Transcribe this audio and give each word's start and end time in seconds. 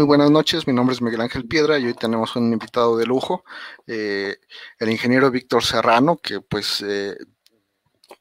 Muy 0.00 0.06
buenas 0.06 0.30
noches. 0.30 0.66
Mi 0.66 0.72
nombre 0.72 0.94
es 0.94 1.02
Miguel 1.02 1.20
Ángel 1.20 1.46
Piedra 1.46 1.78
y 1.78 1.84
hoy 1.84 1.92
tenemos 1.92 2.34
un 2.34 2.50
invitado 2.50 2.96
de 2.96 3.04
lujo, 3.04 3.44
eh, 3.86 4.38
el 4.78 4.88
ingeniero 4.88 5.30
Víctor 5.30 5.62
Serrano, 5.62 6.16
que 6.16 6.40
pues, 6.40 6.82
eh, 6.88 7.18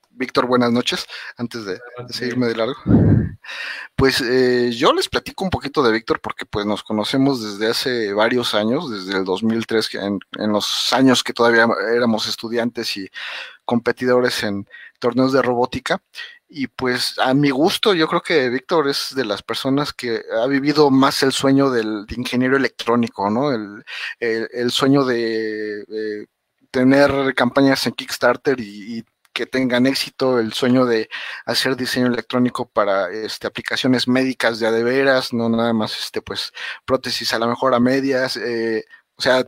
Víctor, 0.10 0.46
buenas 0.46 0.74
noches, 0.74 1.06
antes 1.38 1.64
de, 1.64 1.80
seguirme 2.10 2.48
de 2.48 2.56
largo. 2.58 2.76
Pues 3.96 4.20
eh, 4.20 4.72
yo 4.74 4.92
les 4.92 5.08
platico 5.08 5.46
un 5.46 5.50
poquito 5.50 5.82
de 5.82 5.94
Víctor 5.94 6.20
porque 6.20 6.46
pues 6.46 6.66
nos 6.66 6.84
conocemos 6.84 7.42
desde 7.42 7.72
hace 7.72 8.14
varios 8.14 8.54
años, 8.54 8.92
desde 8.92 9.18
el 9.18 9.24
2003, 9.24 9.96
en, 9.96 10.20
en 10.38 10.52
los 10.52 10.92
años 10.92 11.24
que 11.24 11.32
todavía 11.32 11.66
éramos 11.96 12.28
estudiantes 12.28 12.98
y 12.98 13.10
competidores 13.64 14.44
en 14.44 14.68
torneos 15.00 15.32
de 15.32 15.42
robótica. 15.42 16.02
Y 16.52 16.68
pues 16.68 17.16
a 17.20 17.34
mi 17.36 17.52
gusto, 17.52 17.94
yo 17.94 18.08
creo 18.08 18.22
que 18.22 18.50
Víctor 18.50 18.90
es 18.90 19.14
de 19.16 19.24
las 19.24 19.44
personas 19.44 19.94
que 19.94 20.24
ha 20.42 20.48
vivido 20.48 20.90
más 20.90 21.22
el 21.22 21.32
sueño 21.32 21.70
del 21.70 22.08
ingeniero 22.16 22.58
electrónico, 22.58 23.30
¿no? 23.30 23.52
El, 23.52 23.84
el, 24.20 24.72
sueño 24.72 25.06
de, 25.06 26.28
tener 26.72 27.36
campañas 27.36 27.86
en 27.88 27.94
Kickstarter 27.94 28.60
y, 28.60 29.06
que 29.32 29.46
tengan 29.46 29.86
éxito, 29.86 30.40
el 30.40 30.54
sueño 30.54 30.86
de 30.86 31.10
hacer 31.46 31.78
diseño 31.78 32.08
electrónico 32.08 32.68
para 32.68 33.10
este, 33.12 33.48
aplicaciones 33.48 34.08
médicas 34.08 34.60
de 34.60 34.68
a 34.68 34.72
de 34.72 34.84
veras, 34.84 35.34
no 35.34 35.50
nada 35.50 35.72
más 35.72 35.98
este, 35.98 36.22
pues 36.22 36.52
prótesis 36.84 37.34
a 37.34 37.40
lo 37.40 37.48
mejor 37.48 37.74
a 37.74 37.80
medias, 37.80 38.36
eh, 38.38 38.86
o 39.16 39.22
sea, 39.22 39.46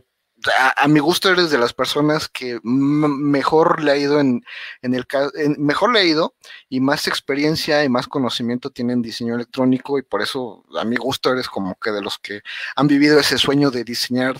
a, 0.77 0.87
mi 0.87 0.99
gusto 0.99 1.29
eres 1.29 1.49
de 1.49 1.57
las 1.57 1.73
personas 1.73 2.27
que 2.27 2.59
mejor 2.63 3.83
le 3.83 3.91
ha 3.91 3.97
ido 3.97 4.19
en, 4.19 4.43
en 4.81 4.93
el 4.93 5.05
en, 5.35 5.55
mejor 5.59 5.93
le 5.93 5.99
ha 5.99 6.03
ido 6.03 6.35
y 6.69 6.79
más 6.79 7.07
experiencia 7.07 7.83
y 7.83 7.89
más 7.89 8.07
conocimiento 8.07 8.69
tienen 8.69 9.01
diseño 9.01 9.35
electrónico 9.35 9.97
y 9.99 10.03
por 10.03 10.21
eso 10.21 10.63
a 10.79 10.83
mi 10.83 10.95
gusto 10.95 11.31
eres 11.31 11.47
como 11.47 11.75
que 11.75 11.91
de 11.91 12.01
los 12.01 12.17
que 12.19 12.41
han 12.75 12.87
vivido 12.87 13.19
ese 13.19 13.37
sueño 13.37 13.71
de 13.71 13.83
diseñar 13.83 14.39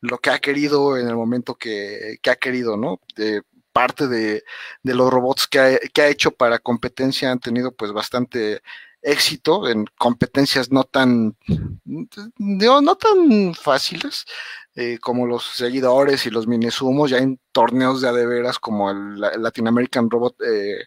lo 0.00 0.18
que 0.18 0.30
ha 0.30 0.38
querido 0.38 0.96
en 0.96 1.08
el 1.08 1.16
momento 1.16 1.56
que, 1.56 2.18
que 2.22 2.30
ha 2.30 2.36
querido, 2.36 2.76
¿no? 2.76 3.00
De, 3.16 3.42
parte 3.72 4.08
de, 4.08 4.42
de 4.82 4.94
los 4.94 5.12
robots 5.12 5.46
que 5.46 5.78
que 5.94 6.02
ha 6.02 6.08
hecho 6.08 6.32
para 6.32 6.58
competencia 6.58 7.30
han 7.30 7.38
tenido 7.38 7.70
pues 7.70 7.92
bastante 7.92 8.62
éxito 9.02 9.68
en 9.68 9.86
competencias 9.98 10.70
no 10.70 10.84
tan 10.84 11.36
no 12.38 12.96
tan 12.96 13.54
fáciles 13.54 14.26
eh, 14.76 14.98
como 14.98 15.26
los 15.26 15.44
seguidores 15.44 16.26
y 16.26 16.30
los 16.30 16.46
minisumos, 16.46 17.10
ya 17.10 17.18
en 17.18 17.40
torneos 17.50 18.00
de 18.00 18.08
adeveras 18.08 18.58
como 18.58 18.90
el, 18.90 19.18
Latin 19.18 19.66
American 19.66 20.08
Robot 20.08 20.36
eh, 20.46 20.84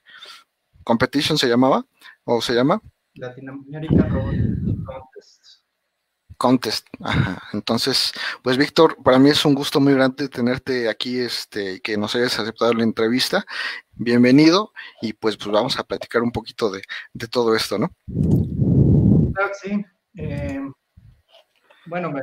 Competition 0.83 1.37
se 1.37 1.47
llamaba, 1.47 1.85
o 2.23 2.41
se 2.41 2.53
llama. 2.53 2.81
Latin 3.15 3.49
American 3.49 4.09
Robot 4.09 4.35
Contest. 4.85 5.42
Contest, 6.37 6.87
ajá. 7.01 7.41
Entonces, 7.53 8.13
pues 8.41 8.57
Víctor, 8.57 8.97
para 9.03 9.19
mí 9.19 9.29
es 9.29 9.45
un 9.45 9.55
gusto 9.55 9.79
muy 9.79 9.93
grande 9.93 10.29
tenerte 10.29 10.89
aquí, 10.89 11.19
este, 11.19 11.81
que 11.81 11.97
nos 11.97 12.15
hayas 12.15 12.37
aceptado 12.39 12.73
la 12.73 12.83
entrevista. 12.83 13.45
Bienvenido 13.93 14.71
y 15.01 15.13
pues, 15.13 15.37
pues 15.37 15.49
vamos 15.51 15.77
a 15.77 15.83
platicar 15.83 16.21
un 16.21 16.31
poquito 16.31 16.71
de, 16.71 16.81
de 17.13 17.27
todo 17.27 17.55
esto, 17.55 17.77
¿no? 17.77 17.91
Sí. 19.61 19.85
Eh, 20.15 20.59
bueno, 21.85 22.11
me, 22.11 22.21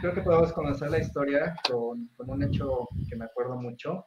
creo 0.00 0.14
que 0.14 0.22
podemos 0.22 0.52
conocer 0.52 0.90
la 0.90 0.98
historia 0.98 1.56
con, 1.68 2.08
con, 2.16 2.30
un 2.30 2.42
hecho 2.42 2.88
que 3.08 3.16
me 3.16 3.24
acuerdo 3.24 3.56
mucho. 3.56 4.06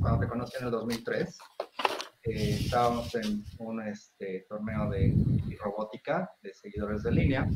Cuando 0.00 0.20
te 0.20 0.28
conocí 0.28 0.56
en 0.58 0.64
el 0.66 0.70
2003, 0.70 1.38
eh, 2.22 2.58
estábamos 2.60 3.14
en 3.14 3.44
un 3.58 3.86
este, 3.86 4.46
torneo 4.48 4.90
de, 4.90 5.14
robótica 5.62 6.30
de 6.42 6.52
seguidores 6.54 7.02
de 7.02 7.12
línea. 7.12 7.48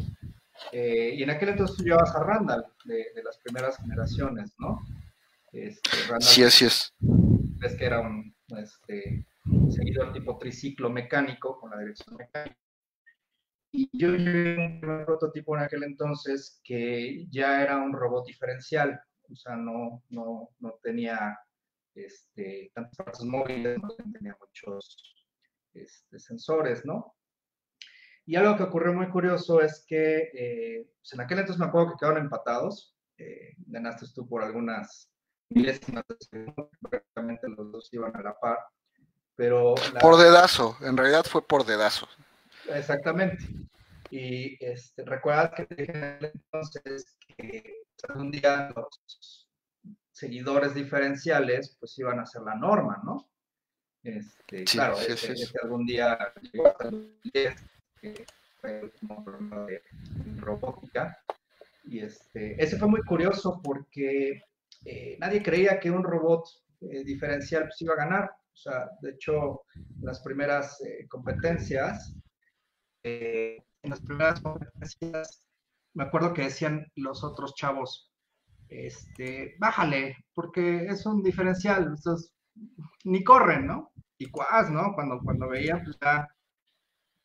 Eh, 0.72 1.15
y 1.16 1.22
en 1.22 1.31
aquel 1.31 1.50
entonces 1.50 1.76
tú 1.76 1.84
llevabas 1.84 2.15
a 2.15 2.22
Randall, 2.22 2.65
de, 2.84 3.06
de 3.15 3.22
las 3.22 3.38
primeras 3.38 3.76
generaciones, 3.78 4.54
¿no? 4.59 4.81
Este, 5.53 5.91
Randall, 6.09 6.22
sí, 6.22 6.43
así 6.43 6.65
es. 6.66 6.94
Ves 7.00 7.76
que 7.76 7.84
era 7.84 8.00
un 8.00 8.34
este, 8.59 9.26
seguidor 9.70 10.12
tipo 10.12 10.38
triciclo 10.38 10.91
mecánico, 10.91 11.59
con 11.59 11.70
la 11.70 11.78
dirección 11.78 12.16
mecánica 12.16 12.56
y 13.72 13.88
yo 13.93 14.15
llevé 14.15 14.59
un 14.59 14.81
prototipo 14.81 15.56
en 15.56 15.62
aquel 15.62 15.84
entonces 15.84 16.60
que 16.65 17.26
ya 17.31 17.62
era 17.62 17.76
un 17.76 17.93
robot 17.93 18.26
diferencial, 18.26 19.00
o 19.31 19.37
sea, 19.37 19.56
no, 19.56 20.03
no, 20.09 20.50
no 20.59 20.75
tenía 20.82 21.38
este, 21.94 22.70
tantas 22.75 22.97
partes 22.97 23.25
móviles, 23.25 23.78
no 23.81 23.91
tenía 24.12 24.37
muchos 24.41 25.15
este, 25.72 26.19
sensores, 26.19 26.84
¿no? 26.84 27.15
Y 28.30 28.36
algo 28.36 28.56
que 28.56 28.62
ocurrió 28.62 28.92
muy 28.92 29.08
curioso 29.08 29.60
es 29.60 29.84
que 29.88 30.30
eh, 30.32 30.88
pues 31.00 31.12
en 31.14 31.20
aquel 31.20 31.41
entonces 31.41 31.58
me 31.58 31.66
acuerdo 31.66 31.91
que 31.91 31.96
quedaron 31.98 32.22
empatados, 32.22 32.94
eh, 33.18 33.54
ganaste 33.66 34.06
tú 34.14 34.28
por 34.28 34.44
algunas 34.44 35.10
milésimas 35.48 36.04
de 36.06 36.16
segundo, 36.20 36.70
prácticamente 36.88 37.48
los 37.48 37.72
dos 37.72 37.88
iban 37.92 38.14
a 38.14 38.22
la 38.22 38.38
par, 38.38 38.58
pero... 39.34 39.74
Por 40.00 40.16
dedazo, 40.16 40.76
en 40.80 40.96
realidad 40.96 41.24
fue 41.24 41.44
por 41.44 41.66
dedazo. 41.66 42.06
Exactamente. 42.69 43.48
Y 44.12 44.64
este, 44.64 45.04
recuerda 45.04 45.50
que 45.50 45.66
dije 45.74 46.32
entonces 46.32 47.16
que 47.36 47.82
algún 48.10 48.30
día 48.30 48.72
los 48.76 49.48
seguidores 50.12 50.72
diferenciales 50.72 51.76
pues 51.80 51.98
iban 51.98 52.20
a 52.20 52.26
ser 52.26 52.42
la 52.42 52.54
norma, 52.54 53.02
¿no? 53.04 53.28
Este, 54.04 54.62
claro, 54.66 54.94
sí, 54.98 55.14
este, 55.14 55.32
este 55.32 55.58
algún 55.64 55.84
día 55.84 56.32
llegó 56.52 56.69
hasta 56.69 56.90
el 56.90 57.19
10, 57.24 57.79
que 58.00 58.27
de 58.62 59.83
robótica. 60.37 61.16
Y 61.84 62.00
este, 62.00 62.62
ese 62.62 62.78
fue 62.78 62.88
muy 62.88 63.03
curioso 63.03 63.61
porque 63.62 64.43
eh, 64.84 65.16
nadie 65.19 65.43
creía 65.43 65.81
que 65.81 65.91
un 65.91 66.05
robot 66.05 66.47
eh, 66.83 67.05
diferencial 67.05 67.65
pues, 67.65 67.81
iba 67.83 67.94
a 67.94 68.05
ganar. 68.05 68.31
O 68.53 68.56
sea, 68.56 68.91
de 69.00 69.12
hecho, 69.12 69.62
las 70.03 70.21
primeras 70.21 70.81
eh, 70.83 71.06
competencias 71.09 72.15
eh, 73.03 73.59
en 73.83 73.91
las 73.91 74.00
primeras 74.00 74.41
competencias, 74.41 75.43
me 75.94 76.05
acuerdo 76.05 76.34
que 76.34 76.43
decían 76.43 76.87
los 76.97 77.25
otros 77.25 77.55
chavos, 77.55 78.12
este, 78.69 79.55
bájale, 79.59 80.17
porque 80.34 80.87
es 80.87 81.06
un 81.06 81.22
diferencial, 81.22 81.84
entonces, 81.84 82.32
ni 83.05 83.25
corren, 83.25 83.67
¿no? 83.67 83.91
Y 84.19 84.31
cuás, 84.31 84.71
¿no? 84.71 84.93
Cuando, 84.94 85.19
cuando 85.21 85.49
veían, 85.49 85.82
pues 85.82 85.97
ya, 86.00 86.28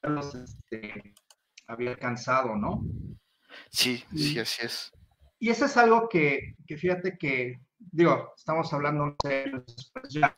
los 0.09 0.35
este, 0.35 1.13
había 1.67 1.91
alcanzado, 1.91 2.55
¿no? 2.55 2.83
Sí, 3.69 4.03
sí, 4.15 4.39
así 4.39 4.65
es. 4.65 4.91
Y 5.39 5.49
eso 5.49 5.65
es 5.65 5.77
algo 5.77 6.07
que, 6.09 6.55
que 6.67 6.77
fíjate 6.77 7.17
que, 7.17 7.59
digo, 7.77 8.33
estamos 8.35 8.71
hablando 8.73 9.15
de 9.23 9.63
ya. 10.09 10.35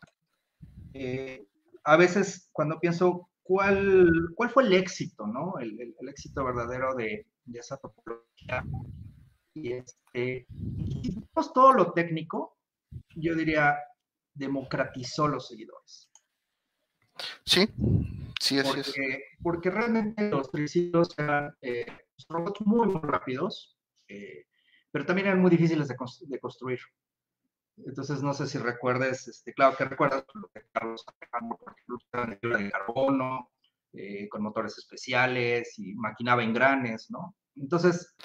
Eh, 0.94 1.46
a 1.84 1.96
veces 1.96 2.50
cuando 2.52 2.80
pienso 2.80 3.30
cuál, 3.44 4.10
cuál 4.36 4.50
fue 4.50 4.64
el 4.64 4.74
éxito, 4.74 5.26
¿no? 5.28 5.58
El, 5.60 5.80
el, 5.80 6.10
éxito 6.10 6.44
verdadero 6.44 6.96
de, 6.96 7.26
de, 7.46 7.60
esa 7.60 7.78
topología. 7.78 8.66
Y 9.54 9.74
este, 9.74 10.46
pues 11.34 11.52
todo 11.54 11.74
lo 11.74 11.94
técnico, 11.94 12.58
yo 13.16 13.36
diría, 13.36 13.78
democratizó 14.34 15.28
los 15.28 15.48
seguidores. 15.48 16.10
Sí, 17.46 17.68
sí, 18.48 18.60
así 18.60 18.68
porque, 18.70 18.90
es. 18.90 19.20
Porque 19.42 19.70
realmente 19.70 20.30
los 20.30 20.50
triciclos 20.52 21.10
eran 21.18 21.56
eh, 21.62 21.86
robots 22.30 22.62
muy, 22.66 22.88
muy 22.88 23.02
rápidos, 23.02 23.78
eh, 24.08 24.46
pero 24.92 25.06
también 25.06 25.28
eran 25.28 25.42
muy 25.42 25.52
difíciles 25.52 25.88
de, 25.88 25.96
de 26.28 26.40
construir. 26.40 26.80
Entonces, 27.86 28.24
no 28.24 28.34
sé 28.34 28.48
si 28.48 28.58
recuerdes, 28.58 29.28
este, 29.28 29.54
claro 29.54 29.78
que 29.78 29.86
recuerdas 29.86 30.26
lo 30.34 30.48
que 30.50 30.64
Carlos 30.72 31.06
Alejandro, 31.08 31.58
por 31.58 31.74
ejemplo, 31.74 32.58
de 32.58 32.72
carbono, 32.72 33.52
eh, 33.94 34.28
con 34.30 34.44
motores 34.44 34.78
especiales 34.78 35.78
y 35.80 35.94
maquinaba 35.96 36.44
engranes, 36.44 37.10
¿no? 37.10 37.36
Entonces, 37.56 38.16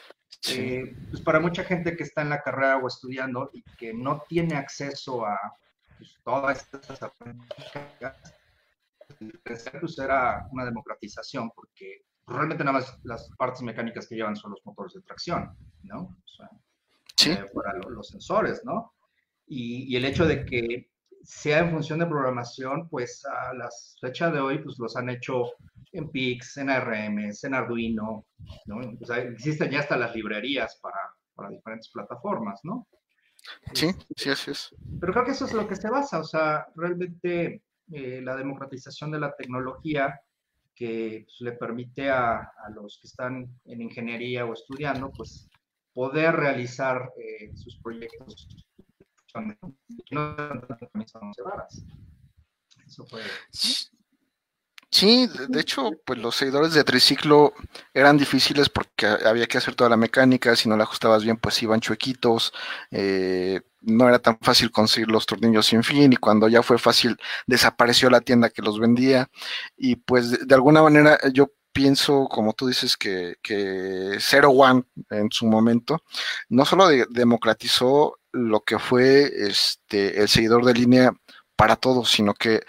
eh, 0.48 0.94
pues 1.10 1.22
para 1.22 1.40
mucha 1.40 1.64
gente 1.64 1.96
que 1.96 2.02
está 2.02 2.22
en 2.22 2.30
la 2.30 2.42
carrera 2.42 2.78
o 2.78 2.88
estudiando 2.88 3.50
y 3.52 3.62
que 3.78 3.94
no 3.94 4.22
tiene 4.28 4.56
acceso 4.56 5.24
a 5.24 5.38
pues, 5.98 6.18
todas 6.24 6.68
estas 6.72 7.00
aprendizajes, 9.28 9.80
pues 9.80 9.98
era 9.98 10.48
una 10.50 10.64
democratización, 10.64 11.50
porque 11.54 12.04
realmente 12.26 12.64
nada 12.64 12.78
más 12.78 12.98
las 13.04 13.30
partes 13.36 13.62
mecánicas 13.62 14.06
que 14.06 14.16
llevan 14.16 14.36
son 14.36 14.52
los 14.52 14.64
motores 14.64 14.94
de 14.94 15.02
tracción, 15.02 15.56
¿no? 15.82 16.00
O 16.02 16.28
sea, 16.28 16.50
sí. 17.16 17.30
Eh, 17.32 17.46
para 17.54 17.78
los 17.88 18.08
sensores, 18.08 18.64
¿no? 18.64 18.92
y, 19.46 19.96
el 19.96 20.04
hecho 20.04 20.26
de 20.26 20.44
que 20.44 20.90
sea 21.22 21.60
en 21.60 21.70
función 21.70 21.98
de 21.98 22.06
programación, 22.06 22.88
pues 22.88 23.24
a 23.26 23.54
las 23.54 23.96
fechas 24.00 24.32
de 24.32 24.40
hoy, 24.40 24.58
pues 24.58 24.78
los 24.78 24.96
han 24.96 25.08
hecho 25.08 25.44
en 25.92 26.10
PIX, 26.10 26.56
en 26.56 26.70
ARM, 26.70 27.18
en 27.18 27.54
Arduino, 27.54 28.26
¿no? 28.66 28.76
O 29.00 29.06
sea, 29.06 29.18
existen 29.18 29.70
ya 29.70 29.80
hasta 29.80 29.96
las 29.96 30.14
librerías 30.14 30.78
para, 30.80 30.98
para 31.34 31.50
diferentes 31.50 31.90
plataformas, 31.90 32.60
¿no? 32.64 32.88
Sí, 33.74 33.90
sí, 34.16 34.30
así 34.30 34.50
es. 34.50 34.74
Pero 35.00 35.12
creo 35.12 35.24
que 35.24 35.32
eso 35.32 35.44
es 35.44 35.52
lo 35.52 35.68
que 35.68 35.76
se 35.76 35.90
basa, 35.90 36.20
o 36.20 36.24
sea, 36.24 36.66
realmente 36.74 37.62
eh, 37.92 38.20
la 38.22 38.36
democratización 38.36 39.10
de 39.10 39.20
la 39.20 39.34
tecnología 39.34 40.20
que 40.74 41.24
pues, 41.26 41.40
le 41.40 41.52
permite 41.52 42.10
a, 42.10 42.50
los 42.74 42.98
que 43.00 43.06
están 43.06 43.60
en 43.66 43.82
ingeniería 43.82 44.44
o 44.44 44.52
estudiando, 44.52 45.10
pues 45.10 45.48
poder 45.92 46.34
realizar 46.34 47.12
eh, 47.18 47.54
sus 47.54 47.78
proyectos 47.80 48.48
Eso 52.86 53.06
fue. 53.06 53.22
De 55.00 55.60
hecho, 55.60 55.90
pues 56.04 56.18
los 56.18 56.36
seguidores 56.36 56.74
de 56.74 56.84
triciclo 56.84 57.54
eran 57.94 58.18
difíciles 58.18 58.68
porque 58.68 59.06
había 59.06 59.46
que 59.46 59.56
hacer 59.56 59.74
toda 59.74 59.88
la 59.88 59.96
mecánica, 59.96 60.54
si 60.54 60.68
no 60.68 60.76
la 60.76 60.84
ajustabas 60.84 61.24
bien, 61.24 61.38
pues 61.38 61.62
iban 61.62 61.80
chuequitos, 61.80 62.52
eh, 62.90 63.62
no 63.80 64.06
era 64.06 64.18
tan 64.18 64.38
fácil 64.40 64.70
conseguir 64.70 65.08
los 65.08 65.24
tornillos 65.24 65.66
sin 65.66 65.82
fin 65.82 66.12
y 66.12 66.16
cuando 66.16 66.46
ya 66.46 66.62
fue 66.62 66.78
fácil 66.78 67.16
desapareció 67.46 68.10
la 68.10 68.20
tienda 68.20 68.50
que 68.50 68.60
los 68.60 68.78
vendía. 68.78 69.30
Y 69.76 69.96
pues 69.96 70.46
de, 70.46 70.54
alguna 70.54 70.82
manera 70.82 71.18
yo 71.32 71.50
pienso, 71.72 72.28
como 72.28 72.52
tú 72.52 72.66
dices, 72.66 72.96
que, 72.98 73.36
que 73.42 74.18
Zero 74.20 74.50
One 74.50 74.84
en 75.10 75.30
su 75.30 75.46
momento 75.46 76.02
no 76.50 76.66
solo 76.66 76.88
democratizó 77.10 78.18
lo 78.32 78.60
que 78.60 78.78
fue 78.78 79.30
este 79.46 80.20
el 80.20 80.28
seguidor 80.28 80.64
de 80.64 80.74
línea 80.74 81.12
para 81.56 81.76
todos, 81.76 82.10
sino 82.10 82.34
que 82.34 82.62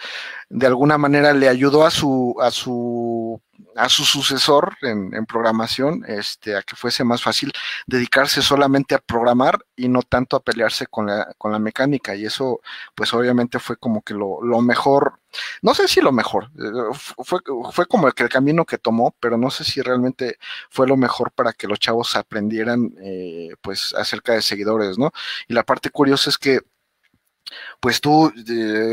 de 0.48 0.66
alguna 0.66 0.98
manera 0.98 1.32
le 1.32 1.48
ayudó 1.48 1.84
a 1.84 1.90
su, 1.90 2.36
a 2.40 2.50
su, 2.50 3.40
a 3.76 3.88
su 3.88 4.04
sucesor 4.04 4.76
en, 4.82 5.26
programación, 5.26 6.04
este, 6.06 6.56
a 6.56 6.62
que 6.62 6.76
fuese 6.76 7.02
más 7.02 7.22
fácil 7.22 7.52
dedicarse 7.86 8.42
solamente 8.42 8.94
a 8.94 8.98
programar 8.98 9.64
y 9.74 9.88
no 9.88 10.02
tanto 10.02 10.36
a 10.36 10.42
pelearse 10.42 10.86
con 10.86 11.06
la, 11.06 11.34
con 11.38 11.50
la 11.50 11.58
mecánica. 11.58 12.14
Y 12.14 12.26
eso, 12.26 12.60
pues 12.94 13.12
obviamente 13.14 13.58
fue 13.58 13.76
como 13.76 14.02
que 14.02 14.14
lo, 14.14 14.42
lo 14.42 14.60
mejor, 14.60 15.20
no 15.62 15.74
sé 15.74 15.88
si 15.88 16.00
lo 16.00 16.12
mejor, 16.12 16.50
eh, 16.58 16.94
fue, 17.24 17.40
fue 17.72 17.86
como 17.86 18.06
el, 18.06 18.14
el 18.16 18.28
camino 18.28 18.64
que 18.64 18.78
tomó, 18.78 19.14
pero 19.18 19.36
no 19.36 19.50
sé 19.50 19.64
si 19.64 19.80
realmente 19.82 20.38
fue 20.70 20.86
lo 20.86 20.96
mejor 20.96 21.32
para 21.32 21.52
que 21.52 21.66
los 21.66 21.80
chavos 21.80 22.14
aprendieran, 22.16 22.94
eh, 23.02 23.54
pues, 23.60 23.94
acerca 23.94 24.34
de 24.34 24.42
seguidores, 24.42 24.98
¿no? 24.98 25.10
Y 25.48 25.54
la 25.54 25.64
parte 25.64 25.90
curiosa 25.90 26.30
es 26.30 26.38
que 26.38 26.60
pues 27.84 28.00
tú 28.00 28.32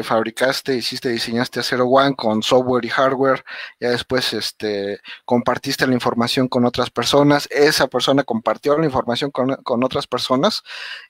fabricaste, 0.04 0.76
hiciste, 0.76 1.08
diseñaste 1.08 1.62
a 1.62 1.64
Zero 1.64 1.86
One 1.86 2.14
con 2.14 2.44
software 2.44 2.84
y 2.84 2.90
hardware, 2.90 3.42
ya 3.80 3.92
después 3.92 4.34
este, 4.34 5.00
compartiste 5.24 5.88
la 5.88 5.94
información 5.94 6.50
con 6.50 6.66
otras 6.66 6.90
personas, 6.90 7.48
esa 7.52 7.88
persona 7.88 8.26
compartió 8.26 8.78
la 8.78 8.84
información 8.84 9.32
con, 9.32 9.56
con, 9.64 9.86
otras 9.86 10.08
personas, 10.08 10.64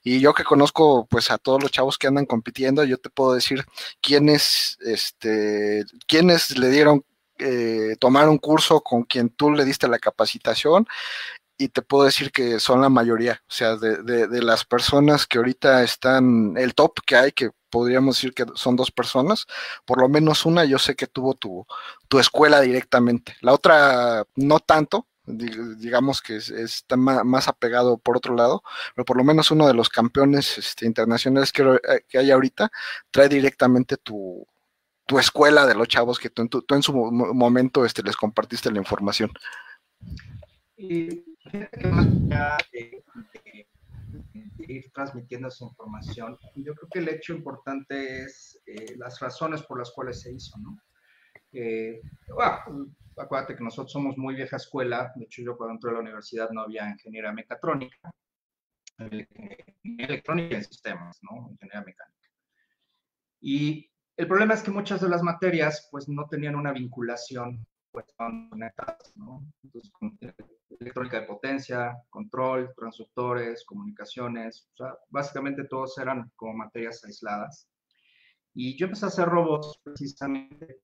y 0.04 0.20
yo 0.20 0.32
que 0.32 0.44
conozco 0.44 1.08
pues 1.10 1.32
a 1.32 1.38
todos 1.38 1.60
los 1.60 1.72
chavos 1.72 1.98
que 1.98 2.06
andan 2.06 2.24
compitiendo, 2.24 2.84
yo 2.84 2.98
te 2.98 3.10
puedo 3.10 3.34
decir 3.34 3.64
quiénes, 4.00 4.78
este, 4.82 5.84
quiénes 6.06 6.56
le 6.56 6.70
dieron 6.70 7.04
eh, 7.40 7.96
tomar 7.98 8.28
un 8.28 8.38
curso 8.38 8.80
con 8.80 9.02
quien 9.02 9.28
tú 9.28 9.50
le 9.50 9.64
diste 9.64 9.88
la 9.88 9.98
capacitación 9.98 10.86
y 11.58 11.68
te 11.68 11.82
puedo 11.82 12.04
decir 12.04 12.30
que 12.30 12.60
son 12.60 12.80
la 12.80 12.88
mayoría, 12.90 13.42
o 13.48 13.52
sea, 13.52 13.74
de, 13.74 14.04
de, 14.28 14.42
las 14.42 14.64
personas 14.64 15.26
que 15.26 15.38
ahorita 15.38 15.82
están, 15.82 16.56
el 16.56 16.74
top 16.74 17.00
que 17.04 17.16
hay, 17.16 17.32
que 17.32 17.50
podríamos 17.72 18.16
decir 18.16 18.34
que 18.34 18.44
son 18.54 18.76
dos 18.76 18.92
personas, 18.92 19.46
por 19.86 19.98
lo 20.00 20.08
menos 20.08 20.46
una 20.46 20.64
yo 20.64 20.78
sé 20.78 20.94
que 20.94 21.06
tuvo 21.06 21.34
tu, 21.34 21.66
tu 22.06 22.18
escuela 22.18 22.60
directamente, 22.60 23.34
la 23.40 23.54
otra 23.54 24.24
no 24.36 24.60
tanto, 24.60 25.08
digamos 25.24 26.20
que 26.20 26.36
está 26.36 26.96
más 26.96 27.48
apegado 27.48 27.96
por 27.96 28.16
otro 28.16 28.34
lado, 28.34 28.62
pero 28.94 29.04
por 29.04 29.16
lo 29.16 29.24
menos 29.24 29.50
uno 29.50 29.66
de 29.66 29.74
los 29.74 29.88
campeones 29.88 30.58
este, 30.58 30.84
internacionales 30.84 31.52
que, 31.52 31.62
eh, 31.62 32.04
que, 32.08 32.18
hay 32.18 32.30
ahorita 32.30 32.70
trae 33.10 33.28
directamente 33.28 33.96
tu, 33.96 34.46
tu 35.06 35.18
escuela 35.18 35.66
de 35.66 35.74
los 35.74 35.88
chavos 35.88 36.18
que 36.18 36.28
tú, 36.28 36.46
tú, 36.48 36.74
en 36.74 36.82
su 36.82 36.92
momento 36.92 37.84
este, 37.84 38.02
les 38.02 38.16
compartiste 38.16 38.70
la 38.70 38.78
información. 38.78 39.30
Y 40.76 41.24
más 41.84 42.06
allá 42.30 42.58
ir 44.58 44.90
transmitiendo 44.92 45.48
esa 45.48 45.64
información, 45.64 46.38
yo 46.56 46.74
creo 46.74 46.88
que 46.90 46.98
el 47.00 47.08
hecho 47.08 47.32
importante 47.34 48.22
es 48.22 48.60
eh, 48.66 48.96
las 48.96 49.20
razones 49.20 49.62
por 49.62 49.78
las 49.78 49.90
cuales 49.90 50.20
se 50.20 50.32
hizo, 50.32 50.58
¿no? 50.58 50.78
Eh, 51.52 52.00
acuérdate 53.16 53.56
que 53.56 53.64
nosotros 53.64 53.92
somos 53.92 54.16
muy 54.16 54.34
vieja 54.34 54.56
escuela, 54.56 55.12
de 55.16 55.24
hecho 55.24 55.42
yo 55.42 55.56
cuando 55.56 55.74
entré 55.74 55.90
a 55.90 55.94
la 55.94 56.00
universidad 56.00 56.50
no 56.50 56.62
había 56.62 56.88
ingeniería 56.88 57.32
mecatrónica, 57.32 58.10
electrónica 58.98 60.58
y 60.58 60.64
sistemas, 60.64 61.18
¿no? 61.22 61.50
Ingeniería 61.50 61.82
mecánica. 61.82 62.28
Y 63.40 63.90
el 64.16 64.28
problema 64.28 64.54
es 64.54 64.62
que 64.62 64.70
muchas 64.70 65.00
de 65.00 65.08
las 65.08 65.22
materias 65.22 65.88
pues 65.90 66.08
no 66.08 66.26
tenían 66.28 66.54
una 66.54 66.72
vinculación 66.72 67.66
pues 67.90 68.06
conectadas, 68.16 69.12
¿no? 69.16 69.44
Entonces, 69.62 69.92
electrónica 70.80 71.20
de 71.20 71.26
potencia, 71.26 71.96
control, 72.10 72.72
transductores, 72.76 73.64
comunicaciones, 73.64 74.68
o 74.74 74.76
sea, 74.76 74.94
básicamente 75.08 75.64
todos 75.64 75.96
eran 75.98 76.30
como 76.36 76.54
materias 76.54 77.04
aisladas. 77.04 77.68
Y 78.54 78.76
yo 78.76 78.86
empecé 78.86 79.06
a 79.06 79.08
hacer 79.08 79.28
robots 79.28 79.80
precisamente 79.82 80.80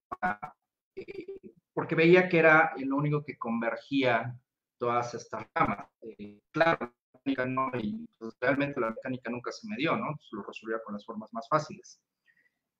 eh, 0.94 1.26
porque 1.73 1.94
veía 1.94 2.29
que 2.29 2.38
era 2.38 2.73
lo 2.79 2.96
único 2.96 3.23
que 3.23 3.37
convergía 3.37 4.35
todas 4.79 5.14
estas 5.14 5.46
ramas. 5.55 5.87
Eh, 6.00 6.40
claro, 6.50 6.79
la 6.81 7.20
mecánica 7.25 7.46
no, 7.46 7.70
y 7.79 8.08
pues, 8.19 8.35
realmente 8.40 8.81
la 8.81 8.90
mecánica 8.90 9.31
nunca 9.31 9.52
se 9.52 9.69
me 9.69 9.76
dio, 9.76 9.96
¿no? 9.96 10.14
Pues, 10.17 10.29
lo 10.32 10.43
resolvía 10.43 10.82
con 10.85 10.94
las 10.94 11.05
formas 11.05 11.32
más 11.32 11.46
fáciles. 11.49 12.00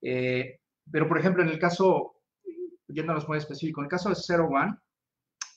Eh, 0.01 0.61
pero, 0.91 1.07
por 1.07 1.19
ejemplo, 1.19 1.43
en 1.43 1.51
el 1.51 1.59
caso 1.59 2.19
yéndonos 2.89 3.29
muy 3.29 3.39
específico, 3.39 3.81
en 3.81 3.85
el 3.85 3.91
caso 3.91 4.09
de 4.09 4.15
Zero 4.15 4.49
One, 4.49 4.75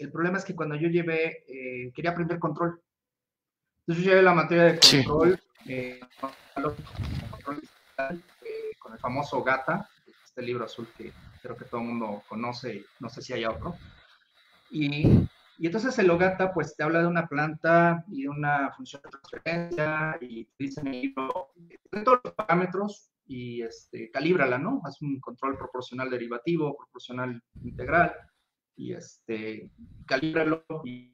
el 0.02 0.12
problema 0.12 0.38
es 0.40 0.46
que 0.46 0.56
cuando 0.56 0.76
yo 0.76 0.88
llevé, 0.88 1.44
eh, 1.48 1.92
quería 1.94 2.12
aprender 2.12 2.40
control. 2.40 2.82
Entonces 3.82 4.04
yo 4.04 4.12
llevé 4.12 4.24
la 4.24 4.34
materia 4.34 4.64
de 4.64 4.80
control, 4.80 5.40
eh, 5.68 6.00
eh, 8.00 8.72
con 8.80 8.94
el 8.94 9.00
famoso 9.00 9.44
GATA, 9.44 9.88
este 10.24 10.42
libro 10.42 10.66
azul 10.66 10.88
que 10.98 11.12
creo 11.42 11.56
que 11.56 11.66
todo 11.66 11.82
el 11.82 11.88
mundo 11.88 12.24
conoce, 12.28 12.86
no 13.00 13.10
sé 13.10 13.22
si 13.22 13.34
hay 13.34 13.46
otro. 13.46 13.76
Y, 14.72 15.28
y 15.58 15.66
entonces 15.68 15.98
el 16.00 16.10
OGATA 16.10 16.54
pues 16.54 16.76
te 16.76 16.84
habla 16.84 17.02
de 17.02 17.08
una 17.08 17.28
planta 17.28 18.04
y 18.08 18.24
de 18.24 18.30
una 18.30 18.72
función 18.72 19.02
de 19.04 19.10
transferencia 19.10 20.18
y 20.22 20.46
te 20.46 20.64
dice 20.64 20.82
en 20.82 20.88
el 20.88 21.02
libro 21.02 21.52
de 21.56 21.80
todos 22.04 22.22
los 22.24 22.34
parámetros 22.34 23.12
y 23.28 23.62
este, 23.62 24.10
calíbrala, 24.10 24.58
¿no? 24.58 24.82
Haz 24.84 25.02
un 25.02 25.20
control 25.20 25.58
proporcional 25.58 26.10
derivativo, 26.10 26.76
proporcional 26.76 27.42
integral, 27.64 28.16
y 28.76 28.94
este, 28.94 29.70
calíbralo 30.06 30.64
y 30.86 31.14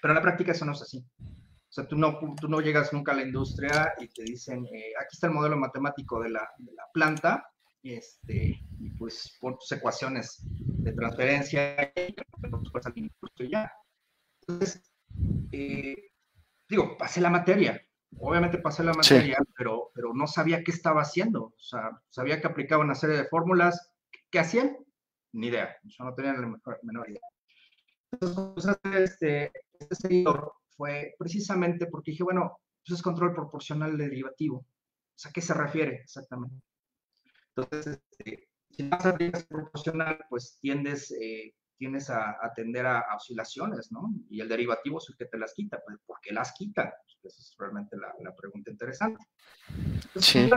pero 0.00 0.12
en 0.12 0.14
la 0.14 0.22
práctica 0.22 0.52
eso 0.52 0.64
no 0.64 0.72
es 0.72 0.82
así. 0.82 1.04
O 1.20 1.70
sea, 1.72 1.86
tú 1.86 1.96
no, 1.96 2.18
tú 2.40 2.48
no 2.48 2.60
llegas 2.60 2.92
nunca 2.92 3.12
a 3.12 3.16
la 3.16 3.22
industria 3.22 3.92
y 3.98 4.08
te 4.08 4.22
dicen, 4.22 4.64
eh, 4.66 4.92
aquí 4.98 5.10
está 5.12 5.26
el 5.26 5.34
modelo 5.34 5.56
matemático 5.56 6.20
de 6.22 6.30
la, 6.30 6.48
de 6.58 6.72
la 6.72 6.84
planta, 6.92 7.46
este, 7.82 8.60
y 8.78 8.90
pues 8.90 9.36
pon 9.40 9.56
tus 9.56 9.70
ecuaciones 9.72 10.42
de 10.42 10.92
transferencia 10.92 11.92
y 11.96 13.50
ya. 13.50 13.72
Entonces, 14.40 14.90
eh, 15.52 16.10
digo, 16.68 16.96
pasé 16.96 17.20
la 17.20 17.30
materia, 17.30 17.80
obviamente 18.16 18.58
pasé 18.58 18.82
la 18.82 18.92
materia, 18.92 19.38
pero, 19.56 19.90
pero 19.94 20.14
no 20.14 20.26
sabía 20.26 20.62
qué 20.64 20.70
estaba 20.70 21.02
haciendo. 21.02 21.44
O 21.44 21.60
sea, 21.60 22.00
sabía 22.08 22.40
que 22.40 22.46
aplicaba 22.46 22.84
una 22.84 22.94
serie 22.94 23.16
de 23.16 23.26
fórmulas. 23.26 23.92
¿Qué 24.30 24.38
hacían? 24.38 24.76
Ni 25.32 25.48
idea. 25.48 25.76
Yo 25.84 26.04
no 26.04 26.14
tenía 26.14 26.32
la 26.32 26.58
menor 26.82 27.10
idea. 27.10 27.20
Entonces, 28.12 28.78
este, 28.84 29.52
este 29.78 29.94
seguidor 29.94 30.52
fue 30.70 31.14
precisamente 31.18 31.86
porque 31.86 32.12
dije, 32.12 32.22
bueno, 32.24 32.58
pues 32.84 32.98
es 32.98 33.02
control 33.02 33.34
proporcional 33.34 33.98
derivativo. 33.98 34.58
O 34.58 34.66
sea, 35.14 35.30
¿a 35.30 35.32
qué 35.32 35.42
se 35.42 35.54
refiere 35.54 35.96
exactamente? 35.96 36.56
Entonces, 37.54 38.00
este, 38.10 38.48
si 38.70 38.84
más 38.84 39.04
aplicas 39.04 39.44
proporcional, 39.44 40.24
pues 40.30 40.58
tiendes 40.60 41.10
eh, 41.10 41.54
tienes 41.78 42.10
a 42.10 42.36
atender 42.42 42.86
a, 42.86 43.04
oscilaciones, 43.16 43.90
¿no? 43.92 44.12
Y 44.28 44.40
el 44.40 44.48
derivativo 44.48 44.98
es 44.98 45.08
el 45.08 45.16
que 45.16 45.26
te 45.26 45.38
las 45.38 45.54
quita. 45.54 45.80
Pues, 45.86 45.98
¿Por 46.04 46.20
qué 46.20 46.32
las 46.32 46.52
quita? 46.52 46.94
Pues, 47.22 47.34
esa 47.34 47.40
es 47.40 47.56
realmente 47.58 47.96
la, 47.96 48.12
la 48.20 48.34
pregunta 48.34 48.70
interesante. 48.70 49.24
sí. 50.16 50.50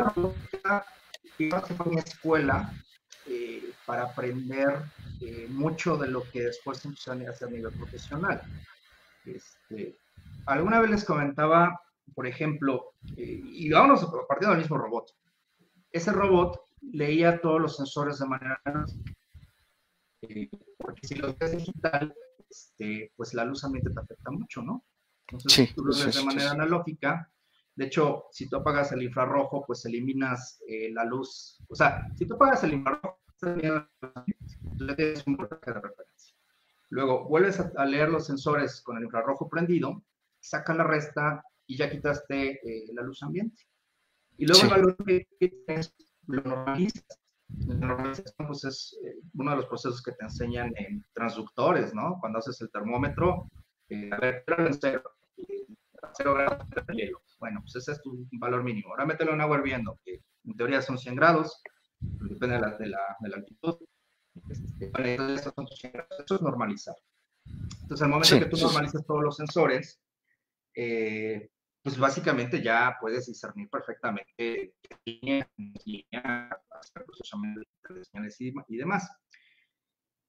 fue 1.78 1.86
mi 1.86 1.98
escuela 1.98 2.74
eh, 3.28 3.72
para 3.86 4.04
aprender 4.04 4.84
eh, 5.22 5.48
mucho 5.50 5.96
de 5.96 6.08
lo 6.08 6.24
que 6.32 6.42
después 6.44 6.84
empecé 6.84 7.12
a 7.12 7.30
hacer 7.30 7.48
a 7.48 7.52
nivel 7.52 7.72
profesional. 7.74 8.42
Este, 9.26 9.96
alguna 10.48 10.80
vez 10.80 10.90
les 10.90 11.06
comentaba, 11.06 11.80
por 12.16 12.26
ejemplo, 12.26 12.94
eh, 13.16 13.42
y 13.44 13.70
vámonos 13.70 14.04
a 14.04 14.28
partir 14.28 14.50
del 14.50 14.58
mismo 14.58 14.78
robot. 14.78 15.12
Ese 15.92 16.12
robot 16.12 16.62
leía 16.82 17.40
todos 17.42 17.62
los 17.62 17.78
sensores 17.78 18.18
de 18.20 18.28
manera 18.28 18.60
porque 20.82 21.08
si 21.08 21.16
lo 21.16 21.36
ves 21.40 21.52
digital, 21.52 22.14
este, 22.50 23.12
pues 23.16 23.34
la 23.34 23.46
luz 23.46 23.64
ambiente 23.64 23.92
te 23.92 24.00
afecta 24.00 24.32
mucho, 24.32 24.62
¿no? 24.62 24.86
Entonces, 25.28 25.74
tú 25.74 25.86
lo 25.86 25.96
ves 25.96 26.16
de 26.16 26.26
manera 26.26 26.52
analógica 26.52 27.32
De 27.76 27.86
hecho, 27.86 28.26
si 28.32 28.50
tú 28.50 28.58
apagas 28.58 28.92
el 28.92 29.04
infrarrojo, 29.04 29.64
pues 29.66 29.86
eliminas 29.86 30.62
eh, 30.68 30.92
la 30.92 31.06
luz. 31.06 31.58
O 31.70 31.76
sea, 31.76 32.08
si 32.16 32.26
tú 32.26 32.36
apagas 32.36 32.64
el 32.64 32.74
infrarrojo, 32.74 33.20
tú 33.40 33.56
tienes 33.56 35.26
un 35.26 35.38
porcentaje 35.38 35.74
de 35.74 35.82
referencia. 35.82 36.36
Luego, 36.90 37.28
vuelves 37.30 37.60
a, 37.60 37.86
leer 37.86 38.10
los 38.10 38.26
sensores 38.26 38.82
con 38.82 38.98
el 38.98 39.06
infrarrojo 39.06 39.48
prendido, 39.48 40.04
saca 40.42 40.74
la 40.74 40.84
resta 40.84 41.42
y 41.66 41.78
ya 41.78 41.90
quitaste 41.90 42.60
eh, 42.64 42.92
la 42.94 43.04
luz 43.04 43.24
ambiente. 43.24 43.64
Y 44.38 44.46
luego 44.46 44.64
el 44.64 44.70
valor 44.70 44.98
que, 45.06 45.28
tienes 45.40 45.94
lo 46.28 46.42
normalizas. 46.42 47.21
La 47.60 47.76
normalización 47.76 48.48
pues, 48.48 48.64
es 48.64 48.98
eh, 49.04 49.16
uno 49.34 49.52
de 49.52 49.58
los 49.58 49.66
procesos 49.66 50.02
que 50.02 50.12
te 50.12 50.24
enseñan 50.24 50.74
en 50.76 51.06
transductores, 51.14 51.94
¿no? 51.94 52.18
Cuando 52.20 52.40
haces 52.40 52.60
el 52.62 52.72
termómetro, 52.72 53.48
eh, 53.90 54.10
a 54.12 54.18
ver, 54.18 54.44
en 54.48 54.74
cero, 54.74 55.04
cero 56.14 56.34
grados 56.34 56.68
de 56.70 56.94
hielo. 56.96 57.22
Bueno, 57.40 57.62
pues 57.62 57.76
ese 57.76 57.94
es 57.94 58.02
tu 58.02 58.28
valor 58.34 58.64
mínimo. 58.64 58.90
Ahora 58.90 59.06
mételo 59.06 59.34
en 59.34 59.42
agua 59.42 59.58
hirviendo, 59.58 60.00
que 60.04 60.22
en 60.46 60.56
teoría 60.56 60.82
son 60.82 60.98
100 60.98 61.16
grados, 61.16 61.62
depende 62.00 62.56
de 62.56 62.62
la, 62.62 62.78
de 62.78 62.88
la, 62.88 63.18
de 63.20 63.30
la 63.30 63.38
altitud. 63.38 63.78
Este, 64.50 64.92
eso 64.96 66.36
es 66.36 66.42
normalizar. 66.42 66.96
Entonces, 67.82 68.02
al 68.02 68.10
momento 68.10 68.40
que 68.40 68.46
tú 68.46 68.58
normalizas 68.58 69.06
todos 69.06 69.24
los 69.24 69.36
sensores, 69.36 70.00
eh, 70.76 71.50
pues 71.84 71.98
básicamente 71.98 72.62
ya 72.62 72.96
puedes 73.00 73.26
discernir 73.26 73.70
perfectamente 73.70 74.74
línea, 75.06 75.50
y, 78.68 78.78
demás. 78.78 79.10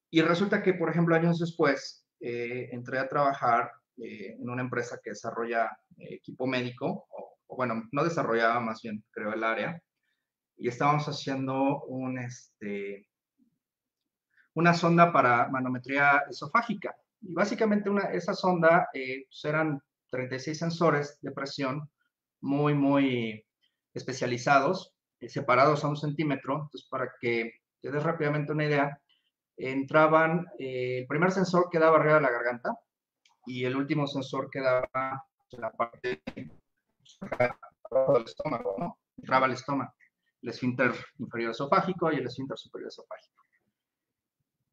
Y 0.09 0.21
resulta 0.21 0.63
que, 0.63 0.73
por 0.73 0.89
ejemplo, 0.89 1.15
años 1.15 1.39
después, 1.39 2.07
eh, 2.19 2.69
entré 2.71 2.99
a 2.99 3.07
trabajar 3.07 3.71
eh, 3.97 4.35
en 4.39 4.49
una 4.49 4.61
empresa 4.61 4.99
que 5.03 5.11
desarrolla 5.11 5.69
equipo 5.97 6.47
médico, 6.47 7.07
o, 7.09 7.37
bueno, 7.55 7.83
no 7.91 8.03
desarrollaba, 8.03 8.59
más 8.59 8.81
bien 8.81 9.03
creo 9.11 9.33
el 9.33 9.43
área, 9.43 9.81
y 10.57 10.67
estábamos 10.67 11.05
haciendo 11.07 11.83
un, 11.83 12.17
este, 12.17 13.07
una 14.55 14.73
sonda 14.73 15.11
para 15.11 15.49
manometría 15.49 16.23
esofágica. 16.29 16.95
Y 17.21 17.33
básicamente 17.33 17.89
una, 17.89 18.05
esa 18.11 18.33
sonda 18.33 18.89
eh, 18.93 19.25
pues 19.27 19.45
eran 19.45 19.81
36 20.13 20.57
sensores 20.57 21.17
de 21.21 21.31
presión 21.31 21.89
muy, 22.41 22.75
muy 22.75 23.43
especializados, 23.95 24.93
eh, 25.19 25.27
separados 25.27 25.83
a 25.83 25.87
un 25.87 25.97
centímetro. 25.97 26.53
Entonces, 26.53 26.87
para 26.87 27.11
que 27.19 27.53
te 27.81 27.91
des 27.91 28.03
rápidamente 28.03 28.51
una 28.51 28.65
idea, 28.65 29.01
entraban, 29.57 30.45
eh, 30.59 30.99
el 30.99 31.07
primer 31.07 31.31
sensor 31.31 31.67
quedaba 31.71 31.97
arriba 31.97 32.15
de 32.15 32.21
la 32.21 32.31
garganta 32.31 32.77
y 33.47 33.65
el 33.65 33.75
último 33.75 34.05
sensor 34.05 34.49
quedaba 34.51 35.25
en 35.51 35.61
la 35.61 35.71
parte 35.71 36.21
del 36.27 38.23
estómago, 38.25 38.75
¿no? 38.77 38.99
Entraba 39.17 39.47
el 39.47 39.53
estómago, 39.53 39.93
el 40.43 40.49
esfínter 40.49 40.93
inferior 41.17 41.51
esofágico 41.51 42.11
y 42.11 42.17
el 42.17 42.27
esfínter 42.27 42.57
superior 42.57 42.89
esofágico. 42.89 43.43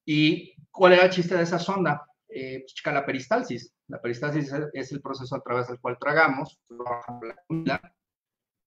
¿Y 0.05 0.55
cuál 0.71 0.95
era 0.95 1.05
el 1.05 1.11
chiste 1.11 1.35
de 1.35 1.45
esa 1.45 1.59
sonda? 1.59 2.07
Eh, 2.33 2.61
pues, 2.61 2.95
la 2.95 3.05
peristalsis. 3.05 3.75
La 3.89 4.01
peristalsis 4.01 4.53
es 4.73 4.93
el 4.93 5.01
proceso 5.01 5.35
a 5.35 5.43
través 5.43 5.69
del 5.69 5.81
cual 5.81 5.99
tragamos. 5.99 6.61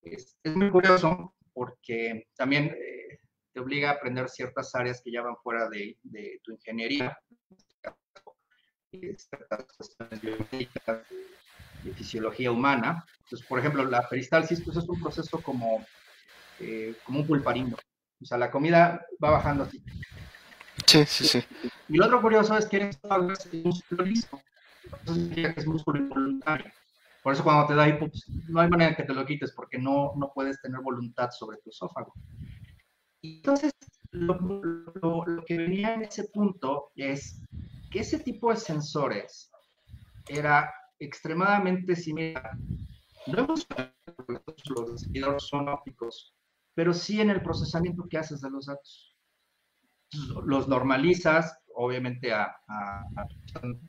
Es, 0.01 0.38
muy 0.43 0.70
curioso 0.70 1.34
porque 1.53 2.27
también 2.36 2.65
eh, 2.65 3.20
te 3.53 3.60
obliga 3.60 3.91
a 3.91 3.93
aprender 3.93 4.27
ciertas 4.29 4.75
áreas 4.75 5.01
que 5.03 5.12
ya 5.12 5.22
van 5.22 5.38
fuera 5.38 5.70
de, 5.70 5.98
tu 6.43 6.51
ingeniería, 6.51 7.17
ciertas 8.91 9.98
de 11.84 11.93
fisiología 11.93 12.51
humana. 12.51 13.05
Entonces, 13.24 13.48
por 13.48 13.60
ejemplo, 13.60 13.86
la 13.86 14.08
peristalsis 14.10 14.62
pues, 14.62 14.77
es 14.77 14.89
un 14.89 15.01
proceso 15.01 15.41
como, 15.41 15.86
eh, 16.60 16.96
como 17.05 17.22
un 17.22 17.27
pulparindo. 17.27 17.77
O 18.22 18.25
sea, 18.25 18.38
la 18.38 18.51
comida 18.51 19.05
va 19.24 19.32
bajando 19.32 19.63
así 19.63 19.82
Sí, 20.86 21.06
sí, 21.06 21.25
sí. 21.25 21.44
Y 21.89 21.98
lo 21.98 22.06
otro 22.06 22.22
curioso 22.22 22.58
es 22.58 22.65
que 22.68 22.77
eres 22.77 23.00
un 23.03 23.63
músculo 23.63 24.06
liso. 24.06 24.42
Entonces 25.00 25.34
que 25.34 25.53
es 25.60 25.68
músculo 25.68 26.00
involuntario. 26.00 26.72
Por 27.22 27.34
eso 27.34 27.44
cuando 27.44 27.68
te 27.68 27.75
da 27.75 27.88
hipo, 27.88 28.10
pues, 28.10 28.27
no 28.50 28.60
hay 28.60 28.70
manera 28.70 28.96
que 28.96 29.03
te 29.03 29.13
lo 29.13 29.25
quites 29.25 29.53
porque 29.53 29.77
no, 29.77 30.13
no 30.18 30.32
puedes 30.34 30.62
tener 30.62 30.82
voluntad 30.82 31.30
sobre 31.32 31.58
tu 31.58 31.70
esófago. 31.70 32.13
Entonces, 33.22 33.72
lo, 34.12 34.36
lo, 34.36 35.44
que 35.46 35.58
venía 35.58 35.94
en 35.94 36.03
ese 36.03 36.25
punto 36.25 36.92
es 36.96 37.42
que 37.89 38.00
ese 38.00 38.20
tipo 38.20 38.51
de 38.51 38.58
sensores 38.58 39.50
era 40.27 40.70
extremadamente 41.00 41.96
similar. 41.96 42.51
No 43.27 43.48
los 43.48 45.01
seguidores 45.01 45.44
son 45.44 45.70
ópticos, 45.70 46.36
pero 46.74 46.94
sí 46.94 47.22
en 47.22 47.30
el 47.30 47.42
procesamiento 47.42 48.06
que 48.10 48.18
haces 48.18 48.42
de 48.42 48.50
los 48.50 48.65
datos 48.65 49.12
los 50.46 50.67
normalizas, 50.67 51.60
obviamente 51.75 52.34
a, 52.34 52.55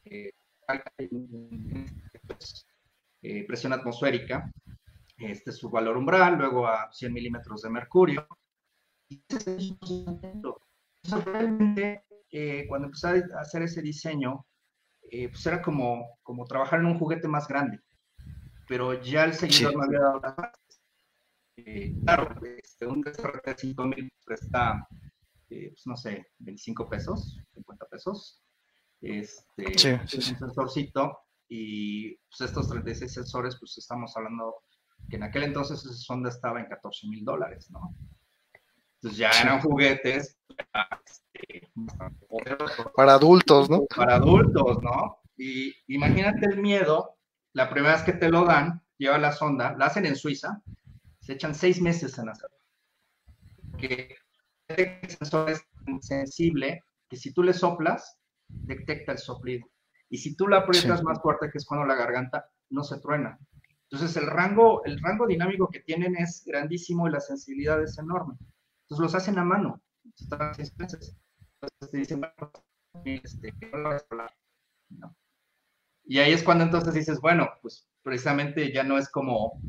eh, 0.04 0.31
eh, 3.23 3.45
presión 3.47 3.73
atmosférica, 3.73 4.50
este 5.19 5.50
es 5.50 5.57
su 5.57 5.71
valor 5.71 5.97
umbral, 5.97 6.37
luego 6.37 6.66
a 6.66 6.90
100 6.93 7.12
milímetros 7.12 7.62
de 7.62 7.71
mercurio. 7.71 8.26
Y 9.09 9.23
realmente, 11.25 12.04
eh, 12.31 12.66
cuando 12.69 12.87
empecé 12.87 13.09
a 13.09 13.40
hacer 13.40 13.62
ese 13.62 13.83
diseño, 13.83 14.47
pues 15.02 15.47
era 15.47 15.62
como, 15.62 16.19
como 16.23 16.45
trabajar 16.45 16.81
en 16.81 16.87
un 16.87 16.99
juguete 16.99 17.28
más 17.28 17.47
grande, 17.47 17.78
pero 18.66 19.00
ya 19.00 19.25
el 19.25 19.35
seguidor 19.35 19.76
me 19.76 19.85
había 19.85 20.00
dado 20.00 20.21
las 20.21 20.37
bases. 20.37 20.81
claro, 22.02 22.35
este, 22.45 22.87
un 22.87 23.00
DSRT 23.02 23.57
5000 23.57 24.12
está 24.28 24.88
eh, 25.55 25.69
pues, 25.71 25.87
no 25.87 25.97
sé, 25.97 26.33
25 26.39 26.89
pesos, 26.89 27.39
50 27.55 27.87
pesos. 27.87 28.43
Este, 29.01 29.79
sí, 29.79 30.17
un 30.17 30.39
sensorcito 30.39 31.19
y 31.49 32.17
pues 32.17 32.41
estos 32.41 32.69
36 32.69 33.13
sensores, 33.13 33.57
pues 33.59 33.77
estamos 33.79 34.17
hablando 34.17 34.63
que 35.09 35.17
en 35.17 35.25
aquel 35.25 35.45
entonces 35.45 35.85
esa 35.85 35.95
sonda 35.95 36.31
estaba 36.31 36.61
en 36.61 36.67
14 36.67 37.07
mil 37.09 37.25
dólares, 37.25 37.71
¿no? 37.71 37.95
Entonces 38.95 39.19
ya 39.19 39.31
eran 39.43 39.61
juguetes 39.61 40.39
este, 40.49 41.71
para 42.97 43.15
adultos, 43.15 43.69
¿no? 43.69 43.85
Para 43.95 44.17
adultos, 44.17 44.83
¿no? 44.83 45.19
Y 45.37 45.75
imagínate 45.89 46.47
el 46.47 46.61
miedo, 46.61 47.19
la 47.53 47.69
primera 47.69 47.95
vez 47.95 48.03
que 48.03 48.15
te 48.15 48.31
lo 48.31 48.45
dan, 48.45 48.83
lleva 48.97 49.19
la 49.19 49.33
sonda, 49.33 49.77
la 49.77 49.87
hacen 49.87 50.07
en 50.07 50.17
Suiza, 50.17 50.63
se 51.21 51.35
echan 51.35 51.55
seis 51.55 51.81
meses 51.81 52.19
en 52.19 52.31
hacerlo. 52.31 52.57
Que 53.77 54.17
el 54.83 55.11
sensor 55.11 55.50
es 55.50 55.64
tan 55.85 56.02
sensible 56.02 56.83
que 57.09 57.16
si 57.16 57.33
tú 57.33 57.43
le 57.43 57.52
soplas, 57.52 58.19
detecta 58.49 59.12
el 59.12 59.19
soplido. 59.19 59.66
Y 60.09 60.19
si 60.19 60.37
tú 60.37 60.49
la 60.49 60.59
aprietas 60.59 61.02
más 61.02 61.21
fuerte, 61.21 61.50
que 61.50 61.59
es 61.59 61.66
cuando 61.66 61.87
la 61.87 61.95
garganta 61.95 62.49
no 62.71 62.85
se 62.85 63.00
truena. 63.00 63.38
Entonces 63.90 64.16
el 64.16 64.26
rango, 64.26 64.85
el 64.85 65.00
rango 65.00 65.26
dinámico 65.26 65.69
que 65.69 65.81
tienen 65.81 66.16
es 66.16 66.43
grandísimo 66.45 67.07
y 67.07 67.12
la 67.12 67.21
sensibilidad 67.21 67.83
es 67.83 67.99
enorme. 67.99 68.35
Entonces 68.83 69.02
los 69.02 69.14
hacen 69.14 69.38
a 69.38 69.45
mano. 69.45 69.81
Entonces 70.04 70.75
te 71.90 71.97
dicen, 71.97 72.23
este, 73.04 73.54
Y 76.04 76.19
ahí 76.19 76.33
es 76.33 76.43
cuando 76.43 76.64
entonces 76.64 76.95
dices, 76.95 77.21
bueno, 77.21 77.49
pues 77.62 77.88
precisamente 78.02 78.73
ya 78.73 78.85
no 78.85 78.99
es 78.99 79.09
como 79.09 79.61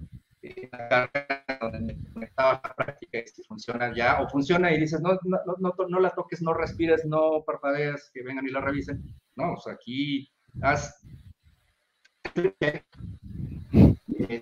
la 0.41 0.87
carrera 0.89 1.44
donde 1.71 1.97
a 2.37 2.61
la 2.63 2.75
práctica 2.75 3.19
y 3.19 3.27
si 3.27 3.43
funciona 3.43 3.93
ya, 3.93 4.21
o 4.21 4.29
funciona 4.29 4.71
y 4.71 4.79
dices, 4.79 5.01
no, 5.01 5.17
no, 5.23 5.39
no, 5.59 5.73
no 5.87 5.99
la 5.99 6.11
toques, 6.11 6.41
no 6.41 6.53
respires, 6.53 7.05
no 7.05 7.43
parpadees, 7.45 8.09
que 8.13 8.23
vengan 8.23 8.47
y 8.47 8.51
la 8.51 8.61
revisen. 8.61 9.03
No, 9.35 9.53
o 9.53 9.59
sea, 9.59 9.73
aquí 9.73 10.31
haz 10.61 11.01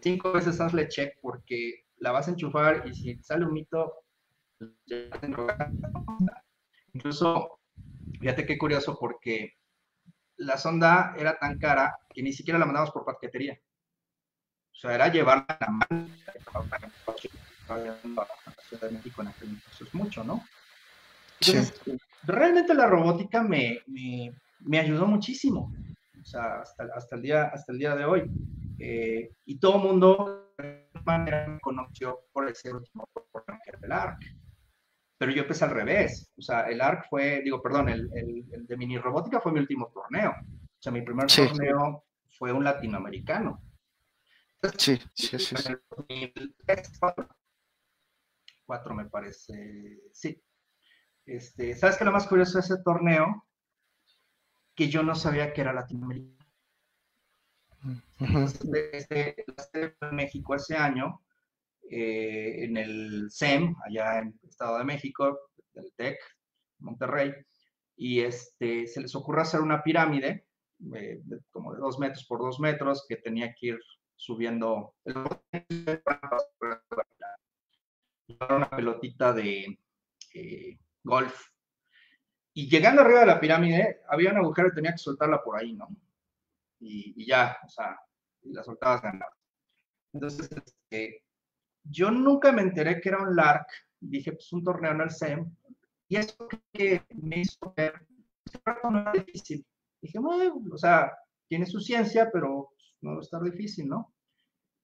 cinco 0.01 0.34
veces 0.34 0.60
hazle 0.60 0.88
check 0.88 1.18
porque 1.22 1.86
la 1.98 2.12
vas 2.12 2.27
a 2.27 2.32
enchufar 2.32 2.88
y 2.88 2.94
si 2.94 3.15
sale 3.24 3.46
un 3.46 3.53
mito, 3.53 3.94
incluso, 6.94 7.60
fíjate 8.20 8.46
qué 8.46 8.58
curioso 8.58 8.98
porque 9.00 9.53
la 10.38 10.58
sonda 10.58 11.15
era 11.18 11.38
tan 11.38 11.60
cara 11.60 11.98
que 12.13 12.24
ni 12.24 12.34
siquiera 12.34 12.60
la 12.60 12.65
mandamos 12.65 12.92
por 12.92 13.06
paquetería. 13.06 13.60
O 14.74 14.75
sea, 14.75 14.96
era 14.96 15.08
llevarla 15.08 15.46
a 15.48 15.58
la 15.60 15.72
mano 15.72 16.08
a 17.68 17.80
la 17.80 18.63
Ciudad 18.68 18.88
de 18.89 18.92
México 18.92 19.22
en 19.22 19.27
aquel 19.27 19.50
entonces 19.50 19.88
es 19.88 19.94
mucho, 19.94 20.24
¿no? 20.24 20.44
Entonces, 21.39 21.82
realmente 22.24 22.74
la 22.74 22.88
robótica 22.88 23.44
me, 23.44 23.80
me, 23.88 24.34
me, 24.60 24.80
ayudó 24.80 25.06
muchísimo, 25.06 25.74
o 26.22 26.25
sea, 26.25 26.62
hasta, 26.62 26.86
hasta, 26.96 27.15
el, 27.15 27.22
día, 27.22 27.44
hasta 27.46 27.72
el 27.74 27.80
día 27.80 27.96
de 27.96 28.06
hoy. 28.06 28.32
Eh, 28.80 29.32
y 29.46 29.58
todo 29.60 29.77
el 29.77 29.84
mundo 29.84 30.53
me 30.58 31.60
conoció 31.62 32.22
por 32.32 32.48
el 32.48 32.56
ser 32.56 32.75
último 32.75 33.08
por 33.32 33.44
el 33.82 33.92
ARC. 33.92 34.22
Pero 35.18 35.32
yo 35.32 35.42
empecé 35.44 35.65
al 35.65 35.72
revés, 35.72 36.32
o 36.38 36.42
sea, 36.42 36.62
el 36.63 36.82
ARC 36.82 37.08
fue, 37.10 37.42
digo, 37.44 37.62
perdón, 37.62 37.89
el, 37.89 38.10
el, 38.13 38.65
de 38.65 38.77
mini 38.77 38.98
robótica 38.98 39.39
fue 39.39 39.51
mi 39.51 39.60
último 39.60 39.92
torneo. 39.94 40.32
O 40.32 40.82
sea, 40.82 40.92
mi 40.92 41.01
primer 41.01 41.27
torneo 41.27 42.03
fue 42.38 42.51
un 42.51 42.63
latinoamericano 42.63 43.62
Sí, 44.77 45.00
sí, 45.13 45.39
sí. 45.39 45.55
sí. 45.58 45.74
Cuatro, 48.65 48.96
me 48.96 49.05
parece. 49.05 50.00
Sí. 50.12 50.41
Este, 51.25 51.75
¿Sabes 51.75 51.98
qué 51.98 52.05
lo 52.05 52.12
más 52.12 52.27
curioso 52.27 52.58
de 52.58 52.62
ese 52.62 52.77
torneo? 52.84 53.46
Que 54.75 54.89
yo 54.89 55.03
no 55.03 55.15
sabía 55.15 55.53
que 55.53 55.62
era 55.62 55.74
Latinoamérica. 55.74 56.46
Desde, 58.20 59.36
México 60.12 60.55
ese 60.55 60.77
año, 60.77 61.22
eh, 61.89 62.63
en 62.63 62.77
el 62.77 63.27
SEM, 63.29 63.75
allá 63.86 64.20
en 64.20 64.27
el 64.41 64.50
Estado 64.50 64.77
de 64.77 64.86
México, 64.86 65.38
del 65.74 65.91
TEC, 65.98 66.17
Monterrey, 66.79 67.34
y 67.98 68.22
este, 68.22 68.88
se 68.88 69.01
les 69.01 69.13
ocurre 69.15 69.41
hacer 69.41 69.60
una 69.60 69.84
pirámide 69.84 70.48
eh, 70.96 71.22
como 71.51 71.74
de 71.74 71.79
dos 71.79 72.00
metros 72.00 72.25
por 72.25 72.39
dos 72.39 72.60
metros 72.60 73.05
que 73.08 73.17
tenía 73.17 73.53
que 73.53 73.67
ir 73.67 73.79
subiendo 74.15 74.96
una 78.50 78.70
pelotita 78.70 79.34
de 79.34 79.79
eh, 80.34 80.79
golf. 81.03 81.50
Y 82.53 82.70
llegando 82.70 83.01
arriba 83.01 83.22
de 83.22 83.25
la 83.25 83.39
pirámide, 83.39 84.01
había 84.08 84.32
un 84.32 84.38
agujero 84.38 84.70
y 84.70 84.75
tenía 84.75 84.91
que 84.91 84.98
soltarla 85.00 85.43
por 85.43 85.58
ahí, 85.58 85.74
¿no? 85.74 85.88
Y, 86.79 87.25
ya, 87.25 87.58
o 87.65 87.70
sea, 87.70 87.98
la 88.43 88.63
soltabas 88.63 89.01
ganada. 89.01 89.36
Entonces, 90.12 90.51
este, 90.51 91.24
yo 91.84 92.12
nunca 92.12 92.51
me 92.51 92.62
enteré 92.62 93.01
que 93.01 93.10
era 93.10 93.24
un 93.24 93.36
LARC. 93.36 93.67
Dije, 94.00 94.34
pues 94.34 94.51
un 94.53 94.63
torneo 94.63 94.91
en 94.91 95.01
el 95.01 95.12
SEM. 95.12 95.55
Y 96.10 96.17
eso 96.17 96.48
que 96.74 97.03
me 97.15 97.39
hizo 97.39 97.74
ver, 97.75 98.05
no 98.84 99.00
era 99.00 99.13
difícil. 99.13 99.65
Dije, 100.01 100.20
bueno, 100.20 100.62
o 100.72 100.77
sea, 100.77 101.12
tiene 101.48 101.65
su 101.65 101.79
ciencia, 101.79 102.29
pero 102.32 102.73
no 103.03 103.12
va 103.12 103.17
a 103.19 103.22
estar 103.22 103.41
difícil, 103.41 103.88
¿no? 103.88 104.13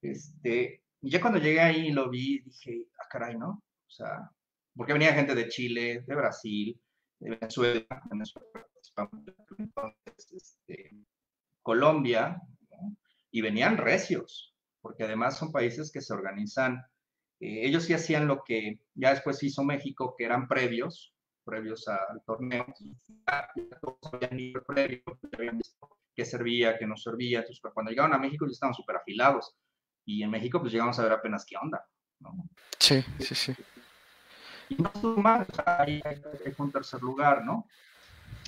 Este, 0.02 0.82
y 1.00 1.10
ya 1.10 1.20
cuando 1.20 1.38
llegué 1.38 1.60
ahí 1.60 1.88
y 1.88 1.92
lo 1.92 2.10
vi, 2.10 2.40
dije, 2.40 2.86
ah, 2.98 3.06
caray, 3.10 3.36
¿no? 3.36 3.62
O 3.86 3.90
sea, 3.90 4.30
porque 4.76 4.92
venía 4.92 5.14
gente 5.14 5.34
de 5.34 5.48
Chile, 5.48 6.04
de 6.06 6.14
Brasil, 6.14 6.80
de 7.18 7.30
Venezuela, 7.30 8.02
Venezuela 8.10 8.46
este, 10.32 10.96
Colombia, 11.62 12.40
y 13.30 13.40
venían 13.40 13.76
recios, 13.76 14.54
porque 14.80 15.04
además 15.04 15.38
son 15.38 15.52
países 15.52 15.90
que 15.92 16.00
se 16.00 16.12
organizan, 16.12 16.82
eh, 17.40 17.66
ellos 17.66 17.84
sí 17.84 17.94
hacían 17.94 18.26
lo 18.26 18.42
que 18.44 18.80
ya 18.94 19.10
después 19.10 19.42
hizo 19.42 19.62
México, 19.62 20.14
que 20.16 20.24
eran 20.24 20.48
previos, 20.48 21.14
previos 21.44 21.86
al 21.88 22.22
torneo, 22.24 22.66
todos 23.80 23.98
habían 24.12 24.38
ido 24.38 24.62
previo, 24.64 25.02
habían 25.32 25.58
visto 25.58 25.99
qué 26.14 26.24
servía, 26.24 26.76
qué 26.78 26.86
no 26.86 26.96
servía, 26.96 27.40
entonces 27.40 27.60
cuando 27.72 27.90
llegaron 27.90 28.14
a 28.14 28.18
México 28.18 28.46
ya 28.46 28.52
estaban 28.52 28.74
súper 28.74 28.96
afilados, 28.96 29.56
y 30.04 30.22
en 30.22 30.30
México 30.30 30.60
pues 30.60 30.72
llegamos 30.72 30.98
a 30.98 31.02
ver 31.02 31.12
apenas 31.12 31.44
qué 31.46 31.56
onda, 31.56 31.84
¿no? 32.20 32.32
Sí, 32.78 33.04
sí, 33.18 33.34
sí. 33.34 33.54
Y 34.68 34.76
no 34.76 34.90
estuvo 34.94 35.16
mal, 35.16 35.46
ahí 35.66 36.00
fue 36.56 36.66
un 36.66 36.72
tercer 36.72 37.00
lugar, 37.02 37.44
¿no? 37.44 37.66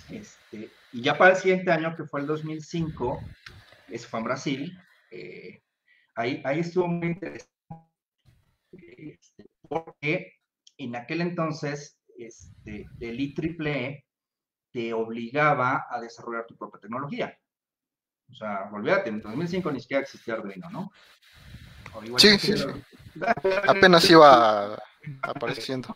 Este, 0.08 0.70
y 0.92 1.02
ya 1.02 1.16
para 1.16 1.32
el 1.32 1.36
siguiente 1.36 1.70
año, 1.70 1.96
que 1.96 2.04
fue 2.04 2.20
el 2.20 2.26
2005, 2.26 3.20
eso 3.88 4.08
fue 4.08 4.20
en 4.20 4.24
Brasil, 4.24 4.78
eh, 5.10 5.62
ahí, 6.14 6.42
ahí 6.44 6.60
estuvo 6.60 6.86
muy 6.88 7.08
interesante, 7.08 7.50
este, 8.70 9.46
porque 9.68 10.32
en 10.78 10.96
aquel 10.96 11.20
entonces 11.20 11.98
este, 12.16 12.86
el 13.00 13.20
IEEE 13.20 14.04
te 14.70 14.92
obligaba 14.92 15.86
a 15.90 16.00
desarrollar 16.00 16.46
tu 16.46 16.56
propia 16.56 16.80
tecnología. 16.80 17.38
O 18.32 18.34
sea, 18.34 18.70
olvídate, 18.72 19.10
en 19.10 19.20
2005 19.20 19.70
ni 19.70 19.80
siquiera 19.80 20.02
existía 20.02 20.34
Arduino, 20.34 20.70
¿no? 20.70 20.90
Sí, 22.16 22.38
sí, 22.38 22.56
sí. 22.56 22.64
Apenas 23.68 24.08
iba 24.10 24.82
apareciendo. 25.22 25.94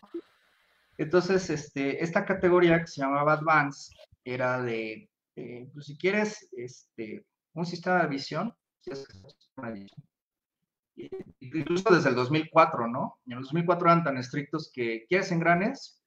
Entonces, 0.98 1.48
este, 1.50 2.02
esta 2.02 2.24
categoría 2.24 2.80
que 2.80 2.87
se 2.87 3.00
llamaba 3.00 3.34
Advance 3.34 3.94
era 4.24 4.61
de, 4.61 5.08
eh, 5.37 5.68
pues 5.72 5.87
si 5.87 5.96
quieres, 5.96 6.48
este, 6.52 7.24
un 7.54 7.64
sistema 7.64 8.02
de 8.02 8.08
visión, 8.08 8.54
incluso 11.40 11.94
desde 11.94 12.11
el 12.11 12.14
2004, 12.14 12.87
¿no? 12.88 13.18
En 13.26 13.34
el 13.34 13.42
2004 13.42 13.87
eran 13.87 14.04
tan 14.04 14.18
estrictos 14.18 14.70
que 14.72 15.06
quieres 15.08 15.32
engranes 15.32 16.02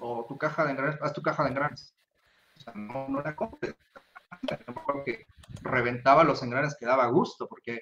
o 0.00 0.24
tu 0.26 0.36
caja 0.38 0.64
de 0.64 0.72
engranes, 0.72 0.98
haz 1.02 1.12
tu 1.12 1.22
caja 1.22 1.44
de 1.44 1.50
engranes. 1.50 1.94
O 2.56 2.60
sea, 2.60 2.72
no, 2.74 3.08
no 3.08 3.36
completa. 3.36 3.78
que 5.04 5.26
reventaba 5.62 6.24
los 6.24 6.42
engranes 6.42 6.76
que 6.78 6.86
daba 6.86 7.06
gusto, 7.06 7.48
porque 7.48 7.80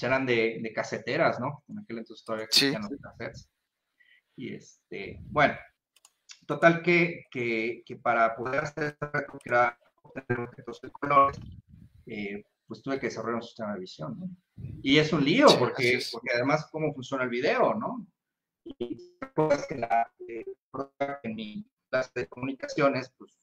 eran 0.00 0.26
de, 0.26 0.58
de 0.62 0.72
caseteras, 0.72 1.38
¿no? 1.38 1.62
En 1.68 1.78
aquel 1.78 1.98
entonces 1.98 2.24
todavía 2.24 2.46
existían 2.46 2.82
los 2.82 3.00
cassettes. 3.00 3.48
Y 4.36 4.54
este, 4.54 5.20
bueno, 5.24 5.54
Total 6.46 6.82
que, 6.82 7.26
que, 7.30 7.82
que 7.86 7.96
para 7.96 8.34
poder 8.34 8.64
hacer 8.64 8.96
que 8.98 9.48
era 9.48 9.78
obtener 10.02 10.40
objetos 10.40 10.80
de 10.80 10.90
colores, 10.90 11.38
eh, 12.06 12.44
pues 12.66 12.82
tuve 12.82 12.98
que 12.98 13.06
desarrollar 13.06 13.36
un 13.36 13.42
sistema 13.42 13.74
de 13.74 13.80
visión, 13.80 14.18
¿no? 14.18 14.28
Y 14.82 14.98
es 14.98 15.12
un 15.12 15.24
lío, 15.24 15.46
porque, 15.58 16.00
porque 16.10 16.30
además 16.34 16.68
cómo 16.70 16.92
funciona 16.92 17.24
el 17.24 17.30
video, 17.30 17.74
¿no? 17.74 18.06
Y 18.64 19.14
pues 19.34 19.66
que 19.66 19.76
la, 19.76 20.12
eh, 20.28 20.44
en 21.22 21.34
mi 21.34 21.64
clase 21.88 22.10
de 22.14 22.28
comunicaciones, 22.28 23.12
pues 23.16 23.38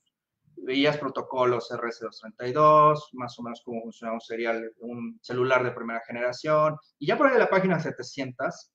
veías 0.64 0.98
protocolos 0.98 1.70
RS232, 1.72 3.10
más 3.14 3.40
o 3.40 3.44
menos 3.44 3.62
cómo 3.64 3.82
funciona 3.82 4.14
un 4.14 4.22
serial, 4.22 4.72
un 4.80 5.20
celular 5.22 5.64
de 5.64 5.72
primera 5.72 6.02
generación, 6.06 6.78
y 6.98 7.08
ya 7.08 7.18
por 7.18 7.28
ahí 7.28 7.34
de 7.34 7.40
la 7.40 7.50
página 7.50 7.80
700, 7.80 8.72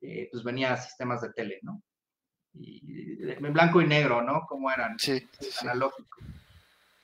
eh, 0.00 0.28
pues 0.30 0.44
venía 0.44 0.76
sistemas 0.76 1.22
de 1.22 1.32
tele, 1.32 1.58
¿no? 1.62 1.82
y, 2.60 3.30
en 3.30 3.52
blanco 3.52 3.80
y 3.80 3.86
negro, 3.86 4.22
¿no? 4.22 4.46
Como 4.46 4.70
eran, 4.70 4.98
sí, 4.98 5.26
analógico. 5.60 6.18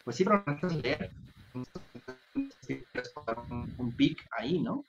Pues 0.04 0.16
sí, 0.16 0.24
pero 0.24 0.44
no 0.46 0.68
leer. 0.68 1.10
Un, 1.54 1.66
un 3.78 3.96
pic 3.96 4.26
ahí, 4.32 4.60
¿no? 4.60 4.84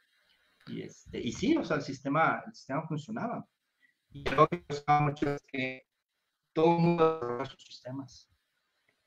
Y, 0.67 0.81
este, 0.81 1.19
y 1.19 1.31
sí, 1.31 1.55
o 1.55 1.63
sea, 1.63 1.77
el 1.77 1.83
sistema, 1.83 2.43
el 2.45 2.53
sistema 2.53 2.87
funcionaba. 2.87 3.47
Y 4.11 4.23
lo 4.29 4.47
que 4.47 4.63
me 4.87 4.99
mucho 5.01 5.31
es 5.31 5.43
que 5.47 5.85
todo 6.53 6.77
el 6.77 6.81
mundo 6.81 7.45
sus 7.45 7.63
sistemas. 7.63 8.29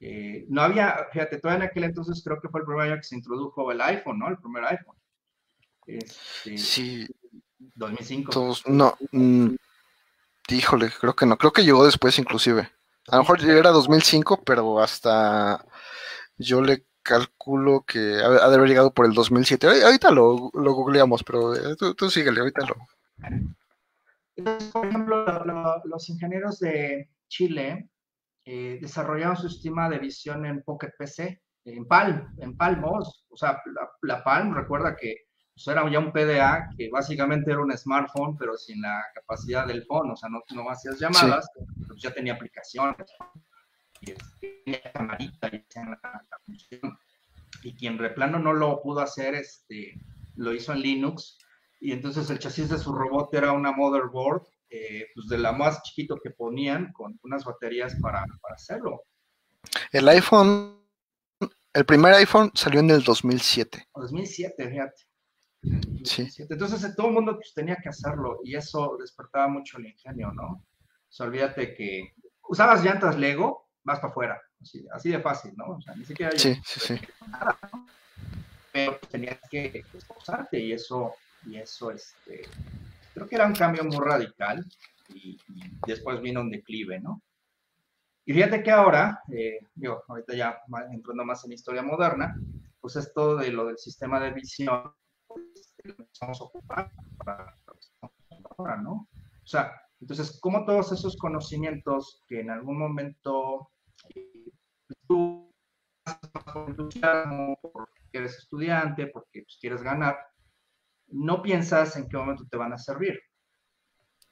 Eh, 0.01 0.47
no 0.49 0.63
había, 0.63 1.09
fíjate, 1.13 1.39
todavía 1.39 1.65
en 1.65 1.71
aquel 1.71 1.85
entonces 1.85 2.23
creo 2.23 2.41
que 2.41 2.49
fue 2.49 2.61
el 2.61 2.67
primer 2.67 2.89
año 2.89 2.97
que 2.97 3.03
se 3.03 3.17
introdujo 3.17 3.71
el 3.73 3.81
iPhone, 3.81 4.19
¿no? 4.19 4.29
El 4.29 4.39
primer 4.39 4.65
iPhone. 4.65 4.97
Este, 5.87 6.59
sí. 6.59 7.07
2005. 7.59 8.31
Todos, 8.31 8.69
no, 8.69 8.97
mm, 9.11 9.55
Híjole, 10.51 10.91
creo 10.99 11.15
que 11.15 11.27
no, 11.27 11.37
creo 11.37 11.53
que 11.53 11.65
llegó 11.65 11.85
después 11.85 12.19
inclusive. 12.19 12.71
A 13.09 13.17
lo 13.17 13.23
mejor 13.23 13.45
era 13.45 13.71
2005, 13.71 14.43
pero 14.45 14.81
hasta 14.81 15.65
yo 16.39 16.63
le 16.63 16.87
calculo 17.03 17.85
que 17.87 17.99
ha 17.99 18.49
de 18.49 18.55
haber 18.55 18.69
llegado 18.69 18.93
por 18.93 19.05
el 19.05 19.13
2007. 19.13 19.67
Ahorita 19.85 20.11
lo, 20.11 20.51
lo 20.55 20.73
googleamos, 20.73 21.23
pero 21.23 21.55
eh, 21.55 21.77
tú, 21.77 21.95
tú 21.95 22.11
síguele, 22.11 22.41
ahorita 22.41 22.67
lo. 22.67 22.77
Entonces, 24.37 24.71
por 24.71 24.87
ejemplo, 24.87 25.83
los 25.85 26.09
ingenieros 26.09 26.59
de 26.61 27.11
Chile 27.29 27.91
eh, 28.51 28.79
desarrollaron 28.81 29.37
su 29.37 29.47
sistema 29.51 29.91
de 29.91 29.99
visión 29.99 30.47
en 30.47 30.63
Pocket 30.63 30.93
PC, 30.99 31.43
en 31.67 31.87
Palm, 31.87 32.35
en 32.39 32.57
Palmos. 32.57 33.27
O 33.29 33.37
sea, 33.37 33.61
la, 33.75 33.91
la 34.01 34.25
Palm, 34.25 34.55
recuerda 34.55 34.97
que 34.97 35.29
pues 35.53 35.67
era 35.69 35.91
ya 35.91 35.99
un 35.99 36.13
PDA 36.13 36.71
que 36.75 36.89
básicamente 36.89 37.51
era 37.51 37.61
un 37.61 37.77
smartphone, 37.77 38.39
pero 38.39 38.57
sin 38.57 38.81
la 38.81 39.05
capacidad 39.15 39.67
del 39.67 39.85
phone, 39.85 40.13
o 40.13 40.17
sea, 40.17 40.31
no, 40.31 40.41
no 40.55 40.71
hacías 40.71 40.99
llamadas, 40.99 41.51
pues 41.87 42.01
ya 42.01 42.11
tenía 42.11 42.35
aplicaciones, 42.35 43.13
y 44.01 44.15
tenía 44.41 44.93
camarita 44.95 45.49
y 45.49 45.63
la, 45.75 46.01
la, 46.03 46.39
función. 46.47 46.99
Y 47.65 47.75
quien 47.75 47.99
replano 47.99 48.39
no 48.39 48.55
lo 48.55 48.81
pudo 48.81 49.01
hacer, 49.01 49.35
este, 49.35 50.01
lo 50.37 50.55
hizo 50.55 50.73
en 50.73 50.81
Linux, 50.81 51.37
y 51.81 51.93
entonces 51.93 52.31
el 52.31 52.39
chasis 52.39 52.71
de 52.71 52.79
su 52.79 52.95
robot 52.95 53.35
era 53.35 53.53
una 53.53 53.73
motherboard, 53.73 54.47
eh, 54.71 55.07
pues 55.15 55.29
de 55.29 55.39
la 55.39 55.53
más 55.53 55.83
chiquito 55.83 56.19
que 56.23 56.31
ponían, 56.31 56.93
con 56.93 57.19
unas 57.23 57.45
baterías 57.45 57.97
para, 58.01 58.25
para 58.41 58.55
hacerlo. 58.55 59.03
El 59.93 60.09
iPhone, 60.09 60.79
el 61.73 61.85
primer 61.85 62.15
iPhone 62.15 62.51
salió 62.55 62.81
en 62.81 62.91
el 62.91 63.03
2007. 63.03 63.89
2007, 63.95 64.69
fíjate. 64.69 65.09
Sí. 66.05 66.29
Entonces 66.49 66.95
todo 66.95 67.09
el 67.09 67.15
mundo 67.15 67.35
pues, 67.35 67.53
tenía 67.55 67.77
que 67.83 67.89
hacerlo 67.89 68.41
y 68.45 68.55
eso 68.55 68.97
despertaba 69.01 69.49
mucho 69.49 69.79
el 69.79 69.87
ingenio, 69.87 70.33
¿no? 70.33 70.47
O 70.47 71.11
sea, 71.11 71.27
olvídate 71.27 71.75
que 71.75 72.15
usabas 72.49 72.85
llantas 72.85 73.19
Lego, 73.19 73.69
vas 73.83 73.99
para 73.99 74.11
afuera, 74.11 74.43
así, 74.93 75.11
de 75.11 75.21
fácil, 75.21 75.53
¿no? 75.57 75.77
O 75.77 75.81
sea, 75.81 75.95
ni 75.95 76.05
siquiera 76.05 76.33
sí, 76.37 76.61
sí, 76.65 76.81
sí. 76.81 77.01
nada, 77.29 77.59
¿no? 77.73 77.87
Pero 78.73 78.99
pues, 78.99 79.11
tenías 79.11 79.39
que 79.51 79.85
esforzarte 79.95 80.59
y 80.61 80.73
eso, 80.73 81.15
y 81.47 81.57
eso, 81.57 81.91
este, 81.91 82.43
creo 83.19 83.29
que 83.29 83.35
era 83.35 83.47
un 83.47 83.55
cambio 83.55 83.85
muy 83.85 83.99
radical 83.99 84.65
y, 85.09 85.37
después 85.87 86.21
vino 86.21 86.41
un 86.41 86.51
declive, 86.51 87.01
¿no? 87.01 87.23
Y 88.25 88.33
fíjate 88.33 88.63
que 88.63 88.71
ahora, 88.71 89.23
eh, 89.33 89.59
ahorita 90.07 90.35
ya 90.35 90.59
entrando 90.93 91.25
más 91.25 91.45
en 91.45 91.53
historia 91.53 91.83
moderna, 91.83 92.37
pues 92.81 92.97
es 92.97 93.13
todo 93.13 93.37
de 93.37 93.51
lo 93.51 93.67
del 93.67 93.79
sistema 93.79 94.21
de 94.21 94.33
visión 94.33 94.93
empezamos 95.83 96.41
a 96.41 96.45
ocupar 96.45 96.93
para, 97.25 97.57
ahora, 98.57 98.77
¿no? 98.77 99.09
O 99.13 99.47
sea, 99.47 99.73
entonces, 100.01 100.39
como 100.41 100.65
todos 100.65 100.93
esos 100.93 101.17
conocimientos 101.17 102.23
que 102.29 102.41
en 102.41 102.51
algún 102.51 102.79
momento 102.79 103.71
eh, 104.15 104.51
tú 105.07 105.51
entusiasmo, 106.67 107.59
porque 107.61 108.01
eres 108.13 108.39
estudiante, 108.39 109.07
porque 109.09 109.43
pues, 109.43 109.59
quieres 109.61 109.83
ganar, 109.83 110.19
no 111.09 111.43
piensas 111.43 111.97
en 111.97 112.09
qué 112.09 112.17
momento 112.17 112.47
te 112.51 112.57
van 112.57 112.73
a 112.73 112.79
servir. 112.79 113.21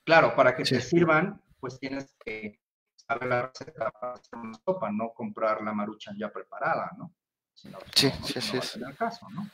Claro, 0.05 0.35
para 0.37 0.55
que 0.55 0.63
te 0.63 0.81
sirvan, 0.81 1.43
pues 1.59 1.79
tienes 1.79 2.15
que 2.25 2.61
saber 2.95 3.29
la 3.29 3.47
receta 3.49 3.91
para 3.91 4.13
hacer 4.15 4.39
una 4.39 4.55
sopa, 4.65 4.91
no 4.91 5.13
comprar 5.15 5.63
la 5.63 5.73
maruchan 5.73 6.17
ya 6.19 6.33
preparada, 6.33 6.93
¿no? 6.97 7.13
Sino, 7.55 7.79
sí, 7.95 8.11
sí, 8.23 8.41
sí. 8.41 8.79
No 8.79 8.89
el 8.89 8.97
caso, 8.97 9.29
¿no? 9.31 9.49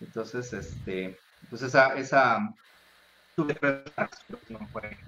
Entonces, 0.00 0.52
este, 0.52 1.18
pues 1.48 1.62
esa, 1.62 1.94
esa, 1.96 2.54
tuve 3.34 3.54
tres 3.54 3.84
no 4.48 4.66
fue 4.68 4.88
en 4.88 4.98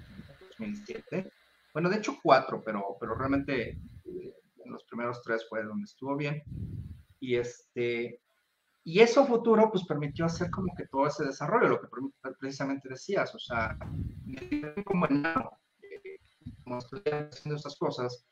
2007. 0.57 1.31
Bueno, 1.73 1.89
de 1.89 1.97
hecho 1.97 2.17
cuatro, 2.21 2.61
pero, 2.63 2.97
pero 2.99 3.15
realmente 3.15 3.69
eh, 3.69 4.35
en 4.63 4.71
los 4.71 4.83
primeros 4.85 5.21
tres 5.23 5.45
fue 5.47 5.63
donde 5.63 5.85
estuvo 5.85 6.15
bien. 6.15 6.43
Y 7.19 7.35
este, 7.35 8.21
y 8.89 9.01
eso 9.01 9.23
futuro 9.27 9.69
pues 9.69 9.85
permitió 9.85 10.25
hacer 10.25 10.49
como 10.49 10.73
que 10.75 10.87
todo 10.87 11.05
ese 11.05 11.23
desarrollo, 11.23 11.69
lo 11.69 11.79
que 11.79 11.87
precisamente 12.39 12.89
decías, 12.89 13.35
o 13.35 13.37
sea, 13.37 13.77
como 14.83 15.05
en 15.05 15.23
eh, 15.27 16.19
como 16.63 16.79
haciendo 16.79 17.55
estas 17.55 17.77
cosas, 17.77 18.25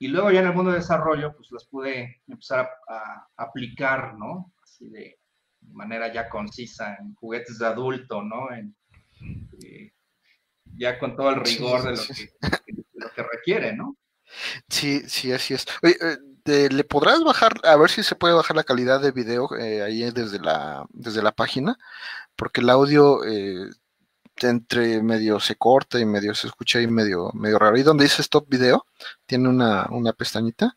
y 0.00 0.08
luego 0.08 0.32
ya 0.32 0.40
en 0.40 0.48
el 0.48 0.52
mundo 0.52 0.72
de 0.72 0.78
desarrollo 0.78 1.36
pues 1.36 1.52
las 1.52 1.64
pude 1.66 2.22
empezar 2.26 2.68
a, 2.88 3.28
aplicar, 3.36 4.18
¿no? 4.18 4.52
Así 4.64 4.88
de 4.88 5.20
manera 5.60 6.12
ya 6.12 6.28
concisa 6.28 6.96
en 6.96 7.14
juguetes 7.14 7.60
de 7.60 7.66
adulto, 7.66 8.20
¿no? 8.20 8.52
En, 8.52 8.74
eh, 9.62 9.92
ya 10.76 10.98
con 10.98 11.14
todo 11.14 11.30
el 11.30 11.36
rigor 11.36 11.84
de, 11.84 11.92
lo 11.92 12.02
que, 12.02 12.84
lo 12.94 13.10
que 13.12 13.22
requiere, 13.22 13.76
¿no? 13.76 13.96
Sí, 14.68 15.02
sí, 15.06 15.30
así 15.30 15.54
es. 15.54 15.64
Oye, 15.84 15.94
eh, 16.00 16.18
¿le 16.44 16.84
podrás 16.84 17.22
bajar, 17.24 17.54
a 17.64 17.76
ver 17.76 17.90
si 17.90 18.02
se 18.02 18.14
puede 18.14 18.34
bajar 18.34 18.56
la 18.56 18.64
calidad 18.64 19.00
de 19.00 19.12
video 19.12 19.48
eh, 19.56 19.82
ahí 19.82 20.10
desde 20.10 20.38
la, 20.38 20.84
desde 20.90 21.22
la 21.22 21.32
página? 21.32 21.78
Porque 22.36 22.60
el 22.60 22.70
audio 22.70 23.24
eh, 23.24 23.70
entre 24.40 25.02
medio 25.02 25.40
se 25.40 25.56
corta 25.56 25.98
y 25.98 26.04
medio 26.04 26.34
se 26.34 26.48
escucha 26.48 26.78
ahí 26.78 26.86
medio, 26.86 27.30
medio 27.34 27.58
raro. 27.58 27.76
¿Y 27.76 27.82
donde 27.82 28.04
dice 28.04 28.22
stop 28.22 28.48
video? 28.48 28.86
Tiene 29.26 29.48
una, 29.48 29.86
una 29.90 30.12
pestañita. 30.12 30.76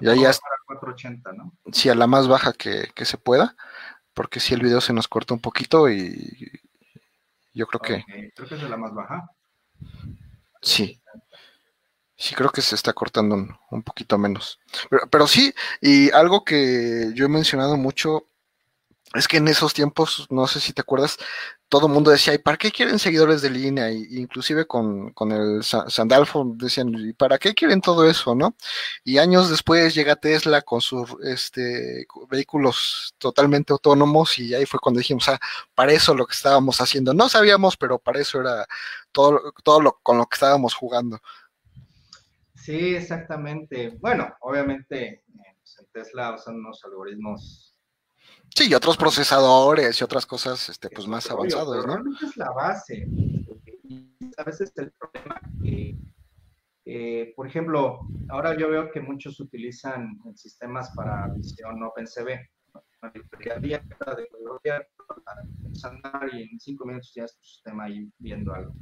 Y 0.00 0.08
ahí 0.08 0.20
ya 0.20 0.32
480, 0.66 1.32
¿no? 1.32 1.52
Sí, 1.72 1.88
a 1.88 1.94
la 1.94 2.06
más 2.06 2.28
baja 2.28 2.52
que, 2.52 2.90
que, 2.94 3.06
se 3.06 3.16
pueda, 3.16 3.56
porque 4.12 4.38
si 4.38 4.52
el 4.52 4.60
video 4.60 4.82
se 4.82 4.92
nos 4.92 5.08
corta 5.08 5.32
un 5.32 5.40
poquito 5.40 5.88
y 5.88 6.60
yo 7.54 7.66
creo 7.66 7.80
que... 7.80 8.32
Creo 8.34 8.48
que 8.48 8.54
es 8.54 8.60
de 8.60 8.68
la 8.68 8.76
más 8.76 8.92
baja. 8.92 9.30
Sí. 10.60 11.00
Sí, 12.20 12.34
creo 12.34 12.50
que 12.50 12.62
se 12.62 12.74
está 12.74 12.92
cortando 12.92 13.36
un, 13.70 13.82
poquito 13.84 14.18
menos. 14.18 14.58
Pero, 15.10 15.28
sí, 15.28 15.54
y 15.80 16.10
algo 16.10 16.44
que 16.44 17.12
yo 17.14 17.26
he 17.26 17.28
mencionado 17.28 17.76
mucho 17.76 18.24
es 19.14 19.28
que 19.28 19.36
en 19.36 19.46
esos 19.46 19.72
tiempos, 19.72 20.26
no 20.28 20.48
sé 20.48 20.58
si 20.60 20.72
te 20.72 20.80
acuerdas, 20.80 21.16
todo 21.68 21.86
el 21.86 21.92
mundo 21.92 22.10
decía, 22.10 22.34
¿y 22.34 22.38
para 22.38 22.56
qué 22.56 22.72
quieren 22.72 22.98
seguidores 22.98 23.40
de 23.40 23.50
línea? 23.50 23.92
Y, 23.92 24.18
inclusive 24.18 24.66
con, 24.66 25.14
el 25.30 25.62
Sandalfo 25.62 26.44
decían, 26.56 26.92
¿y 26.98 27.12
para 27.12 27.38
qué 27.38 27.54
quieren 27.54 27.80
todo 27.80 28.10
eso? 28.10 28.34
¿no? 28.34 28.56
Y 29.04 29.18
años 29.18 29.48
después 29.48 29.94
llega 29.94 30.16
Tesla 30.16 30.62
con 30.62 30.80
sus 30.80 31.10
este, 31.22 32.04
vehículos 32.28 33.14
totalmente 33.18 33.72
autónomos 33.72 34.38
y 34.40 34.54
ahí 34.54 34.66
fue 34.66 34.80
cuando 34.80 34.98
dijimos, 34.98 35.28
ah, 35.28 35.38
para 35.74 35.92
eso 35.92 36.14
lo 36.14 36.26
que 36.26 36.34
estábamos 36.34 36.80
haciendo. 36.80 37.14
No 37.14 37.28
sabíamos, 37.28 37.76
pero 37.76 37.98
para 38.00 38.20
eso 38.20 38.40
era 38.40 38.66
todo, 39.12 39.52
todo 39.62 39.80
lo, 39.80 39.98
con 40.02 40.18
lo 40.18 40.26
que 40.26 40.34
estábamos 40.34 40.74
jugando. 40.74 41.20
Sí, 42.68 42.94
exactamente. 42.94 43.96
Bueno, 43.98 44.30
obviamente 44.40 45.06
eh, 45.06 45.22
pues, 45.58 45.78
en 45.78 45.86
Tesla 45.90 46.34
usan 46.34 46.56
unos 46.56 46.84
algoritmos. 46.84 47.74
Sí, 48.54 48.68
y 48.68 48.74
otros 48.74 48.98
procesadores 48.98 49.98
y 49.98 50.04
otras 50.04 50.26
cosas 50.26 50.68
este, 50.68 50.90
pues 50.90 51.06
más 51.06 51.30
avanzados, 51.30 51.86
¿no? 51.86 51.94
Realmente 51.94 52.26
es 52.26 52.36
la 52.36 52.50
base. 52.50 53.08
A 54.36 54.44
veces 54.44 54.70
el 54.76 54.92
problema 54.92 55.40
que, 55.62 55.96
eh, 56.84 57.32
por 57.34 57.46
ejemplo, 57.46 58.00
ahora 58.28 58.54
yo 58.54 58.68
veo 58.68 58.90
que 58.90 59.00
muchos 59.00 59.40
utilizan 59.40 60.18
sistemas 60.34 60.90
para 60.94 61.28
visión 61.28 61.82
OpenCV. 61.82 62.38
Y 66.34 66.42
en 66.42 66.60
cinco 66.60 66.84
minutos 66.84 67.12
ya 67.14 67.24
es 67.24 67.34
tu 67.34 67.44
sistema 67.46 67.84
ahí 67.84 68.12
viendo 68.18 68.52
algo. 68.52 68.74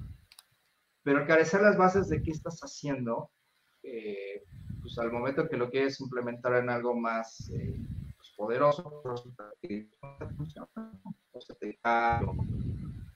Pero 1.04 1.18
al 1.18 1.26
carecer 1.28 1.60
las 1.62 1.76
bases 1.76 2.08
de 2.08 2.20
qué 2.20 2.32
estás 2.32 2.58
haciendo, 2.62 3.30
eh, 3.86 4.42
pues 4.82 4.98
al 4.98 5.12
momento 5.12 5.48
que 5.48 5.56
lo 5.56 5.70
quieres 5.70 6.00
implementar 6.00 6.54
en 6.54 6.70
algo 6.70 6.94
más 6.98 7.48
eh, 7.50 7.80
pues, 8.16 8.32
poderoso, 8.36 9.02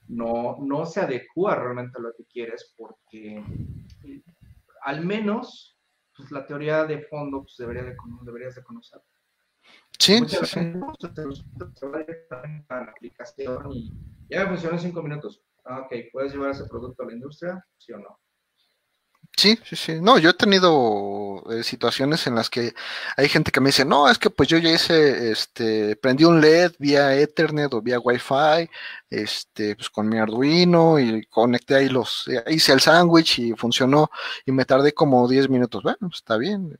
no, 0.07 0.57
no 0.61 0.85
se 0.85 1.01
adecua 1.01 1.55
realmente 1.55 1.97
a 1.97 2.01
lo 2.01 2.13
que 2.13 2.25
quieres 2.25 2.73
porque 2.77 3.43
eh, 4.05 4.23
al 4.83 5.05
menos 5.05 5.77
pues, 6.15 6.31
la 6.31 6.45
teoría 6.45 6.85
de 6.85 7.03
fondo 7.03 7.41
pues, 7.41 7.55
debería 7.57 7.83
de, 7.83 7.95
deberías 8.21 8.55
de 8.55 8.63
conocer. 8.63 9.01
Sí, 9.99 10.17
sí, 10.27 10.45
sí. 10.45 10.73
la 12.69 12.81
aplicación 12.89 13.71
y 13.71 13.93
ya 14.29 14.43
me 14.43 14.47
funcionó 14.49 14.75
en 14.75 14.79
cinco 14.79 15.03
minutos. 15.03 15.43
Ah, 15.65 15.81
ok, 15.81 15.93
¿puedes 16.11 16.33
llevar 16.33 16.51
ese 16.51 16.65
producto 16.65 17.03
a 17.03 17.07
la 17.07 17.13
industria? 17.13 17.65
Sí 17.77 17.91
o 17.91 17.99
no. 17.99 18.17
Sí, 19.41 19.57
sí, 19.65 19.75
sí. 19.75 19.99
No, 19.99 20.19
yo 20.19 20.29
he 20.29 20.33
tenido 20.35 21.41
eh, 21.49 21.63
situaciones 21.63 22.27
en 22.27 22.35
las 22.35 22.47
que 22.47 22.75
hay 23.17 23.27
gente 23.27 23.51
que 23.51 23.59
me 23.59 23.69
dice, 23.69 23.85
no, 23.85 24.07
es 24.07 24.19
que 24.19 24.29
pues 24.29 24.47
yo 24.47 24.59
ya 24.59 24.69
hice, 24.69 25.31
este, 25.31 25.95
prendí 25.95 26.25
un 26.25 26.39
LED 26.41 26.73
vía 26.77 27.15
Ethernet 27.17 27.73
o 27.73 27.81
vía 27.81 27.99
Wi-Fi, 27.99 28.69
este, 29.09 29.75
pues 29.75 29.89
con 29.89 30.07
mi 30.07 30.19
Arduino 30.19 30.99
y 30.99 31.25
conecté 31.25 31.73
ahí 31.75 31.89
los, 31.89 32.27
eh, 32.27 32.43
hice 32.51 32.73
el 32.73 32.81
sándwich 32.81 33.39
y 33.39 33.53
funcionó 33.53 34.11
y 34.45 34.51
me 34.51 34.63
tardé 34.65 34.93
como 34.93 35.27
10 35.27 35.49
minutos. 35.49 35.81
Bueno, 35.81 36.11
está 36.13 36.37
bien. 36.37 36.77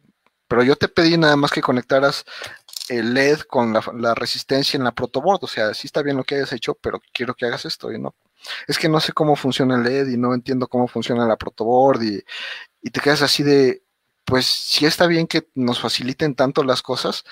Pero 0.47 0.61
yo 0.63 0.75
te 0.75 0.87
pedí 0.87 1.17
nada 1.17 1.35
más 1.37 1.49
que 1.51 1.61
conectaras 1.61 2.25
el 2.89 3.13
LED 3.15 3.39
con 3.41 3.73
la, 3.73 3.83
la 3.95 4.13
resistencia 4.13 4.77
en 4.77 4.83
la 4.83 4.91
protoboard. 4.91 5.43
O 5.43 5.47
sea, 5.47 5.73
sí 5.73 5.87
está 5.87 6.03
bien 6.03 6.17
lo 6.17 6.23
que 6.23 6.35
hayas 6.35 6.53
hecho, 6.53 6.75
pero 6.75 7.01
quiero 7.11 7.33
que 7.33 7.45
hagas 7.47 7.65
esto 7.65 7.91
y 7.91 7.99
no 7.99 8.13
es 8.67 8.77
que 8.77 8.89
no 8.89 8.99
sé 8.99 9.13
cómo 9.13 9.35
funciona 9.35 9.75
el 9.75 9.83
LED 9.83 10.07
y 10.09 10.17
no 10.17 10.33
entiendo 10.33 10.67
cómo 10.67 10.87
funciona 10.87 11.27
la 11.27 11.37
protoboard 11.37 12.03
y, 12.03 12.23
y 12.81 12.89
te 12.91 12.99
quedas 13.01 13.21
así 13.21 13.43
de, 13.43 13.83
pues 14.25 14.45
sí 14.45 14.85
está 14.85 15.07
bien 15.07 15.27
que 15.27 15.47
nos 15.55 15.79
faciliten 15.81 16.35
tanto 16.35 16.63
las 16.63 16.81
cosas, 16.81 17.23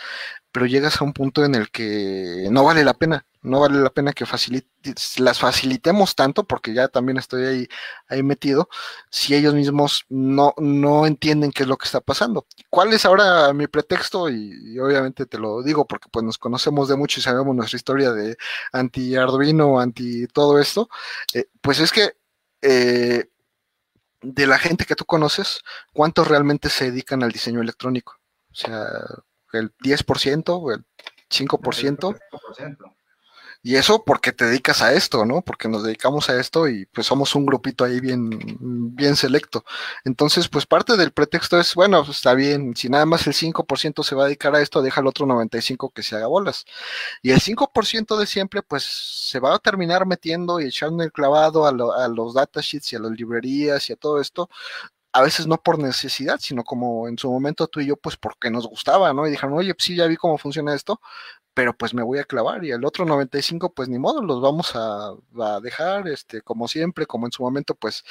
pero 0.52 0.66
llegas 0.66 1.02
a 1.02 1.06
un 1.06 1.14
punto 1.14 1.46
en 1.46 1.56
el 1.56 1.72
que 1.72 2.48
no 2.52 2.64
vale 2.64 2.84
la 2.84 2.94
pena, 2.94 3.26
no 3.42 3.62
vale 3.62 3.80
la 3.80 3.90
pena 3.90 4.14
que 4.14 4.26
las 5.18 5.40
facilitemos 5.40 6.16
tanto, 6.16 6.44
porque 6.46 6.74
ya 6.74 6.88
también 6.88 7.18
estoy 7.18 7.46
ahí, 7.46 7.68
ahí 8.08 8.24
metido, 8.24 8.70
si 9.10 9.36
ellos 9.36 9.54
mismos 9.54 10.06
no, 10.10 10.54
no 10.58 11.06
entienden 11.06 11.52
qué 11.52 11.64
es 11.64 11.70
lo 11.70 11.78
que 11.78 11.86
está 11.86 12.02
pasando. 12.02 12.46
¿Cuál 12.70 12.94
es 12.94 13.06
ahora 13.06 13.54
mi 13.54 13.68
pretexto? 13.68 14.30
Y, 14.30 14.78
obviamente 14.80 15.26
te 15.26 15.38
lo 15.38 15.64
digo 15.64 15.86
porque 15.88 16.10
pues 16.12 16.26
nos 16.26 16.38
conocemos 16.38 16.90
de 16.90 16.98
mucho 16.98 17.20
y 17.20 17.24
sabemos 17.24 17.56
nuestra 17.56 17.78
historia 17.78 18.12
de 18.12 18.38
anti 18.72 19.16
Arduino, 19.16 19.80
anti 19.80 20.28
todo 20.28 20.60
esto, 20.60 20.90
eh, 21.34 21.48
pues 21.62 21.80
es 21.80 21.92
que 21.92 22.14
eh, 22.62 23.30
de 24.22 24.48
la 24.48 24.60
gente 24.60 24.86
que 24.86 24.96
tú 24.96 25.06
conoces, 25.06 25.62
¿cuántos 25.94 26.28
realmente 26.28 26.70
se 26.70 26.92
dedican 26.92 27.24
al 27.24 27.32
diseño 27.32 27.62
electrónico? 27.62 28.20
O 28.52 28.56
sea, 28.56 28.86
el 29.54 29.74
10% 29.78 30.44
o 30.50 30.72
el 30.72 30.84
5%. 31.30 32.20
Y 33.62 33.76
eso 33.76 34.06
porque 34.06 34.32
te 34.32 34.46
dedicas 34.46 34.82
a 34.82 34.94
esto, 34.94 35.26
¿no? 35.26 35.42
Porque 35.42 35.68
nos 35.68 35.84
dedicamos 35.84 36.30
a 36.30 36.40
esto 36.40 36.70
y 36.70 36.86
pues 36.88 37.08
somos 37.08 37.36
un 37.36 37.46
grupito 37.46 37.84
ahí 37.84 38.00
bien, 38.00 38.30
bien 38.96 39.18
selecto. 39.18 39.66
Entonces, 40.06 40.48
pues 40.48 40.66
parte 40.66 40.96
del 40.96 41.12
pretexto 41.12 41.60
es, 41.60 41.76
bueno, 41.76 42.04
pues, 42.06 42.18
está 42.18 42.34
bien, 42.36 42.74
si 42.78 42.88
nada 42.88 43.06
más 43.06 43.28
el 43.28 43.34
5% 43.34 44.04
se 44.04 44.16
va 44.16 44.24
a 44.24 44.26
dedicar 44.28 44.56
a 44.56 44.62
esto, 44.62 44.82
deja 44.82 45.02
el 45.02 45.08
otro 45.08 45.26
95% 45.26 45.92
que 45.94 46.04
se 46.04 46.16
haga 46.16 46.28
bolas. 46.28 46.66
Y 47.22 47.32
el 47.32 47.42
5% 47.42 48.18
de 48.18 48.28
siempre, 48.28 48.62
pues 48.64 48.84
se 48.84 49.40
va 49.40 49.56
a 49.56 49.60
terminar 49.60 50.06
metiendo 50.06 50.60
y 50.62 50.66
echando 50.68 51.04
el 51.04 51.12
clavado 51.12 51.66
a, 51.68 51.72
los 52.08 52.34
datasheets 52.34 52.94
y 52.94 52.96
a 52.96 53.00
las 53.00 53.12
librerías 53.12 53.90
y 53.90 53.94
a 53.94 53.96
todo 53.98 54.22
esto, 54.22 54.50
a 55.12 55.22
veces 55.22 55.48
no 55.48 55.58
por 55.62 55.80
necesidad, 55.80 56.40
sino 56.40 56.64
como 56.64 57.08
en 57.08 57.18
su 57.18 57.32
momento 57.32 57.68
tú 57.68 57.80
y 57.80 57.88
yo, 57.88 57.98
pues 57.98 58.18
porque 58.18 58.52
nos 58.52 58.68
gustaba, 58.68 59.14
¿no? 59.14 59.28
Y 59.28 59.32
dijeron, 59.32 59.58
oye, 59.58 59.74
pues 59.74 59.86
sí, 59.86 59.96
ya 59.96 60.08
vi 60.08 60.16
cómo 60.18 60.38
funciona 60.38 60.76
esto, 60.76 61.02
pero 61.60 61.74
pues 61.76 61.94
me 61.94 62.04
voy 62.04 62.20
a 62.20 62.24
clavar. 62.24 62.64
Y 62.64 62.72
el 62.72 62.86
otro 62.86 63.04
95, 63.04 63.74
pues 63.74 63.90
ni 63.90 64.00
modo, 64.00 64.22
los 64.24 64.40
vamos 64.40 64.72
a, 64.76 65.12
dejar, 65.62 66.08
este, 66.08 66.42
como 66.42 66.70
siempre, 66.70 67.06
como 67.06 67.26
en 67.26 67.34
su 67.34 67.44
momento, 67.44 67.76
pues 67.76 68.06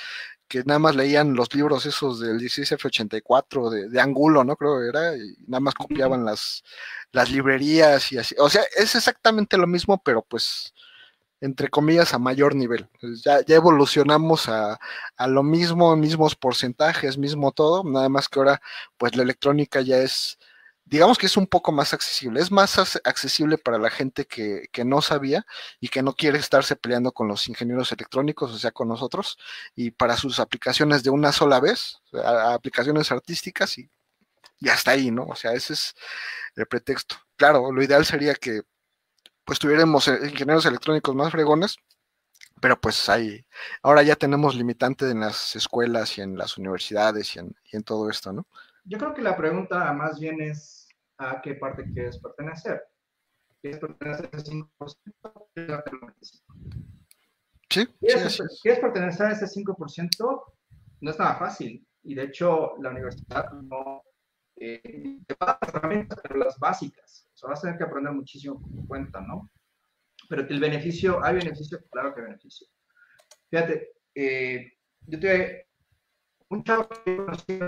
que 0.48 0.64
nada 0.64 0.78
más 0.78 0.94
leían 0.94 1.32
los 1.34 1.54
libros 1.54 1.86
esos 1.86 2.20
del 2.20 2.38
16F84 2.38 3.70
de, 3.70 3.88
de 3.88 4.00
Angulo, 4.02 4.44
¿no? 4.44 4.54
Creo 4.56 4.80
que 4.80 4.88
era, 4.88 5.16
y 5.16 5.34
nada 5.46 5.60
más 5.60 5.72
copiaban 5.74 6.26
las, 6.26 6.62
las 7.10 7.30
librerías 7.30 8.12
y 8.12 8.18
así. 8.18 8.34
O 8.38 8.50
sea, 8.50 8.64
es 8.76 8.94
exactamente 8.94 9.56
lo 9.56 9.66
mismo, 9.66 9.96
pero 10.02 10.20
pues 10.20 10.74
entre 11.40 11.68
comillas, 11.68 12.14
a 12.14 12.18
mayor 12.18 12.54
nivel. 12.54 12.88
Ya, 13.24 13.40
ya 13.44 13.56
evolucionamos 13.56 14.48
a, 14.48 14.78
a, 15.16 15.26
lo 15.28 15.42
mismo, 15.42 15.94
mismos 15.96 16.34
porcentajes, 16.34 17.16
mismo 17.16 17.52
todo, 17.52 17.84
nada 17.84 18.08
más 18.08 18.28
que 18.28 18.40
ahora, 18.40 18.60
pues 18.98 19.16
la 19.16 19.22
electrónica 19.22 19.80
ya 19.80 19.98
es, 19.98 20.37
digamos 20.88 21.18
que 21.18 21.26
es 21.26 21.36
un 21.36 21.46
poco 21.46 21.72
más 21.72 21.92
accesible, 21.94 22.40
es 22.40 22.50
más 22.50 22.78
accesible 23.04 23.58
para 23.58 23.78
la 23.78 23.90
gente 23.90 24.26
que, 24.26 24.68
que 24.72 24.84
no 24.84 25.02
sabía 25.02 25.44
y 25.80 25.88
que 25.88 26.02
no 26.02 26.14
quiere 26.14 26.38
estarse 26.38 26.76
peleando 26.76 27.12
con 27.12 27.28
los 27.28 27.48
ingenieros 27.48 27.92
electrónicos, 27.92 28.52
o 28.52 28.58
sea, 28.58 28.70
con 28.70 28.88
nosotros, 28.88 29.38
y 29.74 29.90
para 29.90 30.16
sus 30.16 30.38
aplicaciones 30.40 31.02
de 31.02 31.10
una 31.10 31.32
sola 31.32 31.60
vez, 31.60 32.00
aplicaciones 32.12 33.12
artísticas 33.12 33.78
y, 33.78 33.90
y 34.60 34.68
hasta 34.68 34.92
ahí, 34.92 35.10
¿no? 35.10 35.24
O 35.24 35.36
sea, 35.36 35.52
ese 35.52 35.74
es 35.74 35.94
el 36.56 36.66
pretexto. 36.66 37.16
Claro, 37.36 37.70
lo 37.72 37.82
ideal 37.82 38.04
sería 38.04 38.34
que 38.34 38.62
pues 39.48 39.58
tuviéramos 39.58 40.06
eh, 40.08 40.18
ingenieros 40.24 40.66
electrónicos 40.66 41.14
más 41.14 41.32
fregones, 41.32 41.78
pero 42.60 42.78
pues 42.78 43.08
hay, 43.08 43.46
ahora 43.82 44.02
ya 44.02 44.14
tenemos 44.14 44.54
limitante 44.54 45.10
en 45.10 45.20
las 45.20 45.56
escuelas 45.56 46.18
y 46.18 46.20
en 46.20 46.36
las 46.36 46.58
universidades 46.58 47.34
y 47.34 47.38
en, 47.38 47.82
todo 47.82 48.10
esto, 48.10 48.30
¿no? 48.30 48.46
Yo 48.84 48.98
creo 48.98 49.14
que 49.14 49.22
la 49.22 49.38
pregunta 49.38 49.90
más 49.94 50.20
bien 50.20 50.42
es 50.42 50.77
a 51.18 51.40
qué 51.42 51.54
parte 51.54 51.84
quieres 51.92 52.18
pertenecer. 52.18 52.82
¿Quieres 53.60 53.80
pertenecer 53.80 54.30
a 54.32 54.36
ese 54.36 54.52
5%? 54.52 54.68
Sí, 57.70 57.86
¿Quieres, 58.00 58.32
sí, 58.32 58.42
¿Quieres 58.62 58.80
pertenecer 58.80 59.26
a 59.26 59.32
ese 59.32 59.46
5%? 59.46 60.42
No 61.00 61.10
es 61.10 61.18
nada 61.18 61.36
fácil. 61.36 61.86
Y 62.02 62.14
de 62.14 62.24
hecho, 62.24 62.76
la 62.80 62.90
universidad 62.90 63.50
no 63.52 64.02
eh, 64.56 64.80
te 65.26 65.34
va 65.40 65.52
a 65.52 65.58
dar 65.60 65.74
herramientas, 65.74 66.18
pero 66.22 66.36
las 66.36 66.58
básicas 66.58 67.28
sea, 67.38 67.50
vas 67.50 67.60
a 67.60 67.62
tener 67.62 67.78
que 67.78 67.84
aprender 67.84 68.12
muchísimo 68.12 68.60
por 68.60 68.70
tu 68.70 68.86
cuenta, 68.86 69.20
¿no? 69.20 69.50
Pero 70.28 70.42
el 70.42 70.60
beneficio, 70.60 71.24
¿hay 71.24 71.36
beneficio? 71.36 71.78
Claro 71.90 72.14
que 72.14 72.20
hay 72.20 72.26
beneficio. 72.26 72.66
Fíjate, 73.50 73.92
eh, 74.14 74.72
yo 75.06 75.20
tuve 75.20 75.68
un 76.50 76.64
chavo 76.64 76.88
que 76.88 77.16
conocí 77.16 77.58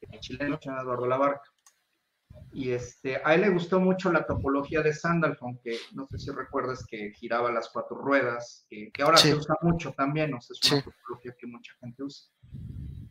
en 0.00 0.20
chileno, 0.20 0.58
se 0.60 0.68
llama 0.68 0.82
Eduardo 0.82 1.06
Labarca. 1.06 1.42
Y 2.52 2.72
este, 2.72 3.20
a 3.24 3.34
él 3.34 3.42
le 3.42 3.50
gustó 3.50 3.80
mucho 3.80 4.12
la 4.12 4.26
topología 4.26 4.82
de 4.82 4.92
Sandalphon, 4.92 5.58
que 5.58 5.78
no 5.94 6.06
sé 6.06 6.18
si 6.18 6.30
recuerdas 6.30 6.84
que 6.86 7.12
giraba 7.12 7.52
las 7.52 7.68
cuatro 7.68 7.96
ruedas, 7.96 8.66
que, 8.68 8.90
ahora 9.02 9.16
se 9.16 9.34
usa 9.34 9.54
mucho 9.62 9.92
también, 9.92 10.34
o 10.34 10.40
sea, 10.40 10.56
es 10.60 10.72
una 10.72 10.82
topología 10.82 11.34
que 11.38 11.46
mucha 11.46 11.72
gente 11.80 12.02
usa. 12.02 12.30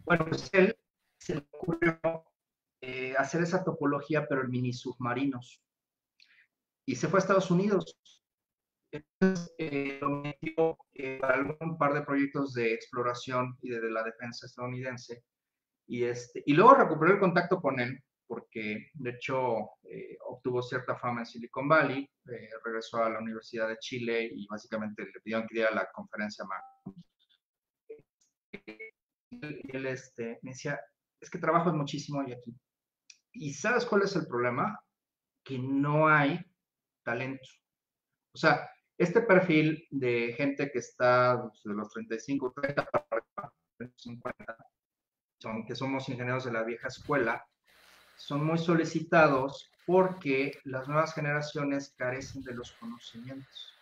Bueno, 0.04 0.26
pues 0.28 0.50
él 0.54 0.76
se 1.20 1.36
le 1.36 1.46
ocurrió 1.52 2.00
eh, 2.82 3.14
hacer 3.18 3.42
esa 3.44 3.64
topología, 3.64 4.26
pero 4.28 4.42
en 4.42 4.50
mini 4.50 4.74
submarinos. 4.74 5.62
Y 6.86 6.96
se 6.96 7.08
fue 7.08 7.20
a 7.20 7.22
Estados 7.22 7.52
Unidos. 7.52 7.96
Entonces, 8.92 9.54
eh, 9.58 10.00
lo 10.02 10.10
metió 10.10 10.78
eh, 10.94 11.20
para 11.22 11.36
algún 11.36 11.78
par 11.78 11.94
de 11.94 12.02
proyectos 12.02 12.54
de 12.54 12.74
exploración 12.74 13.58
y 13.62 13.70
de, 13.70 13.92
la 13.92 14.04
defensa 14.04 14.46
estadounidense. 14.46 15.24
Y, 15.88 16.04
este, 16.04 16.42
y 16.46 16.54
luego 16.54 16.76
recuperó 16.76 17.14
el 17.14 17.20
contacto 17.20 17.62
con 17.62 17.80
él, 17.80 18.02
porque 18.30 18.92
de 18.94 19.10
hecho 19.10 19.72
obtuvo 20.28 20.62
cierta 20.62 20.96
fama 20.96 21.22
en 21.22 21.26
Silicon 21.26 21.68
Valley, 21.68 22.08
regresó 22.64 23.04
a 23.04 23.10
la 23.10 23.18
Universidad 23.18 23.68
de 23.68 23.80
Chile 23.80 24.30
y 24.32 24.46
básicamente 24.46 25.04
le 25.04 25.20
pidieron 25.24 25.48
que 25.48 25.56
diera 25.56 25.72
la 25.72 25.90
conferencia. 25.92 26.46
Y 29.32 29.76
él 29.76 29.86
este, 29.88 30.38
me 30.44 30.52
decía, 30.52 30.80
es 31.20 31.28
que 31.28 31.40
trabajo 31.40 31.74
muchísimo 31.74 32.20
hoy 32.20 32.34
aquí. 32.34 32.56
¿Y 33.34 33.52
sabes 33.56 33.84
cuál 33.86 34.04
es 34.04 34.16
el 34.16 34.28
problema? 34.28 34.80
Que 35.44 35.58
no 35.58 36.08
hay 36.08 36.40
talento. 37.04 37.50
O 38.36 38.38
sea, 38.38 38.70
este 38.96 39.22
perfil 39.22 39.88
de 39.90 40.34
gente 40.38 40.72
que 40.72 40.80
está 40.80 41.36
de 41.38 41.74
los 41.74 41.90
35, 41.92 42.54
30 42.54 42.90
50, 43.96 44.58
son, 45.42 45.66
que 45.66 45.74
somos 45.74 46.08
ingenieros 46.10 46.46
de 46.46 46.52
la 46.52 46.64
vieja 46.64 46.90
escuela, 46.90 47.44
son 48.20 48.46
muy 48.46 48.58
solicitados 48.58 49.72
porque 49.86 50.52
las 50.66 50.88
nuevas 50.88 51.14
generaciones 51.14 51.94
carecen 51.98 52.44
de 52.44 52.54
los 52.54 52.74
conocimientos. 52.74 53.74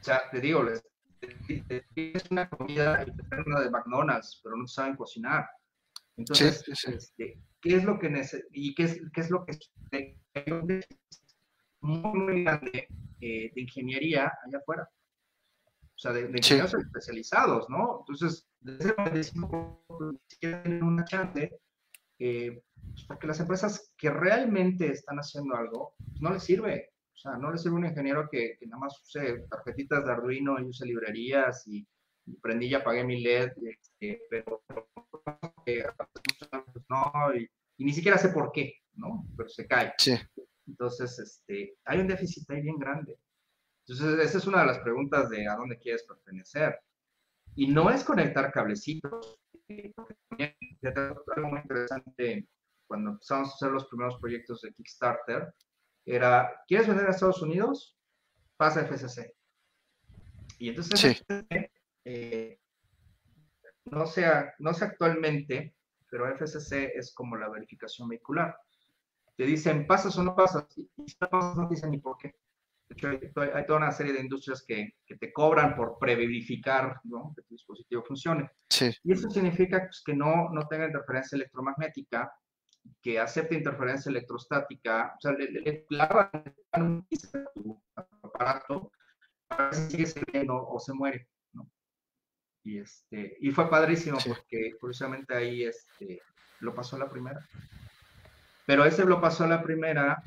O 0.00 0.04
sea, 0.04 0.28
te 0.30 0.40
digo, 0.40 0.62
les, 0.64 0.82
es 1.94 2.30
una 2.30 2.48
comida 2.50 3.06
una 3.46 3.60
de 3.60 3.70
McDonald's, 3.70 4.40
pero 4.42 4.56
no 4.56 4.66
saben 4.66 4.96
cocinar. 4.96 5.48
Entonces, 6.16 6.64
Este, 6.86 7.40
¿qué 7.60 7.76
es 7.76 7.84
lo 7.84 7.98
que 7.98 8.12
y 8.52 8.74
qué 8.74 8.82
es, 8.82 9.00
qué 9.12 9.20
es 9.20 9.30
lo 9.30 9.46
que 9.46 9.58
muy, 11.80 12.12
muy 12.12 12.44
grande 12.44 12.88
eh, 13.20 13.52
de 13.54 13.60
ingeniería 13.60 14.32
allá 14.44 14.58
afuera? 14.58 14.88
O 15.94 15.98
sea, 15.98 16.12
de, 16.12 16.22
ingenieros 16.22 16.74
especializados, 16.74 17.70
¿no? 17.70 18.00
Entonces, 18.00 18.46
desde 18.60 19.22
si 19.22 20.36
quieren 20.38 20.82
una 20.82 21.04
chance, 21.04 21.58
eh, 22.18 22.62
pues, 22.92 23.04
para 23.04 23.20
que 23.20 23.26
las 23.26 23.40
empresas 23.40 23.92
que 23.96 24.10
realmente 24.10 24.90
están 24.90 25.18
haciendo 25.18 25.56
algo, 25.56 25.94
pues, 25.98 26.20
no 26.20 26.32
les 26.32 26.42
sirve. 26.42 26.92
O 27.14 27.16
sea, 27.16 27.36
no 27.36 27.50
les 27.52 27.62
sirve 27.62 27.76
un 27.76 27.86
ingeniero 27.86 28.28
que, 28.30 28.56
que 28.58 28.66
nada 28.66 28.80
más 28.80 29.00
use 29.00 29.46
tarjetitas 29.48 30.04
de 30.04 30.12
Arduino 30.12 30.58
y 30.58 30.64
use 30.64 30.84
librerías 30.84 31.66
y, 31.66 31.86
prendí 32.40 32.66
y 32.66 32.74
apagué 32.74 33.04
mi 33.04 33.22
LED, 33.22 33.52
este, 33.62 34.22
pero, 34.30 34.62
pero 35.64 35.94
no, 36.88 37.34
y, 37.34 37.48
ni 37.78 37.92
siquiera 37.92 38.16
sé 38.16 38.30
por 38.30 38.50
qué, 38.50 38.80
¿no? 38.94 39.26
Pero 39.36 39.48
se 39.48 39.66
cae. 39.66 39.92
Sí. 39.98 40.14
Entonces, 40.66 41.18
este, 41.18 41.76
hay 41.84 42.00
un 42.00 42.08
déficit 42.08 42.50
ahí 42.50 42.62
bien 42.62 42.78
grande. 42.78 43.18
Entonces, 43.86 44.26
esa 44.26 44.38
es 44.38 44.46
una 44.46 44.60
de 44.60 44.66
las 44.66 44.78
preguntas 44.78 45.28
de 45.28 45.46
a 45.46 45.56
dónde 45.56 45.78
quieres 45.78 46.04
pertenecer. 46.04 46.78
Y 47.54 47.68
no 47.68 47.90
es 47.90 48.02
conectar 48.02 48.50
cablecitos. 48.50 49.38
Algo 51.36 51.48
muy 51.48 51.60
interesante 51.60 52.48
cuando 52.86 53.10
empezamos 53.10 53.50
a 53.50 53.54
hacer 53.54 53.70
los 53.70 53.86
primeros 53.86 54.18
proyectos 54.20 54.60
de 54.62 54.72
Kickstarter 54.72 55.54
era, 56.04 56.62
¿quieres 56.66 56.86
vender 56.86 57.06
a 57.06 57.10
Estados 57.10 57.42
Unidos? 57.42 57.96
Pasa 58.56 58.80
a 58.80 58.84
FCC. 58.84 59.34
Y 60.58 60.68
entonces 60.68 61.00
FCC, 61.00 61.70
eh, 62.04 62.60
no, 63.86 64.06
sea, 64.06 64.54
no 64.58 64.74
sé 64.74 64.84
actualmente, 64.84 65.74
pero 66.10 66.28
FCC 66.36 66.92
es 66.94 67.12
como 67.14 67.36
la 67.36 67.48
verificación 67.48 68.08
vehicular. 68.08 68.56
Te 69.36 69.44
dicen, 69.44 69.86
¿pasas 69.86 70.16
o 70.16 70.22
no 70.22 70.36
pasas? 70.36 70.66
Y 70.76 70.88
si 71.06 71.16
no 71.20 71.28
pasas, 71.28 71.56
no 71.56 71.68
dicen 71.68 71.90
ni 71.90 71.98
por 71.98 72.16
qué. 72.18 72.34
De 72.88 72.94
hecho, 72.94 73.08
hay, 73.40 73.66
toda 73.66 73.78
una 73.78 73.90
serie 73.90 74.12
de 74.12 74.20
industrias 74.20 74.62
que, 74.66 74.96
que 75.06 75.16
te 75.16 75.32
cobran 75.32 75.74
por 75.74 75.98
preverificar 75.98 77.00
¿no? 77.04 77.32
que 77.34 77.42
tu 77.42 77.54
dispositivo 77.54 78.02
funcione. 78.04 78.50
Sí. 78.68 78.94
Y 79.02 79.12
eso 79.12 79.30
significa 79.30 79.80
pues, 79.80 80.02
que 80.04 80.14
no, 80.14 80.50
no 80.50 80.68
tenga 80.68 80.86
interferencia 80.86 81.36
electromagnética, 81.36 82.32
que 83.00 83.18
acepte 83.18 83.54
interferencia 83.54 84.10
electrostática, 84.10 85.14
o 85.16 85.20
sea, 85.20 85.32
le, 85.32 85.50
le, 85.50 85.84
clavan 85.84 86.30
un 86.76 87.06
tu 87.54 87.82
aparato 88.22 88.90
para 89.46 89.66
ver 89.66 89.74
si 89.74 89.90
sigue 89.90 90.06
sirviendo 90.06 90.54
o 90.56 90.78
se 90.80 90.92
muere. 90.92 91.28
Y, 92.62 92.78
este, 92.78 93.36
y 93.40 93.50
fue 93.50 93.68
padrísimo 93.68 94.16
porque 94.26 94.72
curiosamente 94.80 95.34
ahí 95.34 95.64
este, 95.64 96.22
lo 96.60 96.74
pasó 96.74 96.96
la 96.96 97.10
primera. 97.10 97.46
Pero 98.66 98.86
ese 98.86 99.04
lo 99.04 99.20
pasó 99.20 99.46
la 99.46 99.62
primera, 99.62 100.22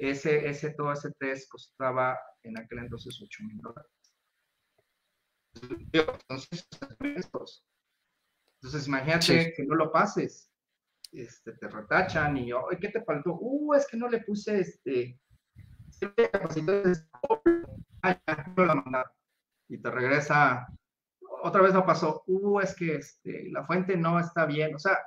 ese, 0.00 0.48
ese, 0.48 0.70
todo 0.70 0.92
ese 0.92 1.12
test 1.12 1.48
costaba 1.48 2.18
en 2.42 2.58
aquel 2.58 2.80
entonces 2.80 3.20
8 3.22 3.44
mil 3.44 3.58
dólares. 3.58 3.90
Entonces, 5.92 6.68
entonces 8.56 8.88
imagínate 8.88 9.52
que 9.56 9.64
no 9.64 9.76
lo 9.76 9.92
pases. 9.92 10.50
Este, 11.16 11.52
te 11.52 11.68
retachan 11.68 12.36
y 12.36 12.48
yo, 12.48 12.66
¿qué 12.78 12.90
te 12.90 13.02
faltó? 13.02 13.38
Uh, 13.40 13.72
es 13.72 13.86
que 13.86 13.96
no 13.96 14.06
le 14.06 14.20
puse 14.20 14.60
este, 14.60 15.18
ah, 18.02 18.18
la 18.56 18.74
mandaron. 18.74 19.10
Y 19.68 19.78
te 19.78 19.90
regresa 19.90 20.68
otra 21.42 21.62
vez 21.62 21.72
no 21.72 21.86
pasó, 21.86 22.22
uh, 22.26 22.60
es 22.60 22.74
que 22.74 22.96
este, 22.96 23.48
la 23.50 23.64
fuente 23.64 23.96
no 23.96 24.20
está 24.20 24.44
bien, 24.44 24.74
o 24.74 24.78
sea, 24.78 24.98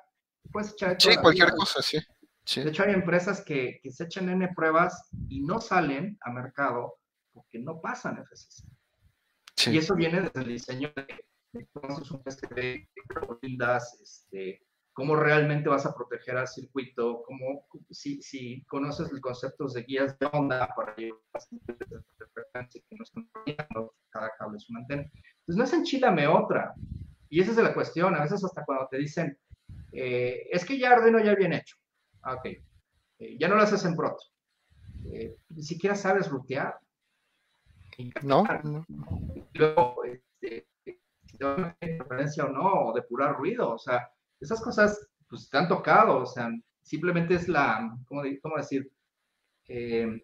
puedes 0.51 0.71
echar... 0.71 0.99
Sí, 0.99 1.15
cualquier 1.17 1.51
cosa, 1.51 1.81
sí. 1.81 1.99
De 2.55 2.69
hecho, 2.69 2.83
hay 2.83 2.93
empresas 2.93 3.41
que, 3.41 3.79
que, 3.83 3.91
se 3.91 4.05
echan 4.05 4.29
N 4.29 4.51
pruebas 4.55 5.09
y 5.27 5.41
no 5.41 5.61
salen 5.61 6.17
a 6.21 6.31
mercado 6.31 6.95
porque 7.31 7.59
no 7.59 7.79
pasan 7.79 8.17
FCC. 8.17 8.63
Sí. 9.55 9.71
Y 9.71 9.77
eso 9.77 9.93
viene 9.93 10.21
desde 10.21 10.41
el 10.41 10.47
diseño 10.47 10.91
de, 10.95 11.05
de 11.53 11.67
PCB, 12.23 12.87
este, 14.01 14.65
cómo 14.93 15.15
realmente 15.15 15.69
vas 15.69 15.85
a 15.85 15.93
proteger 15.93 16.37
al 16.37 16.47
circuito, 16.47 17.23
cómo, 17.25 17.65
si, 17.89 18.21
si 18.21 18.63
conoces 18.65 19.11
los 19.11 19.21
conceptos 19.21 19.73
de 19.73 19.83
guías 19.83 20.17
de 20.19 20.29
onda 20.33 20.67
para 20.75 20.95
llevar 20.95 21.19
de 21.51 22.27
frecuencia 22.33 22.81
que 22.89 22.95
no 22.95 23.03
están 23.03 23.29
cada 24.09 24.31
cable 24.37 24.57
es 24.57 24.69
una 24.69 24.79
antena. 24.79 25.03
Entonces 25.03 25.55
no 25.55 25.63
es 25.63 25.73
enchilame 25.73 26.27
otra. 26.27 26.73
Y 27.29 27.41
esa 27.41 27.51
es 27.51 27.57
la 27.57 27.73
cuestión, 27.73 28.15
a 28.15 28.21
veces 28.21 28.43
hasta 28.43 28.65
cuando 28.65 28.87
te 28.87 28.97
dicen, 28.97 29.37
eh, 29.91 30.47
es 30.51 30.65
que 30.65 30.77
ya 30.77 30.91
Arduino 30.91 31.19
ya 31.19 31.35
bien 31.35 31.53
hecho. 31.53 31.77
Ah, 32.23 32.35
ok, 32.35 32.45
eh, 32.45 33.37
ya 33.39 33.47
no 33.47 33.55
lo 33.55 33.61
haces 33.61 33.85
en 33.85 33.95
Proto. 33.95 34.23
Eh, 35.05 35.37
ni 35.49 35.63
siquiera 35.63 35.95
sabes 35.95 36.29
rutear. 36.29 36.77
No. 38.23 38.45
Luego, 39.53 40.03
este, 40.05 40.67
si 41.25 41.37
te 41.37 41.45
una 41.45 41.75
interferencia 41.81 42.45
o 42.45 42.49
no, 42.49 42.87
o 42.87 42.93
depurar 42.93 43.35
ruido, 43.35 43.73
o 43.73 43.77
sea, 43.77 44.09
esas 44.39 44.61
cosas 44.61 45.07
pues 45.27 45.49
te 45.49 45.57
han 45.57 45.67
tocado, 45.67 46.19
o 46.19 46.25
sea, 46.25 46.49
simplemente 46.81 47.35
es 47.35 47.47
la, 47.47 47.95
¿cómo, 48.07 48.23
cómo 48.41 48.57
decir? 48.57 48.91
Eh, 49.67 50.23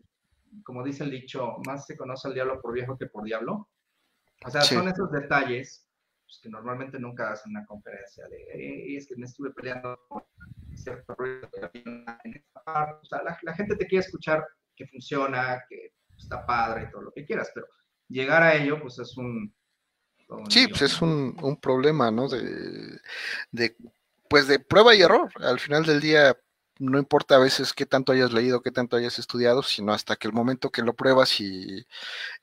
como 0.63 0.83
dice 0.83 1.03
el 1.03 1.11
dicho, 1.11 1.57
más 1.65 1.85
se 1.85 1.97
conoce 1.97 2.27
al 2.27 2.33
diablo 2.33 2.61
por 2.61 2.73
viejo 2.73 2.97
que 2.97 3.07
por 3.07 3.23
diablo. 3.23 3.69
O 4.45 4.49
sea, 4.49 4.61
son 4.61 4.87
esos 4.87 5.11
detalles 5.11 5.87
pues, 6.25 6.39
que 6.41 6.49
normalmente 6.49 6.99
nunca 6.99 7.31
hacen 7.31 7.51
una 7.51 7.65
conferencia 7.65 8.27
de, 8.27 8.37
eh, 8.53 8.97
es 8.97 9.07
que 9.07 9.15
me 9.15 9.25
estuve 9.25 9.51
peleando 9.51 9.99
cierto 10.73 11.15
ruido 11.15 11.47
en 11.73 12.33
esta 12.33 12.63
parte. 12.63 12.99
O 13.01 13.05
sea, 13.05 13.23
la, 13.23 13.37
la, 13.41 13.53
gente 13.53 13.75
te 13.75 13.85
quiere 13.85 14.05
escuchar 14.05 14.45
que 14.75 14.87
funciona, 14.87 15.63
que 15.69 15.93
está 16.17 16.45
padre 16.45 16.85
y 16.87 16.91
todo 16.91 17.03
lo 17.03 17.11
que 17.11 17.25
quieras, 17.25 17.51
pero 17.53 17.67
llegar 18.07 18.43
a 18.43 18.55
ello, 18.55 18.81
pues 18.81 18.99
es 18.99 19.15
un... 19.17 19.53
sí, 20.49 20.67
pues 20.67 20.81
es 20.81 21.01
un, 21.01 21.37
un 21.41 21.59
problema, 21.59 22.11
¿no? 22.11 22.27
De, 22.27 22.99
de, 23.51 23.75
pues 24.29 24.47
de 24.47 24.59
prueba 24.59 24.95
y 24.95 25.01
error. 25.01 25.31
Al 25.41 25.59
final 25.59 25.85
del 25.85 26.01
día, 26.01 26.37
no 26.79 26.97
importa 26.99 27.35
a 27.35 27.39
veces 27.39 27.73
qué 27.73 27.85
tanto 27.85 28.11
hayas 28.11 28.33
leído, 28.33 28.61
qué 28.61 28.71
tanto 28.71 28.97
hayas 28.97 29.19
estudiado, 29.19 29.63
sino 29.63 29.93
hasta 29.93 30.15
que 30.15 30.27
el 30.27 30.33
momento 30.33 30.71
que 30.71 30.81
lo 30.81 30.95
pruebas 30.95 31.39
y, 31.39 31.85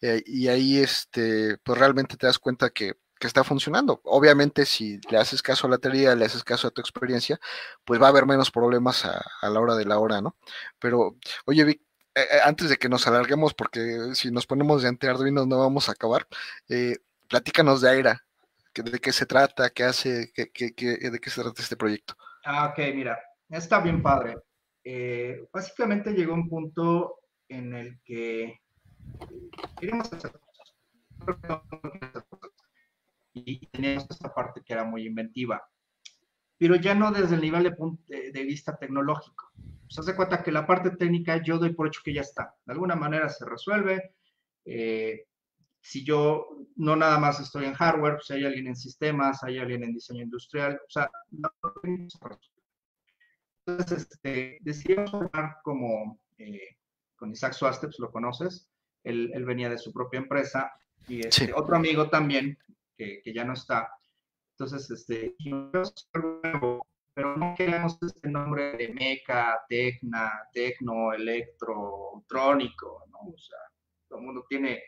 eh, 0.01 0.23
y 0.27 0.49
ahí 0.49 0.79
este, 0.79 1.59
pues 1.59 1.79
realmente 1.79 2.17
te 2.17 2.27
das 2.27 2.39
cuenta 2.39 2.71
que, 2.71 2.95
que, 3.21 3.27
está 3.27 3.45
funcionando. 3.45 4.01
Obviamente, 4.05 4.67
si 4.67 5.01
le 5.11 5.19
haces 5.19 5.43
caso 5.43 5.67
a 5.67 5.71
la 5.71 5.79
teoría, 5.79 6.15
le 6.17 6.25
haces 6.27 6.45
caso 6.45 6.69
a 6.69 6.71
tu 6.71 6.81
experiencia, 6.81 7.41
pues 7.85 8.01
va 8.01 8.07
a 8.07 8.11
haber 8.11 8.27
menos 8.27 8.51
problemas 8.51 9.05
a, 9.05 9.23
a 9.41 9.51
la 9.51 9.61
hora 9.61 9.75
de 9.77 9.85
la 9.87 9.99
hora, 9.99 10.21
¿no? 10.21 10.37
Pero, 10.79 11.17
oye, 11.47 11.65
Vic, 11.65 11.83
eh, 12.15 12.21
eh, 12.31 12.41
antes 12.45 12.69
de 12.69 12.77
que 12.77 12.89
nos 12.89 13.07
alarguemos, 13.07 13.55
porque 13.55 14.15
si 14.15 14.31
nos 14.31 14.47
ponemos 14.47 14.83
de 14.83 14.89
ante 14.89 15.09
Arduino 15.09 15.47
no 15.47 15.59
vamos 15.59 15.89
a 15.89 15.93
acabar, 15.93 16.27
eh, 16.69 16.99
platícanos 17.29 17.81
de 17.81 17.91
Aira, 17.91 18.27
de 18.75 18.99
qué 18.99 19.13
se 19.13 19.27
trata, 19.27 19.71
qué 19.71 19.85
hace, 19.85 20.33
qué, 20.35 20.51
qué, 20.51 21.11
de 21.11 21.19
qué 21.19 21.31
se 21.31 21.43
trata 21.43 21.63
este 21.63 21.77
proyecto. 21.77 22.15
Ah, 22.45 22.69
ok, 22.69 22.79
mira, 22.95 23.19
está 23.49 23.81
bien 23.81 24.03
padre. 24.03 24.37
básicamente 25.53 26.13
llegó 26.13 26.35
un 26.35 26.49
punto 26.49 27.21
en 27.49 27.75
el 27.75 28.01
que 28.03 28.61
queríamos 29.79 30.13
hacer 30.13 30.33
cosas. 30.33 31.53
Y 33.35 33.67
teníamos 33.67 34.07
esta 34.11 34.33
parte 34.33 34.63
que 34.65 34.73
era 34.73 34.85
muy 34.85 35.07
inventiva, 35.07 35.67
pero 36.59 36.77
ya 36.77 36.95
no 36.95 37.11
desde 37.11 37.35
el 37.35 37.41
nivel 37.41 37.75
de, 38.07 38.31
de 38.33 38.43
vista 38.43 38.77
tecnológico 38.77 39.53
se 39.93 40.01
hace 40.01 40.17
cuenta 40.17 40.43
que 40.43 40.51
la 40.51 40.67
parte 40.67 40.91
técnica 40.93 41.43
yo 41.43 41.59
doy 41.59 41.75
por 41.75 41.87
hecho 41.87 42.01
que 42.03 42.15
ya 42.15 42.23
está. 42.23 42.55
De 42.65 42.73
alguna 42.73 42.97
manera 42.97 43.29
se 43.29 43.45
resuelve. 43.45 44.15
Eh, 44.65 45.27
si 45.83 46.05
yo 46.05 46.47
no 46.77 46.95
nada 46.95 47.19
más 47.19 47.41
estoy 47.41 47.65
en 47.65 47.75
hardware, 47.75 48.15
pues 48.15 48.31
hay 48.31 48.45
alguien 48.45 48.69
en 48.69 48.77
sistemas, 48.77 49.43
hay 49.43 49.59
alguien 49.59 49.83
en 49.83 49.93
diseño 49.93 50.23
industrial, 50.23 50.81
o 50.87 50.91
sea, 50.91 51.11
no 51.31 51.51
Entonces, 53.67 54.09
este, 54.13 54.59
decidimos 54.61 55.11
formar 55.11 55.57
como 55.65 56.21
eh, 56.39 56.77
con 57.17 57.33
Isaac 57.33 57.53
Swasteps, 57.53 57.99
lo 57.99 58.13
conoces, 58.13 58.71
él, 59.03 59.33
él, 59.35 59.45
venía 59.45 59.69
de 59.69 59.79
su 59.79 59.93
propia 59.93 60.21
empresa, 60.21 60.73
y 61.09 61.27
este, 61.27 61.53
otro 61.53 61.75
amigo 61.75 62.09
también, 62.09 62.57
que, 62.97 63.21
que, 63.23 63.35
ya 63.35 63.45
no 63.45 63.55
está. 63.55 63.91
Entonces, 64.53 64.89
este, 64.89 65.35
pero 67.15 67.37
no 67.37 67.55
queremos 67.57 67.99
este 68.01 68.29
nombre 68.31 68.77
de 68.77 68.95
meca, 68.95 69.61
tecna, 69.69 70.31
tecno, 70.53 71.13
electro, 71.13 72.25
trónico, 72.29 73.05
¿no? 73.11 73.33
O 73.35 73.39
sea, 73.39 73.59
todo 74.09 74.21
el 74.21 74.27
mundo 74.27 74.47
tiene 74.49 74.81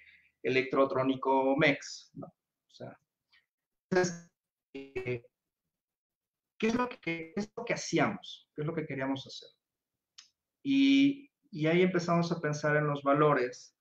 electrotrónico 0.45 1.57
mex. 1.57 2.13
O 2.23 2.71
sea, 2.71 2.97
eh, 4.75 5.25
¿qué, 6.59 6.67
es 6.67 6.75
lo 6.75 6.89
que, 6.89 7.33
es 7.35 7.51
lo 7.57 7.65
que 7.65 7.75
hacíamos? 7.75 8.49
¿Qué 8.55 8.63
es 8.63 8.67
lo 8.67 8.75
que 8.75 8.87
queríamos 8.87 9.27
hacer? 9.27 9.49
Y, 10.63 11.31
y 11.51 11.67
ahí 11.67 11.83
empezamos 11.83 12.31
a 12.31 12.41
pensar 12.41 12.77
en 12.77 12.87
los 12.87 13.03
valores 13.03 13.77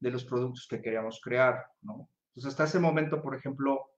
de 0.00 0.10
los 0.10 0.24
productos 0.24 0.66
que 0.68 0.80
queríamos 0.80 1.20
crear, 1.22 1.66
¿no? 1.82 2.10
Entonces, 2.28 2.52
hasta 2.52 2.64
ese 2.64 2.78
momento, 2.78 3.20
por 3.20 3.34
ejemplo, 3.34 3.90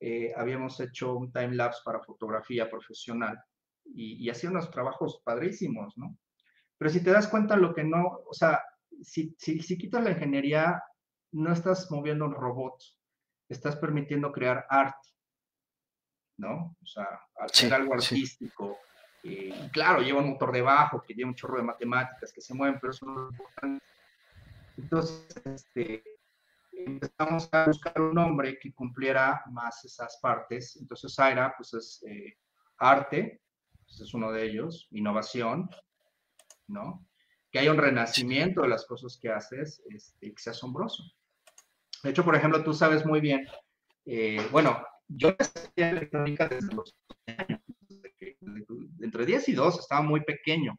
eh, 0.00 0.32
habíamos 0.36 0.80
hecho 0.80 1.14
un 1.14 1.30
time 1.30 1.54
lapse 1.54 1.80
para 1.84 2.02
fotografía 2.02 2.68
profesional 2.68 3.38
y, 3.84 4.24
y 4.24 4.30
hacía 4.30 4.50
unos 4.50 4.70
trabajos 4.70 5.20
padrísimos, 5.24 5.96
¿no? 5.96 6.16
Pero 6.78 6.90
si 6.90 7.04
te 7.04 7.10
das 7.10 7.28
cuenta 7.28 7.56
lo 7.56 7.74
que 7.74 7.84
no, 7.84 8.20
o 8.28 8.32
sea, 8.32 8.60
si 9.02 9.36
quitas 9.78 10.02
la 10.02 10.10
ingeniería, 10.10 10.82
no 11.32 11.52
estás 11.52 11.90
moviendo 11.90 12.24
un 12.24 12.34
robot, 12.34 12.82
estás 13.48 13.76
permitiendo 13.76 14.32
crear 14.32 14.66
arte, 14.68 15.08
¿no? 16.38 16.76
O 16.80 16.86
sea, 16.86 17.20
hacer 17.40 17.74
algo 17.74 17.94
artístico. 17.94 18.78
Eh, 19.24 19.70
claro, 19.72 20.00
lleva 20.02 20.20
un 20.20 20.30
motor 20.30 20.52
debajo, 20.52 21.02
que 21.02 21.14
lleva 21.14 21.30
un 21.30 21.34
chorro 21.34 21.58
de 21.58 21.64
matemáticas 21.64 22.32
que 22.32 22.40
se 22.40 22.54
mueven, 22.54 22.78
pero 22.80 22.92
eso 22.92 23.06
no 23.06 23.28
es 23.28 23.32
importante. 23.32 23.84
Entonces, 24.76 25.26
este, 25.44 26.02
empezamos 26.72 27.48
a 27.52 27.66
buscar 27.66 28.00
un 28.00 28.14
nombre 28.14 28.58
que 28.58 28.72
cumpliera 28.72 29.42
más 29.50 29.84
esas 29.84 30.18
partes. 30.20 30.76
Entonces, 30.76 31.18
Aira, 31.18 31.54
pues 31.56 31.74
es 31.74 32.02
eh, 32.06 32.38
arte, 32.78 33.42
pues 33.84 34.00
es 34.00 34.14
uno 34.14 34.32
de 34.32 34.44
ellos, 34.44 34.88
innovación, 34.90 35.70
¿no? 36.66 37.06
Que 37.50 37.60
haya 37.60 37.70
un 37.70 37.78
renacimiento 37.78 38.62
de 38.62 38.68
las 38.68 38.86
cosas 38.86 39.18
que 39.20 39.30
haces, 39.30 39.82
este, 39.90 40.32
que 40.32 40.42
sea 40.42 40.52
asombroso. 40.52 41.04
De 42.02 42.10
hecho, 42.10 42.24
por 42.24 42.34
ejemplo, 42.34 42.62
tú 42.64 42.74
sabes 42.74 43.06
muy 43.06 43.20
bien, 43.20 43.46
eh, 44.06 44.44
bueno, 44.50 44.84
yo 45.08 45.34
estudié 45.38 45.90
electrónica 45.90 46.48
desde 46.48 46.74
los 46.74 46.96
años, 47.26 47.60
entre 49.00 49.26
10 49.26 49.48
y 49.48 49.52
2 49.52 49.80
estaba 49.80 50.02
muy 50.02 50.22
pequeño. 50.22 50.76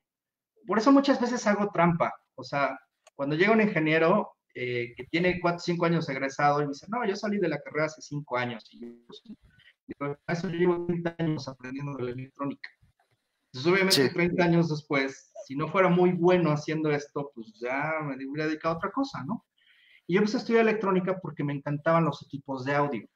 Por 0.66 0.78
eso 0.78 0.92
muchas 0.92 1.20
veces 1.20 1.46
hago 1.48 1.70
trampa. 1.72 2.14
O 2.36 2.44
sea, 2.44 2.78
cuando 3.16 3.36
llega 3.36 3.52
un 3.52 3.62
ingeniero, 3.62 4.32
eh, 4.56 4.94
que 4.96 5.06
tiene 5.06 5.40
4 5.42 5.58
o 5.58 5.60
5 5.60 5.86
años 5.86 6.10
egresado 6.10 6.62
y 6.62 6.66
me 6.66 6.72
dice, 6.72 6.86
no, 6.90 7.06
yo 7.06 7.16
salí 7.16 7.38
de 7.38 7.50
la 7.50 7.60
carrera 7.60 7.86
hace 7.86 8.02
5 8.02 8.38
años 8.38 8.68
y 8.72 8.80
yo, 8.80 8.88
pues, 9.98 10.18
eso 10.28 10.48
llevo 10.50 10.86
30 10.86 11.16
años 11.20 11.48
aprendiendo 11.48 11.98
de 11.98 12.04
la 12.04 12.12
electrónica. 12.12 12.70
Entonces, 13.52 13.72
obviamente, 13.72 14.10
30 14.10 14.44
años 14.44 14.70
después, 14.70 15.32
si 15.46 15.56
no 15.56 15.68
fuera 15.68 15.90
muy 15.90 16.12
bueno 16.12 16.52
haciendo 16.52 16.92
esto, 16.92 17.32
pues 17.36 17.54
ya 17.60 17.94
me 18.04 18.16
hubiera 18.26 18.48
dedicado 18.48 18.76
a 18.76 18.78
otra 18.78 18.92
cosa, 18.92 19.24
¿no? 19.26 19.46
Y 20.08 20.14
yo 20.14 20.20
empecé 20.20 20.38
a 20.38 20.40
estudiar 20.42 20.62
electrónica 20.64 21.20
porque 21.20 21.44
me 21.44 21.54
encantaban 21.54 22.06
los 22.06 22.22
equipos 22.24 22.66
de 22.66 22.76
audio. 22.76 23.08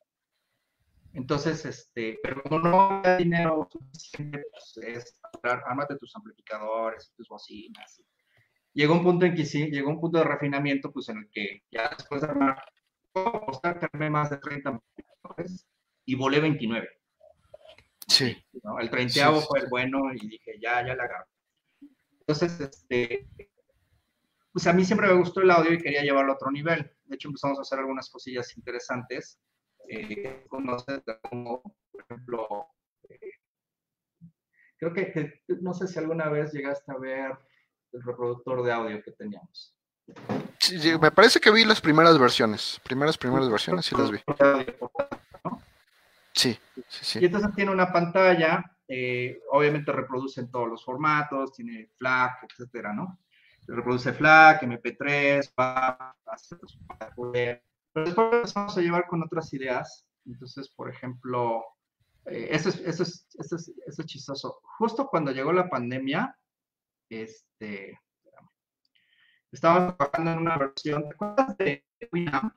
Entonces, 1.14 1.66
este, 1.66 2.20
pero 2.22 2.44
como 2.44 2.60
no 2.60 2.80
había 2.80 3.18
dinero 3.18 3.68
suficiente, 3.72 4.44
pues 4.52 4.78
es, 4.86 5.20
ármate 5.42 5.96
tus 5.98 6.16
amplificadores, 6.16 7.12
tus 7.16 7.28
bocinas, 7.28 8.04
llegó 8.74 8.94
un 8.94 9.04
punto 9.04 9.26
en 9.26 9.34
que 9.34 9.44
sí, 9.44 9.72
llegó 9.72 9.90
un 9.90 10.00
punto 10.00 10.20
de 10.20 10.26
refinamiento, 10.26 10.92
pues 10.92 11.10
en 11.10 11.18
el 11.18 11.30
que 11.32 11.64
ya 11.72 11.90
después 11.98 12.22
de 12.22 12.28
armar, 12.28 12.64
apostar 13.16 13.90
más 14.12 14.30
de 14.30 14.38
30 14.38 14.80
y 16.06 16.16
volé 16.16 16.40
29. 16.40 16.88
Sí. 18.08 18.38
El 18.80 18.90
30 18.90 19.32
fue 19.42 19.62
el 19.62 19.68
bueno 19.70 20.14
y 20.14 20.28
dije, 20.28 20.60
ya, 20.62 20.86
ya 20.86 20.96
la 20.96 21.04
agarro. 21.04 21.28
Entonces, 22.20 22.60
este, 22.60 23.28
pues 24.58 24.66
a 24.66 24.74
mí 24.74 24.84
siempre 24.84 25.08
me 25.08 25.14
gustó 25.14 25.42
el 25.42 25.52
audio 25.52 25.72
y 25.72 25.78
quería 25.78 26.02
llevarlo 26.02 26.32
a 26.32 26.36
otro 26.36 26.50
nivel. 26.50 26.92
De 27.06 27.16
hecho, 27.16 27.28
empezamos 27.28 27.60
a 27.60 27.62
hacer 27.62 27.78
algunas 27.78 28.10
cosillas 28.10 28.58
interesantes. 28.58 29.40
Eh, 29.88 30.46
conoces 30.50 31.04
como, 31.30 31.62
por 31.92 32.02
ejemplo, 32.02 32.68
eh, 33.08 33.20
creo 34.80 34.94
que, 34.96 35.44
no 35.62 35.76
sé 35.76 35.88
si 35.88 36.00
alguna 36.00 36.30
vez 36.30 36.54
llegaste 36.54 36.92
a 36.92 36.98
ver 36.98 37.38
el 37.92 38.02
reproductor 38.02 38.64
de 38.64 38.72
audio 38.72 39.04
que 39.04 39.12
teníamos. 39.12 39.78
Sí, 40.58 40.92
me 41.00 41.12
parece 41.12 41.40
que 41.40 41.52
vi 41.52 41.64
las 41.64 41.80
primeras 41.80 42.18
versiones, 42.18 42.82
primeras, 42.84 43.16
primeras 43.16 43.52
versiones, 43.52 43.86
sí 43.86 43.96
las 43.96 44.10
vi. 44.10 44.18
Sí, 46.34 46.58
sí, 46.88 47.06
sí. 47.06 47.20
Y 47.22 47.26
entonces 47.26 47.54
tiene 47.54 47.70
una 47.70 47.94
pantalla, 47.94 48.76
eh, 48.88 49.40
obviamente 49.52 49.92
reproduce 49.92 50.42
en 50.42 50.50
todos 50.50 50.68
los 50.68 50.84
formatos, 50.84 51.54
tiene 51.54 51.92
FLAC, 52.00 52.48
etcétera, 52.50 52.92
¿no? 52.92 53.20
Reproduce 53.68 54.14
FLAC, 54.14 54.64
MP3, 54.64 55.54
poder. 57.16 57.64
Pero 57.94 58.06
después 58.06 58.34
empezamos 58.34 58.78
a 58.78 58.82
llevar 58.82 59.08
con 59.08 59.22
otras 59.24 59.54
ideas. 59.54 60.06
Entonces, 60.26 60.70
por 60.70 60.90
ejemplo, 60.90 61.64
eh, 62.26 62.50
eso, 62.52 62.70
es, 62.70 62.80
eso, 62.80 63.04
es, 63.04 63.28
eso, 63.38 63.56
es, 63.56 63.72
eso 63.86 64.02
es 64.02 64.08
chistoso. 64.08 64.60
Justo 64.78 65.08
cuando 65.08 65.32
llegó 65.32 65.52
la 65.52 65.70
pandemia, 65.70 66.38
este, 67.10 68.00
estábamos 69.52 69.98
trabajando 69.98 70.32
en 70.32 70.38
una 70.40 70.58
versión, 70.58 71.04
¿te 71.08 71.16
acuerdas 71.16 71.58
de 71.58 71.86
Winamp? 72.12 72.54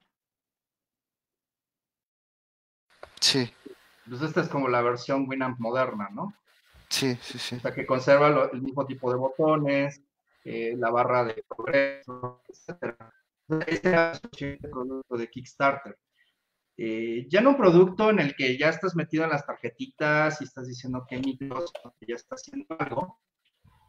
Sí. 3.20 3.52
Pues 4.08 4.22
esta 4.22 4.40
es 4.40 4.48
como 4.48 4.68
la 4.68 4.82
versión 4.82 5.28
Winamp 5.28 5.58
moderna, 5.60 6.08
¿no? 6.12 6.34
Sí, 6.88 7.16
sí, 7.22 7.38
sí. 7.38 7.56
O 7.56 7.60
sea, 7.60 7.72
que 7.72 7.86
conserva 7.86 8.28
lo, 8.30 8.50
el 8.50 8.60
mismo 8.62 8.84
tipo 8.84 9.10
de 9.10 9.16
botones, 9.16 10.02
eh, 10.44 10.74
la 10.76 10.90
barra 10.90 11.24
de 11.24 11.44
progreso, 11.46 12.42
etc. 12.48 12.94
Este 13.66 13.88
era 13.88 14.12
el 14.40 14.58
producto 14.58 15.16
de 15.16 15.28
Kickstarter. 15.28 15.98
Eh, 16.82 17.26
ya 17.28 17.42
no 17.42 17.50
un 17.50 17.56
producto 17.58 18.08
en 18.08 18.20
el 18.20 18.34
que 18.34 18.56
ya 18.56 18.70
estás 18.70 18.96
metido 18.96 19.24
en 19.24 19.30
las 19.30 19.44
tarjetitas 19.44 20.40
y 20.40 20.44
estás 20.44 20.66
diciendo 20.66 21.04
que 21.06 21.20
ya 21.20 22.14
está 22.14 22.36
haciendo 22.36 22.74
algo. 22.78 23.20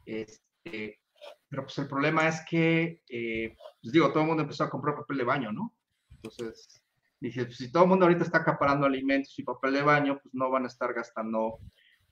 Este, 0.06 1.00
pero 1.48 1.64
pues 1.64 1.78
el 1.78 1.88
problema 1.88 2.28
es 2.28 2.42
que, 2.50 3.02
eh, 3.08 3.56
pues 3.82 3.94
digo, 3.94 4.10
todo 4.10 4.24
el 4.24 4.28
mundo 4.28 4.44
empezó 4.44 4.66
a 4.66 4.70
comprar 4.70 4.96
papel 4.96 5.20
de 5.20 5.24
baño, 5.24 5.52
¿no? 5.54 5.74
Entonces, 6.16 6.82
dije, 7.20 7.46
pues 7.46 7.58
si 7.58 7.72
todo 7.72 7.84
el 7.84 7.90
mundo 7.90 8.06
ahorita 8.06 8.26
está 8.26 8.40
acaparando 8.40 8.86
alimentos 8.86 9.38
y 9.40 9.44
papel 9.44 9.74
de 9.74 9.84
baño, 9.84 10.20
pues 10.22 10.34
no 10.34 10.50
van 10.50 10.66
a 10.66 10.68
estar 10.68 10.94
gastando 10.94 11.60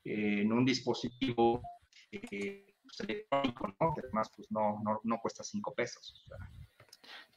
eh, 0.06 0.42
en 0.44 0.54
un 0.54 0.64
dispositivo 0.64 1.62
pues, 2.90 3.10
electrónico, 3.10 3.68
¿no? 3.80 3.94
Que 3.94 4.02
además, 4.02 4.32
pues 4.36 4.52
no, 4.52 4.80
no, 4.84 5.00
no 5.04 5.20
cuesta 5.20 5.44
cinco 5.44 5.74
pesos. 5.74 6.24
O 6.24 6.28
sea, 6.28 6.38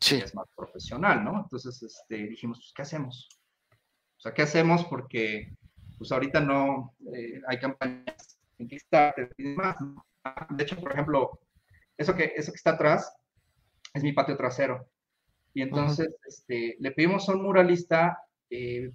sí. 0.00 0.16
Es 0.16 0.34
más 0.34 0.48
profesional, 0.57 1.24
¿no? 1.24 1.40
Entonces, 1.42 1.82
este, 1.82 2.28
dijimos, 2.28 2.59
pues, 2.59 2.72
¿qué 2.74 2.82
hacemos? 2.82 3.28
O 4.16 4.20
sea, 4.20 4.34
¿qué 4.34 4.42
hacemos? 4.42 4.84
Porque, 4.86 5.55
pues, 5.98 6.11
ahorita 6.12 6.40
no 6.40 6.94
eh, 7.14 7.40
hay 7.48 7.59
campañas 7.59 8.38
en 8.59 8.68
Kickstarter 8.68 9.32
y 9.36 9.42
demás. 9.50 9.76
De 10.50 10.62
hecho, 10.62 10.76
por 10.76 10.92
ejemplo, 10.92 11.40
eso 11.96 12.14
que, 12.14 12.32
eso 12.36 12.53
que 12.53 12.57
está 12.57 12.70
atrás 12.70 13.14
es 13.92 14.03
mi 14.03 14.12
patio 14.12 14.36
trasero. 14.36 14.88
Y 15.55 15.62
entonces, 15.62 16.09
este, 16.26 16.76
le 16.78 16.92
pedimos 16.92 17.28
a 17.28 17.32
un 17.32 17.42
muralista 17.42 18.18
eh, 18.48 18.90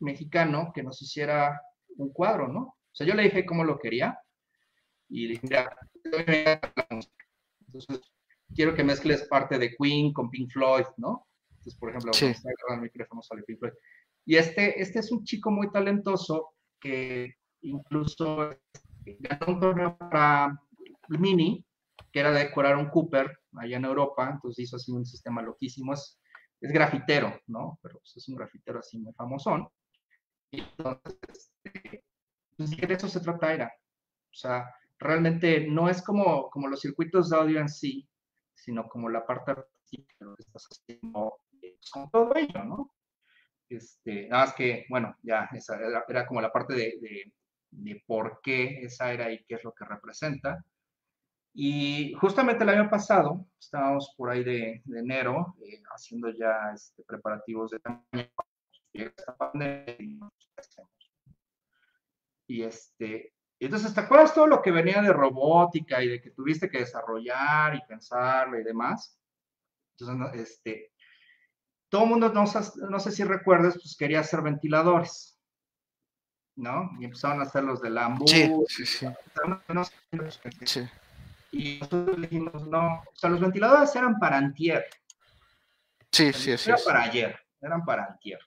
mexicano 0.00 0.72
que 0.74 0.82
nos 0.82 1.00
hiciera 1.00 1.60
un 1.96 2.12
cuadro, 2.12 2.48
¿no? 2.48 2.60
O 2.60 2.94
sea, 2.94 3.06
yo 3.06 3.14
le 3.14 3.22
dije 3.22 3.46
cómo 3.46 3.64
lo 3.64 3.78
quería 3.78 4.18
y 5.08 5.26
le 5.26 5.34
dije, 5.34 5.46
mira, 5.48 5.76
entonces, 6.04 8.00
quiero 8.54 8.74
que 8.74 8.84
mezcles 8.84 9.26
parte 9.28 9.58
de 9.58 9.74
Queen 9.76 10.12
con 10.12 10.30
Pink 10.30 10.50
Floyd, 10.50 10.86
¿no? 10.96 11.26
Entonces, 11.50 11.76
por 11.76 11.90
ejemplo, 11.90 12.12
sí. 12.12 12.26
el 12.26 12.80
micrófono 12.80 13.22
sale 13.22 13.42
Pink 13.42 13.58
Floyd. 13.58 13.72
Y 14.24 14.36
este, 14.36 14.80
este 14.80 15.00
es 15.00 15.10
un 15.10 15.24
chico 15.24 15.50
muy 15.50 15.70
talentoso 15.70 16.54
que 16.80 17.34
incluso 17.62 18.50
ganó 19.04 19.46
un 19.46 19.60
torneo 19.60 19.98
para 19.98 20.60
Mini, 21.08 21.64
que 22.12 22.20
era 22.20 22.32
decorar 22.32 22.76
un 22.76 22.88
Cooper 22.88 23.38
allá 23.56 23.76
en 23.76 23.84
Europa, 23.84 24.30
entonces 24.30 24.64
hizo 24.64 24.76
así 24.76 24.92
un 24.92 25.04
sistema 25.04 25.42
loquísimo. 25.42 25.94
Es, 25.94 26.20
es 26.60 26.70
grafitero, 26.72 27.40
¿no? 27.46 27.78
Pero 27.82 27.98
pues, 27.98 28.16
es 28.16 28.28
un 28.28 28.36
grafitero 28.36 28.78
así 28.78 28.98
muy 28.98 29.12
famosón. 29.14 29.68
Y 30.50 30.60
entonces, 30.60 31.52
este, 31.64 32.04
pues, 32.56 32.70
de 32.70 32.94
eso 32.94 33.08
se 33.08 33.20
trata, 33.20 33.52
era. 33.52 33.66
O 33.66 34.34
sea, 34.34 34.66
realmente 35.02 35.66
no 35.68 35.88
es 35.88 36.02
como, 36.02 36.50
como 36.50 36.68
los 36.68 36.80
circuitos 36.80 37.30
de 37.30 37.36
audio 37.36 37.60
en 37.60 37.68
sí, 37.68 38.08
sino 38.54 38.88
como 38.88 39.08
la 39.08 39.26
parte 39.26 39.52
artística 39.52 40.24
lo 40.24 40.36
que 40.36 40.42
estás 40.42 40.66
haciendo 40.70 41.40
eh, 41.62 41.76
con 41.92 42.10
todo 42.10 42.34
ello, 42.36 42.64
¿no? 42.64 42.94
Este, 43.68 44.28
nada 44.28 44.46
más 44.46 44.54
que, 44.54 44.86
bueno, 44.88 45.16
ya 45.22 45.48
esa 45.52 45.78
era, 46.08 46.26
como 46.26 46.40
la 46.40 46.52
parte 46.52 46.74
de, 46.74 47.32
de, 47.70 48.02
por 48.06 48.40
qué 48.42 48.82
esa 48.82 49.12
era 49.12 49.32
y 49.32 49.42
qué 49.44 49.54
es 49.54 49.64
lo 49.64 49.72
que 49.72 49.84
representa. 49.84 50.62
Y 51.54 52.14
justamente 52.14 52.64
el 52.64 52.70
año 52.70 52.90
pasado, 52.90 53.46
estábamos 53.58 54.14
por 54.16 54.30
ahí 54.30 54.44
de, 54.44 54.82
de 54.84 55.00
enero, 55.00 55.56
eh, 55.64 55.82
haciendo 55.94 56.30
ya 56.30 56.72
este, 56.74 57.02
preparativos 57.04 57.70
de 57.70 57.76
esta 57.78 58.02
y 62.46 62.62
este, 62.62 63.32
entonces, 63.64 63.94
¿te 63.94 64.00
acuerdas 64.00 64.34
todo 64.34 64.46
lo 64.46 64.60
que 64.60 64.72
venía 64.72 65.00
de 65.00 65.12
robótica 65.12 66.02
y 66.02 66.08
de 66.08 66.20
que 66.20 66.30
tuviste 66.30 66.68
que 66.68 66.78
desarrollar 66.78 67.76
y 67.76 67.86
pensarlo 67.86 68.58
y 68.58 68.64
demás? 68.64 69.16
Entonces, 69.96 70.40
este, 70.40 70.92
todo 71.88 72.04
el 72.04 72.08
mundo, 72.08 72.30
no, 72.30 72.44
no 72.88 73.00
sé 73.00 73.10
si 73.12 73.22
recuerdas, 73.22 73.74
pues 73.74 73.96
quería 73.96 74.20
hacer 74.20 74.42
ventiladores, 74.42 75.38
¿no? 76.56 76.90
Y 76.98 77.04
empezaron 77.04 77.40
a 77.40 77.44
hacer 77.44 77.64
los 77.64 77.80
de 77.80 77.90
Lambo. 77.90 78.26
Sí, 78.26 78.50
sí, 78.66 78.86
sí. 78.86 79.06
sí. 80.64 80.88
Y 81.52 81.78
nosotros 81.80 82.20
dijimos, 82.20 82.66
no, 82.66 83.02
o 83.02 83.14
sea, 83.14 83.30
los 83.30 83.40
ventiladores 83.40 83.94
eran 83.94 84.18
para 84.18 84.38
antier. 84.38 84.86
Sí, 86.10 86.32
sí, 86.32 86.56
sí. 86.58 86.70
Era 86.70 86.78
para 86.84 87.02
ayer, 87.02 87.38
eran 87.60 87.84
para 87.84 88.06
antier. 88.06 88.40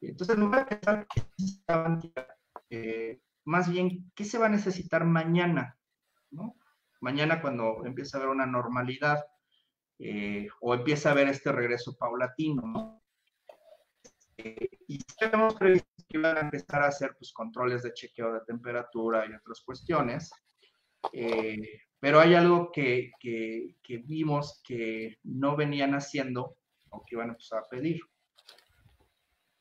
Entonces, 0.00 0.36
en 0.36 0.42
lugar 0.42 0.68
de 0.68 0.76
pensar 0.76 1.06
que 1.06 1.22
estaban 1.36 1.92
antier, 1.94 2.28
eh, 2.70 3.20
más 3.44 3.70
bien 3.70 4.10
qué 4.14 4.24
se 4.24 4.38
va 4.38 4.46
a 4.46 4.50
necesitar 4.50 5.04
mañana, 5.04 5.78
¿no? 6.30 6.56
Mañana 7.00 7.40
cuando 7.40 7.84
empieza 7.84 8.16
a 8.16 8.20
haber 8.20 8.30
una 8.30 8.46
normalidad 8.46 9.24
eh, 9.98 10.48
o 10.60 10.74
empieza 10.74 11.08
a 11.08 11.12
haber 11.12 11.28
este 11.28 11.52
regreso 11.52 11.96
paulatino, 11.96 12.62
¿no? 12.62 13.02
Eh, 14.36 14.68
y 14.88 14.98
tenemos 15.18 15.54
previsto 15.54 15.88
que 16.08 16.18
van 16.18 16.36
a 16.36 16.40
empezar 16.40 16.82
a 16.82 16.88
hacer 16.88 17.14
pues, 17.18 17.32
controles 17.32 17.82
de 17.82 17.92
chequeo 17.92 18.32
de 18.32 18.40
temperatura 18.46 19.26
y 19.26 19.34
otras 19.34 19.60
cuestiones, 19.64 20.30
eh, 21.12 21.82
pero 21.98 22.20
hay 22.20 22.34
algo 22.34 22.70
que, 22.72 23.12
que, 23.20 23.76
vimos 24.04 24.60
que 24.64 25.18
no 25.22 25.56
venían 25.56 25.94
haciendo 25.94 26.56
o 26.90 27.04
que 27.04 27.14
iban 27.14 27.30
a 27.30 27.34
a 27.34 27.68
pedir. 27.70 28.00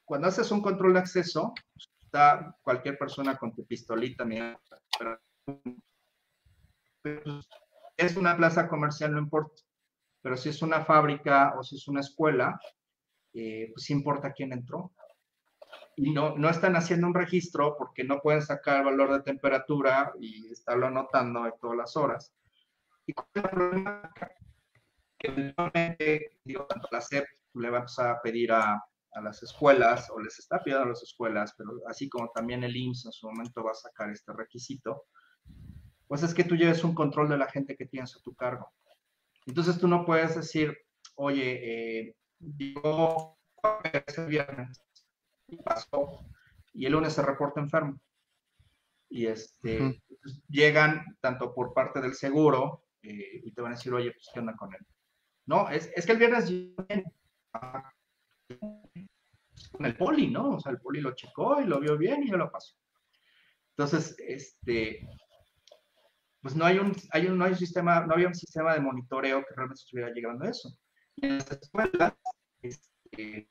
Cuando 0.04 0.28
haces 0.28 0.52
un 0.52 0.62
control 0.62 0.94
de 0.94 1.00
acceso, 1.00 1.54
está 2.12 2.58
cualquier 2.62 2.98
persona 2.98 3.38
con 3.38 3.54
tu 3.54 3.66
pistolita, 3.66 4.26
mira, 4.26 4.60
es 7.96 8.18
una 8.18 8.36
plaza 8.36 8.68
comercial, 8.68 9.14
no 9.14 9.20
importa. 9.20 9.62
Pero 10.22 10.36
si 10.36 10.50
es 10.50 10.62
una 10.62 10.84
fábrica 10.84 11.54
o 11.58 11.64
si 11.64 11.78
es 11.78 11.88
una 11.88 12.02
escuela, 12.02 12.60
eh, 13.34 13.72
pues 13.74 13.90
importa 13.92 14.34
quién 14.34 14.52
entró. 14.52 14.92
Y 15.96 16.12
no, 16.12 16.38
no 16.38 16.50
están 16.50 16.76
haciendo 16.76 17.08
un 17.08 17.14
registro 17.14 17.78
porque 17.78 18.04
no 18.04 18.20
pueden 18.20 18.42
sacar 18.42 18.80
el 18.80 18.86
valor 18.86 19.14
de 19.14 19.22
temperatura 19.22 20.12
y 20.20 20.52
estarlo 20.52 20.88
anotando 20.88 21.44
de 21.44 21.54
todas 21.62 21.78
las 21.78 21.96
horas. 21.96 22.34
Y 23.08 23.14
el 23.36 23.50
problema? 23.50 24.12
Que 25.18 25.30
eventualmente, 25.30 26.40
digo, 26.44 26.66
tanto 26.66 26.90
la 26.92 27.00
SEP 27.00 27.26
le 27.54 27.70
vamos 27.70 27.98
a 28.00 28.22
pedir 28.22 28.52
a, 28.52 28.84
a 29.14 29.22
las 29.22 29.44
escuelas 29.44 30.10
o 30.10 30.20
les 30.20 30.40
está 30.40 30.64
pidiendo 30.64 30.86
a 30.86 30.90
las 30.90 31.04
escuelas, 31.04 31.54
pero 31.58 31.72
así 31.88 32.10
como 32.10 32.30
también 32.30 32.64
el 32.64 32.76
IMSS 32.76 33.06
en 33.06 33.12
su 33.12 33.28
momento 33.28 33.64
va 33.64 33.72
a 33.72 33.76
sacar 33.76 34.10
este 34.10 34.32
requisito, 34.34 35.06
pues 36.08 36.24
es 36.24 36.34
que 36.34 36.44
tú 36.44 36.56
lleves 36.56 36.84
un 36.84 36.96
control 36.96 37.30
de 37.30 37.38
la 37.38 37.48
gente 37.48 37.76
que 37.76 37.86
tienes 37.86 38.16
a 38.16 38.22
tu 38.22 38.34
cargo. 38.36 38.72
Entonces 39.46 39.80
tú 39.80 39.88
no 39.88 40.06
puedes 40.06 40.36
decir, 40.36 40.78
oye, 41.16 42.00
eh, 42.00 42.16
digo, 42.40 43.38
el 44.18 44.26
viernes 44.28 44.82
y 45.48 45.58
pasó, 45.58 46.26
y 46.74 46.86
el 46.86 46.94
lunes 46.94 47.14
se 47.14 47.22
reporta 47.22 47.60
enfermo. 47.60 48.00
Y 49.10 49.26
este, 49.28 50.02
pues, 50.22 50.42
llegan 50.48 51.04
tanto 51.20 51.54
por 51.54 51.74
parte 51.74 52.00
del 52.00 52.14
seguro 52.14 52.86
eh, 53.02 53.42
y 53.44 53.52
te 53.54 53.62
van 53.62 53.74
a 53.74 53.76
decir, 53.76 53.94
oye, 53.94 54.12
pues, 54.12 54.30
¿qué 54.34 54.40
onda 54.40 54.56
con 54.56 54.74
él? 54.74 54.86
No, 55.46 55.70
es, 55.70 55.92
es 55.96 56.06
que 56.06 56.14
el 56.14 56.18
viernes 56.18 56.46
con 56.48 57.84
el 59.80 59.96
poli, 59.96 60.30
¿no? 60.30 60.56
O 60.56 60.60
sea, 60.60 60.72
el 60.72 60.80
poli 60.80 61.02
lo 61.02 61.16
checó 61.16 61.62
y 61.62 61.66
lo 61.66 61.80
vio 61.80 61.98
bien 61.98 62.24
y 62.24 62.30
yo 62.30 62.38
lo 62.38 62.52
pasó. 62.52 62.76
Entonces, 63.78 64.16
este, 64.20 65.08
pues 66.42 66.56
no 66.56 66.66
hay 66.66 66.78
un, 66.78 66.96
hay 67.12 67.28
un, 67.28 67.38
no 67.38 67.46
hay 67.46 67.52
un 67.52 67.58
sistema, 67.58 68.06
no 68.06 68.14
había 68.14 68.28
un 68.28 68.36
sistema 68.36 68.74
de 68.74 68.82
monitoreo 68.82 69.44
que 69.46 69.56
realmente 69.56 69.82
estuviera 69.82 70.12
llegando 70.12 70.46
a 70.46 70.50
eso. 70.50 70.70
Y 71.16 71.26
en 71.26 71.38
las 71.38 71.52
escuelas, 71.52 72.14
este, 72.62 73.48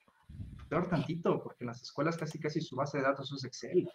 peor 0.69 0.89
tantito, 0.89 1.43
porque 1.43 1.65
en 1.65 1.69
las 1.69 1.83
escuelas 1.83 2.17
casi 2.17 2.39
casi 2.39 2.61
su 2.61 2.77
base 2.77 2.99
de 2.99 3.05
datos 3.05 3.33
es 3.33 3.45
Excel. 3.45 3.89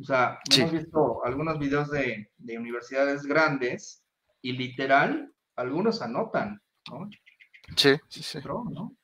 O 0.00 0.04
sea, 0.04 0.38
hemos 0.50 0.72
visto 0.72 1.24
algunos 1.24 1.58
videos 1.58 1.90
de, 1.90 2.30
de, 2.38 2.58
universidades 2.58 3.22
grandes 3.22 4.04
y 4.40 4.52
literal, 4.52 5.32
algunos 5.54 6.02
anotan, 6.02 6.60
¿no? 6.90 7.08
Sí, 7.76 7.96
sí, 8.08 8.22
sí. 8.22 8.38
¿no? 8.44 8.96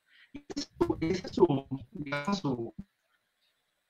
Ese 1.01 1.27
es 1.27 1.33
su, 1.33 1.67
digamos, 1.93 2.39
su 2.39 2.75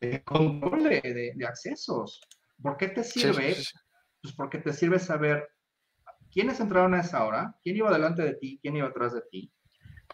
eh, 0.01 0.23
control 0.23 0.85
de, 0.85 1.35
de, 1.37 1.47
accesos. 1.47 2.21
¿Por 2.63 2.77
qué 2.77 2.89
te 2.89 3.05
sirve? 3.05 3.57
Pues 4.23 4.35
porque 4.35 4.59
te 4.59 4.73
sirve 4.73 4.99
saber 4.99 5.49
quiénes 6.31 6.61
entraron 6.61 6.95
a 6.95 7.01
esa 7.01 7.25
hora, 7.25 7.57
quién 7.63 7.77
iba 7.77 7.93
delante 7.93 8.23
de 8.23 8.35
ti, 8.35 8.59
quién 8.61 8.77
iba 8.77 8.89
atrás 8.89 9.15
de 9.15 9.23
ti, 9.31 9.53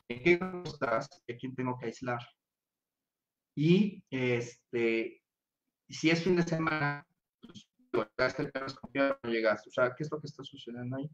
en 0.08 0.22
qué 0.22 0.40
estás 0.64 1.08
y 1.26 1.32
a 1.32 1.36
quién 1.36 1.54
tengo 1.54 1.78
que 1.78 1.86
aislar. 1.86 2.20
Y 3.56 4.02
este, 4.10 5.22
si 5.88 6.10
es 6.10 6.22
fin 6.22 6.36
de 6.36 6.42
semana, 6.42 7.06
pues, 7.40 7.68
no 7.92 9.30
llegas. 9.30 9.66
O 9.66 9.70
sea, 9.70 9.94
¿qué 9.96 10.02
es 10.02 10.10
lo 10.10 10.20
que 10.20 10.26
está 10.26 10.42
sucediendo 10.42 10.96
ahí? 10.96 11.08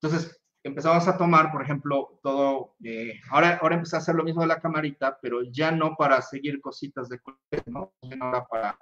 Entonces, 0.00 0.40
empezamos 0.64 1.06
a 1.06 1.16
tomar, 1.16 1.52
por 1.52 1.62
ejemplo, 1.62 2.18
todo, 2.22 2.74
eh, 2.82 3.20
ahora, 3.30 3.58
ahora 3.62 3.76
empecé 3.76 3.96
a 3.96 4.00
hacer 4.00 4.14
lo 4.14 4.24
mismo 4.24 4.40
de 4.40 4.48
la 4.48 4.60
camarita, 4.60 5.18
pero 5.20 5.42
ya 5.44 5.70
no 5.70 5.94
para 5.96 6.20
seguir 6.22 6.60
cositas 6.60 7.08
de 7.08 7.20
¿no? 7.66 7.94
Ahora 8.20 8.44
para, 8.46 8.78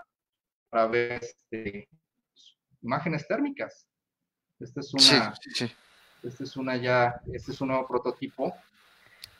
para 0.70 0.86
ver 0.86 1.22
este, 1.22 1.88
imágenes 2.80 3.28
térmicas. 3.28 3.86
Esta 4.58 4.80
es 4.80 4.94
una, 4.94 5.34
sí, 5.34 5.50
sí. 5.52 5.72
Este 6.22 6.44
es 6.44 6.56
una 6.56 6.76
ya, 6.76 7.20
este 7.32 7.52
es 7.52 7.60
un 7.60 7.68
nuevo 7.68 7.86
prototipo. 7.86 8.54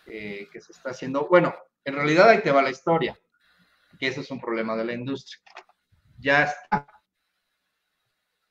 eh, 0.06 0.48
que 0.52 0.60
se 0.60 0.72
está 0.72 0.90
haciendo. 0.90 1.26
Bueno, 1.28 1.54
en 1.84 1.94
realidad 1.94 2.28
ahí 2.28 2.42
te 2.42 2.50
va 2.50 2.62
la 2.62 2.70
historia, 2.70 3.18
que 3.98 4.08
eso 4.08 4.20
es 4.20 4.30
un 4.30 4.40
problema 4.40 4.76
de 4.76 4.84
la 4.84 4.92
industria. 4.92 5.40
Ya 6.18 6.44
está. 6.44 6.86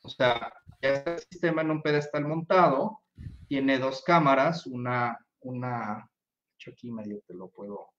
O 0.03 0.09
sea, 0.09 0.53
ya 0.81 0.89
está 0.89 1.13
el 1.13 1.19
sistema 1.19 1.61
en 1.61 1.71
un 1.71 1.81
pedestal 1.81 2.25
montado, 2.25 3.00
tiene 3.47 3.79
dos 3.79 4.03
cámaras, 4.03 4.65
una, 4.65 5.17
una, 5.41 6.09
hecho 6.55 6.71
aquí 6.71 6.91
medio 6.91 7.21
te 7.27 7.33
lo 7.33 7.49
puedo, 7.49 7.89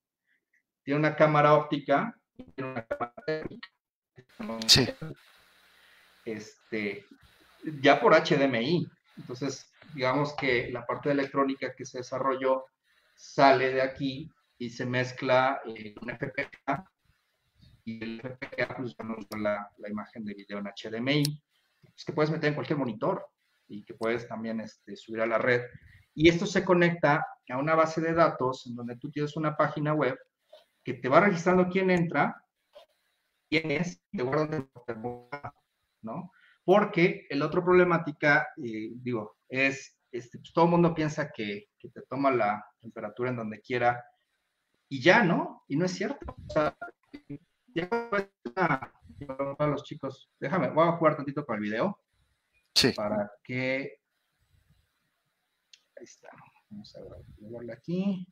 tiene 0.83 1.01
una 1.01 1.17
cámara 1.17 1.55
óptica 1.55 2.15
y 2.37 2.45
tiene 2.53 2.73
una 2.73 2.87
cámara 2.87 3.15
térmica. 3.27 3.69
Sí. 4.67 4.89
Este, 6.25 7.05
ya 7.81 8.01
por 8.01 8.15
HDMI. 8.15 8.87
Entonces, 9.17 9.71
digamos 9.95 10.35
que 10.35 10.71
la 10.71 10.87
parte 10.87 11.09
de 11.09 11.15
electrónica 11.15 11.75
que 11.75 11.85
se 11.85 11.99
desarrolló 11.99 12.65
sale 13.15 13.73
de 13.73 13.83
aquí 13.83 14.31
y 14.59 14.71
se 14.71 14.87
mezcla 14.87 15.61
en 15.67 15.95
un 16.01 16.11
FPK 16.11 16.85
y 17.85 18.03
el 18.03 18.21
FPK 18.21 18.77
pues, 18.77 18.97
nos 19.01 19.29
da 19.29 19.39
la, 19.39 19.71
la, 19.79 19.89
imagen 19.91 20.25
de 20.25 20.35
video 20.35 20.59
en 20.59 20.67
HDMI, 20.67 21.43
pues, 21.83 22.05
que 22.05 22.13
puedes 22.13 22.31
meter 22.31 22.49
en 22.49 22.55
cualquier 22.55 22.79
monitor 22.79 23.27
y 23.73 23.85
que 23.85 23.95
puedes 23.95 24.29
también 24.29 24.61
este, 24.61 24.97
subir 24.97 25.23
a 25.23 25.27
la 25.27 25.39
red. 25.39 25.63
Y 26.15 26.29
esto 26.29 26.47
se 26.47 26.65
conecta 26.65 27.27
a 27.49 27.59
una 27.59 27.75
base 27.75 28.01
de 28.01 28.13
datos 28.13 28.67
en 28.67 28.77
donde 28.77 28.97
tú 28.97 29.11
tienes 29.11 29.37
una 29.37 29.57
página 29.57 29.95
web 29.95 30.19
que 30.85 30.95
te 30.95 31.09
va 31.09 31.21
registrando 31.21 31.69
quién 31.69 31.91
entra, 31.91 32.37
quién 33.49 33.71
es, 33.71 34.03
y 34.13 34.19
te 34.19 34.25
¿no? 36.03 36.33
Porque 36.65 37.27
el 37.31 37.43
otro 37.43 37.65
problemática, 37.65 38.49
eh, 38.63 38.91
digo, 38.95 39.37
es, 39.49 39.97
este, 40.11 40.39
pues, 40.39 40.53
todo 40.53 40.67
el 40.67 40.71
mundo 40.73 40.95
piensa 40.95 41.31
que, 41.31 41.67
que, 41.79 41.89
te 41.89 42.03
toma 42.03 42.31
la 42.31 42.65
temperatura 42.81 43.31
en 43.31 43.37
donde 43.37 43.61
quiera 43.61 44.03
y 44.89 45.01
ya, 45.01 45.23
¿no? 45.23 45.65
Y 45.69 45.77
no 45.77 45.87
es 45.87 45.93
cierto. 45.93 46.35
O 46.49 46.51
sea, 46.51 46.77
ya 47.75 47.89
para 49.57 49.71
los 49.71 49.85
chicos, 49.85 50.31
déjame, 50.39 50.71
voy 50.71 50.87
a 50.87 50.93
jugar 50.93 51.17
tantito 51.17 51.45
con 51.47 51.57
el 51.57 51.63
video. 51.63 51.99
Sí. 52.75 52.93
Para 52.93 53.31
que... 53.45 54.01
Ahí 55.97 56.05
está. 56.05 56.29
Vamos 56.71 56.97
a 56.97 57.01
moverle 57.41 57.73
aquí. 57.73 58.27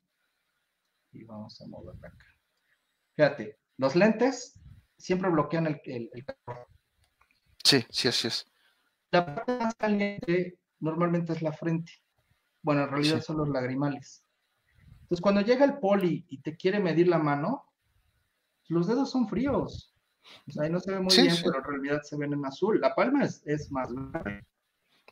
Y 1.13 1.25
vamos 1.25 1.61
a 1.61 1.67
moverla 1.67 2.09
acá. 2.09 2.27
Fíjate, 3.17 3.59
los 3.77 3.97
lentes 3.97 4.61
siempre 4.97 5.31
bloquean 5.31 5.67
el, 5.67 5.81
el, 5.85 6.11
el 6.13 6.25
calor. 6.25 6.67
Sí, 7.65 7.85
sí, 7.91 8.09
así 8.09 8.29
es. 8.29 8.51
La 9.11 9.27
parte 9.27 9.59
más 9.59 9.75
caliente 9.75 10.59
normalmente 10.79 11.33
es 11.33 11.43
la 11.43 11.53
frente. 11.53 11.93
Bueno, 12.63 12.85
en 12.85 12.91
realidad 12.91 13.19
sí. 13.19 13.25
son 13.25 13.39
los 13.39 13.49
lagrimales. 13.49 14.25
Entonces, 15.03 15.21
cuando 15.21 15.41
llega 15.41 15.65
el 15.65 15.79
poli 15.79 16.25
y 16.29 16.41
te 16.41 16.57
quiere 16.57 16.79
medir 16.79 17.09
la 17.09 17.19
mano, 17.19 17.67
los 18.69 18.87
dedos 18.87 19.11
son 19.11 19.29
fríos. 19.29 19.90
O 20.49 20.53
sea, 20.53 20.65
ahí 20.65 20.71
no 20.71 20.81
se 20.81 20.93
ve 20.93 21.01
muy 21.01 21.11
sí, 21.11 21.23
bien, 21.23 21.35
sí. 21.35 21.43
pero 21.45 21.59
en 21.59 21.65
realidad 21.65 22.03
se 22.03 22.17
ven 22.17 22.33
en 22.33 22.45
azul. 22.45 22.81
La 22.81 22.95
palma 22.95 23.25
es, 23.25 23.43
es 23.47 23.71
más 23.71 23.93
grande. 23.93 24.45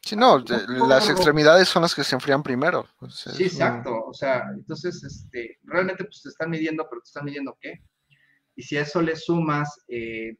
Sí, 0.02 0.16
no, 0.16 0.40
de, 0.40 0.66
las 0.88 1.10
extremidades 1.10 1.68
son 1.68 1.82
las 1.82 1.94
que 1.94 2.04
se 2.04 2.14
enfrían 2.14 2.42
primero. 2.42 2.86
Sí, 3.10 3.44
exacto. 3.44 4.04
O 4.06 4.14
sea, 4.14 4.44
entonces, 4.54 5.02
este, 5.02 5.58
realmente 5.64 6.04
pues 6.04 6.22
te 6.22 6.28
están 6.28 6.50
midiendo, 6.50 6.86
pero 6.88 7.02
te 7.02 7.08
están 7.08 7.24
midiendo 7.24 7.58
qué. 7.60 7.82
Y 8.54 8.62
si 8.62 8.76
a 8.76 8.82
eso 8.82 9.02
le 9.02 9.16
sumas 9.16 9.84
eh, 9.88 10.36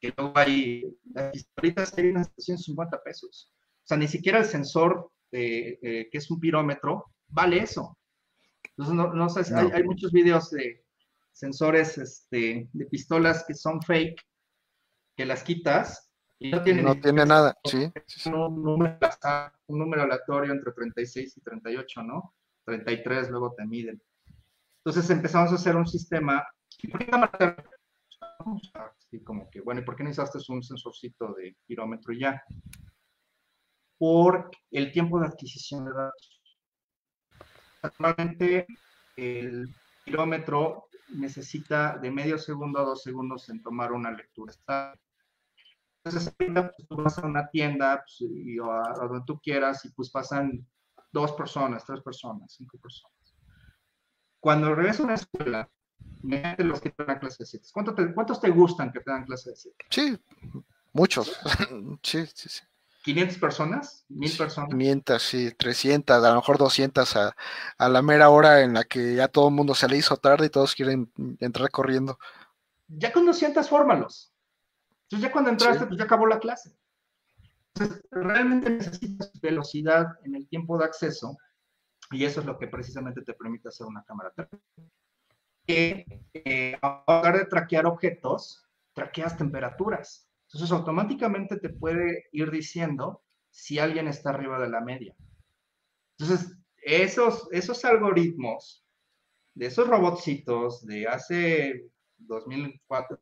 que 0.00 0.12
luego 0.16 0.32
hay, 0.34 0.96
las 1.12 1.32
pistolitas 1.32 1.96
hay 1.98 2.06
unas 2.06 2.32
150 2.38 3.02
pesos. 3.02 3.52
O 3.82 3.86
sea, 3.86 3.96
ni 3.96 4.08
siquiera 4.08 4.38
el 4.38 4.46
sensor, 4.46 5.10
eh, 5.32 5.78
eh, 5.82 6.08
que 6.10 6.18
es 6.18 6.30
un 6.30 6.40
pirómetro, 6.40 7.12
vale 7.28 7.58
eso. 7.58 7.98
Entonces, 8.70 8.94
no, 8.94 9.12
no 9.12 9.28
sé. 9.28 9.54
Hay, 9.54 9.70
hay, 9.72 9.84
muchos 9.84 10.10
videos 10.12 10.50
de 10.50 10.84
sensores 11.40 11.96
este, 11.96 12.68
de 12.70 12.84
pistolas 12.86 13.44
que 13.46 13.54
son 13.54 13.80
fake, 13.80 14.20
que 15.16 15.24
las 15.24 15.42
quitas 15.42 16.12
y 16.38 16.50
no 16.50 16.62
tienen... 16.62 16.84
No 16.84 17.00
tiene 17.00 17.24
nada, 17.24 17.56
sí. 17.64 17.90
Un 18.26 18.62
número, 18.62 18.98
un 19.66 19.78
número 19.78 20.02
aleatorio 20.02 20.52
entre 20.52 20.72
36 20.72 21.38
y 21.38 21.40
38, 21.40 22.02
¿no? 22.02 22.34
33 22.66 23.30
luego 23.30 23.54
te 23.54 23.64
miden. 23.66 24.02
Entonces 24.84 25.08
empezamos 25.10 25.50
a 25.52 25.54
hacer 25.54 25.76
un 25.76 25.86
sistema, 25.86 26.46
y 26.82 26.88
por 26.88 27.02
así 28.74 29.20
como 29.24 29.48
que, 29.50 29.60
bueno, 29.62 29.80
¿y 29.80 29.84
por 29.84 29.96
qué 29.96 30.04
necesitaste 30.04 30.52
un 30.52 30.62
sensorcito 30.62 31.32
de 31.34 31.56
kilómetro 31.66 32.12
ya? 32.12 32.42
Por 33.98 34.50
el 34.70 34.92
tiempo 34.92 35.20
de 35.20 35.26
adquisición 35.26 35.86
de 35.86 35.92
datos. 35.92 36.58
Actualmente 37.82 38.66
el 39.16 39.68
kilómetro 40.04 40.89
necesita 41.12 41.98
de 41.98 42.10
medio 42.10 42.38
segundo 42.38 42.78
a 42.78 42.84
dos 42.84 43.02
segundos 43.02 43.48
en 43.48 43.62
tomar 43.62 43.92
una 43.92 44.10
lectura. 44.10 44.52
Entonces, 46.04 46.34
pues, 46.36 46.88
tú 46.88 46.96
vas 46.96 47.18
a 47.18 47.26
una 47.26 47.48
tienda 47.48 48.02
pues, 48.04 48.20
y, 48.20 48.58
o 48.58 48.70
a, 48.70 48.90
a, 48.90 49.06
donde 49.06 49.24
tú 49.26 49.38
quieras 49.40 49.84
y 49.84 49.90
pues 49.90 50.10
pasan 50.10 50.66
dos 51.12 51.32
personas, 51.32 51.84
tres 51.84 52.00
personas, 52.00 52.54
cinco 52.56 52.78
personas. 52.78 53.14
Cuando 54.38 54.74
regreso 54.74 55.02
a 55.02 55.06
una 55.06 55.14
escuela, 55.14 55.70
Mete 56.22 56.64
los 56.64 56.80
que 56.80 56.90
te 56.90 57.04
dan 57.04 57.18
clase 57.18 57.44
de 57.44 57.46
7. 57.46 57.68
¿Cuánto 57.72 57.94
te, 57.94 58.12
¿Cuántos 58.12 58.40
te 58.40 58.50
gustan 58.50 58.92
que 58.92 59.00
te 59.00 59.10
dan 59.10 59.24
clase 59.24 59.50
de 59.50 59.56
7? 59.56 59.76
Sí, 59.90 60.18
muchos. 60.92 61.40
sí, 62.02 62.26
sí, 62.34 62.48
sí. 62.48 62.62
¿500 63.04 63.38
personas? 63.38 64.04
¿1000 64.08 64.36
personas? 64.36 64.70
500, 64.70 65.22
sí, 65.22 65.50
300, 65.52 66.22
a 66.22 66.28
lo 66.28 66.36
mejor 66.36 66.58
200 66.58 67.16
a, 67.16 67.34
a, 67.78 67.88
la 67.88 68.02
mera 68.02 68.28
hora 68.30 68.62
en 68.62 68.74
la 68.74 68.84
que 68.84 69.14
ya 69.14 69.28
todo 69.28 69.48
el 69.48 69.54
mundo 69.54 69.74
se 69.74 69.88
le 69.88 69.96
hizo 69.96 70.16
tarde 70.16 70.46
y 70.46 70.50
todos 70.50 70.74
quieren 70.74 71.10
entrar 71.40 71.70
corriendo. 71.70 72.18
Ya 72.88 73.12
con 73.12 73.24
200 73.24 73.68
fórmalos. 73.68 74.32
Entonces 75.04 75.28
ya 75.28 75.32
cuando 75.32 75.50
entraste, 75.50 75.80
sí. 75.80 75.86
pues 75.86 75.98
ya 75.98 76.04
acabó 76.04 76.26
la 76.26 76.38
clase. 76.38 76.76
Entonces, 77.74 78.04
realmente 78.10 78.70
necesitas 78.70 79.32
velocidad 79.40 80.06
en 80.24 80.34
el 80.34 80.48
tiempo 80.48 80.76
de 80.76 80.84
acceso 80.84 81.36
y 82.10 82.24
eso 82.24 82.40
es 82.40 82.46
lo 82.46 82.58
que 82.58 82.66
precisamente 82.66 83.22
te 83.22 83.34
permite 83.34 83.68
hacer 83.68 83.86
una 83.86 84.04
cámara 84.04 84.32
que 85.66 86.04
eh, 86.34 86.76
a 86.82 87.04
lugar 87.06 87.38
de 87.38 87.44
traquear 87.46 87.86
objetos, 87.86 88.66
traqueas 88.92 89.36
temperaturas. 89.36 90.29
Entonces 90.52 90.72
automáticamente 90.72 91.58
te 91.58 91.68
puede 91.68 92.24
ir 92.32 92.50
diciendo 92.50 93.22
si 93.50 93.78
alguien 93.78 94.08
está 94.08 94.30
arriba 94.30 94.58
de 94.58 94.68
la 94.68 94.80
media. 94.80 95.14
Entonces, 96.18 96.56
esos, 96.82 97.48
esos 97.52 97.84
algoritmos 97.84 98.84
de 99.54 99.66
esos 99.66 99.86
robotcitos 99.86 100.84
de 100.86 101.06
hace 101.06 101.88
2004, 102.18 103.20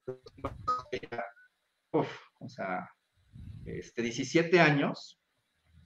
uf, 1.93 2.09
o 2.41 2.49
sea, 2.49 2.91
este, 3.67 4.03
17 4.03 4.59
años, 4.61 5.21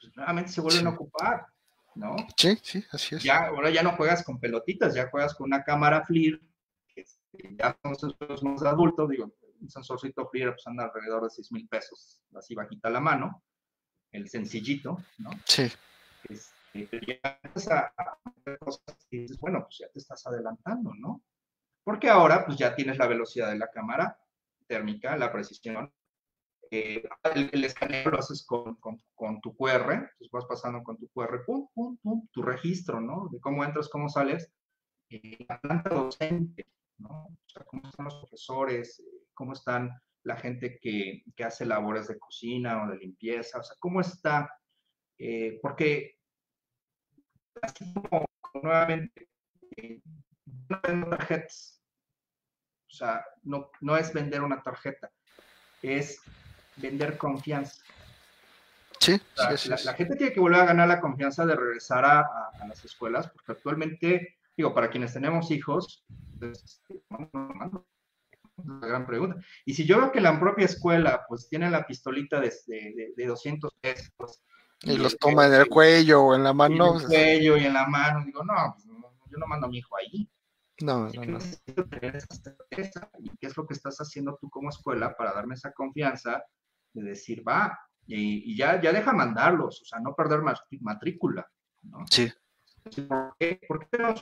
pues 0.01 0.17
nuevamente 0.17 0.53
se 0.53 0.61
vuelven 0.61 0.83
sí. 0.83 0.87
a 0.87 0.91
ocupar, 0.91 1.47
¿no? 1.97 2.17
Sí, 2.37 2.57
sí, 2.63 2.85
así 2.93 3.17
es. 3.17 3.23
Ya, 3.23 3.47
ahora 3.47 3.71
ya 3.71 3.83
no 3.83 3.97
juegas 3.97 4.25
con 4.25 4.39
pelotitas, 4.39 4.95
ya 4.95 5.11
juegas 5.11 5.35
con 5.35 5.47
una 5.47 5.65
cámara 5.65 6.05
FLIR 6.05 6.41
ya 7.59 7.77
son 7.99 8.15
más 8.43 8.63
adultos, 8.63 9.09
digo, 9.09 9.33
un 9.63 9.71
sensorcito 9.71 10.29
FLIR 10.29 10.51
pues 10.53 10.67
anda 10.67 10.85
alrededor 10.85 11.25
de 11.25 11.31
6 11.31 11.53
mil 11.53 11.69
pesos, 11.69 12.21
así 12.35 12.55
bajita 12.55 12.91
la 12.91 13.01
mano, 13.01 13.43
el 14.11 14.29
sencillito, 14.29 14.99
¿no? 15.19 15.31
Sí. 15.45 15.71
Este, 16.29 17.01
ya 17.07 17.41
a, 17.71 17.93
a 17.97 18.57
cosas 18.59 18.83
y 19.11 19.19
dices, 19.21 19.39
bueno, 19.39 19.63
pues 19.63 19.79
ya 19.79 19.89
te 19.89 19.99
estás 19.99 20.27
adelantando, 20.27 20.93
¿no? 20.95 21.23
Porque 21.85 22.09
ahora 22.09 22.45
pues 22.47 22.59
ya 22.59 22.75
tienes 22.75 22.99
la 22.99 23.07
velocidad 23.07 23.51
de 23.51 23.59
la 23.59 23.71
cámara 23.71 24.19
térmica, 24.67 25.17
la 25.17 25.33
precisión. 25.33 25.93
Eh, 26.71 27.03
el, 27.35 27.51
el, 27.53 27.65
escaneo 27.65 28.11
lo 28.11 28.19
haces 28.19 28.47
con, 28.47 28.77
con, 28.77 28.99
con, 29.15 29.41
tu 29.43 29.55
QR, 29.55 29.93
entonces 29.93 30.31
vas 30.31 30.47
pasando 30.47 30.83
con 30.83 30.97
tu 30.97 31.09
QR, 31.09 31.45
pum, 31.45 31.69
pum, 31.75 31.99
pum, 31.99 32.27
tu 32.33 32.43
registro, 32.43 32.99
¿no? 33.01 33.29
De 33.31 33.41
cómo 33.41 33.63
entras, 33.65 33.91
cómo 33.91 34.09
sales. 34.09 34.51
Eh, 35.11 35.45
la 35.47 35.61
planta 35.61 35.91
docente, 35.91 36.67
¿no? 36.97 37.25
O 37.25 37.37
sea, 37.47 37.65
cómo 37.65 37.87
están 37.87 38.07
los 38.07 38.15
profesores, 38.15 39.03
cómo 39.35 39.53
están 39.53 39.91
la 40.25 40.37
gente 40.37 40.79
que, 40.81 41.23
que, 41.35 41.45
hace 41.45 41.67
labores 41.67 42.09
de 42.09 42.19
cocina 42.19 42.85
o 42.85 42.91
de 42.91 42.99
limpieza, 42.99 43.59
o 43.59 43.63
sea, 43.63 43.77
cómo 43.81 44.01
está, 44.01 44.57
eh, 45.19 45.59
porque 45.61 46.19
así 47.61 47.93
como 47.93 48.25
nuevamente, 48.55 49.29
eh, 49.77 50.01
no 50.69 50.81
vendo 50.83 51.11
tarjetas, 51.11 51.83
o 52.89 52.95
sea, 52.95 53.25
no, 53.43 53.71
no 53.81 53.97
es 53.97 54.13
vender 54.13 54.43
una 54.43 54.63
tarjeta, 54.63 55.11
es 55.83 56.21
vender 56.77 57.19
confianza. 57.19 57.83
Sí, 59.01 59.15
o 59.15 59.37
sea, 59.37 59.57
sí, 59.57 59.69
la, 59.69 59.77
sí, 59.77 59.85
la, 59.87 59.95
gente 59.95 60.15
tiene 60.15 60.33
que 60.33 60.41
volver 60.41 60.61
a 60.61 60.67
ganar 60.67 60.87
la 60.87 61.01
confianza 61.01 61.45
de 61.45 61.57
regresar 61.57 62.05
a, 62.05 62.21
a, 62.21 62.51
a 62.61 62.67
las 62.69 62.85
escuelas, 62.85 63.29
porque 63.29 63.53
actualmente, 63.53 64.39
digo, 64.57 64.73
para 64.73 64.91
quienes 64.91 65.13
tenemos 65.13 65.51
hijos, 65.51 66.05
pues, 66.39 66.83
una 68.65 68.87
gran 68.87 69.07
pregunta. 69.07 69.37
Y 69.65 69.75
si 69.75 69.85
yo 69.85 69.99
veo 69.99 70.13
que 70.13 70.21
la 70.21 70.39
propia 70.39 70.67
escuela, 70.67 71.25
pues, 71.29 71.49
tiene 71.49 71.71
la 71.71 71.87
pistolita 71.87 72.41
de, 72.41 72.53
de, 72.67 73.13
de 73.17 73.27
200 73.27 73.73
pesos. 73.81 74.43
Y, 74.83 74.93
y 74.93 74.97
los 74.97 75.17
toma 75.19 75.47
en 75.47 75.55
el 75.55 75.69
cuello 75.69 76.23
o 76.23 76.35
en 76.35 76.45
la 76.45 76.53
mano. 76.53 76.97
En 76.97 77.03
el 77.03 77.07
cuello 77.07 77.57
y 77.57 77.65
en 77.65 77.75
la 77.75 77.87
mano. 77.87 78.25
Digo, 78.25 78.45
no, 78.45 78.75
pues, 78.75 78.87
yo 79.31 79.39
no 79.39 79.47
mando 79.47 79.67
a 79.67 79.71
mi 79.71 79.79
hijo 79.79 79.97
ahí. 79.97 80.29
No, 80.83 81.09
no, 81.09 81.25
no. 81.25 81.39
¿Y 81.39 83.31
qué 83.39 83.47
es 83.47 83.57
lo 83.57 83.67
que 83.67 83.75
estás 83.75 83.99
haciendo 83.99 84.37
tú 84.41 84.51
como 84.51 84.71
escuela 84.71 85.17
para 85.17 85.33
darme 85.33 85.55
esa 85.55 85.73
confianza 85.73 86.43
de 86.93 87.03
decir, 87.03 87.47
va, 87.47 87.79
y, 88.07 88.57
ya, 88.57 88.81
ya 88.81 88.93
deja 88.93 89.13
mandarlos, 89.13 89.83
o 89.83 89.85
sea, 89.85 90.01
no 90.01 90.15
perder 90.15 90.41
matrícula, 90.81 91.49
¿no? 91.83 92.05
Sí. 92.11 92.33
¿Por 92.85 93.37
qué, 93.39 93.61
¿Por 93.69 93.89
qué 93.89 94.15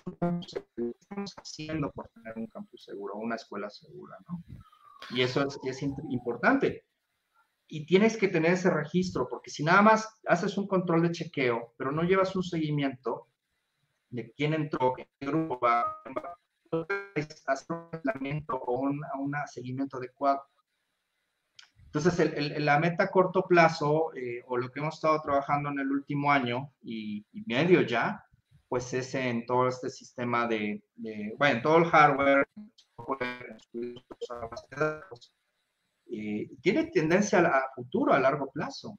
estamos 1.00 1.34
haciendo 1.36 1.90
por 1.90 2.08
tener 2.08 2.36
un 2.36 2.46
campus 2.46 2.84
seguro, 2.84 3.16
una 3.16 3.36
escuela 3.36 3.70
segura, 3.70 4.16
¿no? 4.28 4.42
Y 5.10 5.22
eso 5.22 5.46
es, 5.46 5.58
es 5.64 5.82
importante. 5.82 6.84
Y 7.68 7.86
tienes 7.86 8.16
que 8.16 8.28
tener 8.28 8.52
ese 8.52 8.70
registro, 8.70 9.28
porque 9.28 9.50
si 9.50 9.64
nada 9.64 9.82
más 9.82 10.18
haces 10.26 10.58
un 10.58 10.66
control 10.66 11.02
de 11.02 11.12
chequeo, 11.12 11.74
pero 11.76 11.92
no 11.92 12.02
llevas 12.02 12.34
un 12.36 12.42
seguimiento 12.42 13.28
de 14.10 14.32
quién 14.32 14.54
entró, 14.54 14.94
qué 14.94 15.08
grupo 15.20 15.58
va, 15.60 16.02
hacer 17.46 17.76
un 17.76 17.88
aislamiento 17.94 18.56
o 18.56 18.80
un, 18.80 19.00
un 19.18 19.34
seguimiento 19.46 19.96
adecuado. 19.96 20.42
Entonces, 21.92 22.20
el, 22.20 22.64
la 22.64 22.78
meta 22.78 23.04
a 23.04 23.10
corto 23.10 23.46
plazo, 23.48 24.14
eh, 24.14 24.44
o 24.46 24.56
lo 24.56 24.70
que 24.70 24.78
hemos 24.78 24.94
estado 24.94 25.20
trabajando 25.22 25.70
en 25.70 25.80
el 25.80 25.90
último 25.90 26.30
año 26.30 26.70
y, 26.82 27.26
medio 27.46 27.82
ya, 27.82 28.24
pues 28.70 28.94
es 28.94 29.16
en 29.16 29.44
todo 29.46 29.66
este 29.66 29.90
sistema 29.90 30.46
de, 30.46 30.80
bueno, 31.36 31.56
en 31.56 31.60
todo 31.60 31.78
el 31.78 31.86
hardware, 31.86 32.46
eh, 36.12 36.50
tiene 36.62 36.86
tendencia 36.86 37.40
a, 37.40 37.64
futuro, 37.74 38.12
a 38.12 38.20
largo 38.20 38.48
plazo, 38.52 38.96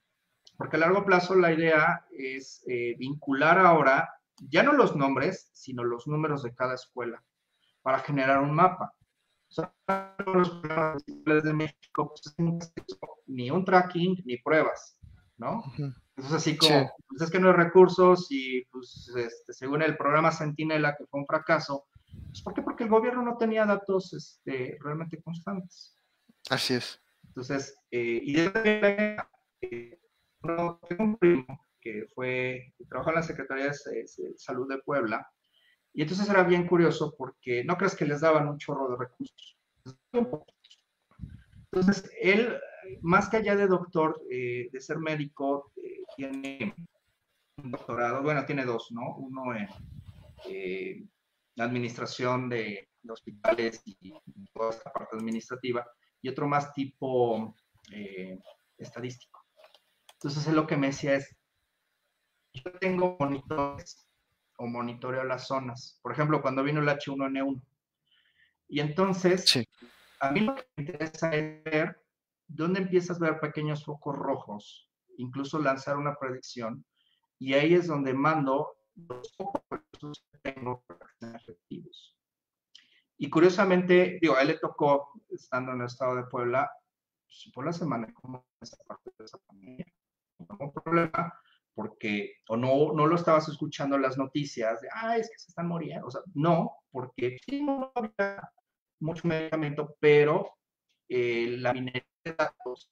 porque 0.57 0.75
a 0.75 0.81
largo 0.81 1.05
plazo 1.05 1.35
la 1.35 1.53
idea 1.53 2.05
es 2.11 2.65
eh, 2.67 2.95
vincular 2.97 3.59
ahora 3.59 4.09
ya 4.49 4.61
no 4.61 4.73
los 4.73 4.93
nombres, 4.93 5.49
sino 5.53 5.85
los 5.85 6.05
números 6.05 6.43
de 6.43 6.53
cada 6.53 6.75
escuela 6.75 7.23
para 7.81 7.99
generar 7.99 8.41
un 8.41 8.53
mapa. 8.53 8.93
Los 10.25 11.43
de 11.43 11.53
México, 11.53 12.13
pues, 12.13 12.35
ni 13.27 13.49
un 13.49 13.63
tracking 13.63 14.21
ni 14.25 14.37
pruebas, 14.37 14.97
¿no? 15.37 15.63
Entonces, 16.21 16.37
así 16.37 16.55
como, 16.55 16.95
pues 17.07 17.21
es 17.23 17.31
que 17.31 17.39
no 17.39 17.47
hay 17.47 17.55
recursos 17.55 18.27
y, 18.29 18.63
pues, 18.65 19.11
este, 19.15 19.53
según 19.53 19.81
el 19.81 19.97
programa 19.97 20.31
Centinela, 20.31 20.95
que 20.95 21.07
fue 21.07 21.19
un 21.19 21.25
fracaso, 21.25 21.87
pues, 22.27 22.43
¿por 22.43 22.53
qué? 22.53 22.61
Porque 22.61 22.83
el 22.83 22.91
gobierno 22.91 23.23
no 23.23 23.37
tenía 23.37 23.65
datos 23.65 24.13
este, 24.13 24.77
realmente 24.81 25.19
constantes. 25.23 25.97
Así 26.51 26.75
es. 26.75 27.01
Entonces, 27.25 27.75
eh, 27.89 28.19
y 28.21 28.33
desde 28.33 29.17
eh, 29.61 29.99
tengo 30.43 30.79
un 30.99 31.17
primo 31.17 31.65
que 31.79 32.05
fue, 32.13 32.71
que 32.77 32.85
trabajó 32.85 33.09
en 33.09 33.15
la 33.15 33.23
Secretaría 33.23 33.65
de 33.65 34.07
Salud 34.37 34.69
de 34.69 34.77
Puebla, 34.77 35.27
y 35.91 36.03
entonces 36.03 36.29
era 36.29 36.43
bien 36.43 36.67
curioso 36.67 37.15
porque 37.17 37.63
no 37.63 37.77
crees 37.77 37.95
que 37.95 38.05
les 38.05 38.21
daban 38.21 38.47
un 38.47 38.59
chorro 38.59 38.91
de 38.91 38.97
recursos. 38.97 39.57
Entonces, 41.71 42.11
él, 42.19 42.59
más 43.01 43.29
que 43.29 43.37
allá 43.37 43.55
de 43.55 43.67
doctor, 43.67 44.21
eh, 44.29 44.67
de 44.71 44.81
ser 44.81 44.97
médico, 44.97 45.71
eh, 45.77 46.01
tiene 46.17 46.75
un 47.57 47.71
doctorado, 47.71 48.21
bueno, 48.21 48.45
tiene 48.45 48.65
dos, 48.65 48.91
¿no? 48.91 49.15
Uno 49.15 49.55
en 49.55 49.69
eh, 50.49 51.03
administración 51.57 52.49
de, 52.49 52.89
hospitales 53.07 53.81
y, 53.85 54.13
toda 54.53 54.71
esta 54.71 54.91
parte 54.91 55.15
administrativa, 55.15 55.87
y 56.21 56.29
otro 56.29 56.47
más 56.47 56.73
tipo 56.73 57.55
estadístico. 58.77 59.43
Entonces, 60.13 60.45
él 60.47 60.55
lo 60.55 60.67
que 60.67 60.77
me 60.77 60.87
decía 60.87 61.15
es, 61.15 61.35
yo 62.53 62.71
tengo 62.79 63.15
monitores 63.19 64.07
o 64.57 64.67
monitoreo 64.67 65.23
las 65.23 65.47
zonas. 65.47 65.99
Por 66.03 66.11
ejemplo, 66.11 66.41
cuando 66.41 66.63
vino 66.63 66.81
el 66.81 66.87
H1N1. 66.87 67.61
Y 68.67 68.79
entonces, 68.81 69.65
a 70.21 70.31
mí 70.31 70.41
lo 70.41 70.55
que 70.55 70.63
me 70.77 70.83
interesa 70.83 71.33
es 71.35 71.63
ver 71.63 71.99
dónde 72.47 72.81
empiezas 72.81 73.19
a 73.21 73.25
ver 73.25 73.39
pequeños 73.39 73.83
focos 73.83 74.15
rojos, 74.15 74.89
incluso 75.17 75.57
lanzar 75.59 75.97
una 75.97 76.15
predicción, 76.15 76.85
y 77.39 77.53
ahí 77.55 77.73
es 77.73 77.87
donde 77.87 78.13
mando 78.13 78.71
los 78.95 79.35
focos 79.35 79.81
que 80.31 80.53
tengo 80.53 80.83
para 80.85 80.99
que 80.99 81.17
sean 81.19 81.35
efectivos. 81.35 82.17
Y 83.17 83.29
curiosamente, 83.29 84.19
digo, 84.21 84.35
a 84.35 84.41
él 84.41 84.49
le 84.49 84.59
tocó, 84.59 85.11
estando 85.29 85.71
en 85.71 85.81
el 85.81 85.87
estado 85.87 86.15
de 86.15 86.23
Puebla, 86.23 86.71
pues 87.25 87.51
Puebla 87.53 87.73
se 87.73 87.85
manejó 87.85 88.45
esa 88.61 88.77
parte 88.85 89.11
de 89.17 89.25
esa. 89.25 89.39
No 89.49 90.57
hubo 90.59 90.73
problema, 90.73 91.33
porque, 91.73 92.35
o 92.47 92.57
no, 92.57 92.93
no 92.93 93.07
lo 93.07 93.15
estabas 93.15 93.47
escuchando 93.47 93.95
en 93.95 94.03
las 94.03 94.17
noticias 94.17 94.81
de, 94.81 94.89
ah, 94.93 95.17
es 95.17 95.29
que 95.29 95.39
se 95.39 95.49
están 95.49 95.67
muriendo, 95.67 96.07
o 96.07 96.11
sea, 96.11 96.21
no, 96.33 96.77
porque 96.91 97.37
no 97.61 97.91
había 97.95 98.51
mucho 99.01 99.27
medicamento, 99.27 99.95
pero 99.99 100.57
eh, 101.09 101.55
la 101.59 101.73
minería 101.73 102.05
de 102.23 102.33
datos 102.33 102.89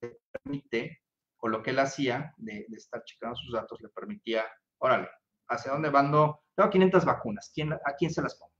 le 0.00 0.18
permite, 0.30 1.02
o 1.38 1.48
lo 1.48 1.62
que 1.62 1.70
él 1.70 1.78
hacía 1.78 2.34
de, 2.36 2.66
estar 2.76 3.02
checando 3.04 3.36
sus 3.36 3.52
datos, 3.52 3.80
le 3.80 3.88
permitía, 3.88 4.44
órale, 4.78 5.08
¿hacia 5.48 5.72
dónde 5.72 5.90
mando? 5.90 6.42
Tengo 6.54 6.70
500 6.70 7.04
vacunas, 7.04 7.50
¿quién, 7.54 7.72
¿a 7.72 7.94
quién 7.98 8.12
se 8.12 8.22
las 8.22 8.34
pongo? 8.34 8.52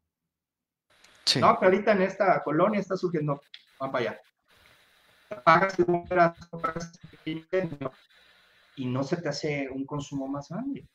Sí. 1.25 1.41
No, 1.41 1.59
que 1.59 1.65
ahorita 1.65 1.93
en 1.93 2.03
esta 2.03 2.43
colonia 2.43 2.81
está 2.81 2.97
surgiendo, 2.97 3.41
van 3.79 3.91
para 3.91 4.11
allá. 4.11 4.21
Pagas, 5.43 5.77
pagas, 6.51 6.93
y 8.77 8.87
no 8.87 9.03
se 9.03 9.17
te 9.17 9.29
hace 9.29 9.69
un 9.71 9.87
consumo 9.87 10.29
más 10.29 10.49
grande. 10.49 10.87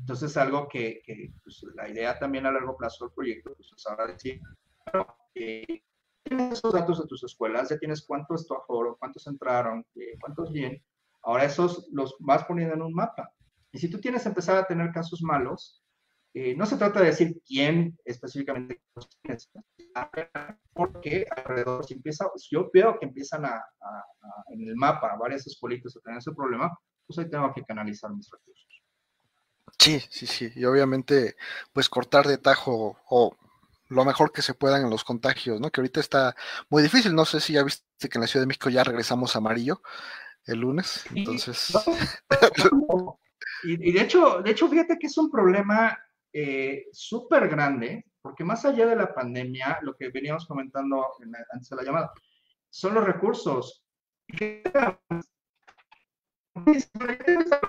Entonces, 0.00 0.36
algo 0.36 0.68
que, 0.68 1.02
pues, 1.42 1.64
la 1.74 1.88
idea 1.88 2.18
también 2.18 2.46
a 2.46 2.52
largo 2.52 2.76
plazo 2.76 3.06
del 3.06 3.14
proyecto 3.14 3.54
pues, 3.54 3.70
es 3.76 3.86
ahora 3.86 4.06
decir, 4.06 4.40
tienes 5.34 6.52
esos 6.52 6.72
datos 6.72 7.00
de 7.00 7.06
tus 7.06 7.22
escuelas, 7.24 7.68
ya 7.68 7.78
tienes 7.78 8.04
cuántos 8.06 8.42
es 8.42 8.46
tu 8.46 8.54
aforo, 8.54 8.96
cuántos 8.98 9.26
entraron, 9.26 9.84
eh, 9.96 10.16
cuántos 10.20 10.50
bien, 10.52 10.82
ahora 11.22 11.44
esos 11.44 11.88
los 11.92 12.16
vas 12.20 12.44
poniendo 12.44 12.74
en 12.74 12.82
un 12.82 12.94
mapa. 12.94 13.32
Y 13.72 13.78
si 13.78 13.88
tú 13.88 14.00
tienes 14.00 14.24
empezar 14.24 14.56
a 14.56 14.66
tener 14.66 14.92
casos 14.92 15.22
malos, 15.22 15.82
eh, 16.32 16.54
no 16.56 16.66
se 16.66 16.76
trata 16.76 17.00
de 17.00 17.06
decir 17.06 17.40
quién 17.46 17.96
específicamente 18.04 18.80
porque 20.72 21.26
alrededor, 21.36 21.84
si 21.84 21.94
empieza, 21.94 22.28
yo 22.50 22.70
veo 22.72 22.98
que 22.98 23.06
empiezan 23.06 23.44
a, 23.44 23.64
en 24.48 24.68
el 24.68 24.74
mapa 24.74 25.16
varias 25.16 25.46
escuelitas 25.46 25.96
a 25.96 26.00
tener 26.00 26.18
ese 26.18 26.32
problema, 26.32 26.76
pues 27.06 27.18
ahí 27.18 27.30
tengo 27.30 27.52
que 27.54 27.62
canalizar 27.62 28.12
mis 28.12 28.28
recursos. 28.28 28.82
Sí, 29.78 30.00
sí, 30.10 30.26
sí, 30.26 30.50
y 30.56 30.64
obviamente 30.64 31.36
pues 31.72 31.88
cortar 31.88 32.26
de 32.26 32.38
tajo 32.38 32.98
o 33.08 33.36
lo 33.88 34.04
mejor 34.04 34.32
que 34.32 34.42
se 34.42 34.54
puedan 34.54 34.82
en 34.82 34.90
los 34.90 35.04
contagios, 35.04 35.60
¿no? 35.60 35.70
Que 35.70 35.80
ahorita 35.80 36.00
está 36.00 36.34
muy 36.68 36.82
difícil, 36.82 37.14
no 37.14 37.24
sé 37.24 37.40
si 37.40 37.52
ya 37.52 37.62
viste 37.62 38.08
que 38.08 38.18
en 38.18 38.22
la 38.22 38.26
Ciudad 38.26 38.42
de 38.42 38.48
México 38.48 38.70
ya 38.70 38.84
regresamos 38.84 39.34
a 39.34 39.38
amarillo 39.38 39.82
el 40.46 40.60
lunes, 40.60 41.04
entonces... 41.14 41.72
y, 43.62 43.92
de 43.92 44.00
hecho, 44.00 44.42
de 44.42 44.50
hecho, 44.50 44.68
fíjate 44.68 44.98
que 44.98 45.06
es 45.06 45.16
un 45.16 45.30
problema 45.30 45.98
eh, 46.32 46.86
súper 46.92 47.48
grande, 47.48 48.04
porque 48.20 48.44
más 48.44 48.64
allá 48.64 48.86
de 48.86 48.96
la 48.96 49.14
pandemia, 49.14 49.78
lo 49.82 49.94
que 49.96 50.10
veníamos 50.10 50.46
comentando 50.46 51.06
antes 51.50 51.68
de 51.68 51.76
la 51.76 51.82
llamada, 51.82 52.12
son 52.68 52.94
los 52.94 53.04
recursos 53.04 53.84
esta 56.66 57.62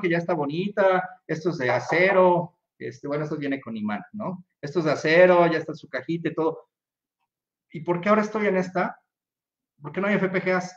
que 0.00 0.10
ya 0.10 0.18
está 0.18 0.34
bonita, 0.34 1.20
esto 1.26 1.50
es 1.50 1.58
de 1.58 1.70
acero, 1.70 2.58
este, 2.78 3.08
bueno, 3.08 3.24
esto 3.24 3.36
viene 3.36 3.60
con 3.60 3.76
imán, 3.76 4.02
¿no? 4.12 4.44
Esto 4.62 4.78
es 4.78 4.84
de 4.84 4.92
acero, 4.92 5.46
ya 5.48 5.58
está 5.58 5.74
su 5.74 5.88
cajita 5.88 6.28
y 6.28 6.34
todo. 6.34 6.68
¿Y 7.72 7.80
por 7.80 8.00
qué 8.00 8.08
ahora 8.08 8.22
estoy 8.22 8.46
en 8.46 8.56
esta? 8.56 8.96
¿Por 9.80 9.92
qué 9.92 10.00
no 10.00 10.06
hay 10.06 10.18
FPGAs? 10.18 10.76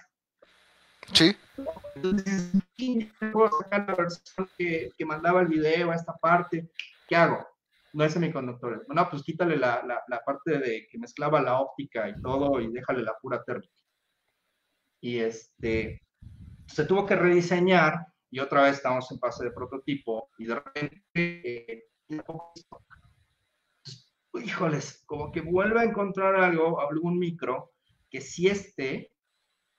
Sí. 1.13 1.37
Entonces, 1.95 2.51
puedo 3.31 3.49
sacar 3.61 3.87
la 3.87 3.95
versión 3.95 4.49
que, 4.57 4.91
que, 4.97 5.05
mandaba 5.05 5.41
el 5.41 5.47
video 5.47 5.91
a 5.91 5.95
esta 5.95 6.15
parte? 6.17 6.67
¿Qué 7.07 7.15
hago? 7.15 7.47
No 7.93 8.03
es 8.03 8.13
semiconductores. 8.13 8.81
Bueno, 8.87 9.07
pues 9.09 9.21
quítale 9.21 9.55
la, 9.55 9.83
la, 9.85 10.03
la 10.07 10.19
parte 10.21 10.57
de 10.57 10.87
que 10.89 10.97
mezclaba 10.97 11.41
la 11.41 11.59
óptica 11.59 12.09
y 12.09 12.19
todo 12.21 12.59
y 12.59 12.71
déjale 12.71 13.03
la 13.03 13.15
pura 13.21 13.43
térmica. 13.43 13.71
Y 14.99 15.19
este, 15.19 16.01
se 16.65 16.85
tuvo 16.85 17.05
que 17.05 17.15
rediseñar 17.15 18.07
y 18.31 18.39
otra 18.39 18.63
vez 18.63 18.77
estamos 18.77 19.09
en 19.11 19.19
fase 19.19 19.45
de 19.45 19.51
prototipo 19.51 20.29
y 20.39 20.45
de 20.45 20.55
repente, 20.55 21.03
eh, 21.13 21.83
híjoles, 24.39 25.03
como 25.05 25.31
que 25.31 25.41
vuelve 25.41 25.79
a 25.79 25.83
encontrar 25.85 26.35
algo, 26.35 26.79
algún 26.81 27.17
micro 27.19 27.73
que 28.09 28.21
si 28.21 28.47
esté, 28.47 29.11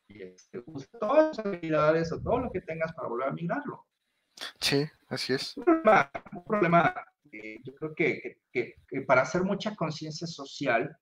y 0.08 0.22
este, 0.22 0.62
todas 1.00 1.36
las 1.36 1.46
habilidades 1.46 2.12
o 2.12 2.20
todo 2.20 2.38
lo 2.38 2.50
que 2.50 2.60
tengas 2.60 2.92
para 2.92 3.08
volver 3.08 3.28
a 3.28 3.32
migrarlo. 3.32 3.86
Sí, 4.60 4.84
así 5.08 5.32
es. 5.32 5.56
Un 5.56 5.64
problema, 5.64 6.10
un 6.32 6.44
problema 6.44 6.94
eh, 7.32 7.58
yo 7.64 7.74
creo 7.74 7.94
que, 7.94 8.38
que, 8.52 8.74
que, 8.86 9.00
para 9.02 9.22
hacer 9.22 9.42
mucha 9.42 9.74
conciencia 9.74 10.26
social, 10.26 10.96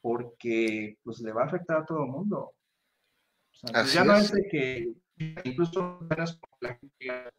porque 0.00 0.98
pues 1.02 1.20
le 1.20 1.32
va 1.32 1.42
a 1.42 1.46
afectar 1.46 1.78
a 1.78 1.86
todo 1.86 2.04
el 2.04 2.10
mundo. 2.10 2.54
Pues, 3.60 3.92
ya 3.92 4.04
no 4.04 4.16
es 4.16 4.32
de 4.32 4.48
que 4.48 4.92
incluso 5.44 6.00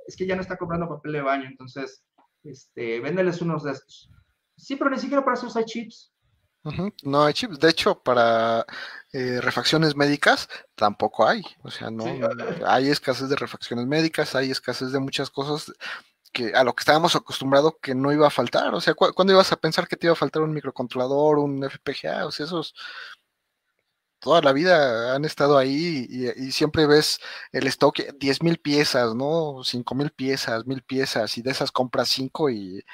es 0.05 0.15
que 0.15 0.25
ya 0.25 0.35
no 0.35 0.41
está 0.41 0.57
comprando 0.57 0.87
papel 0.87 1.13
de 1.13 1.21
baño, 1.21 1.45
entonces 1.47 2.03
este, 2.43 2.99
véndeles 2.99 3.41
unos 3.41 3.63
de 3.63 3.71
estos. 3.71 4.09
Sí, 4.57 4.75
pero 4.75 4.89
ni 4.89 4.99
siquiera 4.99 5.23
para 5.23 5.37
eso 5.37 5.51
hay 5.57 5.65
chips. 5.65 6.11
No 7.03 7.23
hay 7.23 7.33
chips. 7.33 7.59
De 7.59 7.69
hecho, 7.69 8.01
para 8.01 8.65
eh, 9.11 9.41
refacciones 9.41 9.95
médicas 9.95 10.47
tampoco 10.75 11.27
hay. 11.27 11.43
O 11.61 11.69
sea, 11.69 11.91
no, 11.91 12.05
hay 12.67 12.89
escasez 12.89 13.29
de 13.29 13.35
refacciones 13.35 13.85
médicas, 13.85 14.35
hay 14.35 14.51
escasez 14.51 14.91
de 14.91 14.99
muchas 14.99 15.29
cosas 15.29 15.73
que 16.31 16.53
a 16.55 16.63
lo 16.63 16.73
que 16.73 16.81
estábamos 16.81 17.15
acostumbrados 17.15 17.73
que 17.81 17.93
no 17.93 18.11
iba 18.11 18.27
a 18.27 18.31
faltar. 18.31 18.73
O 18.73 18.81
sea, 18.81 18.93
¿cuándo 18.93 19.33
ibas 19.33 19.51
a 19.51 19.57
pensar 19.57 19.87
que 19.87 19.97
te 19.97 20.07
iba 20.07 20.13
a 20.13 20.17
faltar 20.17 20.41
un 20.41 20.53
microcontrolador, 20.53 21.37
un 21.39 21.63
FPGA? 21.63 22.25
O 22.25 22.31
sea, 22.31 22.45
esos 22.45 22.73
toda 24.23 24.41
la 24.41 24.53
vida 24.53 25.15
han 25.15 25.25
estado 25.25 25.57
ahí 25.57 26.07
y, 26.09 26.51
siempre 26.53 26.87
ves 26.87 27.19
el 27.51 27.67
stock, 27.67 27.99
10 28.19 28.41
mil 28.41 28.57
piezas, 28.57 29.13
¿no? 29.13 29.63
5 29.63 29.95
mil 29.95 30.11
piezas, 30.11 30.65
mil 30.65 30.81
piezas, 30.81 31.37
y 31.37 31.41
de 31.41 31.51
esas 31.51 31.71
compras 31.73 32.07
5 32.09 32.49
y, 32.49 32.85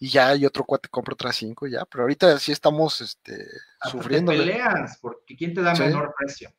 ya, 0.00 0.34
y 0.36 0.46
otro 0.46 0.64
cuate 0.64 0.88
compra 0.88 1.14
otras 1.14 1.34
5 1.36 1.66
y 1.66 1.72
ya, 1.72 1.84
pero 1.84 2.04
ahorita 2.04 2.38
sí 2.38 2.52
estamos 2.52 3.00
este, 3.00 3.46
sufriendo. 3.90 4.30
peleas, 4.30 4.98
porque 5.00 5.34
¿quién 5.36 5.54
te 5.54 5.62
da 5.62 5.74
menor 5.74 6.14
precio? 6.16 6.52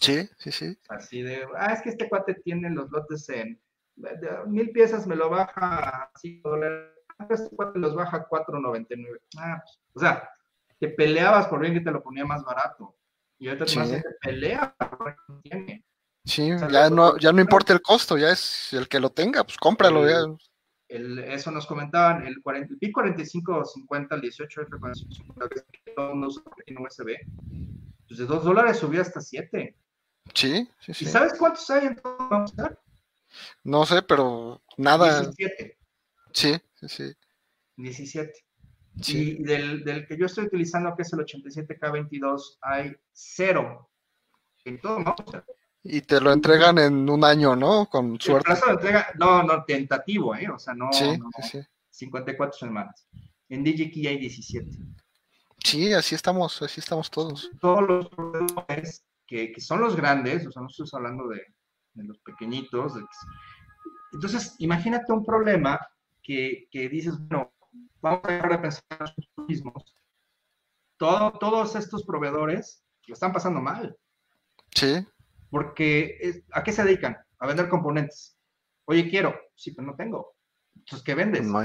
Sí, 0.00 0.28
sí, 0.36 0.52
sí. 0.52 0.78
Así 0.88 1.22
de, 1.22 1.44
ah, 1.56 1.72
es 1.72 1.82
que 1.82 1.88
este 1.88 2.08
cuate 2.08 2.34
tiene 2.34 2.70
los 2.70 2.90
lotes 2.90 3.28
en 3.30 3.60
mil 4.46 4.70
piezas, 4.70 5.06
me 5.06 5.16
lo 5.16 5.28
baja 5.28 6.02
a 6.04 6.10
5 6.20 6.48
dólares, 6.48 6.92
este 7.28 7.56
cuate 7.56 7.78
los 7.80 7.94
baja 7.94 8.18
a 8.18 8.28
4.99. 8.28 9.20
Ah, 9.36 9.60
pues, 9.64 9.80
o 9.94 10.00
sea, 10.00 10.30
te 10.78 10.88
peleabas 10.88 11.48
por 11.48 11.60
bien 11.60 11.74
que 11.74 11.80
te 11.80 11.90
lo 11.90 12.02
ponía 12.02 12.24
más 12.24 12.44
barato. 12.44 12.94
Y 13.38 13.48
ahorita 13.48 13.66
sí. 13.66 13.78
más 13.78 13.92
pelea 14.20 14.74
tiene. 15.42 15.84
Sí, 16.24 16.50
ya 16.70 16.90
no, 16.90 17.16
ya 17.16 17.32
no 17.32 17.40
importa 17.40 17.72
el 17.72 17.80
costo, 17.80 18.18
ya 18.18 18.30
es 18.30 18.72
el 18.72 18.88
que 18.88 19.00
lo 19.00 19.10
tenga, 19.10 19.44
pues 19.44 19.56
cómpralo. 19.56 20.08
ya. 20.08 20.18
El, 20.88 21.18
eso 21.18 21.50
nos 21.50 21.66
comentaban, 21.66 22.26
el, 22.26 22.40
40, 22.42 22.72
el 22.72 22.78
PIC 22.78 22.92
4550, 22.92 24.14
el 24.14 24.22
18F 24.22 24.80
4550, 24.80 25.48
que 25.70 25.92
todo 25.92 26.10
mundo 26.10 26.28
usa 26.28 26.42
en 26.66 26.78
USB, 26.78 27.16
pues 28.06 28.18
de 28.18 28.24
2 28.24 28.44
dólares 28.44 28.78
subió 28.78 29.02
hasta 29.02 29.20
7. 29.20 29.76
Sí, 30.34 30.68
sí, 30.80 30.94
sí. 30.94 31.04
¿Y 31.04 31.08
sabes 31.08 31.34
cuántos 31.38 31.68
hay 31.70 31.88
en 31.88 31.96
todo? 31.96 32.44
No 33.64 33.84
sé, 33.84 34.02
pero 34.02 34.62
nada. 34.76 35.20
17. 35.20 35.78
Sí, 36.32 36.54
sí, 36.74 36.88
sí. 36.88 37.16
17. 37.76 38.32
Y 39.06 39.42
del, 39.42 39.84
del, 39.84 40.06
que 40.06 40.16
yo 40.16 40.26
estoy 40.26 40.46
utilizando, 40.46 40.94
que 40.96 41.02
es 41.02 41.12
el 41.12 41.20
87K22, 41.20 42.58
hay 42.62 42.96
cero. 43.12 43.90
En 44.64 44.80
todo, 44.80 44.98
¿no? 45.00 45.14
Y 45.82 46.02
te 46.02 46.20
lo 46.20 46.32
entregan 46.32 46.78
en 46.78 47.08
un 47.08 47.24
año, 47.24 47.56
¿no? 47.56 47.86
Con 47.86 48.20
suerte. 48.20 48.50
El 48.50 48.58
plazo 48.58 48.66
de 48.66 48.72
entrega, 48.72 49.06
no, 49.18 49.42
no, 49.42 49.64
tentativo, 49.64 50.34
¿eh? 50.34 50.48
O 50.48 50.58
sea, 50.58 50.74
no, 50.74 50.92
sí, 50.92 51.18
sí, 51.42 51.60
54 51.90 52.58
semanas. 52.58 53.06
En 53.48 53.64
DigiKey 53.64 54.06
hay 54.06 54.18
17. 54.18 54.70
Sí, 55.64 55.92
así 55.92 56.14
estamos, 56.14 56.60
así 56.62 56.80
estamos 56.80 57.10
todos. 57.10 57.50
Todos 57.60 57.88
los 57.88 58.08
proveedores 58.08 59.04
que, 59.26 59.52
que 59.52 59.60
son 59.60 59.80
los 59.80 59.96
grandes, 59.96 60.46
o 60.46 60.52
sea, 60.52 60.62
no 60.62 60.68
estoy 60.68 60.86
hablando 60.92 61.28
de, 61.28 61.42
de 61.94 62.04
los 62.04 62.18
pequeñitos. 62.18 62.94
Entonces, 64.12 64.54
imagínate 64.58 65.12
un 65.12 65.24
problema 65.24 65.78
que, 66.22 66.68
que 66.70 66.88
dices, 66.88 67.18
bueno, 67.18 67.52
vamos 68.00 68.20
a 68.24 68.32
dejar 68.32 68.50
de 68.50 68.58
pensar 68.58 68.82
en 68.90 68.98
nosotros 69.00 69.48
mismos. 69.48 69.96
Todo, 70.96 71.32
todos 71.38 71.76
estos 71.76 72.04
proveedores 72.04 72.84
lo 73.06 73.14
están 73.14 73.32
pasando 73.32 73.60
mal. 73.60 73.96
Sí. 74.74 75.06
Porque, 75.50 76.42
¿a 76.52 76.62
qué 76.62 76.72
se 76.72 76.84
dedican? 76.84 77.16
A 77.38 77.46
vender 77.46 77.68
componentes. 77.68 78.38
Oye, 78.84 79.08
quiero. 79.08 79.34
Sí, 79.54 79.72
pero 79.72 79.88
no 79.88 79.96
tengo. 79.96 80.34
Entonces, 80.74 81.04
¿qué 81.04 81.14
vendes? 81.14 81.46
No, 81.46 81.62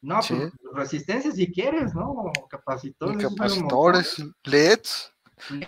no 0.00 0.20
pues, 0.26 0.52
resistencia 0.74 1.30
si 1.32 1.52
quieres, 1.52 1.94
¿no? 1.94 2.32
Capacitores. 2.48 3.28
Capacitores, 3.28 4.24
LEDs. 4.44 5.12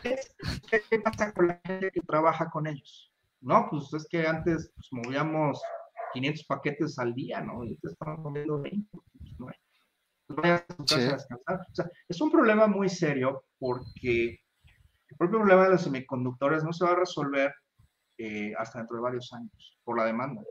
¿Qué 0.02 1.00
pasa 1.00 1.32
con 1.32 1.48
la 1.48 1.60
gente 1.64 1.90
que 1.90 2.00
trabaja 2.00 2.50
con 2.50 2.66
ellos? 2.66 3.12
No, 3.40 3.68
pues 3.70 3.92
es 3.94 4.06
que 4.08 4.26
antes 4.26 4.72
pues, 4.74 4.88
movíamos 4.90 5.62
500 6.12 6.44
paquetes 6.46 6.98
al 6.98 7.14
día, 7.14 7.40
¿no? 7.40 7.64
Y 7.64 7.68
ahorita 7.68 7.90
estamos 7.90 8.18
moviendo 8.20 8.60
20. 8.60 8.88
Pues, 8.92 9.36
no 9.38 9.48
hay 9.48 9.56
es 12.08 12.20
un 12.20 12.30
problema 12.30 12.66
muy 12.66 12.88
serio 12.88 13.44
porque 13.58 14.38
el 15.10 15.16
propio 15.16 15.38
problema 15.38 15.64
de 15.64 15.70
los 15.70 15.82
semiconductores 15.82 16.64
no 16.64 16.72
se 16.72 16.84
va 16.84 16.92
a 16.92 16.96
resolver 16.96 17.52
eh, 18.18 18.52
hasta 18.58 18.78
dentro 18.78 18.96
de 18.96 19.02
varios 19.02 19.32
años 19.32 19.78
por 19.82 19.96
la 19.96 20.04
demanda. 20.04 20.42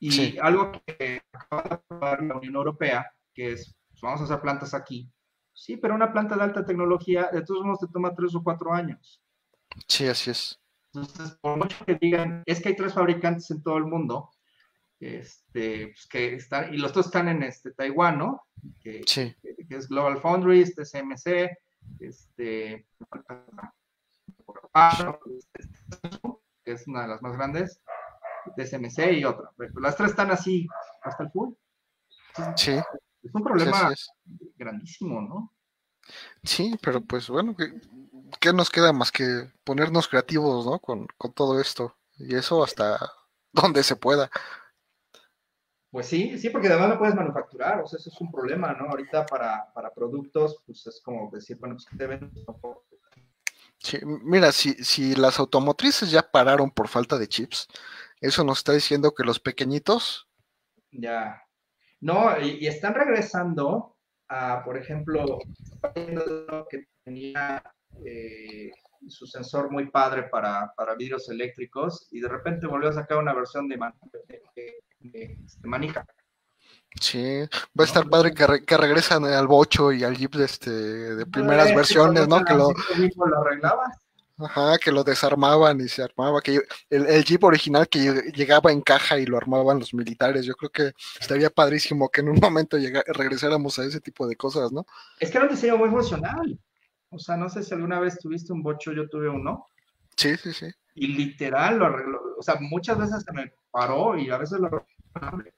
Y 0.00 0.38
algo 0.38 0.72
que 0.86 1.22
acaba 1.32 1.62
de 1.62 1.74
aprobar 1.74 2.22
la 2.22 2.36
Unión 2.36 2.54
Europea, 2.54 3.10
que 3.34 3.52
es, 3.52 3.74
pues, 3.90 4.00
vamos 4.02 4.20
a 4.20 4.24
hacer 4.24 4.40
plantas 4.40 4.74
aquí. 4.74 5.10
Sí, 5.52 5.76
pero 5.76 5.94
una 5.94 6.12
planta 6.12 6.36
de 6.36 6.42
alta 6.42 6.64
tecnología, 6.64 7.30
de 7.32 7.42
todos 7.42 7.64
modos, 7.64 7.80
te 7.80 7.88
toma 7.88 8.14
tres 8.14 8.34
o 8.34 8.42
cuatro 8.44 8.72
años. 8.72 9.20
Sí, 9.88 10.06
así 10.06 10.30
es. 10.30 10.60
Entonces, 10.92 11.36
por 11.40 11.56
mucho 11.56 11.84
que 11.84 11.96
digan, 11.96 12.42
es 12.46 12.60
que 12.60 12.68
hay 12.68 12.76
tres 12.76 12.94
fabricantes 12.94 13.50
en 13.50 13.62
todo 13.62 13.76
el 13.76 13.84
mundo, 13.84 14.30
este, 15.00 15.88
pues 15.88 16.06
que 16.06 16.34
están, 16.34 16.72
y 16.72 16.78
los 16.78 16.92
dos 16.92 17.06
están 17.06 17.28
en 17.28 17.42
este, 17.42 17.72
Taiwán, 17.72 18.18
¿no? 18.18 18.42
Que, 18.80 19.02
sí. 19.06 19.34
que, 19.42 19.76
es 19.76 19.88
Global 19.88 20.20
Foundries, 20.20 20.74
TSMC, 20.74 21.50
este, 22.00 22.86
que 26.64 26.72
es 26.72 26.86
una 26.86 27.02
de 27.02 27.08
las 27.08 27.22
más 27.22 27.36
grandes, 27.36 27.80
TSMC 28.56 29.12
y 29.12 29.24
otra. 29.24 29.50
Las 29.80 29.96
tres 29.96 30.10
están 30.10 30.30
así 30.30 30.66
hasta 31.02 31.24
el 31.24 31.30
full. 31.30 31.54
Sí. 32.56 32.78
Es 33.22 33.34
un 33.34 33.42
problema 33.42 33.92
grandísimo, 34.56 35.20
¿no? 35.20 35.52
Sí, 36.42 36.78
pero 36.82 37.00
pues 37.02 37.28
bueno, 37.28 37.54
¿qué, 37.56 37.72
¿qué, 38.40 38.52
nos 38.52 38.70
queda 38.70 38.92
más 38.92 39.12
que 39.12 39.52
ponernos 39.64 40.08
creativos, 40.08 40.64
¿no? 40.64 40.78
Con, 40.78 41.06
con 41.18 41.32
todo 41.32 41.60
esto. 41.60 41.96
Y 42.16 42.34
eso 42.34 42.62
hasta 42.62 42.98
donde 43.52 43.82
se 43.82 43.96
pueda. 43.96 44.30
Pues 45.90 46.06
sí, 46.06 46.38
sí, 46.38 46.50
porque 46.50 46.68
además 46.68 46.90
no 46.90 46.98
puedes 46.98 47.14
manufacturar, 47.14 47.80
o 47.80 47.86
sea, 47.86 47.98
eso 47.98 48.10
es 48.10 48.20
un 48.20 48.30
problema, 48.30 48.74
¿no? 48.74 48.90
Ahorita 48.90 49.24
para, 49.24 49.72
para 49.72 49.92
productos, 49.92 50.62
pues 50.66 50.86
es 50.86 51.00
como 51.00 51.30
decir, 51.30 51.56
bueno, 51.58 51.76
pues 51.76 51.86
que 51.86 51.96
te 51.96 52.06
ven 52.06 52.30
Sí, 53.78 53.98
mira, 54.02 54.52
si, 54.52 54.74
si 54.84 55.14
las 55.14 55.38
automotrices 55.38 56.10
ya 56.10 56.22
pararon 56.30 56.70
por 56.70 56.88
falta 56.88 57.18
de 57.18 57.28
chips, 57.28 57.68
eso 58.20 58.44
nos 58.44 58.58
está 58.58 58.72
diciendo 58.72 59.14
que 59.14 59.24
los 59.24 59.38
pequeñitos. 59.38 60.28
Ya. 60.90 61.42
No, 62.00 62.38
y, 62.40 62.66
están 62.66 62.94
regresando 62.94 63.96
a, 64.28 64.62
por 64.64 64.76
ejemplo, 64.76 65.38
que 66.70 66.88
tenía 67.04 67.62
eh, 68.04 68.70
su 69.06 69.26
sensor 69.26 69.70
muy 69.70 69.90
padre 69.90 70.24
para, 70.24 70.72
para, 70.76 70.94
vidrios 70.94 71.28
eléctricos 71.28 72.08
y 72.10 72.20
de 72.20 72.28
repente 72.28 72.66
volvió 72.66 72.90
a 72.90 72.94
sacar 72.94 73.18
una 73.18 73.34
versión 73.34 73.68
de, 73.68 73.78
de, 75.00 75.28
este, 75.44 75.66
manija. 75.66 76.04
Sí, 77.00 77.40
va 77.78 77.84
a 77.84 77.86
estar 77.86 78.08
padre 78.08 78.32
que, 78.32 78.64
que, 78.66 78.76
regresan 78.76 79.24
al 79.24 79.46
bocho 79.46 79.92
y 79.92 80.02
al 80.04 80.16
Jeep 80.16 80.34
de, 80.34 80.44
este, 80.44 80.70
de 80.70 81.26
primeras 81.26 81.74
versiones, 81.74 82.26
¿no? 82.26 82.44
Que 82.44 82.54
lo, 82.54 82.70
Ajá, 84.38 84.78
que 84.78 84.92
lo 84.92 85.02
desarmaban 85.02 85.80
y 85.80 85.88
se 85.88 86.02
armaba, 86.02 86.40
que 86.40 86.60
el, 86.90 87.06
el, 87.06 87.24
Jeep 87.24 87.42
original 87.42 87.88
que 87.88 88.32
llegaba 88.34 88.70
en 88.70 88.82
caja 88.82 89.18
y 89.18 89.26
lo 89.26 89.36
armaban 89.36 89.80
los 89.80 89.92
militares, 89.94 90.46
yo 90.46 90.54
creo 90.54 90.70
que 90.70 90.92
estaría 91.20 91.50
padrísimo 91.50 92.08
que 92.08 92.20
en 92.20 92.28
un 92.28 92.38
momento 92.40 92.78
llega, 92.78 93.02
regresáramos 93.08 93.78
a 93.78 93.84
ese 93.84 94.00
tipo 94.00 94.28
de 94.28 94.36
cosas, 94.36 94.70
¿no? 94.70 94.86
Es 95.18 95.30
que 95.30 95.38
era 95.38 95.46
un 95.46 95.52
diseño 95.52 95.76
muy 95.76 95.90
funcional, 95.90 96.58
o 97.10 97.18
sea, 97.18 97.36
no 97.36 97.48
sé 97.48 97.64
si 97.64 97.74
alguna 97.74 97.98
vez 97.98 98.18
tuviste 98.18 98.52
un 98.52 98.62
bocho, 98.62 98.92
yo 98.92 99.08
tuve 99.08 99.28
uno. 99.28 99.66
Sí, 100.16 100.36
sí, 100.36 100.52
sí. 100.52 100.66
Y 100.94 101.08
literal 101.08 101.78
lo 101.78 101.86
arregló, 101.86 102.20
o 102.38 102.42
sea, 102.42 102.56
muchas 102.60 102.96
veces 102.96 103.24
se 103.24 103.32
me 103.32 103.52
paró 103.72 104.16
y 104.16 104.30
a 104.30 104.38
veces 104.38 104.60
lo 104.60 104.68
este, 104.68 105.57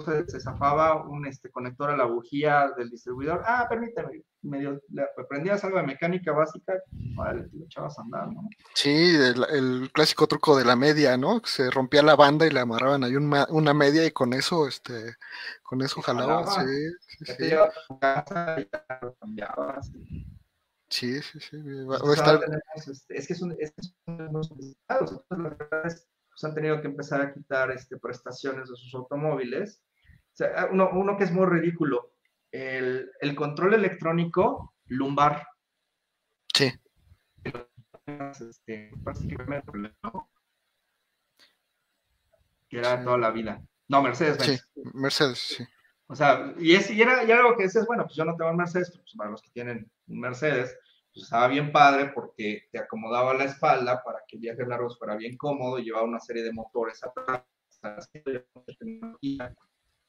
se 0.00 0.40
zafaba 0.40 1.06
un 1.06 1.26
este, 1.26 1.50
conector 1.50 1.90
a 1.90 1.96
la 1.96 2.04
bujía 2.04 2.72
del 2.76 2.90
distribuidor. 2.90 3.42
Ah, 3.46 3.66
permíteme, 3.68 4.22
medio, 4.42 4.80
prendías 5.28 5.62
algo 5.64 5.78
de 5.78 5.84
mecánica 5.84 6.32
básica, 6.32 6.74
vale, 7.14 7.48
lo 7.52 7.64
echabas 7.64 7.98
a 7.98 8.02
andar, 8.02 8.32
¿no? 8.32 8.48
Sí, 8.74 9.14
el, 9.50 9.90
clásico 9.92 10.26
truco 10.26 10.56
de 10.56 10.64
la 10.64 10.76
media, 10.76 11.16
¿no? 11.16 11.40
Se 11.44 11.70
rompía 11.70 12.02
la 12.02 12.16
banda 12.16 12.46
y 12.46 12.50
le 12.50 12.60
amarraban 12.60 13.04
ahí 13.04 13.16
una, 13.16 13.46
una 13.50 13.74
media 13.74 14.04
y 14.04 14.10
con 14.10 14.32
eso, 14.32 14.68
este, 14.68 15.16
con 15.62 15.82
eso 15.82 16.00
jalaba, 16.02 16.46
sí, 16.46 16.90
sí, 17.06 17.24
sí. 17.24 17.36
Te 17.36 17.54
a 17.54 17.70
tu 17.88 17.98
casa 17.98 18.60
y 18.60 18.68
ya 18.70 18.98
lo 19.02 19.14
cambiabas. 19.14 19.90
Sí, 20.90 21.20
sí, 21.20 21.40
sí. 21.40 21.56
Este, 22.74 23.14
es 23.14 23.26
que 23.26 23.32
es 23.34 23.42
un, 23.42 23.54
es, 23.58 23.74
pues, 26.38 26.44
han 26.44 26.54
tenido 26.54 26.80
que 26.80 26.86
empezar 26.86 27.20
a 27.20 27.32
quitar 27.32 27.70
este, 27.70 27.96
prestaciones 27.98 28.68
de 28.68 28.76
sus 28.76 28.94
automóviles. 28.94 29.82
Sea, 30.38 30.68
uno, 30.70 30.90
uno 30.92 31.16
que 31.16 31.24
es 31.24 31.32
muy 31.32 31.46
ridículo, 31.46 32.12
el, 32.52 33.10
el 33.20 33.34
control 33.34 33.74
electrónico 33.74 34.72
lumbar. 34.86 35.48
Sí. 36.54 36.72
Este, 38.06 38.92
que 42.68 42.78
era 42.78 43.02
toda 43.02 43.18
la 43.18 43.30
vida. 43.32 43.60
No, 43.88 44.00
Mercedes. 44.00 44.40
Sí, 44.40 44.56
Mercedes, 44.94 45.38
sí. 45.38 45.64
O 46.06 46.14
sea, 46.14 46.54
y, 46.56 46.76
es, 46.76 46.88
y 46.88 47.02
era, 47.02 47.24
y 47.24 47.32
algo 47.32 47.56
que 47.56 47.64
dices, 47.64 47.84
bueno, 47.84 48.04
pues 48.04 48.14
yo 48.14 48.24
no 48.24 48.36
tengo 48.36 48.52
un 48.52 48.58
Mercedes, 48.58 48.92
pues 48.92 49.16
para 49.16 49.30
los 49.30 49.42
que 49.42 49.50
tienen 49.50 49.90
un 50.06 50.20
Mercedes, 50.20 50.78
pues 51.12 51.24
estaba 51.24 51.48
bien 51.48 51.72
padre 51.72 52.12
porque 52.14 52.68
te 52.70 52.78
acomodaba 52.78 53.34
la 53.34 53.42
espalda 53.42 54.04
para 54.04 54.20
que 54.28 54.36
el 54.36 54.42
viaje 54.42 54.64
largo 54.64 54.88
fuera 54.94 55.16
bien 55.16 55.36
cómodo, 55.36 55.78
llevaba 55.80 56.04
una 56.04 56.20
serie 56.20 56.44
de 56.44 56.52
motores 56.52 57.02
atrás, 57.02 57.42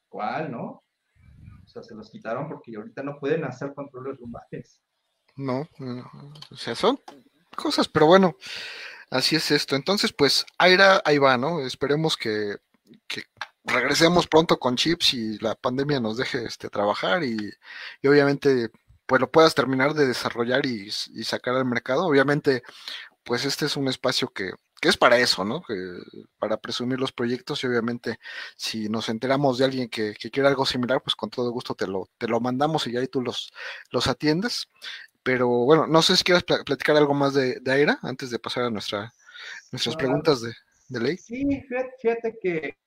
¿cuál, 0.09 0.51
no? 0.51 0.83
O 1.63 1.67
sea, 1.67 1.83
se 1.83 1.95
los 1.95 2.09
quitaron 2.09 2.49
porque 2.49 2.75
ahorita 2.75 3.03
no 3.03 3.19
pueden 3.19 3.43
hacer 3.45 3.73
controles 3.73 4.19
lumbares. 4.19 4.81
No, 5.35 5.67
no, 5.77 6.11
o 6.51 6.55
sea, 6.55 6.75
son 6.75 6.99
cosas, 7.55 7.87
pero 7.87 8.07
bueno, 8.07 8.35
así 9.11 9.35
es 9.35 9.51
esto. 9.51 9.75
Entonces, 9.75 10.11
pues, 10.11 10.45
Aira, 10.57 11.01
ahí 11.05 11.17
va, 11.17 11.37
¿no? 11.37 11.61
Esperemos 11.61 12.17
que, 12.17 12.57
que 13.07 13.23
regresemos 13.63 14.27
pronto 14.27 14.59
con 14.59 14.75
chips 14.75 15.13
y 15.13 15.37
la 15.37 15.55
pandemia 15.55 15.99
nos 15.99 16.17
deje 16.17 16.43
este, 16.43 16.69
trabajar 16.69 17.23
y, 17.23 17.37
y 18.01 18.07
obviamente 18.07 18.71
pues 19.09 19.19
lo 19.19 19.31
puedas 19.31 19.55
terminar 19.55 19.95
de 19.95 20.05
desarrollar 20.05 20.67
y, 20.67 20.91
sacar 20.91 21.55
al 21.55 21.65
mercado. 21.65 22.05
Obviamente, 22.05 22.61
pues 23.23 23.43
este 23.43 23.65
es 23.65 23.75
un 23.75 23.87
espacio 23.87 24.29
que, 24.29 24.51
es 24.87 24.97
para 24.97 25.17
eso, 25.17 25.43
¿no? 25.43 25.61
Que, 25.61 25.75
para 26.37 26.57
presumir 26.57 26.99
los 26.99 27.11
proyectos 27.11 27.63
y 27.63 27.67
obviamente 27.67 28.19
si 28.55 28.87
nos 28.87 29.09
enteramos 29.09 29.57
de 29.57 29.65
alguien 29.65 29.89
que, 29.89 30.13
que 30.13 30.31
quiere 30.31 30.47
algo 30.47 30.65
similar, 30.65 31.01
pues 31.01 31.15
con 31.15 31.29
todo 31.29 31.51
gusto 31.51 31.75
te 31.75 31.87
lo, 31.87 32.07
te 32.17 32.27
lo 32.27 32.39
mandamos 32.39 32.87
y 32.87 32.95
ahí 32.95 33.07
tú 33.07 33.21
los, 33.21 33.51
los 33.91 34.07
atiendes. 34.07 34.69
Pero 35.21 35.47
bueno, 35.47 35.85
no 35.85 36.01
sé 36.01 36.15
si 36.15 36.23
quieres 36.23 36.43
platicar 36.43 36.95
algo 36.95 37.13
más 37.13 37.33
de, 37.33 37.59
de 37.59 37.71
Aira 37.71 37.99
antes 38.03 38.29
de 38.29 38.39
pasar 38.39 38.63
a 38.63 38.69
nuestra, 38.69 39.13
nuestras 39.71 39.95
preguntas 39.97 40.41
de, 40.41 40.53
de, 40.87 40.99
ley. 41.01 41.17
Sí, 41.17 41.45
fíjate, 42.01 42.37
que 42.41 42.77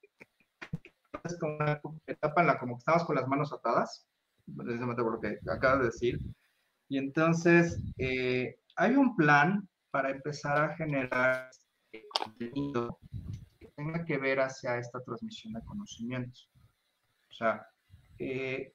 es 1.25 1.39
como 1.39 1.57
una 1.57 1.81
etapa 2.07 2.41
en 2.41 2.47
la 2.47 2.59
como 2.59 2.77
que 2.77 2.81
estamos 2.81 3.05
con 3.05 3.17
las 3.17 3.29
manos 3.29 3.53
atadas 3.53 4.07
precisamente 4.57 5.03
por 5.03 5.15
lo 5.15 5.21
que 5.21 5.39
acabas 5.51 5.81
de 5.81 5.85
decir. 5.87 6.19
Y 6.89 6.99
entonces, 6.99 7.81
eh, 7.99 8.59
hay 8.77 8.95
un 8.95 9.17
plan 9.17 9.69
para 9.91 10.11
empezar 10.11 10.59
a 10.59 10.77
generar 10.77 11.51
contenido 12.19 12.99
que 13.59 13.69
tenga 13.69 14.05
que 14.05 14.19
ver 14.19 14.41
hacia 14.41 14.79
esta 14.79 15.01
transmisión 15.01 15.55
de 15.55 15.65
conocimientos. 15.65 16.51
O 17.31 17.35
sea, 17.35 17.67
eh, 18.19 18.75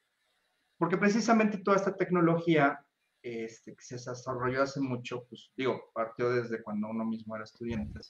porque 0.76 0.96
precisamente 0.96 1.58
toda 1.58 1.76
esta 1.76 1.96
tecnología 1.96 2.84
este, 3.22 3.74
que 3.74 3.82
se 3.82 3.96
desarrolló 3.96 4.62
hace 4.62 4.80
mucho, 4.80 5.24
pues 5.28 5.50
digo, 5.56 5.90
partió 5.92 6.30
desde 6.30 6.62
cuando 6.62 6.88
uno 6.88 7.04
mismo 7.04 7.34
era 7.34 7.44
estudiante. 7.44 8.00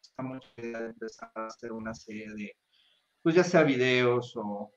Estamos 0.00 0.42
empezando 0.56 1.40
a 1.40 1.46
hacer 1.46 1.72
una 1.72 1.94
serie 1.94 2.32
de 2.34 2.56
pues 3.22 3.34
ya 3.34 3.44
sea 3.44 3.62
videos 3.62 4.32
o, 4.36 4.72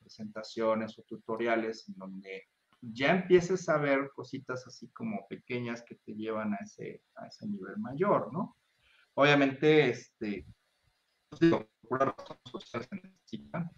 presentaciones 0.00 0.98
o 0.98 1.02
tutoriales 1.02 1.88
en 1.88 1.94
donde 1.94 2.42
ya 2.82 3.12
empieces 3.12 3.68
a 3.68 3.78
ver 3.78 4.10
cositas 4.14 4.66
así 4.66 4.88
como 4.88 5.26
pequeñas 5.28 5.82
que 5.82 5.94
te 5.94 6.14
llevan 6.14 6.52
a 6.52 6.56
ese, 6.56 7.02
a 7.14 7.26
ese 7.26 7.46
nivel 7.46 7.78
mayor, 7.78 8.32
¿no? 8.32 8.56
Obviamente, 9.14 9.90
este, 9.90 10.46
pues 11.28 11.40
digo, 11.40 11.68
por 11.88 12.00
se. 13.24 13.70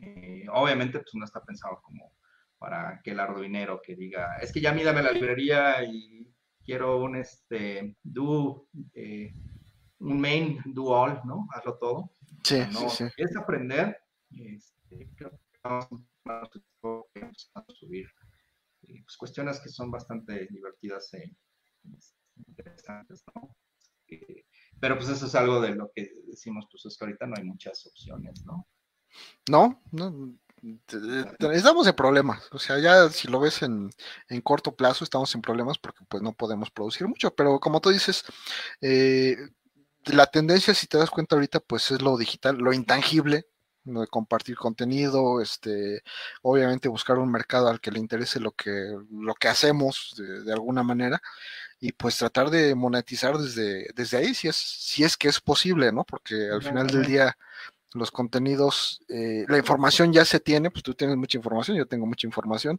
Eh, 0.00 0.46
obviamente, 0.50 1.00
pues 1.00 1.14
no 1.14 1.24
está 1.24 1.42
pensado 1.42 1.80
como 1.82 2.16
para 2.58 3.00
que 3.02 3.10
el 3.10 3.20
arduinero 3.20 3.80
que 3.82 3.96
diga, 3.96 4.36
es 4.36 4.52
que 4.52 4.60
ya 4.60 4.72
mídame 4.72 5.02
la 5.02 5.10
librería 5.10 5.82
y 5.84 6.32
quiero 6.64 6.98
un 7.02 7.16
este, 7.16 7.96
do, 8.02 8.68
eh, 8.94 9.34
un 9.98 10.20
main 10.20 10.60
do 10.66 10.84
all, 10.84 11.20
¿no? 11.24 11.48
Hazlo 11.52 11.76
todo. 11.78 12.12
Sí, 12.44 12.62
sí, 12.70 12.88
sí. 12.90 13.04
Es 13.16 13.36
aprender, 13.36 14.00
este, 14.30 15.10
creo 15.16 15.30
que 15.30 15.38
vamos 15.64 16.02
a 16.24 17.64
subir 17.68 18.06
pues, 18.80 19.16
cuestiones 19.16 19.60
que 19.60 19.68
son 19.68 19.90
bastante 19.90 20.46
divertidas 20.50 21.12
e 21.14 21.34
interesantes, 22.46 23.24
¿no? 23.34 23.54
Pero 24.80 24.96
pues 24.96 25.08
eso 25.08 25.26
es 25.26 25.34
algo 25.34 25.60
de 25.60 25.74
lo 25.74 25.90
que 25.94 26.10
decimos, 26.26 26.66
pues 26.70 26.84
es 26.86 26.96
que 26.96 27.04
ahorita 27.04 27.26
no 27.26 27.34
hay 27.36 27.44
muchas 27.44 27.86
opciones, 27.86 28.44
¿no? 28.44 28.66
No, 29.48 29.82
no, 29.92 30.34
estamos 31.52 31.86
en 31.86 31.94
problemas. 31.94 32.48
O 32.52 32.58
sea, 32.58 32.78
ya 32.78 33.08
si 33.10 33.28
lo 33.28 33.40
ves 33.40 33.62
en, 33.62 33.90
en, 34.28 34.40
corto 34.40 34.74
plazo, 34.74 35.04
estamos 35.04 35.34
en 35.34 35.42
problemas 35.42 35.78
porque 35.78 36.04
pues 36.08 36.22
no 36.22 36.32
podemos 36.32 36.70
producir 36.70 37.06
mucho. 37.06 37.34
Pero 37.34 37.60
como 37.60 37.80
tú 37.80 37.90
dices, 37.90 38.24
eh, 38.80 39.36
la 40.06 40.26
tendencia, 40.26 40.74
si 40.74 40.86
te 40.86 40.98
das 40.98 41.10
cuenta 41.10 41.36
ahorita, 41.36 41.60
pues 41.60 41.90
es 41.90 42.02
lo 42.02 42.16
digital, 42.16 42.56
lo 42.58 42.72
intangible, 42.72 43.46
de 43.84 44.06
compartir 44.06 44.56
contenido, 44.56 45.40
este, 45.40 46.02
obviamente 46.42 46.88
buscar 46.88 47.18
un 47.18 47.30
mercado 47.30 47.68
al 47.68 47.80
que 47.80 47.90
le 47.90 47.98
interese 47.98 48.38
lo 48.40 48.52
que, 48.52 48.96
lo 49.10 49.34
que 49.34 49.48
hacemos 49.48 50.14
de, 50.16 50.52
alguna 50.52 50.82
manera 50.82 51.20
y 51.82 51.90
pues 51.90 52.16
tratar 52.16 52.48
de 52.48 52.76
monetizar 52.76 53.36
desde, 53.36 53.88
desde 53.96 54.16
ahí 54.16 54.34
si 54.34 54.46
es, 54.46 54.54
si 54.54 55.02
es 55.02 55.16
que 55.16 55.26
es 55.26 55.40
posible, 55.40 55.90
¿no? 55.90 56.04
Porque 56.04 56.48
al 56.48 56.62
final 56.62 56.86
del 56.86 57.04
día 57.04 57.36
los 57.92 58.12
contenidos, 58.12 59.02
eh, 59.08 59.44
la 59.48 59.58
información 59.58 60.12
ya 60.12 60.24
se 60.24 60.38
tiene, 60.38 60.70
pues 60.70 60.84
tú 60.84 60.94
tienes 60.94 61.16
mucha 61.16 61.38
información, 61.38 61.76
yo 61.76 61.86
tengo 61.86 62.06
mucha 62.06 62.24
información, 62.28 62.78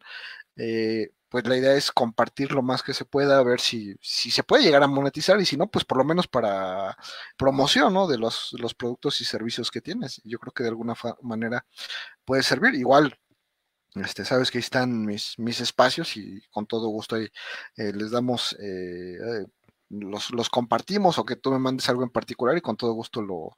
eh, 0.55 1.11
pues 1.27 1.45
la 1.45 1.57
idea 1.57 1.73
es 1.73 1.91
compartir 1.91 2.53
lo 2.53 2.61
más 2.61 2.81
que 2.81 2.93
se 2.93 3.03
pueda, 3.03 3.39
a 3.39 3.43
ver 3.43 3.59
si, 3.59 3.93
si 3.99 4.31
se 4.31 4.43
puede 4.43 4.63
llegar 4.63 4.83
a 4.83 4.87
monetizar 4.87 5.37
y 5.41 5.45
si 5.45 5.57
no, 5.57 5.67
pues 5.67 5.83
por 5.83 5.97
lo 5.97 6.05
menos 6.05 6.29
para 6.29 6.97
promoción, 7.35 7.93
¿no? 7.93 8.07
De 8.07 8.17
los, 8.17 8.55
los 8.57 8.73
productos 8.73 9.19
y 9.19 9.25
servicios 9.25 9.69
que 9.69 9.81
tienes. 9.81 10.21
Yo 10.23 10.39
creo 10.39 10.53
que 10.53 10.63
de 10.63 10.69
alguna 10.69 10.93
manera 11.21 11.65
puede 12.23 12.41
servir. 12.41 12.75
Igual, 12.75 13.19
este, 13.95 14.25
sabes 14.25 14.49
que 14.51 14.57
ahí 14.57 14.63
están 14.63 15.05
mis, 15.05 15.37
mis 15.37 15.61
espacios 15.61 16.17
y 16.17 16.41
con 16.51 16.65
todo 16.65 16.87
gusto 16.87 17.15
ahí 17.15 17.27
eh, 17.77 17.93
les 17.93 18.11
damos 18.11 18.55
los, 19.99 20.49
compartimos 20.49 21.17
o 21.17 21.25
que 21.25 21.35
tú 21.35 21.51
me 21.51 21.59
mandes 21.59 21.87
algo 21.89 22.03
en 22.03 22.09
particular 22.09 22.57
y 22.57 22.61
con 22.61 22.77
todo 22.77 22.93
gusto 22.93 23.21
lo, 23.21 23.55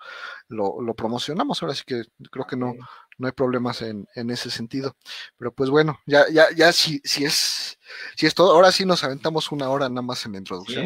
lo, 0.47 0.93
promocionamos. 0.93 1.61
Ahora 1.61 1.75
sí 1.75 1.83
que 1.85 2.03
creo 2.31 2.45
que 2.45 2.55
no, 2.55 2.73
no 3.17 3.27
hay 3.27 3.33
problemas 3.33 3.81
en, 3.81 4.07
en, 4.15 4.29
ese 4.29 4.49
sentido. 4.49 4.95
Pero 5.37 5.53
pues 5.53 5.69
bueno, 5.69 5.99
ya, 6.05 6.25
ya, 6.29 6.47
ya 6.55 6.71
si, 6.71 7.01
si 7.03 7.25
es, 7.25 7.79
si 8.15 8.25
es 8.25 8.33
todo, 8.33 8.53
ahora 8.53 8.71
sí 8.71 8.85
nos 8.85 9.03
aventamos 9.03 9.51
una 9.51 9.69
hora 9.69 9.89
nada 9.89 10.01
más 10.01 10.25
en 10.25 10.33
la 10.33 10.37
introducción. 10.39 10.85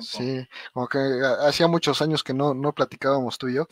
sí, 0.00 0.48
como 0.72 0.88
que 0.88 0.98
hacía 1.40 1.68
muchos 1.68 2.02
años 2.02 2.22
que 2.24 2.34
no, 2.34 2.54
no 2.54 2.72
platicábamos 2.72 3.38
tú 3.38 3.48
y 3.48 3.54
yo. 3.54 3.66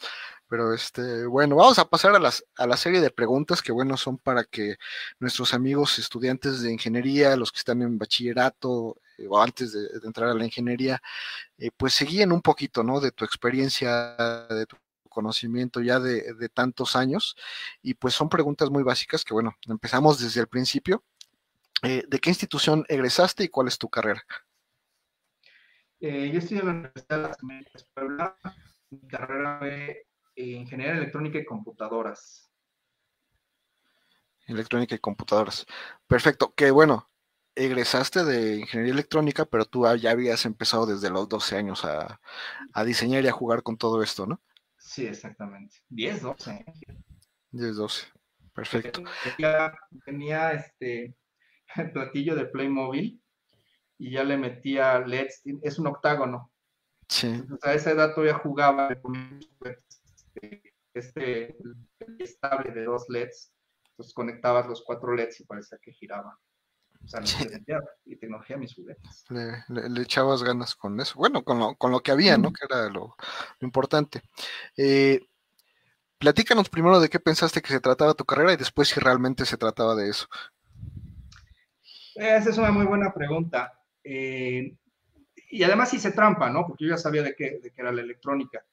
Pero 0.48 0.72
este, 0.72 1.26
bueno, 1.26 1.56
vamos 1.56 1.78
a 1.80 1.88
pasar 1.88 2.14
a, 2.14 2.20
las, 2.20 2.44
a 2.56 2.68
la 2.68 2.76
serie 2.76 3.00
de 3.00 3.10
preguntas 3.10 3.62
que, 3.62 3.72
bueno, 3.72 3.96
son 3.96 4.16
para 4.16 4.44
que 4.44 4.76
nuestros 5.18 5.52
amigos 5.54 5.98
estudiantes 5.98 6.60
de 6.62 6.72
ingeniería, 6.72 7.36
los 7.36 7.50
que 7.50 7.58
están 7.58 7.82
en 7.82 7.98
bachillerato 7.98 8.96
o 9.28 9.40
antes 9.40 9.72
de, 9.72 9.88
entrar 10.04 10.30
a 10.30 10.34
la 10.34 10.44
ingeniería, 10.44 11.00
eh, 11.58 11.70
pues 11.76 11.94
se 11.94 12.04
guíen 12.04 12.32
un 12.32 12.42
poquito, 12.42 12.82
¿no? 12.82 13.00
De 13.00 13.12
tu 13.12 13.24
experiencia, 13.24 14.16
de 14.48 14.66
tu 14.66 14.76
conocimiento 15.08 15.80
ya 15.80 15.98
de, 15.98 16.34
de, 16.34 16.48
tantos 16.48 16.96
años. 16.96 17.36
Y 17.82 17.94
pues 17.94 18.14
son 18.14 18.28
preguntas 18.28 18.70
muy 18.70 18.82
básicas 18.82 19.24
que, 19.24 19.34
bueno, 19.34 19.56
empezamos 19.68 20.20
desde 20.20 20.40
el 20.40 20.48
principio. 20.48 21.02
Eh, 21.82 22.04
¿De 22.08 22.18
qué 22.18 22.30
institución 22.30 22.84
egresaste 22.88 23.44
y 23.44 23.48
cuál 23.48 23.68
es 23.68 23.78
tu 23.78 23.88
carrera? 23.88 24.22
yo 25.98 26.38
estudié 26.38 26.60
en 26.60 26.66
la 26.66 26.72
Universidad 26.72 27.16
de 27.16 27.22
las 27.22 27.42
Américas 27.42 27.84
Puebla. 27.94 28.36
Mi 28.90 29.00
carrera 29.08 29.58
fue 29.58 30.06
ingeniería 30.36 30.96
electrónica 30.96 31.38
y 31.38 31.44
computadoras. 31.44 32.50
Electrónica 34.46 34.94
y 34.94 34.98
computadoras. 34.98 35.66
Perfecto. 36.06 36.54
Que 36.54 36.70
bueno, 36.70 37.10
egresaste 37.56 38.24
de 38.24 38.56
ingeniería 38.60 38.92
electrónica, 38.92 39.46
pero 39.46 39.64
tú 39.64 39.86
ya 39.96 40.10
habías 40.10 40.44
empezado 40.44 40.86
desde 40.86 41.10
los 41.10 41.28
12 41.28 41.56
años 41.56 41.84
a, 41.84 42.20
diseñar 42.84 43.24
y 43.24 43.28
a 43.28 43.32
jugar 43.32 43.62
con 43.62 43.76
todo 43.76 44.02
esto, 44.02 44.26
¿no? 44.26 44.40
Sí, 44.78 45.06
exactamente. 45.06 45.76
10, 45.88 46.22
12. 46.22 46.64
10, 47.50 47.76
12. 47.76 48.06
Perfecto. 48.54 49.02
Tenía, 49.36 49.74
tenía 50.04 50.52
este 50.52 51.16
el 51.74 51.92
platillo 51.92 52.34
de 52.36 52.46
Playmobil 52.46 53.20
y 53.98 54.10
ya 54.12 54.24
le 54.24 54.36
metía 54.36 54.98
LEDs. 55.00 55.42
Es 55.62 55.78
un 55.78 55.88
octágono. 55.88 56.52
Sí. 57.08 57.42
a 57.62 57.72
esa 57.72 57.92
edad 57.92 58.14
todavía 58.14 58.34
jugaba, 58.34 58.88
este 60.92 61.56
estable 62.18 62.72
de 62.72 62.84
dos 62.84 63.08
LEDs, 63.08 63.52
entonces 63.90 64.12
conectabas 64.12 64.66
los 64.66 64.82
cuatro 64.82 65.14
LEDs 65.14 65.40
y 65.40 65.44
parecía 65.44 65.78
que 65.80 65.92
giraba. 65.92 66.36
O 67.06 67.08
sea, 67.08 67.20
y 68.04 68.16
tecnología 68.16 68.56
a 68.56 68.58
mis 68.58 68.74
juguetes. 68.74 69.24
Le, 69.28 70.02
echabas 70.02 70.42
ganas 70.42 70.74
con 70.74 71.00
eso. 71.00 71.14
Bueno, 71.16 71.44
con 71.44 71.60
lo, 71.60 71.76
con 71.76 71.92
lo 71.92 72.00
que 72.00 72.10
había, 72.10 72.36
¿no? 72.36 72.52
Que 72.52 72.64
era 72.64 72.88
lo, 72.90 73.14
importante. 73.60 74.22
Eh, 74.76 75.20
platícanos 76.18 76.68
primero 76.68 76.98
de 76.98 77.08
qué 77.08 77.20
pensaste 77.20 77.62
que 77.62 77.68
se 77.68 77.80
trataba 77.80 78.14
tu 78.14 78.24
carrera 78.24 78.52
y 78.52 78.56
después 78.56 78.88
si 78.88 78.98
realmente 78.98 79.46
se 79.46 79.56
trataba 79.56 79.94
de 79.94 80.10
eso. 80.10 80.26
Esa 82.16 82.50
es 82.50 82.58
una 82.58 82.72
muy 82.72 82.86
buena 82.86 83.14
pregunta. 83.14 83.72
Eh, 84.02 84.76
y 85.50 85.62
además 85.62 85.94
hice 85.94 86.10
trampa, 86.10 86.50
¿no? 86.50 86.66
Porque 86.66 86.84
yo 86.84 86.90
ya 86.90 86.98
sabía 86.98 87.22
de 87.22 87.36
qué, 87.36 87.60
de 87.62 87.70
qué 87.70 87.82
era 87.82 87.92
la 87.92 88.02
electrónica. 88.02 88.64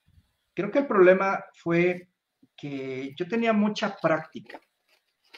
Creo 0.55 0.71
que 0.71 0.79
el 0.79 0.87
problema 0.87 1.45
fue 1.53 2.09
que 2.57 3.13
yo 3.15 3.27
tenía 3.27 3.53
mucha 3.53 3.95
práctica, 3.97 4.59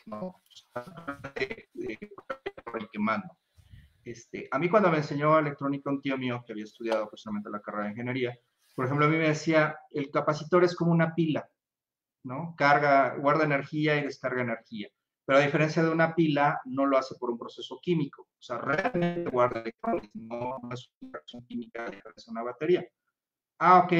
¿no? 0.05 0.41
De, 1.35 1.99
quemando. 2.91 3.37
Este, 4.03 4.47
a 4.51 4.59
mí 4.59 4.69
cuando 4.69 4.91
me 4.91 4.97
enseñó 4.97 5.37
electrónica 5.39 5.89
un 5.89 6.01
tío 6.01 6.17
mío 6.17 6.43
que 6.45 6.53
había 6.53 6.65
estudiado 6.65 7.09
personalmente 7.09 7.49
la 7.49 7.61
carrera 7.61 7.85
de 7.85 7.91
ingeniería, 7.91 8.39
por 8.75 8.85
ejemplo, 8.85 9.05
a 9.05 9.09
mí 9.09 9.17
me 9.17 9.29
decía, 9.29 9.79
el 9.91 10.11
capacitor 10.11 10.63
es 10.63 10.75
como 10.75 10.91
una 10.91 11.15
pila, 11.15 11.49
¿no? 12.23 12.53
Carga, 12.57 13.15
guarda 13.15 13.45
energía 13.45 13.97
y 13.97 14.03
descarga 14.03 14.41
energía. 14.41 14.89
Pero 15.25 15.39
a 15.39 15.41
diferencia 15.41 15.81
de 15.81 15.89
una 15.89 16.13
pila, 16.13 16.61
no 16.65 16.85
lo 16.85 16.97
hace 16.97 17.15
por 17.15 17.31
un 17.31 17.37
proceso 17.37 17.79
químico. 17.81 18.23
O 18.23 18.41
sea, 18.41 18.59
realmente 18.59 19.29
guarda 19.31 19.61
electrones, 19.61 20.09
no, 20.13 20.59
es 20.71 20.91
una 20.99 21.13
reacción 21.13 21.45
química 21.45 21.89
una 22.27 22.43
batería. 22.43 22.85
Ah, 23.59 23.79
ok. 23.79 23.93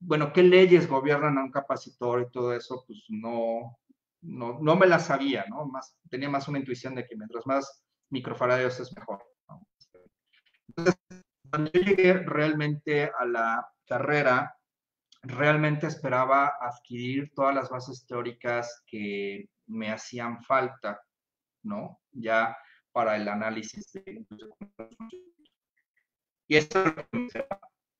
Bueno, 0.00 0.32
¿qué 0.32 0.42
leyes 0.42 0.88
gobiernan 0.88 1.38
a 1.38 1.44
un 1.44 1.52
capacitor 1.52 2.22
y 2.22 2.30
todo 2.30 2.54
eso? 2.54 2.82
Pues 2.86 3.04
no, 3.08 3.78
no, 4.22 4.58
no 4.60 4.76
me 4.76 4.86
la 4.86 4.98
sabía, 4.98 5.44
¿no? 5.48 5.66
Más, 5.66 5.96
tenía 6.10 6.28
más 6.28 6.48
una 6.48 6.58
intuición 6.58 6.94
de 6.94 7.06
que 7.06 7.16
mientras 7.16 7.46
más 7.46 7.84
microfaradios 8.10 8.80
es 8.80 8.94
mejor. 8.96 9.24
Entonces, 10.68 11.00
cuando 11.50 11.70
yo 11.72 11.80
llegué 11.80 12.12
realmente 12.14 13.10
a 13.18 13.24
la 13.24 13.68
carrera, 13.86 14.54
realmente 15.22 15.86
esperaba 15.86 16.52
adquirir 16.60 17.32
todas 17.34 17.54
las 17.54 17.68
bases 17.68 18.06
teóricas 18.06 18.82
que 18.86 19.48
me 19.66 19.90
hacían 19.90 20.42
falta, 20.42 21.00
¿no? 21.62 22.00
Ya 22.12 22.56
para 22.92 23.16
el 23.16 23.28
análisis 23.28 23.92
de... 23.92 24.24
Y 26.46 26.56
esto 26.56 26.94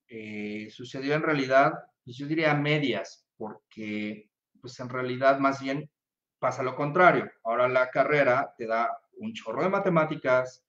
eh, 0.09 0.69
sucedió 0.71 1.15
en 1.15 1.23
realidad, 1.23 1.73
pues 2.05 2.17
yo 2.17 2.27
diría 2.27 2.55
medias, 2.55 3.27
porque 3.37 4.31
pues 4.61 4.79
en 4.81 4.89
realidad 4.89 5.39
más 5.39 5.61
bien 5.61 5.91
pasa 6.39 6.63
lo 6.63 6.75
contrario. 6.75 7.31
Ahora 7.45 7.69
la 7.69 7.91
carrera 7.91 8.55
te 8.57 8.67
da 8.67 8.99
un 9.19 9.33
chorro 9.35 9.63
de 9.63 9.69
matemáticas, 9.69 10.65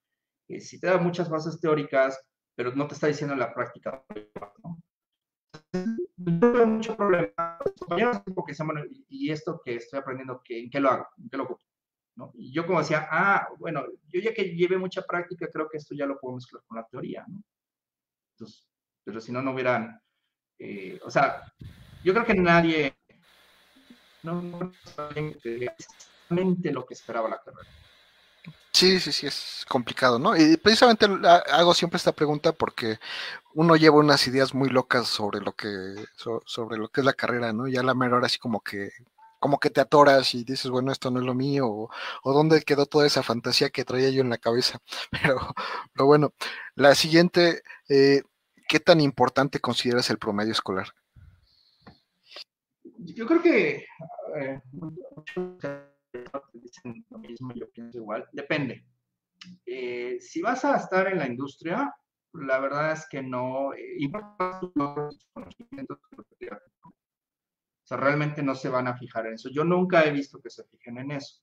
eh, 0.47 0.59
sí 0.59 0.79
te 0.79 0.87
da 0.87 0.97
muchas 0.97 1.29
bases 1.29 1.59
teóricas, 1.59 2.19
pero 2.55 2.73
no 2.75 2.87
te 2.87 2.95
está 2.95 3.07
diciendo 3.07 3.33
en 3.33 3.39
la 3.39 3.53
práctica. 3.53 4.03
¿no? 4.63 4.81
no 6.17 6.65
mucho 6.65 6.95
problema. 6.95 7.59
Porque 8.35 8.53
y 9.09 9.31
esto 9.31 9.61
que 9.63 9.75
estoy 9.75 9.99
aprendiendo, 9.99 10.41
¿en 10.49 10.69
qué 10.69 10.79
lo 10.79 10.89
hago? 10.89 11.07
¿En 11.17 11.29
qué 11.29 11.37
lo 11.37 11.43
ocupo? 11.43 11.61
yo 12.35 12.65
como 12.67 12.79
decía, 12.79 13.07
ah, 13.09 13.47
bueno, 13.57 13.85
yo 14.09 14.19
ya 14.19 14.33
que 14.33 14.55
llevé 14.55 14.77
mucha 14.77 15.01
práctica, 15.03 15.47
creo 15.51 15.69
que 15.69 15.77
esto 15.77 15.95
ya 15.95 16.05
lo 16.05 16.19
puedo 16.19 16.35
mezclar 16.35 16.61
con 16.67 16.77
la 16.77 16.85
teoría, 16.85 17.23
¿no? 17.27 17.41
Entonces, 18.33 18.67
pero 19.05 19.21
si 19.21 19.31
no, 19.31 19.41
no 19.41 19.53
hubieran, 19.53 20.01
eh, 20.57 20.99
o 21.03 21.09
sea, 21.09 21.43
yo 22.03 22.13
creo 22.13 22.25
que 22.25 22.33
nadie, 22.33 22.93
no, 24.23 24.41
no 24.41 24.73
exactamente 24.85 26.71
lo 26.71 26.85
que 26.85 26.93
esperaba 26.93 27.29
la 27.29 27.41
carrera. 27.41 27.69
Sí, 28.71 28.99
sí, 28.99 29.11
sí, 29.11 29.27
es 29.27 29.65
complicado, 29.67 30.19
¿no? 30.19 30.37
Y 30.37 30.55
precisamente 30.57 31.07
hago 31.51 31.73
siempre 31.73 31.97
esta 31.97 32.11
pregunta 32.11 32.53
porque 32.53 32.99
uno 33.53 33.75
lleva 33.75 33.97
unas 33.97 34.25
ideas 34.27 34.53
muy 34.53 34.69
locas 34.69 35.07
sobre 35.07 35.41
lo 35.41 35.53
que, 35.53 35.67
sobre 36.45 36.77
lo 36.77 36.89
que 36.89 37.01
es 37.01 37.05
la 37.05 37.13
carrera, 37.13 37.51
¿no? 37.51 37.67
Y 37.67 37.77
a 37.77 37.83
la 37.83 37.95
mera 37.95 38.17
hora 38.17 38.27
así 38.27 38.37
como 38.39 38.61
que, 38.61 38.91
como 39.39 39.59
que 39.59 39.69
te 39.69 39.81
atoras 39.81 40.35
y 40.35 40.43
dices, 40.43 40.69
bueno, 40.69 40.91
esto 40.91 41.11
no 41.11 41.19
es 41.19 41.25
lo 41.25 41.33
mío, 41.33 41.67
o, 41.67 41.89
dónde 42.33 42.61
quedó 42.61 42.85
toda 42.85 43.07
esa 43.07 43.23
fantasía 43.23 43.69
que 43.69 43.85
traía 43.85 44.09
yo 44.11 44.21
en 44.21 44.29
la 44.29 44.37
cabeza. 44.37 44.79
Pero, 45.11 45.55
pero 45.93 46.05
bueno, 46.05 46.33
la 46.75 46.95
siguiente, 46.95 47.63
eh, 47.89 48.23
¿qué 48.67 48.79
tan 48.79 49.01
importante 49.01 49.59
consideras 49.59 50.09
el 50.09 50.19
promedio 50.19 50.51
escolar? 50.53 50.89
Yo 52.99 53.25
creo 53.27 53.41
que 53.41 53.85
eh, 54.35 54.61
dicen 56.53 57.05
lo 57.09 57.19
mismo, 57.19 57.53
yo 57.53 57.69
pienso 57.71 57.97
igual. 57.99 58.27
Depende. 58.31 58.85
Eh, 59.65 60.17
si 60.19 60.41
vas 60.41 60.65
a 60.65 60.77
estar 60.77 61.07
en 61.07 61.19
la 61.19 61.27
industria, 61.27 61.93
la 62.33 62.59
verdad 62.59 62.91
es 62.93 63.07
que 63.09 63.21
no. 63.21 63.73
Eh, 63.73 63.97
conocimientos. 65.33 65.99
O 66.11 67.87
sea, 67.89 67.97
realmente 67.97 68.43
no 68.43 68.53
se 68.53 68.69
van 68.69 68.87
a 68.87 68.97
fijar 68.97 69.25
en 69.27 69.33
eso. 69.33 69.49
Yo 69.49 69.63
nunca 69.63 70.05
he 70.05 70.11
visto 70.11 70.39
que 70.39 70.49
se 70.49 70.63
fijen 70.65 70.99
en 70.99 71.11
eso. 71.11 71.41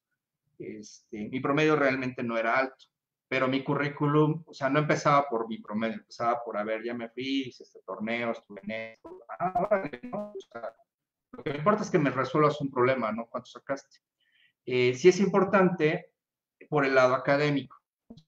Este, 0.59 1.29
mi 1.29 1.41
promedio 1.41 1.77
realmente 1.77 2.23
no 2.23 2.39
era 2.39 2.57
alto, 2.57 2.87
pero 3.29 3.49
mi 3.49 3.63
currículum, 3.63 4.43
o 4.47 4.55
sea, 4.55 4.71
no 4.71 4.79
empezaba 4.79 5.29
por 5.29 5.49
mi 5.49 5.59
promedio, 5.59 5.97
empezaba 5.97 6.43
por, 6.43 6.57
a 6.57 6.65
ver, 6.65 6.83
ya 6.85 6.95
me 6.95 7.11
fui, 7.11 7.49
hice 7.49 7.65
este 7.65 7.81
torneo, 7.85 8.31
estuve 8.31 8.61
en 8.63 8.71
esto. 8.71 9.19
Ah, 9.39 9.53
¿no? 10.05 10.33
o 10.35 10.41
sea, 10.53 10.73
lo 11.33 11.43
que 11.43 11.51
me 11.51 11.59
importa 11.59 11.83
es 11.83 11.91
que 11.91 11.99
me 11.99 12.11
resuelvas 12.11 12.61
un 12.61 12.71
problema, 12.71 13.13
¿no? 13.13 13.27
¿Cuánto 13.27 13.51
sacaste? 13.51 13.99
Eh, 14.67 14.95
sí 14.95 15.09
es 15.09 15.21
importante 15.21 16.13
por 16.69 16.85
el 16.85 16.95
lado 16.95 17.15
académico. 17.15 17.77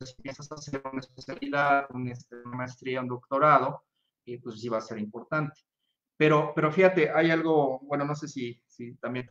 Si 0.05 0.15
piensas 0.23 0.51
hacer 0.53 0.83
una 0.91 1.01
especialidad, 1.01 1.89
este, 2.07 2.37
una 2.45 2.57
maestría, 2.59 3.01
un 3.01 3.09
doctorado, 3.09 3.85
eh, 4.27 4.41
pues 4.43 4.61
sí 4.61 4.69
va 4.69 4.79
a 4.79 4.83
ser 4.83 4.99
importante. 4.99 5.61
Pero, 6.17 6.53
pero 6.55 6.73
fíjate, 6.73 7.11
hay 7.11 7.31
algo, 7.31 7.81
bueno, 7.81 8.05
no 8.05 8.15
sé 8.15 8.29
si, 8.29 8.61
si 8.67 8.95
también. 8.97 9.31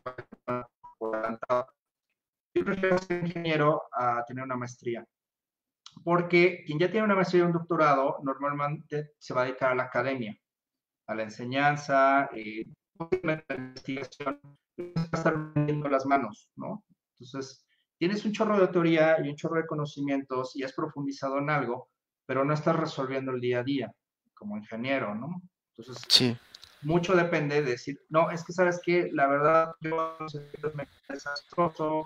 Yo 2.56 2.66
prefiero 2.66 2.98
ser 2.98 3.26
ingeniero 3.26 3.84
a 3.92 4.24
tener 4.26 4.44
una 4.44 4.56
maestría. 4.56 5.06
Porque 6.04 6.64
quien 6.66 6.80
ya 6.80 6.90
tiene 6.90 7.06
una 7.06 7.16
maestría 7.16 7.44
y 7.44 7.46
un 7.46 7.54
doctorado 7.54 8.18
normalmente 8.24 9.12
se 9.20 9.34
va 9.34 9.42
a 9.42 9.46
dedicar 9.46 9.72
a 9.72 9.76
la 9.76 9.84
academia, 9.84 10.38
a 11.08 11.16
la 11.16 11.24
enseñanza, 11.24 12.30
eh, 12.34 12.66
la 13.24 13.44
investigación, 13.50 14.40
va 14.80 15.02
a 15.12 15.18
estar 15.18 15.54
viendo 15.54 15.90
las 15.90 16.06
manos, 16.06 16.50
¿no? 16.56 16.84
Entonces, 17.20 17.66
tienes 17.98 18.26
un 18.26 18.32
chorro 18.32 18.60
de 18.60 18.68
teoría 18.68 19.18
y 19.24 19.30
un 19.30 19.36
chorro 19.36 19.58
de 19.62 19.68
conocimientos 19.68 20.56
y 20.56 20.64
has 20.64 20.74
profundizado 20.74 21.40
en 21.40 21.50
algo, 21.50 21.90
pero 22.26 22.46
no 22.46 22.54
estás 22.54 22.76
resolviendo 22.76 23.32
el 23.32 23.42
día 23.42 23.60
a 23.60 23.64
día 23.64 23.92
como 24.34 24.58
ingeniero, 24.58 25.16
¿no? 25.16 25.42
Entonces, 25.76 26.04
sí. 26.08 26.38
mucho 26.82 27.16
depende 27.16 27.62
de 27.62 27.72
decir, 27.72 28.00
no, 28.10 28.30
es 28.32 28.44
que 28.44 28.54
sabes 28.54 28.80
que 28.84 29.10
la 29.14 29.28
verdad 29.28 29.72
yo 29.82 30.18
me 30.76 30.88
desastroso, 31.10 32.06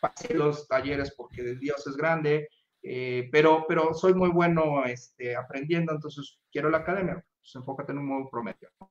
pasé 0.00 0.34
los 0.34 0.66
talleres 0.68 1.12
porque 1.16 1.56
Dios 1.56 1.86
es 1.86 1.96
grande, 1.96 2.48
eh, 2.82 3.28
pero, 3.30 3.64
pero 3.68 3.94
soy 3.94 4.14
muy 4.14 4.30
bueno 4.30 4.84
este, 4.84 5.36
aprendiendo, 5.36 5.92
entonces 5.92 6.38
quiero 6.50 6.70
la 6.70 6.78
academia, 6.78 7.14
pues 7.14 7.54
enfócate 7.54 7.92
en 7.92 7.98
un 7.98 8.06
modo 8.06 8.30
promedio. 8.30 8.70
¿no? 8.80 8.90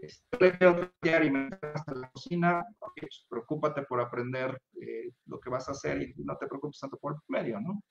Y 0.00 1.30
me 1.30 1.50
hasta 1.74 1.94
la 1.94 2.10
cocina, 2.10 2.64
pues, 2.78 3.24
preocúpate 3.28 3.82
por 3.82 4.00
aprender 4.00 4.60
eh, 4.80 5.10
lo 5.26 5.40
que 5.40 5.50
vas 5.50 5.68
a 5.68 5.72
hacer 5.72 6.02
y 6.02 6.14
no 6.18 6.36
te 6.36 6.46
preocupes 6.46 6.78
tanto 6.78 6.96
por 6.98 7.14
el 7.14 7.20
medio, 7.28 7.60
¿no? 7.60 7.82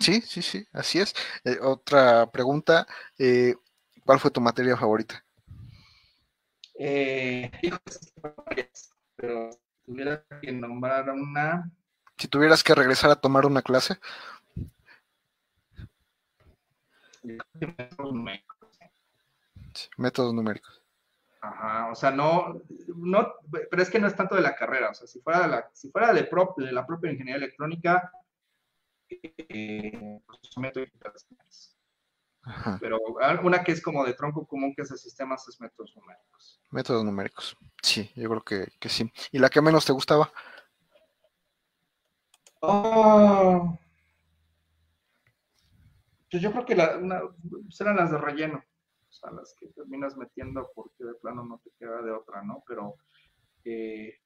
Sí, 0.00 0.20
sí, 0.20 0.42
sí, 0.42 0.66
así 0.72 1.00
es. 1.00 1.14
Eh, 1.44 1.58
otra 1.60 2.30
pregunta, 2.30 2.86
eh, 3.18 3.54
¿cuál 4.04 4.18
fue 4.18 4.30
tu 4.30 4.40
materia 4.40 4.76
favorita? 4.76 5.24
pero 9.16 9.52
si 9.52 9.60
tuviera 9.86 10.24
que 10.42 10.52
nombrar 10.52 11.08
una... 11.10 11.70
Si 12.18 12.28
tuvieras 12.28 12.62
que 12.62 12.74
regresar 12.74 13.10
a 13.10 13.16
tomar 13.16 13.46
una 13.46 13.62
clase. 13.62 13.98
Métodos 17.22 18.12
numéricos. 18.12 18.78
métodos 19.96 20.34
numéricos. 20.34 20.83
Ajá, 21.44 21.90
o 21.90 21.94
sea, 21.94 22.10
no, 22.10 22.58
no, 22.96 23.34
pero 23.70 23.82
es 23.82 23.90
que 23.90 23.98
no 23.98 24.06
es 24.06 24.16
tanto 24.16 24.34
de 24.34 24.40
la 24.40 24.56
carrera, 24.56 24.88
o 24.88 24.94
sea, 24.94 25.06
si 25.06 25.20
fuera 25.20 25.42
de 25.42 25.48
la, 25.48 25.70
si 25.74 25.90
fuera 25.90 26.10
de, 26.14 26.22
de 26.22 26.72
la 26.72 26.86
propia 26.86 27.12
ingeniería 27.12 27.44
electrónica, 27.44 28.10
eh, 29.10 30.20
pues, 30.24 30.40
Pero 32.80 32.98
una 33.42 33.62
que 33.62 33.72
es 33.72 33.82
como 33.82 34.06
de 34.06 34.14
tronco 34.14 34.46
común 34.46 34.74
que 34.74 34.82
es 34.82 34.88
de 34.88 34.96
sistemas 34.96 35.46
es 35.46 35.60
métodos 35.60 35.94
numéricos. 35.96 36.62
Métodos 36.70 37.04
numéricos, 37.04 37.58
sí, 37.82 38.10
yo 38.16 38.30
creo 38.30 38.42
que, 38.42 38.72
que 38.80 38.88
sí. 38.88 39.12
¿Y 39.30 39.38
la 39.38 39.50
que 39.50 39.60
menos 39.60 39.84
te 39.84 39.92
gustaba? 39.92 40.32
Oh, 42.60 43.78
pues 46.30 46.42
yo 46.42 46.50
creo 46.52 46.64
que 46.64 46.74
la, 46.74 46.96
una, 46.96 47.20
eran 47.78 47.96
las 47.96 48.10
de 48.10 48.16
relleno 48.16 48.64
a 49.24 49.32
las 49.32 49.54
que 49.58 49.68
terminas 49.68 50.16
metiendo 50.16 50.70
porque 50.74 51.04
de 51.04 51.14
plano 51.14 51.44
no 51.44 51.60
te 51.64 51.70
queda 51.78 52.02
de 52.02 52.12
otra, 52.12 52.42
¿no? 52.42 52.62
Pero 52.66 52.96
eh, 53.64 54.18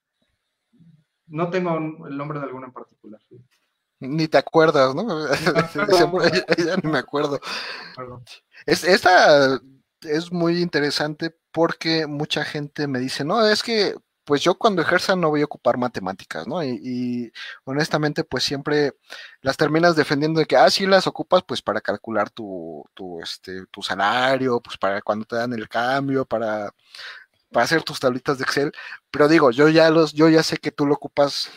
no 1.27 1.51
tengo 1.51 1.77
el 2.07 2.17
nombre 2.17 2.39
de 2.39 2.47
alguna 2.47 2.67
en 2.67 2.73
particular. 2.73 3.21
Ni 4.01 4.29
te 4.29 4.39
acuerdas, 4.39 4.95
¿no? 4.95 5.27
ya 6.57 6.77
ni 6.83 6.91
me 6.91 6.99
acuerdo. 6.99 7.41
Es, 8.67 8.85
esta 8.85 9.61
es 10.03 10.33
muy 10.33 10.61
interesante 10.63 11.37
porque 11.53 12.07
mucha 12.07 12.45
gente 12.45 12.87
me 12.87 13.01
dice, 13.01 13.25
no, 13.25 13.45
es 13.45 13.63
que 13.63 13.97
pues 14.29 14.43
yo 14.43 14.59
cuando 14.59 14.83
ejerza 14.83 15.17
no 15.17 15.31
voy 15.31 15.41
a 15.41 15.47
ocupar 15.47 15.79
matemáticas, 15.79 16.47
¿no? 16.47 16.63
Y, 16.63 17.33
honestamente, 17.65 18.25
pues 18.25 18.45
siempre 18.45 18.93
las 19.41 19.57
terminas 19.57 19.97
defendiendo 19.97 20.39
de 20.39 20.45
que, 20.45 20.55
ah, 20.55 20.69
sí 20.69 20.87
las 20.87 21.07
ocupas, 21.07 21.43
pues 21.45 21.63
para 21.63 21.81
calcular 21.81 22.29
tu, 22.29 22.85
tu, 22.93 23.23
este, 23.23 23.65
tu 23.71 23.81
salario, 23.83 24.61
pues 24.61 24.77
para 24.77 25.01
cuando 25.01 25.25
te 25.25 25.37
dan 25.37 25.55
el 25.55 25.67
cambio, 25.67 26.27
para, 26.27 26.75
para 27.51 27.65
hacer 27.65 27.83
tus 27.83 28.01
tablitas 28.01 28.37
de 28.37 28.45
Excel, 28.45 28.73
pero 29.11 29.29
digo, 29.29 29.51
yo 29.51 29.71
ya 29.71 29.89
los, 29.89 30.13
yo 30.13 30.29
ya 30.29 30.43
sé 30.43 30.59
que 30.59 30.73
tú 30.73 30.85
lo 30.85 30.93
ocupas 30.93 31.51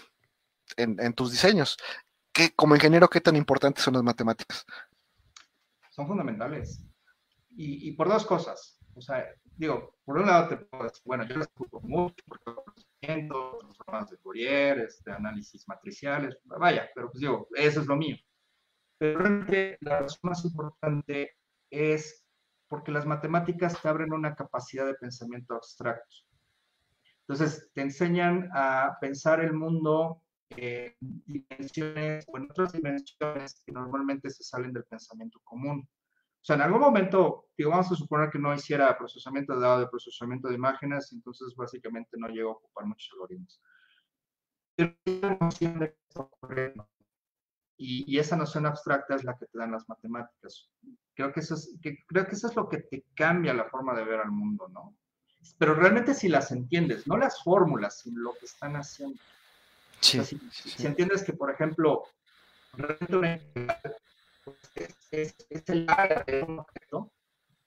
en, 0.78 1.14
tus 1.14 1.30
diseños. 1.32 1.76
¿Qué, 2.32 2.56
como 2.56 2.76
ingeniero, 2.76 3.10
¿qué 3.10 3.20
tan 3.20 3.36
importantes 3.36 3.84
son 3.84 3.96
las 3.96 4.04
matemáticas? 4.04 4.66
Son 5.90 6.08
fundamentales. 6.08 6.86
Y 7.54 7.92
por 7.98 8.08
dos 8.08 8.26
cosas. 8.26 8.80
O 8.96 9.02
sea, 9.02 9.26
digo, 9.58 9.96
por 10.12 10.20
un 10.20 10.28
lado 10.28 10.50
te 10.50 10.58
puedo 10.58 10.84
decir, 10.84 11.02
bueno, 11.06 11.26
yo 11.26 11.38
las 11.38 11.48
ocupo 11.56 11.80
mucho 11.80 12.22
porque 12.28 12.44
transformadas 13.02 14.10
de 14.10 14.18
Fourier, 14.18 14.80
este, 14.80 15.10
análisis 15.10 15.66
matriciales, 15.70 16.38
vaya, 16.44 16.90
pero 16.94 17.10
pues 17.10 17.22
digo, 17.22 17.48
eso 17.56 17.80
es 17.80 17.88
lo 17.88 17.96
mío. 17.96 18.18
Pero 18.98 19.20
realmente 19.20 19.78
la 19.80 20.02
razón 20.02 20.20
más 20.24 20.44
importante 20.44 21.38
es 21.70 22.26
porque 22.68 22.92
las 22.92 23.06
matemáticas 23.06 23.82
te 23.82 23.88
abren 23.88 24.12
una 24.12 24.36
capacidad 24.36 24.86
de 24.86 24.96
pensamiento 24.96 25.56
abstracto. 25.56 26.14
Entonces, 27.22 27.70
te 27.74 27.82
enseñan 27.82 28.50
a 28.54 28.98
pensar 29.00 29.40
el 29.40 29.54
mundo 29.54 30.22
en 30.50 30.94
dimensiones 31.00 32.26
o 32.28 32.38
en 32.38 32.52
otras 32.52 32.74
dimensiones 32.74 33.62
que 33.66 33.72
normalmente 33.72 34.30
se 34.30 34.44
salen 34.44 34.74
del 34.74 34.84
pensamiento 34.84 35.40
común. 35.46 35.88
O 36.42 36.44
sea, 36.44 36.56
en 36.56 36.64
algún 36.64 36.82
momento, 36.82 37.50
digo, 37.56 37.70
vamos 37.70 37.92
a 37.92 37.96
suponer 37.96 38.32
que 38.32 38.40
no 38.40 38.54
hiciera 38.54 38.98
procesamiento 38.98 39.54
de 39.54 39.62
datos, 39.62 39.82
de 39.82 39.88
procesamiento 39.90 40.48
de 40.48 40.56
imágenes, 40.56 41.12
entonces 41.14 41.54
básicamente 41.56 42.18
no 42.18 42.28
llego 42.30 42.50
a 42.50 42.54
ocupar 42.54 42.86
muchos 42.86 43.12
algoritmos. 43.14 43.62
Y, 47.78 48.16
y, 48.16 48.20
esa 48.20 48.36
noción 48.36 48.66
abstracta 48.66 49.16
es 49.16 49.24
la 49.24 49.38
que 49.38 49.46
te 49.46 49.58
dan 49.58 49.72
las 49.72 49.88
matemáticas. 49.88 50.70
Creo 51.14 51.32
que, 51.32 51.42
eso 51.42 51.54
es, 51.54 51.78
que, 51.82 51.98
creo 52.08 52.26
que 52.26 52.36
eso 52.36 52.48
es 52.48 52.56
lo 52.56 52.68
que 52.68 52.80
te 52.80 53.06
cambia 53.16 53.54
la 53.54 53.70
forma 53.70 53.94
de 53.94 54.04
ver 54.04 54.20
al 54.20 54.32
mundo, 54.32 54.68
¿no? 54.70 54.96
Pero 55.60 55.76
realmente 55.76 56.14
si 56.16 56.28
las 56.28 56.52
entiendes, 56.52 57.08
no 57.08 57.18
las 57.18 57.44
fórmulas, 57.44 58.00
sino 58.00 58.20
lo 58.20 58.34
que 58.34 58.46
están 58.46 58.76
haciendo. 58.76 59.20
Sí, 60.00 60.24
si, 60.24 60.40
si, 60.52 60.88
entiendes 60.88 61.24
que, 61.24 61.34
por 61.34 61.52
ejemplo, 61.52 62.04
es, 65.12 65.36
el 65.68 65.86
área 65.90 66.24
de 66.26 66.44
un 66.44 66.60
objeto. 66.60 67.12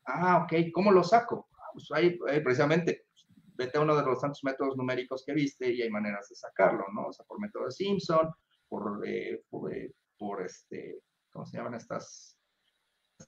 Ah, 0.06 0.44
ok, 0.44 0.70
¿cómo 0.72 0.92
lo 0.92 1.02
saco? 1.02 1.48
Ah, 1.52 1.70
pues 1.72 1.90
ahí, 1.92 2.18
precisamente, 2.42 3.06
vete 3.54 3.78
a 3.78 3.80
uno 3.80 3.96
de 3.96 4.04
los 4.04 4.20
tantos 4.20 4.42
métodos 4.44 4.76
numéricos 4.76 5.24
que 5.24 5.32
viste 5.32 5.72
y 5.72 5.82
hay 5.82 5.90
maneras 5.90 6.28
de 6.28 6.34
sacarlo, 6.34 6.84
¿no? 6.92 7.06
O 7.06 7.12
sea, 7.12 7.24
por 7.26 7.40
método 7.40 7.66
de 7.66 7.72
Simpson, 7.72 8.30
por, 8.68 9.06
eh, 9.06 9.42
eh, 9.72 9.92
por, 10.18 10.42
este, 10.42 11.00
¿cómo 11.30 11.46
se 11.46 11.56
llaman 11.56 11.74
estas? 11.74 12.38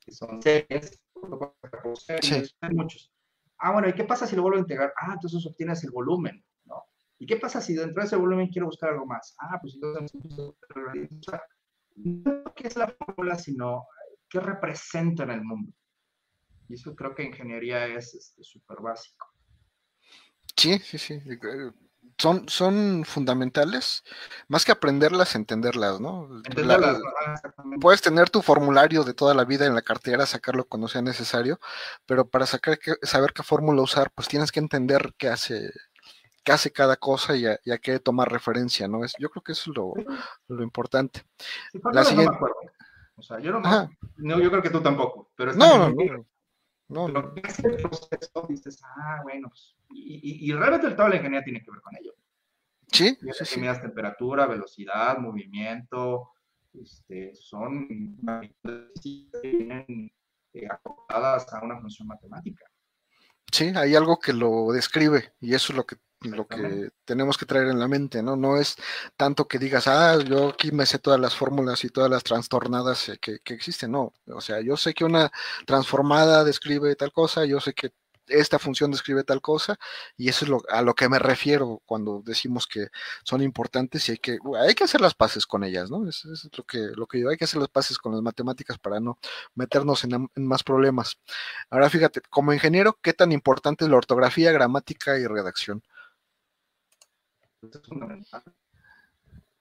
Que 0.05 0.13
son 0.13 0.43
series, 0.43 1.01
hay 2.61 2.75
muchos. 2.75 3.13
Ah, 3.59 3.73
bueno, 3.73 3.89
¿y 3.89 3.95
qué 3.95 4.05
pasa 4.05 4.27
si 4.27 4.37
lo 4.37 4.43
vuelvo 4.43 4.59
a 4.59 4.61
integrar? 4.61 4.93
Ah, 5.01 5.13
entonces 5.15 5.47
obtienes 5.47 5.83
el 5.85 5.91
volumen, 5.91 6.45
¿no? 6.65 6.83
¿Y 7.19 7.27
qué 7.27 7.37
pasa 7.37 7.61
si 7.61 7.75
dentro 7.75 8.03
de 8.03 8.07
ese 8.07 8.17
volumen 8.17 8.49
quiero 8.49 8.67
buscar 8.67 8.91
algo 8.91 9.07
más? 9.07 9.35
Ah, 9.39 9.59
pues 9.61 9.75
entonces 9.75 10.13
no 11.97 12.45
qué 12.55 12.69
es 12.69 12.77
la 12.77 12.89
fórmula, 12.89 13.37
sino 13.37 13.87
qué 14.29 14.41
representa 14.41 15.25
en 15.25 15.31
el 15.31 15.43
mundo. 15.43 15.73
Y 16.69 16.75
eso 16.75 16.95
creo 16.95 17.15
que 17.15 17.25
ingeniería 17.25 17.87
es 17.87 18.35
súper 18.41 18.77
este, 18.77 18.83
básico. 18.83 19.27
Sí, 20.57 20.79
sí, 20.79 20.99
sí. 20.99 21.21
Son, 22.19 22.49
son 22.49 23.05
fundamentales, 23.05 24.03
más 24.49 24.65
que 24.65 24.73
aprenderlas, 24.73 25.35
entenderlas, 25.35 26.01
¿no? 26.01 26.37
Entenderlas, 26.47 26.99
puedes 27.81 28.01
tener 28.01 28.31
tu 28.31 28.41
formulario 28.41 29.05
de 29.05 29.13
toda 29.13 29.35
la 29.35 29.45
vida 29.45 29.67
en 29.67 29.75
la 29.75 29.83
cartera, 29.83 30.25
sacarlo 30.25 30.65
cuando 30.65 30.89
sea 30.89 31.03
necesario, 31.03 31.61
pero 32.07 32.27
para 32.27 32.47
sacar 32.47 32.79
saber 33.03 33.33
qué 33.35 33.43
fórmula 33.43 33.83
usar, 33.83 34.11
pues 34.13 34.29
tienes 34.29 34.51
que 34.51 34.61
entender 34.61 35.15
qué 35.19 35.29
hace, 35.29 35.71
hace 36.53 36.73
cada 36.73 36.97
cosa 36.97 37.37
y 37.37 37.47
a, 37.47 37.79
qué 37.79 37.99
tomar 37.99 38.31
referencia, 38.31 38.89
¿no? 38.89 39.05
Es, 39.05 39.15
yo 39.19 39.31
creo 39.31 39.43
que 39.43 39.53
eso 39.53 39.71
es 39.71 39.77
lo, 39.77 39.95
lo 40.49 40.63
importante. 40.63 41.23
la 41.93 42.05
siguiente... 42.05 42.37
No 42.41 42.49
o 43.19 43.23
sea, 43.23 43.39
yo 43.41 43.51
no, 43.51 43.61
no, 44.17 44.41
yo 44.41 44.51
creo 44.51 44.63
que 44.63 44.69
tú 44.69 44.83
tampoco, 44.83 45.31
pero 45.35 45.55
no, 45.55 45.89
no, 45.89 46.27
no, 46.89 47.09
Lo 47.09 47.35
que 47.35 47.41
es 47.41 47.59
el 47.61 47.77
proceso, 47.77 48.47
dices, 48.47 48.83
ah, 48.85 49.21
bueno, 49.23 49.49
pues, 49.49 49.75
y, 49.89 50.51
y, 50.51 50.53
realmente 50.53 50.87
el 50.87 50.97
todo 50.97 51.09
de 51.09 51.17
ingeniería 51.17 51.43
tiene 51.43 51.63
que 51.63 51.71
ver 51.71 51.81
con 51.81 51.97
ello. 51.97 52.13
Sí, 52.93 53.19
sí, 53.33 53.45
sí. 53.45 53.61
temperatura, 53.81 54.47
velocidad, 54.47 55.17
movimiento, 55.17 56.31
este, 56.75 57.35
son 57.35 57.89
vienen 59.03 60.13
eh, 60.53 60.69
acopladas 60.71 61.53
a 61.53 61.65
una 61.65 61.81
función 61.81 62.09
matemática. 62.09 62.67
Sí, 63.51 63.73
hay 63.75 63.95
algo 63.95 64.19
que 64.19 64.35
lo 64.35 64.73
describe 64.73 65.33
y 65.41 65.55
eso 65.55 65.73
es 65.73 65.77
lo 65.77 65.87
que 65.87 65.97
lo 66.21 66.47
que 66.47 66.91
tenemos 67.05 67.37
que 67.39 67.47
traer 67.47 67.69
en 67.69 67.79
la 67.79 67.89
mente, 67.89 68.23
¿no? 68.23 68.37
No 68.37 68.59
es 68.59 68.77
tanto 69.17 69.47
que 69.49 69.59
digas, 69.59 69.87
ah, 69.87 70.19
yo 70.19 70.49
aquí 70.51 70.73
me 70.73 70.87
sé 70.87 70.99
todas 70.99 71.21
las 71.21 71.35
fórmulas 71.37 71.85
y 71.85 71.89
todas 71.91 72.11
las 72.11 72.25
trastornadas 72.25 73.09
eh, 73.11 73.19
que, 73.21 73.41
que 73.41 73.55
existen, 73.55 73.93
no. 73.93 74.13
O 74.27 74.41
sea, 74.41 74.61
yo 74.61 74.77
sé 74.77 74.95
que 74.95 75.05
una 75.05 75.31
transformada 75.67 76.45
describe 76.45 76.97
tal 76.97 77.13
cosa, 77.13 77.45
yo 77.45 77.61
sé 77.61 77.75
que 77.75 77.93
esta 78.29 78.59
función 78.59 78.91
describe 78.91 79.25
tal 79.25 79.41
cosa 79.41 79.79
y 80.17 80.29
eso 80.29 80.45
es 80.45 80.49
lo, 80.51 80.63
a 80.69 80.83
lo 80.83 80.95
que 80.95 81.09
me 81.09 81.19
refiero 81.19 81.83
cuando 81.87 82.23
decimos 82.25 82.67
que 82.67 82.89
son 83.25 83.43
importantes 83.43 84.09
y 84.09 84.13
hay 84.13 84.19
que, 84.19 84.39
hay 84.61 84.75
que 84.75 84.85
hacer 84.85 85.01
las 85.01 85.15
paces 85.15 85.47
con 85.47 85.65
ellas, 85.65 85.91
¿no? 85.91 86.09
Eso 86.09 86.33
es 86.33 86.49
lo 86.57 86.65
que, 86.65 86.79
lo 86.95 87.07
que 87.07 87.21
yo, 87.21 87.29
hay 87.29 87.37
que 87.37 87.45
hacer 87.45 87.61
las 87.61 87.71
paces 87.71 87.99
con 87.99 88.13
las 88.13 88.23
matemáticas 88.23 88.79
para 88.79 89.01
no 89.01 89.19
meternos 89.55 90.05
en, 90.05 90.29
más 90.37 90.63
problemas. 90.63 91.19
Ahora 91.71 91.91
fíjate, 91.91 92.21
como 92.31 92.53
ingeniero, 92.53 92.99
¿qué 93.03 93.13
tan 93.13 93.33
importante 93.33 93.85
es 93.85 93.91
la 93.91 93.97
ortografía, 93.97 94.53
gramática 94.53 95.19
y 95.19 95.27
redacción? 95.27 95.83
Es 97.73 97.83
fundamental. 97.83 98.43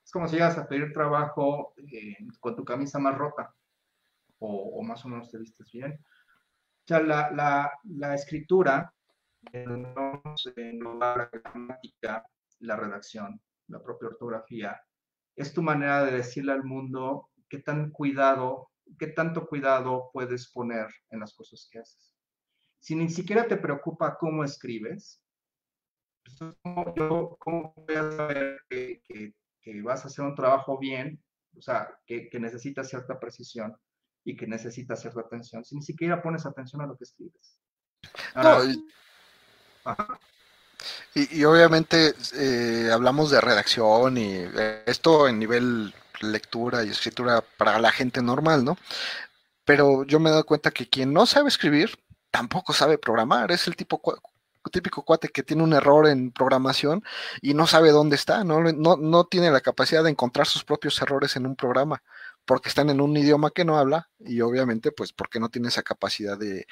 Es 0.04 0.12
como 0.12 0.28
si 0.28 0.36
llegas 0.36 0.58
a 0.58 0.68
pedir 0.68 0.94
trabajo 0.94 1.74
eh, 1.78 2.18
con 2.40 2.56
tu 2.56 2.64
camisa 2.64 3.00
más 3.00 3.18
rota 3.18 3.54
o, 4.40 4.80
o 4.80 4.84
más 4.84 5.04
o 5.06 5.10
menos 5.10 5.30
te 5.32 5.38
vistes 5.38 5.72
bien 5.72 6.00
o 6.86 6.88
sea, 6.88 7.02
la, 7.02 7.32
la, 7.32 7.72
la 7.98 8.14
escritura, 8.14 8.94
la 9.52 11.30
gramática, 11.34 12.24
la 12.60 12.76
redacción, 12.76 13.42
la 13.70 13.82
propia 13.82 14.10
ortografía, 14.10 14.80
es 15.36 15.52
tu 15.52 15.64
manera 15.64 16.06
de 16.06 16.12
decirle 16.18 16.52
al 16.52 16.64
mundo 16.64 17.32
qué 17.50 17.58
tan 17.58 17.90
cuidado, 17.90 18.70
qué 19.00 19.08
tanto 19.08 19.48
cuidado 19.48 20.12
puedes 20.14 20.52
poner 20.52 20.86
en 21.10 21.22
las 21.22 21.34
cosas 21.34 21.68
que 21.72 21.80
haces. 21.80 22.14
Si 22.78 22.96
ni 22.96 23.10
siquiera 23.10 23.48
te 23.48 23.58
preocupa 23.58 24.16
cómo 24.20 24.44
escribes, 24.44 25.24
¿cómo, 26.62 26.94
yo, 26.96 27.38
cómo 27.40 27.74
voy 27.76 27.96
a 27.96 28.12
saber 28.12 28.62
que, 28.70 29.02
que, 29.08 29.34
que, 29.62 29.82
vas 29.82 30.04
a 30.04 30.08
hacer 30.08 30.26
un 30.26 30.36
trabajo 30.36 30.78
bien? 30.78 31.24
O 31.58 31.62
sea, 31.62 31.98
que, 32.06 32.30
que 32.30 32.40
necesita 32.40 32.84
cierta 32.84 33.20
precisión 33.20 33.76
y 34.26 34.36
que 34.36 34.48
necesita 34.48 34.96
cierta 34.96 35.22
atención, 35.22 35.64
si 35.64 35.76
ni 35.76 35.84
siquiera 35.84 36.22
pones 36.22 36.46
atención 36.46 36.82
a 36.82 36.88
lo 36.88 36.98
que 36.98 37.04
escribes. 37.04 37.60
y, 41.14 41.44
obviamente 41.46 42.14
eh, 42.34 42.90
hablamos 42.92 43.30
de 43.30 43.40
redacción 43.40 44.18
y 44.18 44.46
esto 44.86 45.28
en 45.28 45.40
nivel 45.40 45.94
lectura 46.22 46.84
y 46.84 46.90
escritura 46.90 47.44
para 47.58 47.80
la 47.80 47.92
gente 47.92 48.22
normal, 48.22 48.66
¿no? 48.66 48.78
Pero 49.64 50.04
yo 50.04 50.20
me 50.20 50.30
he 50.30 50.32
dado 50.32 50.46
cuenta 50.46 50.72
que 50.72 50.90
quien 50.90 51.14
no 51.14 51.26
sabe 51.26 51.50
escribir 51.50 51.98
tampoco 52.32 52.74
sabe 52.74 52.98
programar, 52.98 53.52
es 53.52 53.68
el 53.68 53.76
tipo 53.76 54.02
típico 54.70 55.04
cuate 55.04 55.30
que 55.30 55.44
tiene 55.44 55.64
un 55.64 55.74
error 55.74 56.08
en 56.08 56.32
programación 56.32 57.04
y 57.42 57.54
no 57.54 57.68
sabe 57.68 57.92
dónde 57.92 58.16
está, 58.16 58.44
¿no? 58.44 58.62
No, 58.74 58.98
no 58.98 59.26
tiene 59.26 59.52
la 59.52 59.62
capacidad 59.62 60.04
de 60.04 60.12
encontrar 60.12 60.48
sus 60.48 60.64
propios 60.64 61.02
errores 61.02 61.36
en 61.36 61.46
un 61.46 61.56
programa 61.56 62.02
porque 62.46 62.70
están 62.70 62.90
en 62.90 63.02
un 63.02 63.18
idioma 63.18 63.52
que 63.52 63.66
no 63.66 63.78
habla 63.78 64.10
y 64.20 64.42
obviamente 64.42 64.92
pues 64.92 65.12
porque 65.12 65.40
no 65.40 65.50
tiene 65.50 65.68
esa 65.68 65.84
capacidad 65.84 66.38
de, 66.38 66.66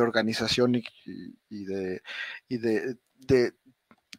organización 0.00 0.74
y, 0.74 1.64
de, 1.64 2.02
de, 2.48 3.54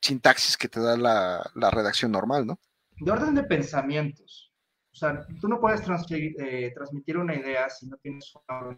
sintaxis 0.02 0.58
que 0.58 0.70
te 0.70 0.80
da 0.80 0.98
la, 0.98 1.72
redacción 1.72 2.12
normal, 2.12 2.48
¿no? 2.48 2.60
De 2.98 3.12
orden 3.12 3.36
de 3.36 3.44
pensamientos. 3.44 4.54
O 4.94 4.96
sea, 4.96 5.26
tú 5.40 5.48
no 5.48 5.60
puedes 5.60 5.82
eh, 6.10 6.72
transmitir 6.74 7.18
una 7.18 7.36
idea 7.36 7.70
si 7.70 7.88
no 7.88 7.98
tienes 7.98 8.34
una 8.36 8.76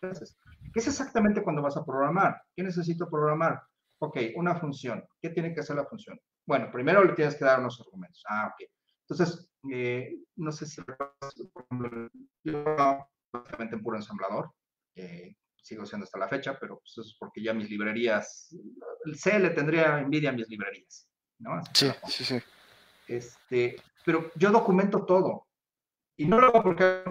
¿Qué 0.00 0.80
es 0.80 0.86
exactamente 0.86 1.42
cuando 1.42 1.62
vas 1.62 1.76
a 1.76 1.84
programar? 1.84 2.40
¿Qué 2.54 2.62
necesito 2.62 3.08
programar? 3.08 3.62
Ok, 3.98 4.18
una 4.36 4.54
función. 4.54 5.04
¿Qué 5.20 5.30
tiene 5.30 5.54
que 5.54 5.60
hacer 5.60 5.76
la 5.76 5.84
función? 5.84 6.18
Bueno, 6.46 6.70
primero 6.72 7.04
le 7.04 7.12
tienes 7.12 7.36
que 7.36 7.44
dar 7.44 7.60
unos 7.60 7.80
argumentos. 7.80 8.24
Ah, 8.28 8.52
ok. 8.52 8.68
Entonces, 9.08 9.48
eh, 9.70 10.14
no 10.36 10.52
sé 10.52 10.66
si 10.66 10.80
yo 12.44 12.64
básicamente 13.32 13.76
en 13.76 13.82
puro 13.82 13.96
ensamblador, 13.96 14.52
eh, 14.94 15.34
sigo 15.56 15.84
siendo 15.84 16.04
hasta 16.04 16.18
la 16.18 16.28
fecha, 16.28 16.58
pero 16.58 16.78
pues 16.78 17.06
es 17.06 17.16
porque 17.18 17.42
ya 17.42 17.52
mis 17.52 17.68
librerías, 17.68 18.54
el 19.04 19.16
C 19.16 19.38
le 19.38 19.50
tendría 19.50 20.00
envidia 20.00 20.30
a 20.30 20.32
mis 20.32 20.48
librerías, 20.48 21.08
¿no? 21.38 21.60
sí, 21.74 21.90
sí, 22.08 22.24
sí. 22.24 22.40
Este, 23.06 23.76
pero 24.04 24.30
yo 24.36 24.50
documento 24.50 25.04
todo. 25.04 25.48
Y 26.20 26.26
no 26.26 26.38
lo 26.38 26.48
hago 26.48 26.62
porque 26.62 27.02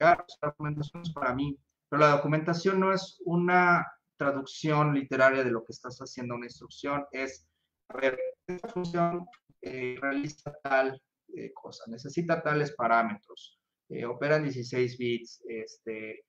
la 0.00 0.26
documentación 0.42 1.02
es 1.02 1.12
para 1.12 1.32
mí, 1.32 1.56
pero 1.88 2.00
la 2.00 2.16
documentación 2.16 2.80
no 2.80 2.92
es 2.92 3.22
una 3.24 3.86
traducción 4.16 4.92
literaria 4.94 5.44
de 5.44 5.52
lo 5.52 5.64
que 5.64 5.70
estás 5.70 5.96
haciendo 5.98 6.34
una 6.34 6.46
instrucción 6.46 7.06
es, 7.12 7.48
a 7.88 7.96
ver, 7.98 8.18
esta 8.48 8.66
función 8.66 9.28
eh, 9.62 9.96
realiza 10.00 10.52
tal 10.64 11.00
eh, 11.36 11.52
cosa, 11.54 11.84
necesita 11.86 12.42
tales 12.42 12.72
parámetros, 12.72 13.60
eh, 13.88 14.04
opera 14.04 14.38
en 14.38 14.42
16 14.42 14.98
bits, 14.98 15.44
este, 15.46 16.24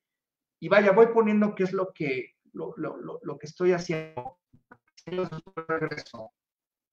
y 0.60 0.70
vaya, 0.70 0.92
voy 0.92 1.08
poniendo 1.08 1.56
qué 1.56 1.64
es 1.64 1.74
lo 1.74 1.92
que, 1.94 2.36
lo, 2.54 2.76
lo, 2.78 3.20
lo, 3.24 3.38
que 3.40 3.48
estoy 3.48 3.72
haciendo, 3.72 4.38
regreso 5.68 6.32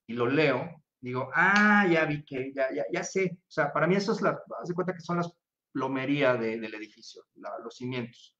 y 0.06 0.14
lo 0.14 0.26
leo, 0.28 0.82
digo, 1.00 1.30
ah, 1.34 1.86
ya 1.90 2.04
vi 2.04 2.24
que, 2.24 2.52
ya, 2.54 2.72
ya, 2.74 2.84
ya 2.92 3.02
sé, 3.02 3.38
o 3.40 3.50
sea, 3.50 3.72
para 3.72 3.86
mí 3.86 3.96
eso 3.96 4.12
es 4.12 4.20
la, 4.22 4.30
haz 4.60 4.68
de 4.68 4.74
cuenta 4.74 4.94
que 4.94 5.00
son 5.00 5.18
las 5.18 5.32
plomería 5.72 6.34
de, 6.34 6.58
del 6.58 6.74
edificio, 6.74 7.22
los 7.62 7.76
cimientos. 7.76 8.36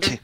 Sí. 0.00 0.18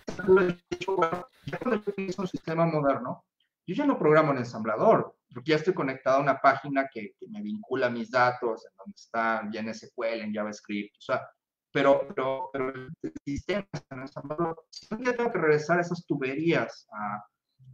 ya 1.46 1.58
cuando 1.58 1.84
yo 1.84 1.92
utilizo 1.92 2.22
un 2.22 2.28
sistema 2.28 2.66
moderno, 2.66 3.24
yo 3.66 3.74
ya 3.74 3.86
no 3.86 3.98
programo 3.98 4.32
en 4.32 4.38
ensamblador, 4.38 5.16
porque 5.32 5.50
ya 5.50 5.56
estoy 5.56 5.74
conectado 5.74 6.16
a 6.16 6.22
una 6.22 6.40
página 6.40 6.88
que, 6.92 7.14
me 7.28 7.42
vincula 7.42 7.90
mis 7.90 8.10
datos, 8.10 8.66
en 8.66 8.72
donde 8.76 8.94
está 8.96 9.48
ya 9.52 9.60
en 9.60 9.72
SQL, 9.72 10.22
en 10.22 10.34
JavaScript, 10.34 10.96
o 10.96 11.00
sea, 11.00 11.28
pero, 11.72 12.08
pero, 12.08 12.50
pero 12.52 12.70
el 12.70 13.12
sistema 13.24 13.64
está 13.72 13.94
en 13.94 14.00
ensamblador. 14.00 14.64
Si 14.70 14.96
día 14.96 15.16
tengo 15.16 15.30
que 15.30 15.38
regresar 15.38 15.78
esas 15.78 16.04
tuberías 16.04 16.88
a, 16.92 17.24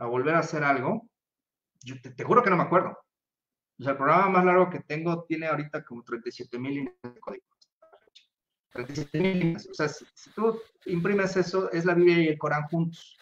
a 0.01 0.07
volver 0.07 0.35
a 0.35 0.41
hacer 0.41 0.63
algo, 0.65 1.09
yo 1.83 1.99
te, 2.03 2.11
te, 2.11 2.25
juro 2.25 2.43
que 2.43 2.51
no 2.51 2.57
me 2.57 2.65
acuerdo. 2.65 2.99
O 3.79 3.83
sea, 3.83 3.93
el 3.93 3.99
programa 3.99 4.29
más 4.29 4.45
largo 4.45 4.71
que 4.71 4.81
tengo 4.81 5.25
tiene 5.25 5.47
ahorita 5.47 5.85
como 5.85 6.03
37 6.03 6.59
mil 6.59 6.75
líneas 6.75 6.95
de 7.03 7.21
código. 7.21 7.45
37 8.71 9.21
mil 9.21 9.39
líneas. 9.39 9.69
O 9.71 9.75
sea, 9.75 9.89
si, 9.89 10.05
si, 10.15 10.31
tú 10.31 10.61
imprimes 10.87 11.37
eso, 11.37 11.71
es 11.73 11.85
la 11.85 11.95
Biblia 11.95 12.19
y 12.19 12.29
el 12.29 12.39
Corán 12.39 12.65
juntos. 12.69 13.17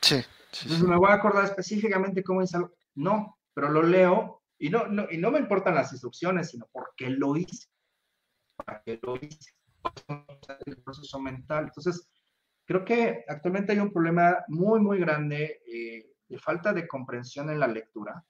Sí. 0.00 0.22
Entonces 0.62 0.88
me 0.88 0.96
voy 0.96 1.10
a 1.10 1.14
acordar 1.14 1.44
específicamente 1.44 2.22
cómo 2.22 2.42
hice 2.42 2.56
algo. 2.56 2.72
No, 2.94 3.38
pero 3.52 3.68
lo 3.68 3.82
leo 3.82 4.42
y 4.58 4.70
no, 4.70 4.86
no, 4.86 5.06
y 5.10 5.18
no 5.18 5.30
me 5.30 5.38
importan 5.38 5.74
las 5.74 5.92
instrucciones, 5.92 6.50
sino 6.50 6.66
porque 6.72 7.10
lo 7.10 7.36
hice. 7.36 7.68
¿Para 8.56 8.82
qué 8.82 8.98
lo 9.02 9.16
hice? 9.16 9.52
El 10.64 10.78
proceso 10.78 11.20
mental. 11.20 11.64
Entonces, 11.64 12.08
creo 12.64 12.84
que 12.84 13.24
actualmente 13.28 13.72
hay 13.72 13.78
un 13.78 13.92
problema 13.92 14.44
muy, 14.48 14.80
muy 14.80 14.98
grande 14.98 15.62
eh, 15.66 16.10
de 16.28 16.38
falta 16.38 16.72
de 16.72 16.88
comprensión 16.88 17.50
en 17.50 17.60
la 17.60 17.68
lectura, 17.68 18.24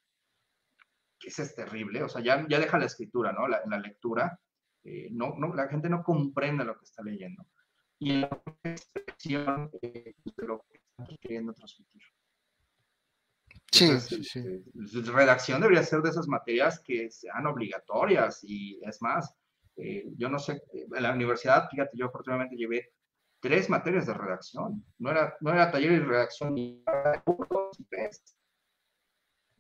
que 1.19 1.29
ese 1.29 1.43
es 1.43 1.55
terrible. 1.55 2.03
O 2.03 2.09
sea, 2.09 2.23
ya, 2.23 2.47
ya 2.49 2.59
deja 2.59 2.79
la 2.79 2.87
escritura, 2.87 3.33
¿no? 3.33 3.49
La, 3.49 3.63
la 3.67 3.79
lectura, 3.79 4.39
eh, 4.85 5.09
no, 5.11 5.35
no, 5.37 5.55
la 5.55 5.69
gente 5.69 5.89
no 5.89 6.03
comprende 6.03 6.65
lo 6.65 6.79
que 6.79 6.85
está 6.85 7.03
leyendo. 7.03 7.47
Y 7.99 8.13
en 8.13 8.21
la 8.23 8.43
expresión 8.65 9.71
eh, 9.83 10.15
de 10.25 10.47
lo 10.47 10.65
que 10.69 10.79
están 10.79 11.17
queriendo 11.21 11.53
transmitir. 11.55 12.03
Sí, 13.73 14.01
sí, 14.01 14.25
sí. 14.25 14.65
Este, 14.85 15.11
redacción 15.11 15.61
debería 15.61 15.83
ser 15.83 16.01
de 16.01 16.11
esas 16.11 16.29
materias 16.29 16.81
que 16.81 17.11
sean 17.11 17.47
obligatorias 17.47 18.43
y 18.45 18.81
es 18.83 19.03
más, 19.03 19.35
eh, 19.77 20.05
yo 20.17 20.29
no 20.29 20.39
sé, 20.39 20.63
en 20.73 21.03
la 21.03 21.13
universidad, 21.13 21.69
fíjate, 21.69 21.97
yo 21.97 22.07
afortunadamente 22.07 22.57
llevé 22.57 22.93
tres 23.41 23.69
materias 23.69 24.07
de 24.07 24.15
redacción. 24.15 24.85
No 24.99 25.11
era, 25.11 25.37
no 25.41 25.53
era 25.53 25.71
taller 25.71 25.93
de 25.93 26.07
redacción 26.07 26.55
ni 26.55 26.83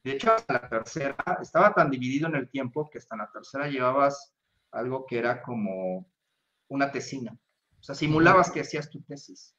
De 0.06 0.12
hecho, 0.12 0.32
hasta 0.32 0.52
la 0.52 0.68
tercera, 0.68 1.16
estaba 1.42 1.74
tan 1.74 1.90
dividido 1.90 2.28
en 2.28 2.36
el 2.36 2.48
tiempo 2.48 2.88
que 2.88 2.98
hasta 2.98 3.16
la 3.16 3.28
tercera 3.28 3.66
llevabas 3.66 4.32
algo 4.70 5.04
que 5.04 5.18
era 5.18 5.42
como 5.42 6.08
una 6.68 6.92
tesina. 6.92 7.36
O 7.80 7.82
sea, 7.82 7.96
simulabas 7.96 8.52
que 8.52 8.60
hacías 8.60 8.88
tu 8.88 9.02
tesis. 9.02 9.56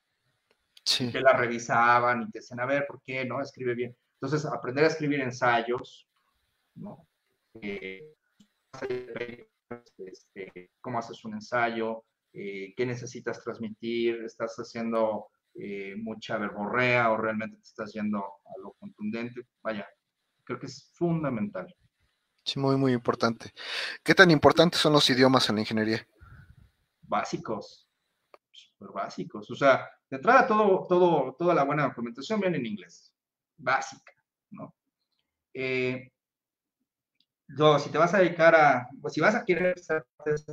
Sí. 0.86 1.12
Que 1.12 1.20
la 1.20 1.34
revisaban 1.34 2.22
y 2.22 2.32
te 2.32 2.40
decían, 2.40 2.62
a 2.62 2.66
ver, 2.66 2.88
¿por 2.88 3.02
qué? 3.02 3.26
¿No? 3.26 3.42
Escribe 3.42 3.76
bien. 3.76 3.94
Entonces, 4.14 4.46
aprender 4.46 4.86
a 4.86 4.88
escribir 4.88 5.20
ensayos, 5.20 6.08
¿no? 6.76 7.06
Eh, 7.62 8.14
este, 9.98 10.72
¿Cómo 10.80 11.00
haces 11.00 11.26
un 11.26 11.34
ensayo? 11.34 12.06
Eh, 12.32 12.74
¿Qué 12.78 12.86
necesitas 12.86 13.44
transmitir? 13.44 14.24
¿Estás 14.24 14.56
haciendo 14.56 15.28
eh, 15.56 15.94
mucha 15.98 16.38
verborrea 16.38 17.12
o 17.12 17.18
realmente 17.18 17.58
te 17.58 17.64
estás 17.64 17.92
yendo 17.92 18.20
a 18.20 18.62
lo 18.62 18.72
contundente? 18.80 19.42
Vaya, 19.62 19.86
creo 20.48 20.60
que 20.60 20.68
es 20.68 20.90
fundamental. 20.94 21.76
Sí, 22.44 22.58
muy, 22.58 22.78
muy 22.78 22.94
importante. 22.94 23.52
¿Qué 24.02 24.16
tan 24.16 24.32
importantes 24.32 24.80
son 24.80 24.94
los 24.94 25.10
idiomas 25.10 25.50
en 25.50 25.56
la 25.56 25.62
ingeniería? 25.62 26.08
Básicos, 27.02 27.90
súper 28.52 28.90
básicos. 28.94 29.52
O 29.52 29.56
sea, 29.56 29.90
de 30.10 30.16
entrada 30.16 30.48
todo, 30.48 30.88
todo, 30.88 31.36
toda 31.38 31.54
la 31.54 31.64
buena 31.64 31.84
documentación 31.84 32.40
viene 32.40 32.58
en 32.58 32.66
inglés 32.66 33.14
básica, 33.58 34.14
¿no? 34.52 34.74
Eh, 35.54 36.10
si 37.80 37.90
te 37.90 37.98
vas 37.98 38.14
a 38.14 38.20
dedicar 38.20 38.56
a, 38.56 38.88
pues 39.02 39.14
si 39.14 39.20
vas 39.20 39.36
a 39.36 39.44
querer 39.44 39.78
ser 39.80 40.06
pues 40.24 40.46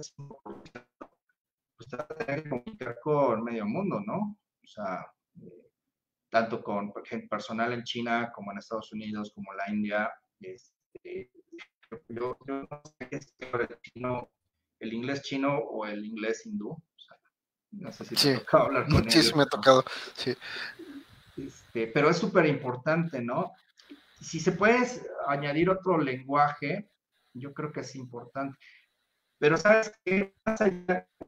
te 1.88 1.96
vas 1.96 2.10
a 2.10 2.14
tener 2.14 2.42
que 2.42 2.48
comunicar 2.48 2.98
con 3.00 3.44
medio 3.44 3.66
mundo, 3.66 4.00
¿no? 4.00 4.36
O 4.62 4.66
sea, 4.66 5.06
eh, 5.40 5.63
tanto 6.34 6.64
con 6.64 6.92
personal 7.30 7.72
en 7.74 7.84
China 7.84 8.32
como 8.34 8.50
en 8.50 8.58
Estados 8.58 8.92
Unidos, 8.92 9.30
como 9.36 9.52
en 9.52 9.56
la 9.56 9.70
India. 9.70 10.12
Este, 10.40 11.30
yo, 12.08 12.36
no 12.44 12.82
sé 12.98 13.08
qué 13.08 13.16
es 13.18 13.32
el, 13.38 13.78
chino, 13.80 14.32
el 14.80 14.92
inglés 14.92 15.22
chino 15.22 15.56
o 15.56 15.86
el 15.86 16.04
inglés 16.04 16.44
hindú. 16.44 16.70
O 16.70 16.98
sea, 16.98 17.16
no 17.70 17.92
sé 17.92 18.04
si 18.04 18.16
te 18.16 18.34
ha 18.34 18.38
tocado 18.40 18.64
hablar 18.64 18.88
con 18.88 19.08
Sí, 19.08 19.22
sí 19.22 19.32
me 19.36 19.44
ha 19.44 19.46
tocado, 19.46 19.84
sí. 20.16 20.34
Este, 21.36 21.86
pero 21.86 22.10
es 22.10 22.16
súper 22.16 22.46
importante, 22.46 23.22
¿no? 23.22 23.52
Si 24.20 24.40
se 24.40 24.50
puede 24.50 24.84
añadir 25.28 25.70
otro 25.70 25.98
lenguaje, 25.98 26.90
yo 27.32 27.54
creo 27.54 27.70
que 27.70 27.82
es 27.82 27.94
importante. 27.94 28.58
Pero 29.38 29.56
¿sabes 29.56 29.92
qué? 30.04 30.34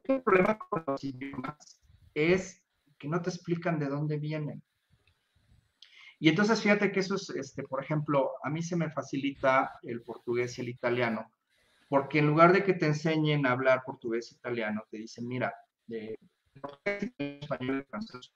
el 0.03 0.21
problema 0.21 0.59
con 0.59 0.83
los 0.85 1.01
idiomas 1.01 1.79
es 2.13 2.61
que 2.99 3.07
no 3.07 3.21
te 3.21 3.29
explican 3.29 3.79
de 3.79 3.87
dónde 3.87 4.17
vienen. 4.17 4.61
Y 6.19 6.29
entonces 6.29 6.61
fíjate 6.61 6.91
que 6.91 6.99
eso 6.99 7.15
es, 7.15 7.29
este, 7.29 7.63
por 7.63 7.83
ejemplo, 7.83 8.31
a 8.43 8.49
mí 8.49 8.63
se 8.63 8.75
me 8.75 8.89
facilita 8.89 9.79
el 9.83 10.01
portugués 10.01 10.57
y 10.57 10.61
el 10.61 10.69
italiano, 10.69 11.31
porque 11.89 12.19
en 12.19 12.27
lugar 12.27 12.53
de 12.53 12.63
que 12.63 12.73
te 12.73 12.87
enseñen 12.87 13.45
a 13.45 13.51
hablar 13.51 13.83
portugués 13.85 14.31
e 14.31 14.35
italiano, 14.35 14.83
te 14.89 14.97
dicen, 14.97 15.27
mira, 15.27 15.53
de 15.85 16.17
español 17.17 17.81
y 17.81 17.89
francés, 17.89 18.31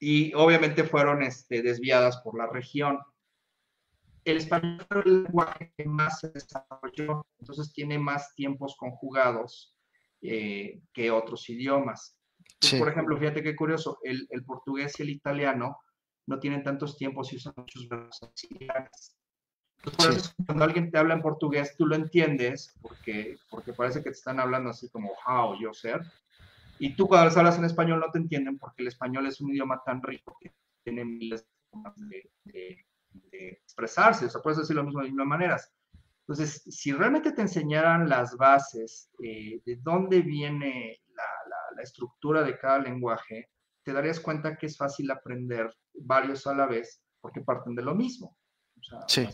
y 0.00 0.32
obviamente 0.32 0.82
fueron 0.82 1.22
este, 1.22 1.62
desviadas 1.62 2.16
por 2.22 2.36
la 2.36 2.46
región. 2.46 2.98
El 4.24 4.38
español 4.38 4.80
es 4.80 5.04
el 5.04 5.22
lenguaje 5.24 5.72
que 5.76 5.84
más 5.84 6.20
se 6.20 6.30
desarrolló, 6.30 7.26
entonces 7.38 7.72
tiene 7.72 7.98
más 7.98 8.34
tiempos 8.34 8.76
conjugados 8.78 9.76
eh, 10.22 10.80
que 10.92 11.10
otros 11.10 11.48
idiomas. 11.50 12.19
Por 12.78 12.88
ejemplo, 12.88 13.18
fíjate 13.18 13.42
qué 13.42 13.56
curioso, 13.56 13.98
el, 14.02 14.26
portugués 14.44 14.98
y 14.98 15.02
el 15.02 15.10
italiano 15.10 15.78
no 16.26 16.38
tienen 16.38 16.62
tantos 16.62 16.96
tiempos 16.96 17.32
y 17.32 17.36
usan 17.36 17.54
muchos 17.56 17.88
verbos 17.88 18.22
auxiliares. 18.22 19.16
Entonces, 19.82 20.34
cuando 20.46 20.64
alguien 20.64 20.90
te 20.90 20.98
habla 20.98 21.14
en 21.14 21.22
portugués, 21.22 21.74
tú 21.76 21.86
lo 21.86 21.96
entiendes 21.96 22.74
porque, 22.82 23.38
porque 23.50 23.72
parece 23.72 24.00
que 24.00 24.10
te 24.10 24.16
están 24.16 24.38
hablando 24.38 24.70
así 24.70 24.90
como 24.90 25.10
how, 25.26 25.58
yo 25.58 25.72
ser, 25.72 26.02
y 26.80 26.94
tú 26.94 27.06
cuando 27.06 27.38
hablas 27.38 27.58
en 27.58 27.66
español 27.66 28.00
no 28.00 28.10
te 28.10 28.18
entienden 28.18 28.58
porque 28.58 28.82
el 28.82 28.88
español 28.88 29.26
es 29.26 29.38
un 29.42 29.50
idioma 29.50 29.82
tan 29.84 30.02
rico 30.02 30.34
que 30.40 30.50
tiene 30.82 31.04
miles 31.04 31.42
de 31.42 31.48
formas 31.70 31.94
de, 32.08 32.84
expresarse. 33.32 34.26
O 34.26 34.30
sea, 34.30 34.40
puedes 34.40 34.58
decir 34.58 34.76
lo 34.76 34.84
mismo 34.84 35.02
de 35.02 35.10
mil 35.10 35.26
maneras. 35.26 35.70
Entonces, 36.20 36.62
si 36.66 36.92
realmente 36.92 37.32
te 37.32 37.42
enseñaran 37.42 38.08
las 38.08 38.34
bases 38.36 39.10
eh, 39.22 39.60
de 39.66 39.76
dónde 39.76 40.22
viene 40.22 41.02
la, 41.80 41.82
estructura 41.82 42.42
de 42.42 42.58
cada 42.58 42.78
lenguaje, 42.78 43.50
te 43.82 43.92
darías 43.92 44.20
cuenta 44.20 44.56
que 44.56 44.66
es 44.66 44.76
fácil 44.76 45.10
aprender 45.10 45.74
varios 45.94 46.46
a 46.46 46.54
la 46.54 46.66
vez 46.66 47.02
porque 47.20 47.40
parten 47.40 47.74
de 47.74 47.82
lo 47.82 47.94
mismo. 47.94 48.36
O 48.78 48.82
sea, 48.82 49.00
sí. 49.06 49.28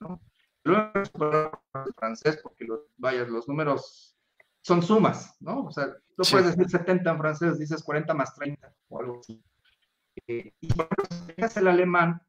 ¿no? 0.00 0.20
Luego, 0.64 1.62
francés, 1.96 2.40
porque 2.42 2.64
los, 2.64 2.80
vaya, 2.96 3.24
los 3.24 3.48
números 3.48 4.16
son 4.62 4.82
sumas, 4.82 5.36
¿no? 5.40 5.64
O 5.64 5.70
sea, 5.72 5.92
tú 6.16 6.22
puedes 6.30 6.56
decir 6.56 6.70
70 6.70 7.10
en 7.10 7.18
francés, 7.18 7.58
dices 7.58 7.82
40 7.82 8.14
más 8.14 8.34
30 8.34 8.72
o 8.88 9.00
algo 9.00 9.20
así. 9.20 9.42
Eh, 10.28 10.52
y 10.60 10.68
si 10.68 11.58
el 11.58 11.68
alemán, 11.68 12.20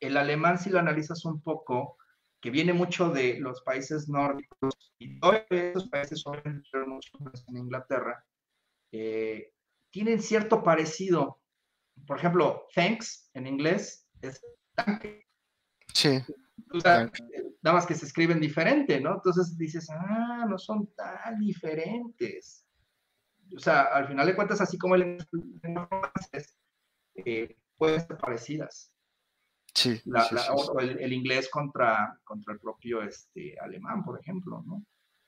el 0.00 0.16
alemán 0.16 0.58
si 0.58 0.70
lo 0.70 0.78
analizas 0.78 1.24
un 1.24 1.40
poco, 1.40 1.96
que 2.40 2.50
viene 2.50 2.74
mucho 2.74 3.08
de 3.08 3.40
los 3.40 3.62
países 3.62 4.08
nórdicos, 4.08 4.74
y 4.98 5.18
todos 5.18 5.42
esos 5.48 5.88
países 5.88 6.20
son 6.20 6.40
en 6.44 7.56
Inglaterra, 7.56 8.22
eh, 8.96 9.52
tienen 9.90 10.22
cierto 10.22 10.62
parecido. 10.62 11.40
Por 12.06 12.18
ejemplo, 12.18 12.66
thanks 12.74 13.28
en 13.34 13.48
inglés 13.48 14.08
es 14.22 14.40
tanque. 14.74 15.26
Sí. 15.92 16.20
O 16.72 16.80
sea, 16.80 17.10
nada 17.62 17.74
más 17.74 17.86
que 17.86 17.94
se 17.94 18.06
escriben 18.06 18.40
diferente, 18.40 19.00
¿no? 19.00 19.14
Entonces 19.14 19.58
dices, 19.58 19.88
ah, 19.90 20.46
no 20.48 20.58
son 20.58 20.86
tan 20.94 21.40
diferentes. 21.40 22.64
o 23.56 23.58
sea, 23.58 23.82
al 23.82 24.06
final 24.06 24.26
de 24.26 24.36
cuentas, 24.36 24.60
así 24.60 24.78
como 24.78 24.94
el 24.94 25.18
eh, 27.16 27.56
pueden 27.76 28.00
ser 28.00 28.16
parecidas. 28.18 28.92
Sí. 29.74 30.00
O 30.52 30.78
el, 30.78 31.12
inglés 31.12 31.48
contra, 31.50 32.16
contra 32.22 32.54
el 32.54 32.60
propio 32.60 33.02
este, 33.02 33.58
alemán, 33.58 34.04
por 34.04 34.20
ejemplo, 34.20 34.62
¿no? 34.64 34.84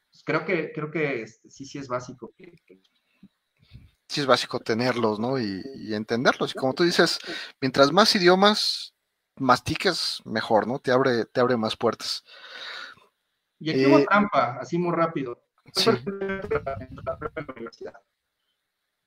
Pues 0.09 0.22
creo 0.24 0.44
que, 0.44 0.72
creo 0.72 0.90
que 0.93 1.22
este, 1.22 1.51
sí, 1.51 1.64
sí 1.64 1.78
es 1.78 1.88
básico 1.88 2.32
que, 2.36 2.55
Sí 4.09 4.20
es 4.20 4.27
básico 4.27 4.61
tenerlos, 4.61 5.19
¿no? 5.19 5.39
Y, 5.39 5.62
entenderlos. 5.95 6.55
Y 6.55 6.59
como 6.59 6.74
tú 6.74 6.85
dices, 6.85 7.19
mientras 7.61 7.93
más 7.93 8.15
idiomas 8.15 8.95
mastiques, 9.37 10.23
mejor, 10.24 10.66
¿no? 10.66 10.78
Te 10.78 10.93
abre, 10.93 11.27
te 11.27 11.41
abre 11.41 11.57
más 11.57 11.77
puertas. 11.77 12.24
Y 13.59 13.70
aquí 13.70 13.87
hubo 13.87 13.99
eh, 13.99 14.07
trampa, 14.09 14.59
así 14.61 14.78
muy 14.78 14.95
rápido. 14.95 15.43
Sí. 15.74 15.91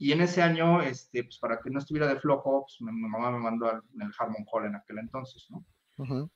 Y 0.01 0.13
en 0.13 0.21
ese 0.21 0.41
año, 0.41 0.81
este, 0.81 1.25
pues 1.25 1.37
para 1.39 1.59
que 1.59 1.69
no 1.69 1.79
estuviera 1.79 2.07
de 2.07 2.19
flojo, 2.19 2.65
pues 2.65 2.77
mi, 2.79 2.91
mamá 2.91 3.31
me 3.31 3.39
mandó 3.39 3.69
al, 3.69 3.81
en 3.93 4.01
el 4.03 4.13
Harmon 4.17 4.45
Hall 4.49 4.65
en 4.65 4.75
aquel 4.75 4.99
entonces, 4.99 5.45
¿no? 5.49 5.65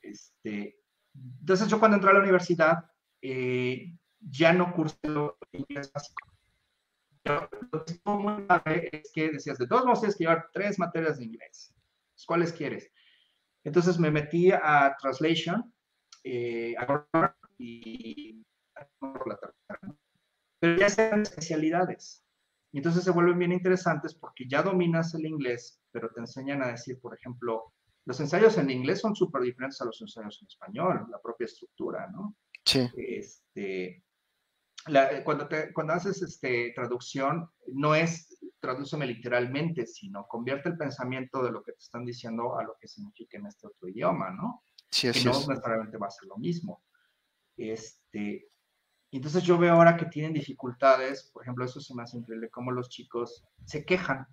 este, 0.02 0.78
entonces 1.40 1.70
yo 1.70 1.80
cuando 1.80 1.96
entré 1.96 2.10
a 2.10 2.14
la 2.14 2.20
universidad, 2.20 2.86
eh, 3.22 3.96
ya 4.20 4.52
no 4.52 4.74
cursé 4.74 4.98
inglés 5.54 5.92
básico. 5.94 6.33
Pero 7.24 7.50
lo 7.72 7.86
que 7.86 7.94
estuvo 7.94 8.20
muy 8.20 8.44
padre 8.44 8.90
es 8.92 9.12
que 9.14 9.32
decías, 9.32 9.58
de 9.58 9.68
todos 9.68 9.86
modos 9.86 10.02
tienes 10.02 10.18
que 10.18 10.26
llevar 10.26 10.50
tres 10.54 10.78
materias 10.78 11.18
de 11.18 11.26
inglés. 11.26 11.74
¿Cuáles 12.26 12.54
quieres? 12.54 12.92
Entonces 13.64 13.98
me 13.98 14.12
metí 14.12 14.52
a 14.52 14.96
Translation, 15.00 15.74
eh, 16.24 16.76
y 17.58 18.44
pero 20.60 20.78
ya 20.78 20.90
sean 20.90 21.22
especialidades. 21.22 22.24
Y 22.72 22.78
entonces 22.78 23.04
se 23.04 23.12
vuelven 23.12 23.38
bien 23.40 23.52
interesantes 23.52 24.16
porque 24.16 24.48
ya 24.48 24.64
dominas 24.64 25.14
el 25.14 25.26
inglés, 25.26 25.80
pero 25.92 26.10
te 26.10 26.22
enseñan 26.22 26.64
a 26.64 26.70
decir, 26.70 27.00
por 27.00 27.14
ejemplo, 27.14 27.74
los 28.06 28.20
ensayos 28.20 28.58
en 28.58 28.70
inglés 28.70 29.00
son 29.00 29.16
súper 29.16 29.44
diferentes 29.44 29.80
a 29.82 29.86
los 29.86 30.02
ensayos 30.02 30.42
en 30.42 30.48
español, 30.48 31.06
la 31.12 31.22
propia 31.22 31.46
estructura, 31.46 32.10
¿no? 32.12 32.36
Sí. 32.66 32.90
Este, 32.96 34.04
cuando, 35.24 35.48
te, 35.48 35.72
cuando 35.74 35.94
haces 35.94 36.22
este, 36.22 36.72
traducción, 36.76 37.50
no 37.68 37.96
es 37.96 38.34
tradúceme 38.64 39.06
literalmente, 39.06 39.86
sino 39.86 40.26
convierte 40.26 40.70
el 40.70 40.78
pensamiento 40.78 41.44
de 41.44 41.52
lo 41.52 41.62
que 41.64 41.74
te 41.74 41.80
están 41.80 42.06
diciendo 42.06 42.58
a 42.58 42.64
lo 42.64 42.78
que 42.80 42.88
significa 42.88 43.38
en 43.38 43.48
este 43.48 43.68
otro 43.68 43.90
idioma, 43.90 44.32
¿no? 44.32 44.64
Sí, 44.90 45.12
que 45.12 45.22
no 45.26 45.34
necesariamente 45.34 45.98
va 45.98 46.08
a 46.08 46.12
ser 46.12 46.30
lo 46.30 46.38
mismo. 46.38 46.82
Este, 47.58 48.50
entonces 49.12 49.44
yo 49.44 49.58
veo 49.58 49.74
ahora 49.74 49.98
que 49.98 50.06
tienen 50.06 50.32
dificultades, 50.32 51.30
por 51.34 51.44
ejemplo, 51.44 51.66
eso 51.66 51.82
se 51.82 51.94
me 51.94 52.04
hace 52.04 52.18
increíble, 52.18 52.50
cómo 52.50 52.72
los 52.72 52.88
chicos 52.88 53.46
se 53.66 53.84
quejan. 53.84 54.26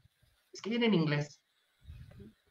Es 0.52 0.62
que 0.62 0.70
vienen 0.70 0.94
en 0.94 1.00
inglés. 1.00 1.42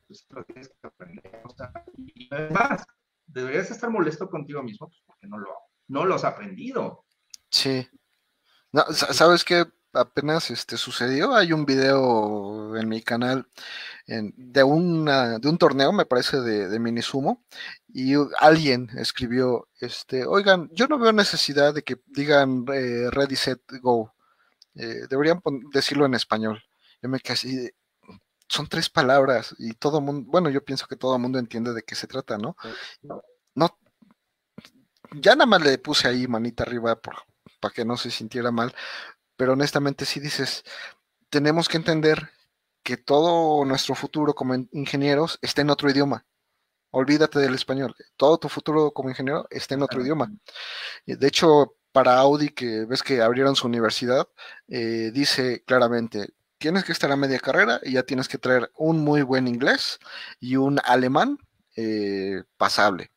Pues 0.05 0.25
lo 0.31 0.43
tienes 0.43 0.67
que 0.67 0.87
aprender. 0.87 1.41
O 1.45 1.49
sea, 1.49 1.71
y 1.95 2.27
además, 2.29 2.85
deberías 3.25 3.71
estar 3.71 3.89
molesto 3.89 4.29
contigo 4.29 4.61
mismo 4.61 4.89
pues, 4.89 5.01
porque 5.05 5.27
no 5.27 5.37
lo, 5.37 5.55
no 5.87 6.03
lo 6.03 6.15
has 6.15 6.25
aprendido. 6.25 7.05
Sí. 7.49 7.87
No, 8.71 8.83
¿Sabes 8.93 9.43
qué? 9.43 9.65
apenas 9.93 10.51
este, 10.51 10.77
sucedió. 10.77 11.35
Hay 11.35 11.53
un 11.53 11.65
video 11.65 12.75
en 12.77 12.87
mi 12.89 13.01
canal 13.01 13.47
de, 14.05 14.63
una, 14.63 15.39
de 15.39 15.49
un 15.49 15.57
torneo, 15.57 15.91
me 15.91 16.05
parece, 16.05 16.41
de, 16.41 16.67
de 16.67 16.79
Minisumo, 16.79 17.43
y 17.87 18.13
alguien 18.39 18.89
escribió, 18.97 19.67
este, 19.79 20.25
oigan, 20.25 20.69
yo 20.73 20.87
no 20.87 20.99
veo 20.99 21.11
necesidad 21.11 21.73
de 21.73 21.83
que 21.83 21.97
digan 22.07 22.65
eh, 22.73 23.09
ready, 23.11 23.35
set, 23.35 23.61
go. 23.81 24.13
Eh, 24.75 25.07
deberían 25.09 25.41
decirlo 25.73 26.05
en 26.05 26.13
español. 26.15 26.61
Yo 27.01 27.09
me 27.09 27.19
quedé 27.19 27.73
son 28.51 28.67
tres 28.67 28.89
palabras 28.89 29.55
y 29.59 29.73
todo 29.73 30.01
mundo, 30.01 30.27
bueno, 30.31 30.49
yo 30.49 30.65
pienso 30.65 30.87
que 30.87 30.95
todo 30.95 31.15
el 31.15 31.21
mundo 31.21 31.37
entiende 31.37 31.71
de 31.71 31.83
qué 31.83 31.93
se 31.93 32.07
trata, 32.07 32.35
¿no? 32.39 32.55
No, 33.53 33.77
ya 35.13 35.35
nada 35.35 35.45
más 35.45 35.61
le 35.61 35.77
puse 35.77 36.07
ahí 36.07 36.27
manita 36.27 36.63
arriba 36.63 36.99
para 37.59 37.73
que 37.73 37.85
no 37.85 37.97
se 37.97 38.11
sintiera 38.11 38.51
mal, 38.51 38.73
pero 39.37 39.53
honestamente 39.53 40.05
si 40.05 40.19
dices, 40.19 40.63
tenemos 41.29 41.69
que 41.69 41.77
entender 41.77 42.29
que 42.83 42.97
todo 42.97 43.65
nuestro 43.65 43.95
futuro 43.95 44.33
como 44.33 44.55
ingenieros 44.71 45.39
está 45.41 45.61
en 45.61 45.69
otro 45.69 45.89
idioma. 45.89 46.25
Olvídate 46.91 47.39
del 47.39 47.53
español. 47.55 47.95
Todo 48.17 48.39
tu 48.39 48.49
futuro 48.49 48.91
como 48.91 49.09
ingeniero 49.09 49.47
está 49.51 49.75
en 49.75 49.83
otro 49.83 50.01
idioma. 50.01 50.31
De 51.05 51.27
hecho, 51.27 51.75
para 51.91 52.17
Audi, 52.19 52.49
que 52.49 52.85
ves 52.85 53.03
que 53.03 53.21
abrieron 53.21 53.55
su 53.55 53.67
universidad, 53.67 54.27
eh, 54.67 55.11
dice 55.13 55.63
claramente, 55.65 56.29
tienes 56.57 56.83
que 56.83 56.91
estar 56.91 57.11
a 57.11 57.15
media 57.15 57.39
carrera 57.39 57.79
y 57.83 57.93
ya 57.93 58.03
tienes 58.03 58.27
que 58.27 58.37
traer 58.37 58.71
un 58.75 58.99
muy 58.99 59.21
buen 59.21 59.47
inglés 59.47 59.99
y 60.39 60.55
un 60.55 60.79
alemán 60.83 61.37
eh, 61.75 62.43
pasable. 62.57 63.11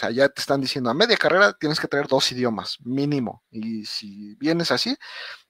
O 0.00 0.06
sea, 0.06 0.10
ya 0.12 0.30
te 0.30 0.40
están 0.40 0.62
diciendo, 0.62 0.88
a 0.88 0.94
media 0.94 1.14
carrera 1.18 1.52
tienes 1.52 1.78
que 1.78 1.86
traer 1.86 2.06
dos 2.06 2.32
idiomas, 2.32 2.78
mínimo. 2.80 3.44
Y 3.50 3.84
si 3.84 4.34
vienes 4.36 4.70
así, 4.70 4.96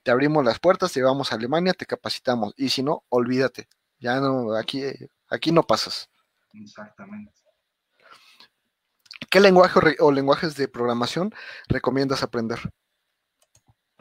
te 0.02 0.10
abrimos 0.10 0.44
las 0.44 0.59
puertas, 0.59 0.90
te 0.90 0.98
llevamos 0.98 1.31
a 1.31 1.36
Alemania, 1.36 1.72
te 1.72 1.86
capacitamos. 1.86 2.52
Y 2.56 2.70
si 2.70 2.82
no, 2.82 3.05
olvídate. 3.10 3.68
Ya 4.01 4.18
no, 4.18 4.56
aquí, 4.56 4.82
aquí 5.28 5.52
no 5.52 5.62
pasas. 5.62 6.10
Exactamente. 6.52 7.32
¿Qué 9.31 9.39
lenguaje 9.39 9.78
o 10.01 10.10
lenguajes 10.10 10.56
de 10.56 10.66
programación 10.66 11.32
recomiendas 11.68 12.24
aprender? 12.24 12.59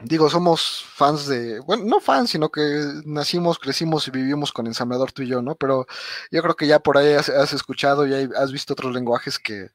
Digo, 0.02 0.30
somos 0.30 0.84
fans 0.94 1.26
de, 1.26 1.60
bueno, 1.60 1.84
no 1.84 2.00
fans, 2.00 2.30
sino 2.30 2.50
que 2.50 2.62
nacimos, 3.04 3.58
crecimos 3.58 4.08
y 4.08 4.10
vivimos 4.10 4.50
con 4.50 4.66
ensamblador 4.66 5.12
tú 5.12 5.22
y 5.22 5.28
yo, 5.28 5.42
¿no? 5.42 5.54
Pero 5.56 5.86
yo 6.30 6.42
creo 6.42 6.56
que 6.56 6.66
ya 6.66 6.78
por 6.78 6.96
ahí 6.96 7.12
has, 7.12 7.52
escuchado 7.52 8.06
y 8.06 8.14
has 8.14 8.52
visto 8.52 8.72
otros 8.72 8.94
lenguajes 8.94 9.38
que, 9.38 9.68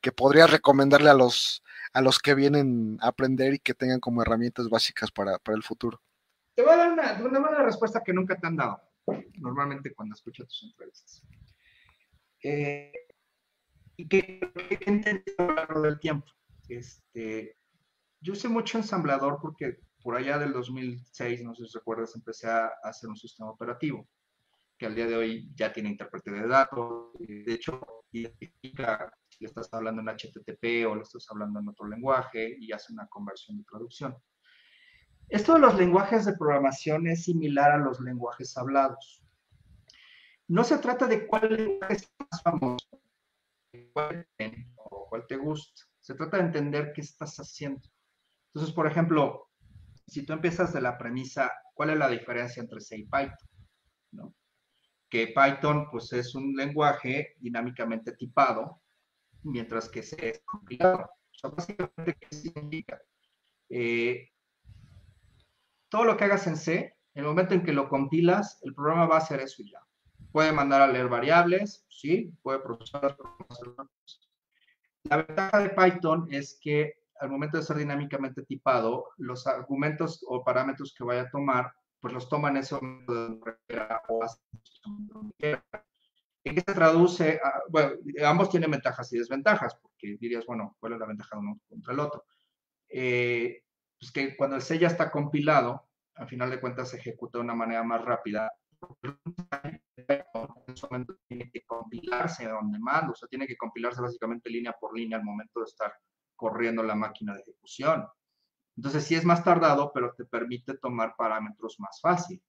que 0.00 0.12
podrías 0.12 0.50
recomendarle 0.50 1.10
a 1.10 1.14
los, 1.14 1.64
a 1.92 2.00
los 2.00 2.18
que 2.18 2.34
vienen 2.34 2.98
a 3.00 3.08
aprender 3.08 3.54
y 3.54 3.58
que 3.58 3.74
tengan 3.74 3.98
como 3.98 4.22
herramientas 4.22 4.68
básicas 4.68 5.10
para, 5.10 5.38
el 5.46 5.62
futuro. 5.62 6.00
Te 6.54 6.62
voy 6.62 6.72
a 6.72 6.76
dar 6.76 6.92
una, 6.92 7.12
una 7.14 7.40
buena 7.40 7.62
respuesta 7.62 8.02
que 8.04 8.12
nunca 8.12 8.36
te 8.36 8.46
han 8.46 8.56
dado, 8.56 8.80
normalmente 9.38 9.92
cuando 9.94 10.14
escucho 10.14 10.44
tus 10.44 10.62
entrevistas. 10.62 11.22
Eh, 12.42 12.92
y 13.96 14.08
que, 14.08 14.40
entendido 14.86 15.36
a 15.38 15.42
lo 15.42 15.54
largo 15.54 15.82
del 15.82 15.98
tiempo. 15.98 16.26
Este, 16.68 17.56
yo 18.22 18.32
usé 18.32 18.48
mucho 18.48 18.78
ensamblador 18.78 19.38
porque 19.40 19.78
por 20.02 20.16
allá 20.16 20.38
del 20.38 20.52
2006, 20.52 21.42
no 21.42 21.54
sé 21.54 21.66
si 21.66 21.78
recuerdas, 21.78 22.14
empecé 22.16 22.48
a 22.48 22.72
hacer 22.82 23.10
un 23.10 23.16
sistema 23.16 23.50
operativo 23.50 24.08
que 24.78 24.86
al 24.86 24.94
día 24.94 25.06
de 25.06 25.16
hoy 25.16 25.50
ya 25.54 25.72
tiene 25.72 25.90
intérprete 25.90 26.32
de 26.32 26.46
datos, 26.48 27.12
y 27.20 27.44
de 27.44 27.54
hecho 27.54 27.80
identifica 28.10 29.12
si 29.28 29.44
le 29.44 29.48
estás 29.48 29.68
hablando 29.72 30.02
en 30.02 30.08
HTTP 30.08 30.88
o 30.88 30.96
le 30.96 31.02
estás 31.02 31.28
hablando 31.30 31.60
en 31.60 31.68
otro 31.68 31.86
lenguaje 31.86 32.56
y 32.58 32.72
hace 32.72 32.92
una 32.92 33.06
conversión 33.06 33.58
de 33.58 33.64
traducción. 33.64 34.16
Esto 35.28 35.54
de 35.54 35.60
los 35.60 35.76
lenguajes 35.76 36.24
de 36.24 36.36
programación 36.36 37.06
es 37.06 37.24
similar 37.24 37.70
a 37.70 37.78
los 37.78 38.00
lenguajes 38.00 38.56
hablados. 38.56 39.22
No 40.48 40.64
se 40.64 40.78
trata 40.78 41.06
de 41.06 41.26
cuál 41.26 41.54
lenguaje 41.56 41.94
es 41.94 42.12
más 42.18 42.42
famoso, 42.42 43.00
cuál, 43.92 44.26
o 44.74 45.06
cuál 45.08 45.26
te 45.28 45.36
gusta. 45.36 45.82
Se 46.00 46.14
trata 46.14 46.38
de 46.38 46.42
entender 46.42 46.92
qué 46.92 47.02
estás 47.02 47.36
haciendo. 47.36 47.88
Entonces, 48.54 48.74
por 48.74 48.86
ejemplo, 48.86 49.48
si 50.06 50.26
tú 50.26 50.34
empiezas 50.34 50.72
de 50.72 50.80
la 50.82 50.98
premisa, 50.98 51.50
¿cuál 51.74 51.90
es 51.90 51.98
la 51.98 52.08
diferencia 52.08 52.62
entre 52.62 52.80
C 52.80 52.98
y 52.98 53.04
Python? 53.04 54.34
Que 55.08 55.28
Python, 55.28 55.88
pues, 55.90 56.12
es 56.12 56.34
un 56.34 56.54
lenguaje 56.54 57.34
dinámicamente 57.38 58.12
tipado, 58.12 58.82
mientras 59.42 59.88
que 59.88 60.02
C 60.02 60.16
es 60.30 60.42
compilado. 60.44 61.02
O 61.04 61.34
sea, 61.34 61.50
básicamente, 61.50 62.16
¿qué 62.20 62.36
significa? 62.36 63.00
Eh, 63.70 64.30
todo 65.88 66.04
lo 66.04 66.16
que 66.16 66.24
hagas 66.24 66.46
en 66.46 66.56
C, 66.56 66.96
el 67.14 67.24
momento 67.24 67.54
en 67.54 67.62
que 67.62 67.72
lo 67.72 67.88
compilas, 67.88 68.58
el 68.62 68.74
programa 68.74 69.06
va 69.06 69.16
a 69.16 69.18
hacer 69.18 69.40
eso 69.40 69.62
ya. 69.62 69.80
Puede 70.30 70.52
mandar 70.52 70.80
a 70.80 70.86
leer 70.86 71.08
variables, 71.08 71.84
sí, 71.88 72.32
puede 72.42 72.60
procesar. 72.60 73.16
La 75.04 75.16
ventaja 75.18 75.58
de 75.58 75.70
Python 75.70 76.26
es 76.30 76.58
que 76.60 77.01
al 77.22 77.30
momento 77.30 77.56
de 77.56 77.62
ser 77.62 77.76
dinámicamente 77.76 78.42
tipado, 78.42 79.10
los 79.16 79.46
argumentos 79.46 80.24
o 80.26 80.42
parámetros 80.42 80.92
que 80.96 81.04
vaya 81.04 81.22
a 81.22 81.30
tomar, 81.30 81.72
pues 82.00 82.12
los 82.12 82.28
toma 82.28 82.48
en 82.50 82.56
ese 82.56 82.74
momento 82.74 83.14
de 83.28 83.40
¿En 86.44 86.54
qué 86.56 86.60
se 86.66 86.74
traduce? 86.74 87.40
bueno, 87.68 87.92
ambos 88.26 88.50
tienen 88.50 88.72
ventajas 88.72 89.12
y 89.12 89.18
desventajas, 89.18 89.76
porque 89.76 90.16
dirías, 90.18 90.44
bueno, 90.46 90.76
¿cuál 90.80 90.94
es 90.94 90.98
la 90.98 91.06
ventaja 91.06 91.36
de 91.36 91.42
uno 91.42 91.60
contra 91.68 91.92
el 91.92 92.00
otro? 92.00 92.24
Eh, 92.88 93.62
pues 94.00 94.10
que 94.10 94.36
cuando 94.36 94.56
el 94.56 94.62
C 94.62 94.76
ya 94.76 94.88
está 94.88 95.08
compilado, 95.12 95.88
al 96.16 96.26
final 96.26 96.50
de 96.50 96.60
cuentas 96.60 96.90
se 96.90 96.96
ejecuta 96.96 97.38
de 97.38 97.44
una 97.44 97.54
manera 97.54 97.84
más 97.84 98.04
rápida. 98.04 98.52
En 98.98 99.60
ese 100.66 100.86
momento 100.90 101.16
tiene 101.28 101.48
que 101.52 101.62
compilarse 101.64 102.48
donde 102.48 102.80
mando, 102.80 103.12
o 103.12 103.14
sea, 103.14 103.28
tiene 103.28 103.46
que 103.46 103.56
compilarse 103.56 104.02
básicamente 104.02 104.50
línea 104.50 104.72
por 104.72 104.98
línea 104.98 105.18
al 105.18 105.24
momento 105.24 105.60
de 105.60 105.66
estar 105.66 105.94
corriendo 106.36 106.82
la 106.82 106.94
máquina 106.94 107.34
de 107.34 107.40
ejecución. 107.40 108.06
Entonces 108.76 109.04
sí 109.04 109.14
es 109.14 109.24
más 109.24 109.44
tardado, 109.44 109.92
pero 109.92 110.14
te 110.16 110.24
permite 110.24 110.76
tomar 110.78 111.14
parámetros 111.16 111.78
más 111.78 112.00
fácil. 112.00 112.42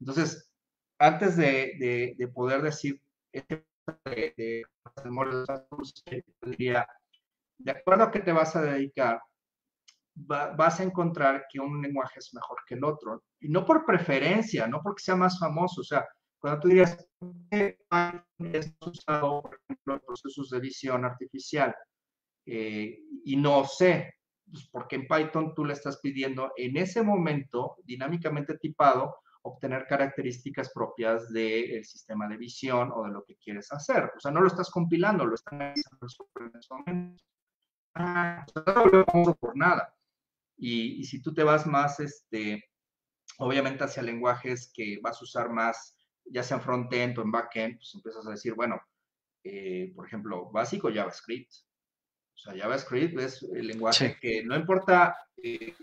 Entonces, 0.00 0.50
antes 0.98 1.36
de, 1.36 2.16
poder 2.34 2.62
decir 2.62 3.00
este 3.32 3.64
de, 4.04 4.64
de, 7.58 7.70
acuerdo 7.70 8.04
a 8.04 8.10
qué 8.10 8.20
te 8.20 8.32
vas 8.32 8.56
a 8.56 8.62
dedicar, 8.62 9.20
vas 10.14 10.80
a 10.80 10.82
encontrar 10.82 11.46
que 11.50 11.60
un 11.60 11.82
lenguaje 11.82 12.18
es 12.18 12.32
mejor 12.34 12.58
que 12.66 12.74
el 12.74 12.84
otro. 12.84 13.24
Y 13.40 13.48
no 13.48 13.64
por 13.64 13.84
preferencia, 13.84 14.66
no 14.66 14.80
porque 14.82 15.02
sea 15.02 15.16
más 15.16 15.38
famoso. 15.38 15.80
O 15.80 15.84
sea, 15.84 16.06
cuando 16.38 16.60
tú 16.60 16.68
dirías, 16.68 17.08
es 17.50 18.74
usado, 18.80 19.42
por 19.42 19.58
ejemplo, 19.64 20.00
procesos 20.06 20.50
de 20.50 20.60
visión 20.60 21.04
artificial, 21.04 21.74
eh, 22.46 23.00
y 23.24 23.36
no 23.36 23.64
sé, 23.64 24.14
pues 24.50 24.68
porque 24.70 24.96
en 24.96 25.06
Python 25.06 25.54
tú 25.54 25.64
le 25.64 25.72
estás 25.72 25.98
pidiendo 26.00 26.52
en 26.56 26.76
ese 26.76 27.02
momento, 27.02 27.76
dinámicamente 27.84 28.58
tipado, 28.58 29.16
obtener 29.42 29.86
características 29.86 30.72
propias 30.72 31.30
del 31.30 31.84
sistema 31.84 32.26
de 32.28 32.38
visión 32.38 32.90
o 32.94 33.04
de 33.04 33.10
lo 33.10 33.24
que 33.24 33.36
quieres 33.36 33.70
hacer. 33.72 34.10
O 34.16 34.20
sea, 34.20 34.30
no 34.30 34.40
lo 34.40 34.46
estás 34.46 34.70
compilando, 34.70 35.26
lo 35.26 35.34
estás 35.34 35.60
en 35.60 35.72
ese 35.74 36.74
momento. 36.74 37.22
Ah, 37.94 38.46
no 38.54 39.34
por 39.34 39.56
nada. 39.56 39.94
Y, 40.56 41.00
y, 41.00 41.04
si 41.04 41.20
tú 41.20 41.34
te 41.34 41.44
vas 41.44 41.66
más, 41.66 42.00
este, 42.00 42.64
obviamente 43.38 43.84
hacia 43.84 44.02
lenguajes 44.02 44.72
que 44.74 44.98
vas 45.02 45.20
a 45.20 45.24
usar 45.24 45.50
más, 45.50 45.96
ya 46.24 46.42
sea 46.42 46.56
en 46.56 46.62
frontend 46.62 47.18
o 47.18 47.22
en 47.22 47.30
backend, 47.30 47.76
pues 47.76 47.92
empiezas 47.94 48.26
a 48.26 48.30
decir, 48.30 48.54
bueno, 48.54 48.80
eh, 49.44 49.92
por 49.94 50.06
ejemplo, 50.06 50.50
básico 50.50 50.90
JavaScript. 50.92 51.52
O 52.34 52.38
sea, 52.38 52.54
JavaScript 52.56 53.18
es 53.18 53.42
el 53.42 53.68
lenguaje 53.68 54.18
que 54.20 54.42
no 54.44 54.56
importa 54.56 55.16
eh, 55.42 55.74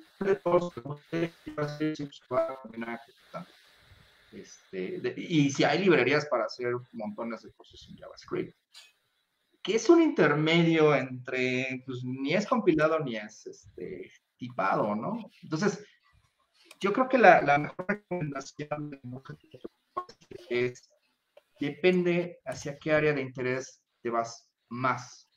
este, 4.32 5.14
y 5.18 5.52
si 5.52 5.64
hay 5.64 5.80
librerías 5.80 6.26
para 6.28 6.46
hacer 6.46 6.74
montones 6.94 7.42
de 7.42 7.52
cosas 7.54 7.86
en 7.90 7.98
JavaScript, 7.98 8.56
que 9.62 9.76
es 9.76 9.90
un 9.90 10.02
intermedio 10.02 10.96
entre, 10.96 11.84
pues 11.86 12.04
ni 12.04 12.34
es 12.34 12.48
compilado 12.48 13.00
ni 13.00 13.18
es 13.18 13.46
este, 13.46 14.12
tipado, 14.38 14.96
¿no? 14.96 15.30
Entonces, 15.44 15.84
yo 16.80 16.94
creo 16.94 17.08
que 17.08 17.18
la, 17.18 17.58
mejor 17.60 17.86
recomendación 17.88 19.00
es, 20.50 20.90
depende 21.60 22.40
hacia 22.46 22.78
qué 22.78 22.94
área 22.94 23.14
de 23.14 23.22
interés 23.22 23.84
te 24.02 24.10
vas 24.10 24.50
más. 24.70 25.30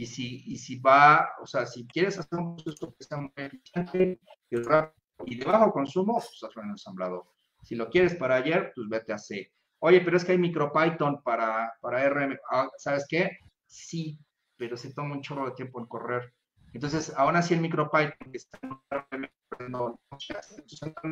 Y 0.00 0.06
si, 0.06 0.42
y 0.46 0.56
si 0.56 0.78
va, 0.78 1.28
o 1.42 1.46
sea, 1.46 1.66
si 1.66 1.86
quieres 1.86 2.18
hacer 2.18 2.38
un 2.38 2.56
proceso 2.56 2.94
que 2.96 3.04
sea 3.04 3.18
muy 3.18 3.30
eficiente 3.36 4.18
y 4.48 4.56
rápido 4.56 4.94
y 5.26 5.36
de 5.36 5.44
bajo 5.44 5.70
consumo, 5.72 6.14
pues 6.14 6.42
hazlo 6.42 6.62
en 6.62 6.70
ensamblador. 6.70 7.26
Si 7.62 7.74
lo 7.74 7.90
quieres 7.90 8.14
para 8.14 8.36
ayer, 8.36 8.72
pues 8.74 8.88
vete 8.88 9.12
a 9.12 9.18
C. 9.18 9.52
Oye, 9.80 10.00
pero 10.00 10.16
es 10.16 10.24
que 10.24 10.32
hay 10.32 10.38
MicroPython 10.38 11.22
para, 11.22 11.74
para 11.82 12.08
RM. 12.08 12.34
Ah, 12.50 12.70
¿Sabes 12.78 13.04
qué? 13.10 13.40
Sí, 13.66 14.18
pero 14.56 14.74
se 14.78 14.94
toma 14.94 15.16
un 15.16 15.20
chorro 15.20 15.50
de 15.50 15.54
tiempo 15.54 15.78
en 15.78 15.86
correr. 15.86 16.32
Entonces, 16.72 17.12
aún 17.14 17.36
así 17.36 17.52
el 17.52 17.60
MicroPython 17.60 18.32
que 18.32 18.38
está 18.38 18.58
en 19.12 19.28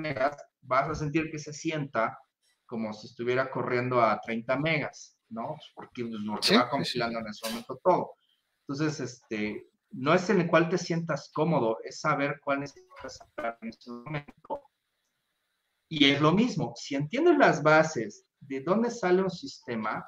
megas, 0.00 0.36
vas 0.62 0.88
a 0.88 0.94
sentir 0.94 1.30
que 1.30 1.38
se 1.38 1.52
sienta 1.52 2.18
como 2.64 2.94
si 2.94 3.08
estuviera 3.08 3.50
corriendo 3.50 4.00
a 4.00 4.18
30 4.18 4.56
megas, 4.56 5.18
¿no? 5.28 5.48
Pues, 5.48 5.72
porque, 5.74 6.06
pues, 6.06 6.58
va 6.58 6.70
compilando 6.70 7.18
en 7.18 7.26
ese 7.26 7.50
momento 7.50 7.78
todo. 7.84 8.12
Entonces, 8.68 9.00
este, 9.00 9.66
no 9.90 10.12
es 10.12 10.28
en 10.28 10.40
el 10.40 10.48
cual 10.48 10.68
te 10.68 10.76
sientas 10.76 11.30
cómodo, 11.32 11.78
es 11.82 12.00
saber 12.00 12.40
cuál 12.44 12.60
necesitas 12.60 13.18
en 13.62 13.68
ese 13.68 13.90
momento. 13.90 14.62
Y 15.88 16.10
es 16.10 16.20
lo 16.20 16.32
mismo, 16.32 16.74
si 16.76 16.94
entiendes 16.94 17.38
las 17.38 17.62
bases 17.62 18.26
de 18.40 18.60
dónde 18.60 18.90
sale 18.90 19.22
un 19.22 19.30
sistema 19.30 20.04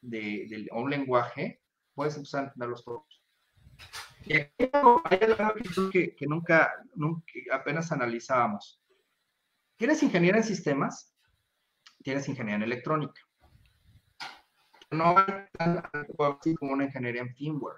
de, 0.00 0.68
un 0.72 0.88
lenguaje, 0.88 1.60
puedes 1.94 2.16
empezar 2.16 2.40
a 2.40 2.46
entenderlos 2.46 2.84
todos. 2.84 3.22
Y 4.24 4.36
aquí 4.36 4.70
hay 5.04 5.18
algo 5.22 5.90
que, 5.90 6.16
nunca, 6.26 6.72
nunca, 6.94 7.24
apenas 7.52 7.92
analizábamos. 7.92 8.80
¿Tienes 9.76 10.02
ingeniería 10.02 10.40
en 10.40 10.46
sistemas? 10.46 11.14
Tienes 12.02 12.26
ingeniería 12.28 12.56
en 12.56 12.62
electrónica. 12.62 13.20
No 14.90 15.18
hay 15.18 15.44
tan 15.52 15.82
así 16.40 16.54
como 16.54 16.72
una 16.72 16.84
ingeniería 16.84 17.20
en 17.20 17.34
firmware. 17.34 17.76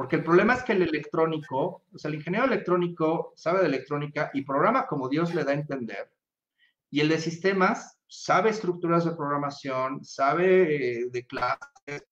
Porque 0.00 0.16
el 0.16 0.24
problema 0.24 0.54
es 0.54 0.62
que 0.62 0.72
el 0.72 0.80
electrónico, 0.80 1.84
o 1.92 1.98
sea, 1.98 2.08
el 2.08 2.14
ingeniero 2.14 2.46
electrónico 2.46 3.34
sabe 3.36 3.60
de 3.60 3.66
electrónica 3.66 4.30
y 4.32 4.46
programa 4.46 4.86
como 4.86 5.10
Dios 5.10 5.34
le 5.34 5.44
da 5.44 5.50
a 5.50 5.56
entender. 5.56 6.10
Y 6.88 7.00
el 7.00 7.10
de 7.10 7.18
sistemas 7.18 8.00
sabe 8.06 8.48
estructuras 8.48 9.04
de 9.04 9.10
programación, 9.10 10.02
sabe 10.02 11.02
eh, 11.02 11.10
de 11.10 11.26
clases, 11.26 12.06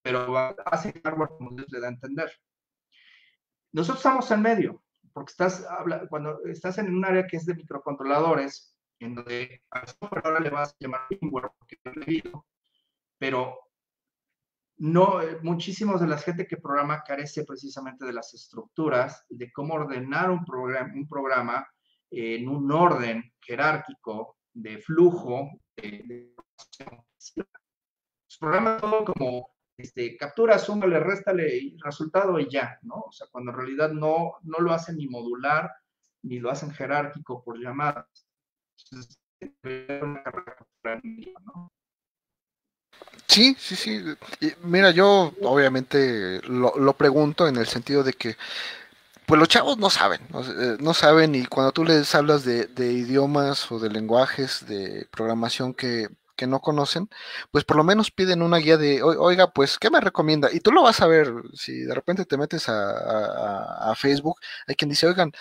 pero 0.00 0.56
hace 0.64 0.98
hardware 1.04 1.28
como 1.36 1.50
Dios 1.50 1.66
le 1.70 1.80
da 1.80 1.88
a 1.88 1.90
entender. 1.90 2.32
Nosotros 3.72 3.98
estamos 3.98 4.30
en 4.30 4.40
medio, 4.40 4.82
porque 5.12 5.32
estás, 5.32 5.66
cuando 6.08 6.42
estás 6.46 6.78
en 6.78 6.94
un 6.96 7.04
área 7.04 7.26
que 7.26 7.36
es 7.36 7.44
de 7.44 7.56
microcontroladores, 7.56 8.74
en 9.00 9.16
donde 9.16 9.62
a 9.70 9.84
ahora 10.00 10.40
le 10.40 10.48
vas 10.48 10.70
a 10.70 10.76
llamar 10.80 11.08
firmware, 11.10 11.50
porque 11.58 11.76
leído, 12.06 12.46
pero 13.18 13.65
no, 14.78 15.22
eh, 15.22 15.38
muchísimos 15.42 16.00
de 16.00 16.06
la 16.06 16.18
gente 16.18 16.46
que 16.46 16.58
programa 16.58 17.02
carece 17.02 17.44
precisamente 17.44 18.04
de 18.04 18.12
las 18.12 18.34
estructuras, 18.34 19.24
de 19.28 19.50
cómo 19.52 19.74
ordenar 19.74 20.30
un 20.30 20.44
programa, 20.44 20.92
un 20.94 21.08
programa 21.08 21.66
en 22.10 22.48
un 22.48 22.70
orden 22.70 23.32
jerárquico 23.40 24.36
de 24.52 24.78
flujo. 24.78 25.50
De, 25.76 26.02
de, 26.04 26.34
programa 28.38 28.76
todo 28.78 29.04
como 29.04 29.56
este, 29.78 30.16
captura, 30.16 30.58
súmale, 30.58 31.00
réstale 31.00 31.76
resultado 31.82 32.38
y 32.38 32.48
ya, 32.50 32.78
¿no? 32.82 32.96
O 32.96 33.12
sea, 33.12 33.26
cuando 33.30 33.50
en 33.50 33.58
realidad 33.58 33.90
no, 33.90 34.34
no 34.42 34.58
lo 34.58 34.72
hacen 34.72 34.96
ni 34.96 35.06
modular, 35.06 35.70
ni 36.22 36.38
lo 36.38 36.50
hacen 36.50 36.70
jerárquico 36.70 37.42
por 37.42 37.58
llamadas. 37.58 38.06
Sí, 43.26 43.56
sí, 43.58 43.76
sí. 43.76 44.02
mira, 44.62 44.90
yo 44.92 45.32
obviamente 45.42 46.40
lo, 46.42 46.92
pregunto 46.94 47.48
en 47.48 47.56
el 47.56 47.66
sentido 47.66 48.02
de 48.04 48.12
que, 48.12 48.36
pues 49.26 49.38
los 49.38 49.48
chavos 49.48 49.78
no 49.78 49.90
saben, 49.90 50.20
no, 50.78 50.94
saben 50.94 51.34
y 51.34 51.44
cuando 51.46 51.72
tú 51.72 51.84
les 51.84 52.14
hablas 52.14 52.44
de, 52.44 52.66
de 52.66 52.92
idiomas 52.92 53.70
o 53.72 53.80
de 53.80 53.90
lenguajes 53.90 54.66
de 54.66 55.08
programación 55.10 55.74
que 55.74 56.08
que 56.36 56.46
no 56.46 56.60
conocen, 56.60 57.08
pues 57.50 57.64
por 57.64 57.76
lo 57.76 57.84
menos 57.84 58.10
piden 58.10 58.42
una 58.42 58.58
guía 58.58 58.76
de, 58.76 59.02
oiga, 59.02 59.50
pues, 59.52 59.78
¿qué 59.78 59.90
me 59.90 60.00
recomienda? 60.00 60.48
Y 60.52 60.60
tú 60.60 60.72
lo 60.72 60.82
vas 60.82 61.00
a 61.00 61.06
ver, 61.06 61.32
si 61.54 61.80
de 61.80 61.94
repente 61.94 62.24
te 62.24 62.36
metes 62.36 62.66
a, 62.68 63.94
Facebook, 63.96 64.38
hay 64.66 64.74
quien 64.74 64.90
dice, 64.90 65.06
oigan, 65.06 65.32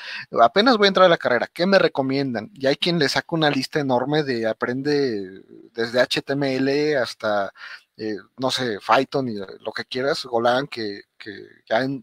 apenas 0.42 0.78
voy 0.78 0.86
a 0.86 0.90
entrar 0.90 1.06
a 1.08 1.10
la 1.10 1.18
carrera, 1.18 1.50
¿qué 1.54 1.66
me 1.66 1.80
recomiendan? 1.80 2.50
Y 2.54 2.68
hay 2.68 2.78
quien 2.78 3.00
le 3.00 3.10
saca 3.10 3.28
una 3.32 3.50
lista 3.50 3.80
enorme 3.80 4.24
de 4.24 4.48
aprende 4.48 5.44
desde 5.74 6.02
HTML 6.02 6.96
hasta, 6.98 7.52
eh, 7.98 8.16
no 8.38 8.52
sé, 8.52 8.78
Python 8.86 9.30
y 9.30 9.36
lo 9.36 9.72
que 9.74 9.86
quieras, 9.86 10.26
Golan, 10.26 10.68
que, 10.68 11.02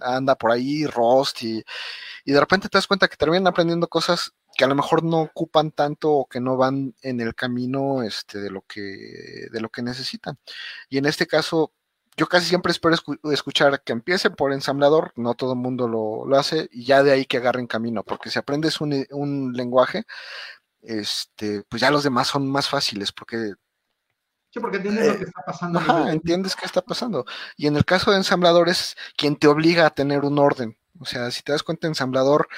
anda 0.01 0.35
por 0.37 0.51
ahí, 0.51 0.87
Rust, 0.87 1.43
y, 1.43 1.63
y 2.25 2.33
de 2.33 2.41
repente 2.41 2.69
te 2.69 2.79
das 2.79 2.87
cuenta 2.87 3.09
que 3.09 3.17
terminan 3.17 3.47
aprendiendo 3.47 3.89
cosas 3.89 4.33
que 4.57 4.65
a 4.65 4.69
lo 4.69 4.75
mejor 4.75 5.03
no 5.03 5.23
ocupan 5.23 5.71
tanto 5.71 6.11
o 6.13 6.27
que 6.27 6.41
no 6.41 6.57
van 6.57 6.95
en 7.03 7.21
el 7.21 7.35
camino 7.35 8.03
este, 8.03 8.41
de, 8.41 8.51
lo 8.51 8.63
que, 8.63 9.49
de 9.51 9.61
lo 9.61 9.71
que 9.71 9.83
necesitan. 9.83 10.39
Y 10.89 10.99
en 10.99 11.07
este 11.07 11.27
caso, 11.27 11.73
yo 12.17 12.29
casi 12.29 12.47
siempre 12.47 12.73
espero 12.73 12.97
escuchar 13.33 13.83
que 13.83 13.93
empiecen 13.93 14.35
por 14.35 14.53
ensamblador, 14.53 15.13
no 15.17 15.35
todo 15.35 15.55
el 15.55 15.59
mundo 15.59 15.89
lo, 15.89 16.27
lo, 16.27 16.39
hace, 16.39 16.69
y 16.73 16.85
ya 16.85 17.03
de 17.03 17.13
ahí 17.13 17.25
que 17.25 17.39
agarren 17.39 17.67
camino, 17.67 18.03
porque 18.03 18.31
si 18.31 18.39
aprendes 18.39 18.81
un, 18.81 19.07
un, 19.11 19.53
lenguaje, 19.55 20.05
este, 20.83 21.63
pues 21.69 21.81
ya 21.81 21.91
los 21.91 22.05
demás 22.05 22.29
son 22.29 22.51
más 22.51 22.69
fáciles, 22.69 23.13
porque... 23.13 23.55
Sí, 24.51 24.61
porque 24.61 24.77
entiendes 24.77 25.07
lo 25.07 25.19
que 25.19 25.25
está 25.25 25.43
pasando. 25.47 25.79
Ajá, 25.79 26.13
entiendes 26.13 26.57
qué 26.57 26.67
está 26.67 26.83
pasando. 26.83 27.25
Y 27.57 27.69
en 27.69 27.77
el 27.77 27.87
caso 27.87 28.11
de 28.11 28.19
ensamblador 28.19 28.69
es 28.69 28.97
quien 29.17 29.37
te 29.37 29.47
obliga 29.47 29.87
a 29.87 29.95
tener 29.95 30.27
un 30.27 30.39
orden. 30.39 30.77
O 31.01 31.07
sea, 31.07 31.31
si 31.31 31.43
te 31.43 31.53
das 31.53 31.63
cuenta, 31.63 31.87
ensamblador, 31.87 32.49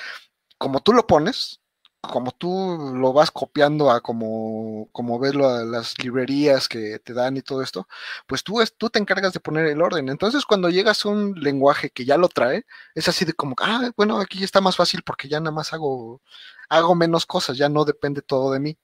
como 0.59 0.81
tú 0.81 0.93
lo 0.93 1.07
pones, 1.07 1.61
como 2.09 2.31
tú 2.32 2.93
lo 2.94 3.12
vas 3.12 3.31
copiando 3.31 3.90
a 3.90 4.01
como, 4.01 4.89
como 4.93 5.18
ves 5.18 5.35
las 5.35 5.98
librerías 5.98 6.68
que 6.68 6.98
te 7.01 7.12
dan 7.14 7.36
y 7.36 7.43
todo 7.43 7.62
esto, 7.62 7.89
pues 8.26 8.43
tú, 8.44 8.60
es, 8.60 8.76
tú 8.76 8.90
te 8.90 8.98
encargas 8.98 9.32
de 9.32 9.40
poner 9.40 9.66
el 9.66 9.82
orden. 9.82 10.09
Entonces, 10.09 10.44
cuando 10.44 10.70
llegas 10.70 11.05
a 11.05 11.09
un 11.10 11.35
lenguaje 11.40 11.90
que 11.90 12.05
ya 12.05 12.16
lo 12.16 12.28
trae, 12.28 12.64
es 12.94 13.09
así 13.09 13.24
de 13.24 13.35
como, 13.35 13.55
ah, 13.60 13.90
bueno, 13.97 14.20
aquí 14.20 14.44
está 14.44 14.60
más 14.60 14.76
fácil 14.76 15.02
porque 15.05 15.28
ya 15.28 15.40
nada 15.40 15.52
más 15.52 15.72
hago, 15.72 16.22
hago 16.68 16.94
menos 16.94 17.26
cosas, 17.26 17.56
ya 17.59 17.68
no 17.68 17.85
depende 17.85 18.22
todo 18.22 18.52
de 18.52 18.60
mí. 18.60 18.78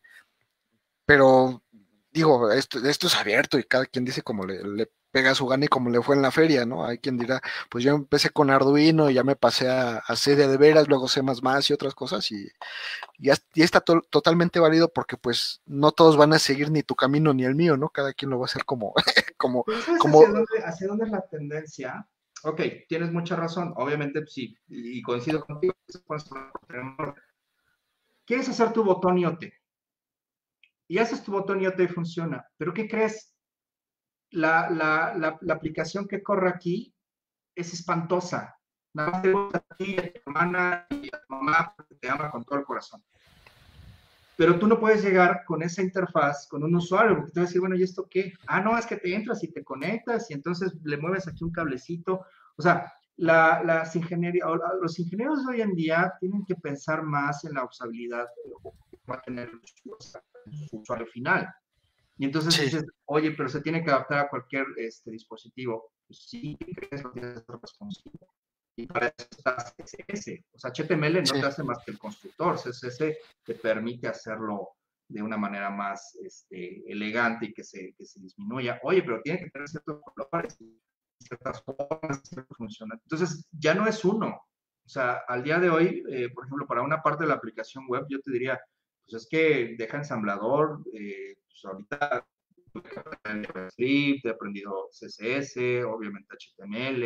Pero 1.07 1.63
digo, 2.13 2.51
esto, 2.53 2.79
esto 2.87 3.07
es 3.07 3.17
abierto 3.17 3.59
y 3.59 3.65
cada 3.65 3.87
quien 3.87 4.05
dice 4.05 4.23
como 4.23 4.45
le, 4.47 4.91
pega 5.11 5.35
su 5.35 5.47
gana 5.47 5.65
y 5.65 5.69
como 5.69 5.91
le 5.91 6.03
fue 6.03 6.15
en 6.15 6.23
la 6.23 6.31
feria, 6.31 6.65
¿no? 6.65 6.85
Hay 6.85 6.99
quien 6.99 7.19
dirá, 7.19 7.41
pues 7.69 7.83
yo 7.83 7.95
empecé 7.95 8.31
con 8.31 8.49
Arduino 8.51 9.11
y 9.11 9.15
ya 9.15 9.25
me 9.25 9.35
pasé 9.35 9.69
a, 9.69 9.99
a 9.99 10.17
C 10.17 10.37
de, 10.37 10.57
veras, 10.57 10.89
luego 10.89 11.09
C 11.09 11.21
y 11.21 11.73
otras 11.73 11.95
cosas 11.95 12.31
y, 12.31 12.49
ya, 13.19 13.35
está 13.55 13.81
totalmente 13.81 14.61
válido 14.61 14.93
porque 14.93 15.17
pues 15.17 15.63
no 15.67 15.93
todos 15.93 16.17
van 16.17 16.33
a 16.33 16.39
seguir 16.39 16.71
ni 16.71 16.83
tu 16.83 16.95
camino 16.95 17.35
ni 17.35 17.45
el 17.45 17.57
mío, 17.57 17.77
¿no? 17.77 17.89
Cada 17.89 18.13
quien 18.13 18.31
lo 18.31 18.39
va 18.39 18.45
a 18.45 18.47
hacer 18.47 18.65
como... 18.65 18.95
como, 19.37 19.65
como... 19.99 20.23
Hacia, 20.65 20.87
dónde, 20.87 21.07
es 21.07 21.11
la 21.11 21.27
tendencia? 21.29 22.09
Ok, 22.43 22.61
tienes 22.89 23.13
mucha 23.13 23.37
razón, 23.37 23.75
obviamente 23.77 24.25
sí, 24.27 24.57
y 24.69 25.03
coincido 25.03 25.45
contigo. 25.45 25.75
¿Quieres 28.25 28.49
hacer 28.49 28.73
tu 28.73 28.85
botón 28.85 29.19
IoT? 29.19 29.45
Y 30.91 30.99
haces 30.99 31.23
tu 31.23 31.31
botón 31.31 31.61
y 31.61 31.63
ya 31.63 31.77
te 31.77 31.87
funciona. 31.87 32.45
Pero 32.57 32.75
¿qué 32.75 32.89
crees? 32.89 33.33
La, 34.33 34.69
la, 34.69 35.15
la, 35.41 35.55
aplicación 35.55 36.09
que 36.09 36.21
corre 36.21 36.49
aquí 36.49 36.93
es 37.55 37.73
espantosa. 37.73 38.57
Nada 38.93 39.11
más 39.13 39.23
te 39.23 39.33
gusta 39.33 39.59
a 39.59 39.77
ti, 39.77 39.97
a 39.97 40.13
tu 40.13 40.19
hermana 40.27 40.87
y 40.91 41.07
a 41.15 41.21
tu 41.21 41.33
mamá, 41.33 41.73
porque 41.77 41.95
te 41.95 42.11
ama 42.11 42.29
con 42.33 42.45
todo 42.45 42.59
el 42.59 42.65
corazón. 42.65 43.01
Pero 44.37 44.59
tú 44.59 44.67
no 44.67 44.81
puedes 44.81 45.05
llegar 45.05 45.45
con 45.47 45.63
esa 45.63 45.81
interfaz, 45.81 46.49
con 46.49 46.65
un 46.65 46.75
usuario, 46.75 47.19
porque 47.19 47.31
te 47.31 47.39
va 47.39 47.45
a 47.45 47.47
decir, 47.47 47.61
bueno, 47.61 47.77
¿y 47.77 47.85
esto 47.85 48.09
qué? 48.11 48.33
Ah, 48.49 48.61
no, 48.61 48.77
es 48.77 48.85
que 48.85 48.97
te 48.97 49.15
entras 49.15 49.45
y 49.45 49.53
te 49.53 49.63
conectas 49.63 50.29
y 50.29 50.35
entonces 50.35 50.75
le 50.83 50.97
mueves 50.97 51.29
aquí 51.29 51.45
un 51.45 51.53
cablecito. 51.53 52.27
O 52.57 52.63
sea, 52.63 52.93
la, 53.17 53.63
las 53.63 53.95
ingeniería, 53.95 54.45
los 54.83 54.99
ingenieros 54.99 55.47
de 55.47 55.53
hoy 55.53 55.61
en 55.61 55.77
día 55.77 56.15
tienen 56.19 56.45
que 56.45 56.57
pensar 56.57 57.05
más 57.05 57.45
en 57.45 57.55
la 57.55 57.65
usabilidad 57.65 58.27
va 59.11 59.17
a 59.17 59.23
tener 59.23 59.51
su 60.69 60.79
usuario 60.79 61.07
final. 61.07 61.49
Y 62.21 62.27
entonces 62.27 62.61
dices, 62.61 62.85
oye, 63.07 63.31
pero 63.33 63.49
se 63.49 63.63
tiene 63.63 63.83
que 63.83 63.91
adaptar 63.91 64.27
a 64.27 64.29
cualquier 64.29 64.67
este, 64.77 65.11
dispositivo. 65.11 65.93
Pues 66.07 66.27
sí, 66.29 66.57
crees 66.59 67.03
que 67.03 67.21
que 67.21 67.35
ser 67.35 67.45
Y 68.77 68.87
para 68.87 69.07
eso 69.07 69.27
está 69.31 69.57
CSS. 69.57 70.45
O 70.53 70.59
sea, 70.59 70.71
HTML 70.71 71.23
no 71.23 71.41
te 71.41 71.47
hace 71.47 71.63
más 71.63 71.79
que 71.85 71.93
el 71.93 71.99
constructor. 71.99 72.59
CSS 72.59 73.17
te 73.43 73.55
permite 73.55 74.09
hacerlo 74.09 74.69
de 75.09 75.23
una 75.23 75.37
manera 75.37 75.71
más 75.71 76.15
este, 76.23 76.85
elegante 76.91 77.47
y 77.47 77.53
que 77.55 77.65
se, 77.65 77.95
que 77.97 78.05
se 78.05 78.21
disminuya. 78.21 78.79
Oye, 78.83 79.03
pero 79.03 79.23
tiene 79.23 79.41
que 79.41 79.51
tener 79.51 79.69
ciertos 79.69 80.01
colores, 80.03 80.59
ciertas 81.19 81.63
formas, 81.63 82.21
ciertas 82.23 82.57
funciones. 82.57 83.01
Entonces, 83.03 83.49
ya 83.51 83.75
no 83.75 83.87
es 83.87 84.05
uno. 84.05 84.29
O 84.85 84.89
sea, 84.89 85.23
al 85.27 85.43
día 85.43 85.59
de 85.59 85.71
hoy, 85.71 86.05
eh, 86.11 86.29
por 86.35 86.45
ejemplo, 86.45 86.67
para 86.67 86.83
una 86.83 87.03
parte 87.03 87.25
de 87.25 87.29
la 87.29 87.37
aplicación 87.37 87.87
web, 87.89 88.05
yo 88.09 88.21
te 88.21 88.31
diría, 88.31 88.61
pues 89.11 89.25
es 89.25 89.29
que 89.29 89.75
deja 89.77 89.99
ensamblador, 89.99 90.83
eh, 90.93 91.37
pues 91.47 91.65
ahorita 91.65 92.27
JavaScript, 93.25 94.25
he 94.25 94.31
aprendido 94.31 94.89
CSS, 94.91 95.85
obviamente 95.85 96.35
HTML, 96.37 97.05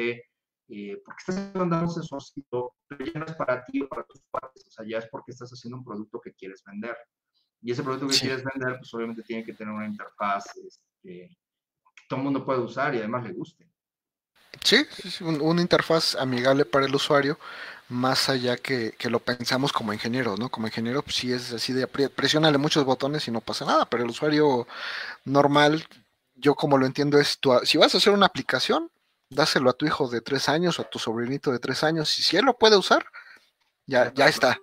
eh, 0.69 1.01
porque 1.05 1.19
estás 1.27 1.55
mandando 1.55 1.87
un 1.87 1.95
sensorcito, 1.95 2.75
pero 2.87 3.05
ya 3.05 3.21
no 3.21 3.27
es 3.27 3.35
para 3.35 3.65
ti 3.65 3.83
o 3.83 3.89
para 3.89 4.05
tus 4.05 4.21
padres, 4.31 4.67
o 4.67 4.71
sea, 4.71 4.87
ya 4.87 4.99
es 4.99 5.09
porque 5.09 5.33
estás 5.33 5.51
haciendo 5.51 5.79
un 5.79 5.85
producto 5.85 6.21
que 6.21 6.35
quieres 6.35 6.63
vender. 6.65 6.97
Y 7.63 7.73
ese 7.73 7.83
producto 7.83 8.09
que 8.09 8.19
quieres 8.19 8.45
vender, 8.45 8.79
pues 8.79 8.93
obviamente 8.93 9.23
tiene 9.23 9.45
que 9.45 9.55
tener 9.55 9.73
una 9.73 9.87
interfaz 9.87 10.45
este, 10.57 10.81
que 11.03 11.29
todo 12.09 12.19
el 12.19 12.25
mundo 12.25 12.45
puede 12.45 12.61
usar 12.61 12.95
y 12.95 12.99
además 12.99 13.25
le 13.25 13.33
guste. 13.33 13.67
Sí, 14.63 14.87
una 15.21 15.63
interfaz 15.63 16.15
amigable 16.17 16.65
para 16.65 16.87
el 16.87 16.95
usuario, 16.95 17.39
más 17.89 18.29
allá 18.29 18.57
que, 18.57 18.95
lo 19.05 19.21
pensamos 19.21 19.73
como 19.73 19.93
ingeniero, 19.93 20.37
¿no? 20.37 20.49
Como 20.49 20.67
ingeniero, 20.67 21.03
pues 21.03 21.17
sí 21.17 21.33
es 21.33 21.53
así 21.53 21.73
de 21.73 21.87
presionale 21.87 22.59
muchos 22.59 22.85
botones 22.85 23.27
y 23.29 23.31
no 23.31 23.41
pasa 23.41 23.65
nada, 23.65 23.87
pero 23.87 24.05
el 24.05 24.11
usuario 24.11 24.67
normal, 25.25 25.87
yo 26.35 26.55
como 26.55 26.79
lo 26.79 26.87
entiendo 26.87 27.19
es, 27.19 27.39
tu, 27.39 27.59
si 27.65 27.79
vas 27.79 27.95
a 27.95 27.99
hacer 27.99 28.13
una 28.13 28.27
aplicación, 28.27 28.91
dáselo 29.31 29.71
a 29.71 29.75
tu 29.75 29.87
hijo 29.87 30.09
de 30.09 30.21
tres 30.21 30.49
años 30.49 30.79
o 30.79 30.83
a 30.83 30.91
tu 30.91 30.99
sobrinito 30.99 31.53
de 31.53 31.59
tres 31.59 31.85
años, 31.85 32.19
y 32.19 32.23
si 32.23 32.37
él 32.37 32.45
lo 32.45 32.57
puede 32.57 32.77
usar, 32.77 33.07
ya, 33.87 34.13
ya 34.15 34.29
está, 34.29 34.59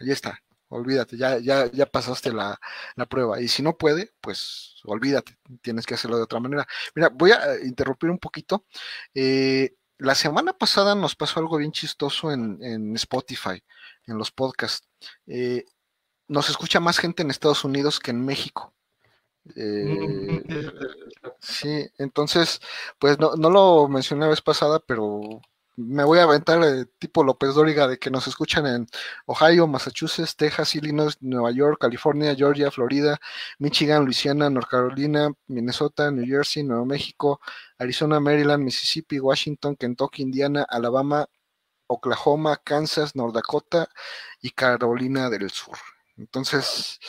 ya 0.00 0.12
está 0.12 0.42
olvídate, 0.72 1.16
ya, 1.16 1.38
ya, 1.38 1.70
ya 1.70 1.86
pasaste 1.86 2.32
la, 2.32 2.58
prueba. 3.08 3.40
Y 3.40 3.48
si 3.48 3.62
no 3.62 3.76
puede, 3.76 4.12
pues 4.20 4.80
olvídate, 4.84 5.36
tienes 5.60 5.86
que 5.86 5.94
hacerlo 5.94 6.16
de 6.16 6.24
otra 6.24 6.40
manera. 6.40 6.66
Mira, 6.94 7.10
voy 7.10 7.32
a 7.32 7.54
eh, 7.54 7.60
interrumpir 7.64 8.10
un 8.10 8.18
poquito. 8.18 8.64
Eh, 9.14 9.76
la 9.98 10.14
semana 10.14 10.52
pasada 10.52 10.94
nos 10.94 11.14
pasó 11.14 11.40
algo 11.40 11.58
bien 11.58 11.72
chistoso 11.72 12.32
en, 12.32 12.96
Spotify, 12.96 13.62
en 14.06 14.18
los 14.18 14.30
podcasts. 14.32 14.88
Eh, 15.26 15.64
nos 16.28 16.48
escucha 16.50 16.80
más 16.80 16.98
gente 16.98 17.22
en 17.22 17.30
Estados 17.30 17.64
Unidos 17.64 18.00
que 18.00 18.10
en 18.10 18.24
México. 18.24 18.74
sí, 21.40 21.88
entonces, 21.98 22.60
pues 22.98 23.18
no, 23.18 23.34
no 23.36 23.50
lo 23.50 23.88
mencioné 23.88 24.22
la 24.22 24.30
vez 24.30 24.40
pasada, 24.40 24.80
pero 24.80 25.42
me 25.76 26.04
voy 26.04 26.18
a 26.18 26.24
aventar 26.24 26.62
eh, 26.64 26.86
tipo 26.98 27.24
López 27.24 27.54
Dóriga 27.54 27.88
de 27.88 27.98
que 27.98 28.10
nos 28.10 28.26
escuchan 28.26 28.66
en 28.66 28.86
Ohio, 29.26 29.66
Massachusetts, 29.66 30.36
Texas, 30.36 30.74
Illinois, 30.74 31.16
Nueva 31.20 31.50
York, 31.50 31.78
California, 31.80 32.34
Georgia, 32.34 32.70
Florida, 32.70 33.18
Michigan, 33.58 34.04
Luisiana, 34.04 34.50
North 34.50 34.68
Carolina, 34.68 35.32
Minnesota, 35.46 36.10
New 36.10 36.26
Jersey, 36.26 36.62
Nuevo 36.62 36.84
México, 36.84 37.40
Arizona, 37.78 38.20
Maryland, 38.20 38.62
Mississippi, 38.62 39.18
Washington, 39.18 39.76
Kentucky, 39.76 40.22
Indiana, 40.22 40.66
Alabama, 40.68 41.26
Oklahoma, 41.86 42.56
Kansas, 42.56 43.16
North 43.16 43.34
Dakota 43.34 43.88
y 44.40 44.50
Carolina 44.50 45.30
del 45.30 45.50
Sur. 45.50 45.78
Entonces, 46.16 47.00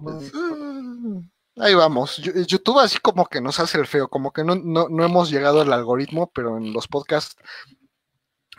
uh, 0.00 1.22
ahí 1.56 1.74
vamos. 1.74 2.18
YouTube 2.18 2.78
así 2.78 2.98
como 2.98 3.26
que 3.26 3.40
nos 3.40 3.58
hace 3.58 3.78
el 3.78 3.86
feo, 3.86 4.08
como 4.08 4.32
que 4.32 4.44
no, 4.44 4.54
no, 4.54 4.88
no 4.88 5.04
hemos 5.04 5.30
llegado 5.30 5.60
al 5.60 5.72
algoritmo, 5.72 6.30
pero 6.32 6.56
en 6.56 6.72
los 6.72 6.86
podcasts 6.86 7.36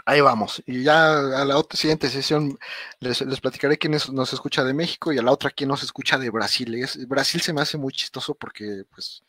Ahí 0.05 0.21
vamos. 0.21 0.61
Y 0.67 0.83
ya 0.83 1.17
a 1.41 1.45
la 1.45 1.57
otra 1.57 1.77
siguiente 1.77 2.09
sesión 2.09 2.57
les, 2.99 3.23
platicaré 3.41 3.77
quién 3.77 3.93
nos 3.93 4.33
escucha 4.33 4.63
de 4.63 4.73
México 4.73 5.11
y 5.11 5.17
a 5.17 5.23
la 5.23 5.31
otra 5.31 5.49
quién 5.49 5.69
nos 5.69 5.81
escucha 5.83 6.19
de 6.19 6.29
Brasil. 6.29 6.85
Brasil 7.07 7.41
se 7.41 7.53
me 7.53 7.61
hace 7.61 7.77
muy 7.77 7.91
chistoso 7.91 8.35
porque 8.35 8.83
pues 8.93 9.23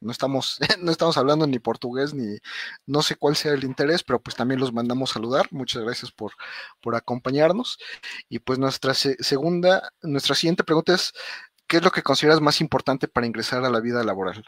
no 0.00 0.12
estamos, 0.12 0.58
no 0.80 0.92
estamos 0.92 1.16
hablando 1.16 1.46
ni 1.46 1.58
portugués 1.58 2.14
ni 2.14 2.38
no 2.86 3.02
sé 3.02 3.16
cuál 3.16 3.34
sea 3.36 3.52
el 3.52 3.64
interés, 3.64 4.04
pero 4.04 4.20
pues 4.20 4.36
también 4.36 4.60
los 4.60 4.72
mandamos 4.72 5.10
saludar. 5.10 5.48
Muchas 5.50 5.82
gracias 5.82 6.12
por, 6.12 6.32
por 6.80 6.94
acompañarnos. 6.94 7.78
Y 8.28 8.38
pues 8.38 8.60
nuestra 8.60 8.94
segunda, 8.94 9.92
nuestra 10.02 10.36
siguiente 10.36 10.62
pregunta 10.62 10.94
es, 10.94 11.12
¿qué 11.66 11.78
es 11.78 11.82
lo 11.82 11.90
que 11.90 12.02
consideras 12.02 12.40
más 12.40 12.60
importante 12.60 13.08
para 13.08 13.26
ingresar 13.26 13.64
a 13.64 13.70
la 13.70 13.80
vida 13.80 14.04
laboral? 14.04 14.44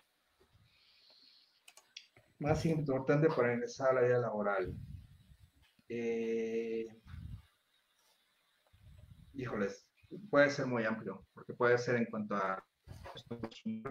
Más 2.38 2.64
importante 2.64 3.28
para 3.28 3.54
ingresar 3.54 3.88
a 3.90 3.94
la 3.94 4.02
vida 4.02 4.18
laboral. 4.18 4.72
Eh, 5.88 6.86
híjoles, 9.34 9.86
puede 10.30 10.50
ser 10.50 10.66
muy 10.66 10.84
amplio, 10.84 11.26
porque 11.34 11.54
puede 11.54 11.78
ser 11.78 11.96
en 11.96 12.06
cuanto 12.06 12.36
a 12.36 12.64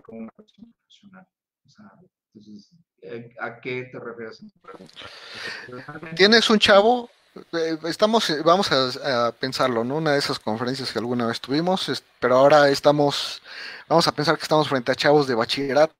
una 0.08 0.32
persona 0.32 0.68
profesional. 0.78 1.28
O 1.66 1.70
sea, 1.70 1.86
entonces, 2.34 2.72
eh, 3.02 3.30
¿a 3.40 3.60
qué 3.60 3.90
te 3.92 4.00
refieres 4.00 4.42
en 4.42 4.52
tu 4.52 4.60
pregunta? 4.60 6.16
¿Tienes 6.16 6.50
un 6.50 6.60
chavo? 6.60 7.10
Eh, 7.54 7.78
estamos, 7.86 8.32
vamos 8.44 8.72
a, 8.72 9.32
pensarlo, 9.32 9.84
¿no? 9.84 9.98
Una 9.98 10.14
de 10.14 10.20
esas 10.20 10.40
conferencias 10.40 10.92
que 10.92 11.00
alguna 11.00 11.28
vez 11.28 11.40
tuvimos, 11.40 12.04
pero 12.20 12.38
ahora 12.38 12.70
estamos, 12.70 13.42
vamos 13.88 14.08
a 14.08 14.12
pensar 14.12 14.36
que 14.38 14.44
estamos 14.44 14.70
frente 14.70 14.92
a 14.92 14.96
chavos 14.96 15.28
de 15.28 15.36
bachillerato 15.36 15.96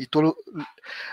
y 0.00 0.06
tú 0.06 0.34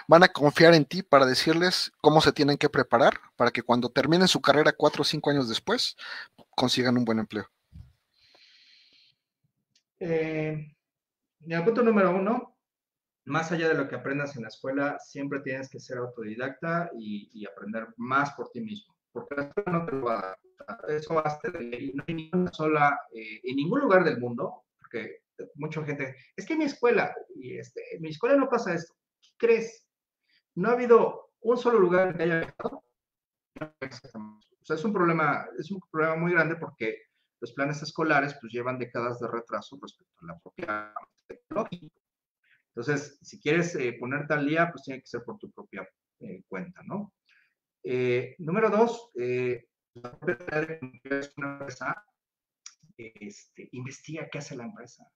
van 0.07 0.23
a 0.23 0.29
confiar 0.29 0.73
en 0.73 0.85
ti 0.85 1.03
para 1.03 1.25
decirles 1.25 1.91
cómo 1.99 2.21
se 2.21 2.31
tienen 2.31 2.57
que 2.57 2.69
preparar 2.69 3.19
para 3.35 3.51
que 3.51 3.61
cuando 3.61 3.89
terminen 3.89 4.29
su 4.29 4.39
carrera 4.39 4.71
cuatro 4.71 5.01
o 5.01 5.05
cinco 5.05 5.29
años 5.29 5.49
después 5.49 5.97
consigan 6.55 6.97
un 6.97 7.03
buen 7.03 7.19
empleo. 7.19 7.45
Eh, 9.99 10.73
punto 11.65 11.83
número 11.83 12.15
uno, 12.15 12.55
más 13.25 13.51
allá 13.51 13.67
de 13.67 13.73
lo 13.73 13.89
que 13.89 13.95
aprendas 13.95 14.37
en 14.37 14.43
la 14.43 14.47
escuela, 14.47 14.97
siempre 14.99 15.41
tienes 15.41 15.67
que 15.69 15.81
ser 15.81 15.97
autodidacta 15.97 16.89
y, 16.97 17.45
aprender 17.45 17.89
más 17.97 18.31
por 18.35 18.51
ti 18.51 18.61
mismo, 18.61 18.95
porque 19.11 19.35
la 19.35 19.43
escuela 19.43 19.79
no 19.79 19.85
te 19.85 19.91
lo 19.91 20.05
va 20.05 20.19
a 20.19 20.21
dar. 20.21 20.37
Eso 20.87 21.13
va 21.13 21.23
a 21.23 21.61
y 21.61 21.91
no 21.93 22.05
hay 22.07 22.13
ninguna 22.13 22.53
sola, 22.53 22.97
eh, 23.13 23.41
en 23.43 23.55
ningún 23.57 23.81
lugar 23.81 24.05
del 24.05 24.17
mundo, 24.17 24.63
porque 24.79 25.23
mucha 25.55 25.83
gente, 25.85 26.15
es 26.35 26.45
que 26.45 26.55
mi 26.55 26.65
escuela, 26.65 27.13
y 27.35 27.57
este, 27.57 27.95
en 27.95 28.01
mi 28.01 28.09
escuela 28.09 28.35
no 28.35 28.49
pasa 28.49 28.73
esto. 28.73 28.93
¿Qué 29.21 29.29
crees? 29.37 29.87
No 30.55 30.69
ha 30.69 30.73
habido 30.73 31.31
un 31.41 31.57
solo 31.57 31.79
lugar 31.79 32.15
que 32.17 32.23
haya 32.23 32.55
O 32.59 32.71
sea, 34.63 34.75
es 34.75 34.83
un 34.83 34.93
problema, 34.93 35.47
es 35.57 35.71
un 35.71 35.79
problema 35.91 36.15
muy 36.15 36.31
grande 36.31 36.55
porque 36.55 37.03
los 37.39 37.53
planes 37.53 37.81
escolares 37.81 38.35
pues 38.39 38.51
llevan 38.51 38.79
décadas 38.79 39.19
de 39.19 39.27
retraso 39.27 39.77
respecto 39.81 40.13
a 40.21 40.25
la 40.25 40.39
propia 40.39 40.93
tecnología. 41.27 41.89
Entonces, 42.69 43.17
si 43.21 43.39
quieres 43.39 43.75
eh, 43.75 43.95
ponerte 43.99 44.33
al 44.33 44.47
día, 44.47 44.69
pues 44.71 44.83
tiene 44.83 45.01
que 45.01 45.07
ser 45.07 45.23
por 45.23 45.37
tu 45.37 45.51
propia 45.51 45.87
eh, 46.19 46.43
cuenta, 46.47 46.81
¿no? 46.83 47.13
Eh, 47.83 48.35
número 48.39 48.69
dos, 48.69 49.11
eh, 49.15 49.67
una 49.95 50.17
empresa, 51.39 52.05
este, 52.97 53.69
investiga 53.71 54.27
qué 54.29 54.39
hace 54.39 54.55
la 54.55 54.65
empresa. 54.65 55.09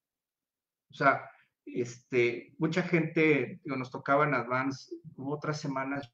O 0.91 0.93
sea, 0.93 1.29
este, 1.65 2.53
mucha 2.57 2.83
gente, 2.83 3.59
digo, 3.63 3.77
nos 3.77 3.91
tocaba 3.91 4.25
en 4.25 4.33
Advance, 4.33 4.93
hubo 5.15 5.35
otras 5.35 5.59
semanas, 5.59 6.11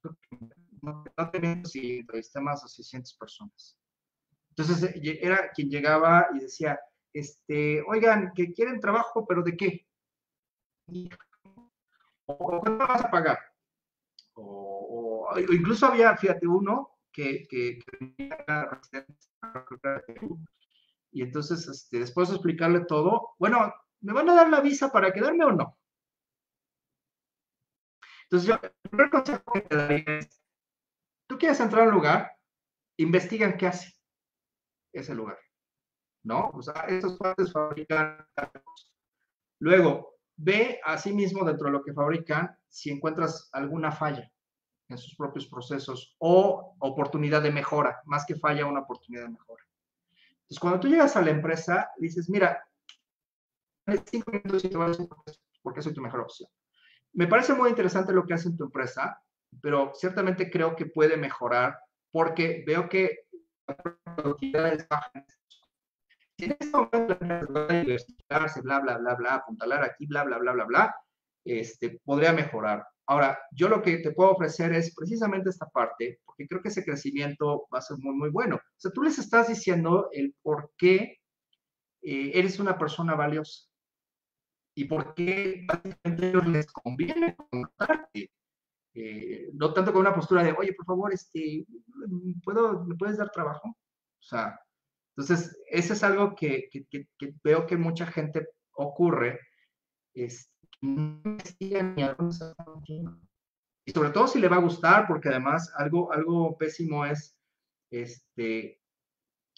no, 0.82 1.04
no 1.18 1.32
tenemos 1.32 1.72
si 1.72 2.00
entrevisté 2.00 2.40
más 2.40 2.62
de 2.64 2.70
600 2.70 3.14
personas. 3.16 3.78
Entonces, 4.50 4.92
era 5.22 5.52
quien 5.52 5.70
llegaba 5.70 6.28
y 6.34 6.40
decía, 6.40 6.80
este, 7.14 7.82
oigan, 7.88 8.32
que 8.36 8.54
quieren 8.54 8.80
trabajo, 8.80 9.26
pero 9.28 9.42
¿de 9.44 9.58
qué? 9.58 9.88
¿O 12.26 12.38
cuánto 12.38 12.78
vas 12.78 13.06
a 13.06 13.12
pagar? 13.12 13.40
O, 14.34 15.30
incluso 15.52 15.88
había, 15.88 16.16
fíjate, 16.18 16.48
uno 16.48 16.98
que, 17.12 17.48
que, 17.50 17.80
y 21.12 21.22
entonces, 21.22 21.68
este, 21.68 22.00
después 22.00 22.30
de 22.30 22.36
explicarle 22.36 22.82
todo, 22.82 23.30
bueno, 23.40 23.74
¿me 24.02 24.14
van 24.14 24.30
a 24.30 24.34
dar 24.34 24.50
la 24.50 24.62
visa 24.62 24.92
para 24.92 25.12
quedarme 25.12 25.46
o 25.46 25.52
no? 25.52 25.78
Entonces, 28.24 28.48
yo, 28.48 28.56
el 28.62 28.72
primer 28.90 29.10
consejo 29.10 29.42
que 29.54 29.62
te 29.62 29.76
daría 29.76 30.04
es, 30.06 30.42
tú 31.28 31.38
quieres 31.38 31.60
entrar 31.60 31.88
a 31.88 31.92
lugar, 31.92 32.32
investigan 32.98 33.58
qué 33.58 33.68
hace 33.68 33.94
ese 34.92 35.14
lugar, 35.14 35.38
¿no? 36.24 36.50
O 36.54 36.62
sea, 36.62 36.86
esos 36.88 37.18
partes 37.18 37.52
fabrican. 37.52 38.26
Luego, 39.60 40.16
ve 40.36 40.80
a 40.84 40.98
sí 40.98 41.14
mismo 41.14 41.46
dentro 41.46 41.68
de 41.68 41.72
lo 41.72 41.84
que 41.84 41.94
fabrican 41.94 42.56
si 42.68 42.90
encuentras 42.90 43.50
alguna 43.54 43.92
falla 43.92 44.30
en 44.90 44.98
sus 44.98 45.16
propios 45.16 45.48
procesos 45.48 46.16
o 46.20 46.76
oportunidad 46.80 47.42
de 47.42 47.52
mejora, 47.52 48.02
más 48.06 48.26
que 48.26 48.36
falla, 48.36 48.66
una 48.66 48.82
oportunidad 48.82 49.24
de 49.24 49.30
mejora. 49.30 49.64
Entonces, 50.32 50.60
cuando 50.60 50.80
tú 50.80 50.88
llegas 50.88 51.16
a 51.16 51.22
la 51.22 51.32
empresa, 51.32 51.90
dices, 51.98 52.30
mira, 52.30 52.62
cinco 54.10 54.32
minutos 54.32 54.66
y 54.66 54.70
te 54.70 54.78
decir 54.78 55.08
porque 55.62 55.82
soy 55.82 55.94
tu 55.94 56.02
mejor 56.02 56.22
opción. 56.22 56.50
Me 57.14 57.28
parece 57.28 57.54
muy 57.54 57.70
interesante 57.70 58.14
lo 58.14 58.26
que 58.26 58.34
hace 58.34 58.50
en 58.50 58.58
tu 58.58 58.66
empresa, 58.66 59.22
pero 59.62 59.92
ciertamente 59.96 60.50
creo 60.50 60.76
que 60.76 60.86
puede 60.86 61.18
mejorar 61.18 61.78
porque 62.12 62.64
veo 62.66 62.88
que 62.90 63.26
la 63.68 63.76
productividad 64.16 64.74
es 64.74 64.88
baja. 64.88 65.12
Si 66.38 66.46
en 66.46 66.52
este 66.60 66.78
momento 66.78 67.18
la 67.50 67.68
diversificarse, 67.68 68.62
bla, 68.62 68.80
bla, 68.80 68.98
bla, 68.98 69.16
bla, 69.16 69.36
apuntalar 69.36 69.84
aquí, 69.84 70.06
bla, 70.06 70.24
bla, 70.24 70.38
bla, 70.38 70.52
bla, 70.52 70.66
bla, 70.66 70.96
este, 71.44 72.00
podría 72.06 72.34
mejorar. 72.34 72.86
Ahora, 73.08 73.40
yo 73.52 73.70
lo 73.70 73.82
que 73.82 73.98
te 73.98 74.12
puedo 74.12 74.32
ofrecer 74.32 74.74
es 74.74 74.94
precisamente 74.94 75.50
esta 75.50 75.68
parte, 75.68 76.20
porque 76.26 76.48
creo 76.48 76.62
que 76.62 76.68
ese 76.68 76.86
crecimiento 76.86 77.68
va 77.74 77.80
a 77.80 77.82
ser 77.82 77.98
muy, 77.98 78.14
muy 78.14 78.30
bueno. 78.30 78.58
O 78.58 78.60
sea, 78.76 78.92
tú 78.92 79.02
les 79.02 79.18
estás 79.18 79.48
diciendo 79.48 80.10
el 80.12 80.36
por 80.42 80.72
qué 80.78 81.18
eh, 82.02 82.32
eres 82.34 82.60
una 82.60 82.78
persona 82.78 83.16
valiosa 83.16 83.68
y 84.78 84.86
por 84.86 85.16
qué 85.16 85.66
básicamente 85.68 86.30
ellos 86.30 86.48
les 86.48 86.68
conviene 86.68 87.36
contarte. 87.50 88.32
Eh, 88.94 89.50
no 89.54 89.74
tanto 89.74 89.92
con 89.92 90.02
una 90.02 90.14
postura 90.14 90.44
de, 90.44 90.52
oye, 90.52 90.72
por 90.74 90.86
favor, 90.86 91.12
este, 91.12 91.66
¿puedo, 92.44 92.86
¿me 92.86 92.96
puedes 92.96 93.18
dar 93.18 93.32
trabajo? 93.32 93.70
O 93.70 94.24
sea, 94.24 94.60
entonces, 95.16 95.60
eso 95.72 95.94
es 95.94 96.04
algo 96.04 96.36
que, 96.36 96.70
que, 96.72 96.86
que, 96.92 97.08
veo 97.44 97.66
que 97.66 97.76
mucha 97.76 98.06
gente 98.06 98.50
ocurre, 98.74 99.40
es, 100.14 100.54
y 100.80 101.72
sobre 103.92 104.12
todo 104.12 104.28
si 104.28 104.40
le 104.40 104.48
va 104.48 104.58
a 104.58 104.62
gustar, 104.62 105.08
porque 105.08 105.30
además 105.30 105.74
algo, 105.76 106.14
algo 106.14 106.56
pésimo 106.56 107.04
es 107.04 107.36
este, 107.90 108.80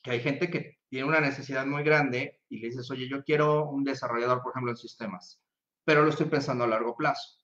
que 0.02 0.12
hay 0.12 0.22
gente 0.22 0.50
que 0.50 0.79
tiene 0.90 1.08
una 1.08 1.22
necesidad 1.22 1.66
muy 1.66 1.84
grande 1.84 2.42
y 2.50 2.60
le 2.60 2.68
dices, 2.70 2.90
oye, 2.90 3.08
yo 3.08 3.24
quiero 3.24 3.70
un 3.70 3.84
desarrollador, 3.84 4.42
por 4.42 4.52
ejemplo, 4.52 4.72
en 4.72 4.78
sistemas, 4.78 5.40
pero 5.86 6.04
lo 6.04 6.10
estoy 6.10 6.26
pensando 6.26 6.64
a 6.64 6.68
largo 6.68 6.96
plazo. 6.96 7.38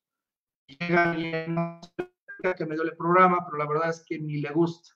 Llega 0.68 1.12
alguien 1.12 1.56
que 2.58 2.66
me 2.66 2.76
duele 2.76 2.92
el 2.92 2.98
programa, 2.98 3.46
pero 3.46 3.58
la 3.58 3.68
verdad 3.68 3.90
es 3.90 4.04
que 4.06 4.20
ni 4.20 4.42
le 4.42 4.52
gusta. 4.52 4.96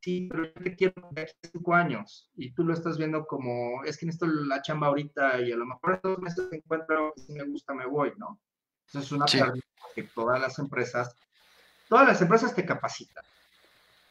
Sí, 0.00 0.28
pero 0.30 0.44
yo 0.44 0.52
te 0.52 0.76
quiero 0.76 0.94
de 1.10 1.22
aquí 1.22 1.32
cinco 1.52 1.74
años 1.74 2.30
y 2.36 2.52
tú 2.52 2.64
lo 2.64 2.72
estás 2.72 2.96
viendo 2.96 3.26
como, 3.26 3.82
es 3.84 3.98
que 3.98 4.06
necesito 4.06 4.26
la 4.26 4.62
chamba 4.62 4.86
ahorita 4.86 5.40
y 5.40 5.52
a 5.52 5.56
lo 5.56 5.66
mejor 5.66 5.94
en 5.94 6.00
dos 6.02 6.18
meses 6.20 6.48
encuentro 6.52 7.12
que 7.14 7.22
si 7.22 7.32
me 7.32 7.44
gusta 7.44 7.74
me 7.74 7.84
voy, 7.84 8.12
¿no? 8.16 8.40
Eso 8.86 9.00
es 9.00 9.12
una 9.12 9.26
sí. 9.26 9.40
que 9.94 10.04
todas 10.04 10.40
las 10.40 10.58
empresas, 10.58 11.14
todas 11.88 12.06
las 12.06 12.22
empresas 12.22 12.54
te 12.54 12.64
capacitan 12.64 13.24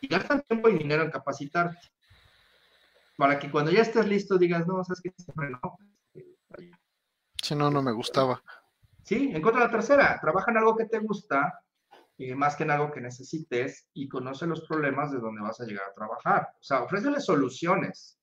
y 0.02 0.08
gastan 0.08 0.41
tiempo 0.41 0.70
y 0.70 0.78
dinero 0.78 1.04
en 1.04 1.10
capacitarte 1.12 1.80
para 3.18 3.39
que 3.39 3.52
cuando 3.52 3.72
ya 3.72 3.81
estés 3.81 4.07
listo 4.07 4.38
digas, 4.38 4.65
no, 4.68 4.84
sabes 4.84 5.02
que 5.02 5.11
siempre 5.18 5.49
no. 5.49 5.77
Si 7.41 7.56
no, 7.56 7.69
no 7.69 7.81
me 7.81 7.91
gustaba. 7.91 8.41
Sí, 9.03 9.31
encuentra 9.34 9.65
la 9.65 9.72
tercera, 9.72 10.19
trabaja 10.22 10.52
en 10.52 10.57
algo 10.57 10.76
que 10.76 10.85
te 10.85 10.99
gusta, 10.99 11.61
eh, 12.18 12.35
más 12.35 12.56
que 12.56 12.64
en 12.64 12.72
algo 12.72 12.91
que 12.91 13.02
necesites, 13.02 13.88
y 13.94 14.07
conoce 14.07 14.45
los 14.45 14.68
problemas 14.68 15.11
de 15.11 15.19
donde 15.19 15.41
vas 15.41 15.60
a 15.60 15.65
llegar 15.65 15.89
a 15.89 15.94
trabajar. 15.94 16.49
O 16.60 16.64
sea, 16.64 16.84
ofrécele 16.84 17.19
soluciones. 17.19 18.19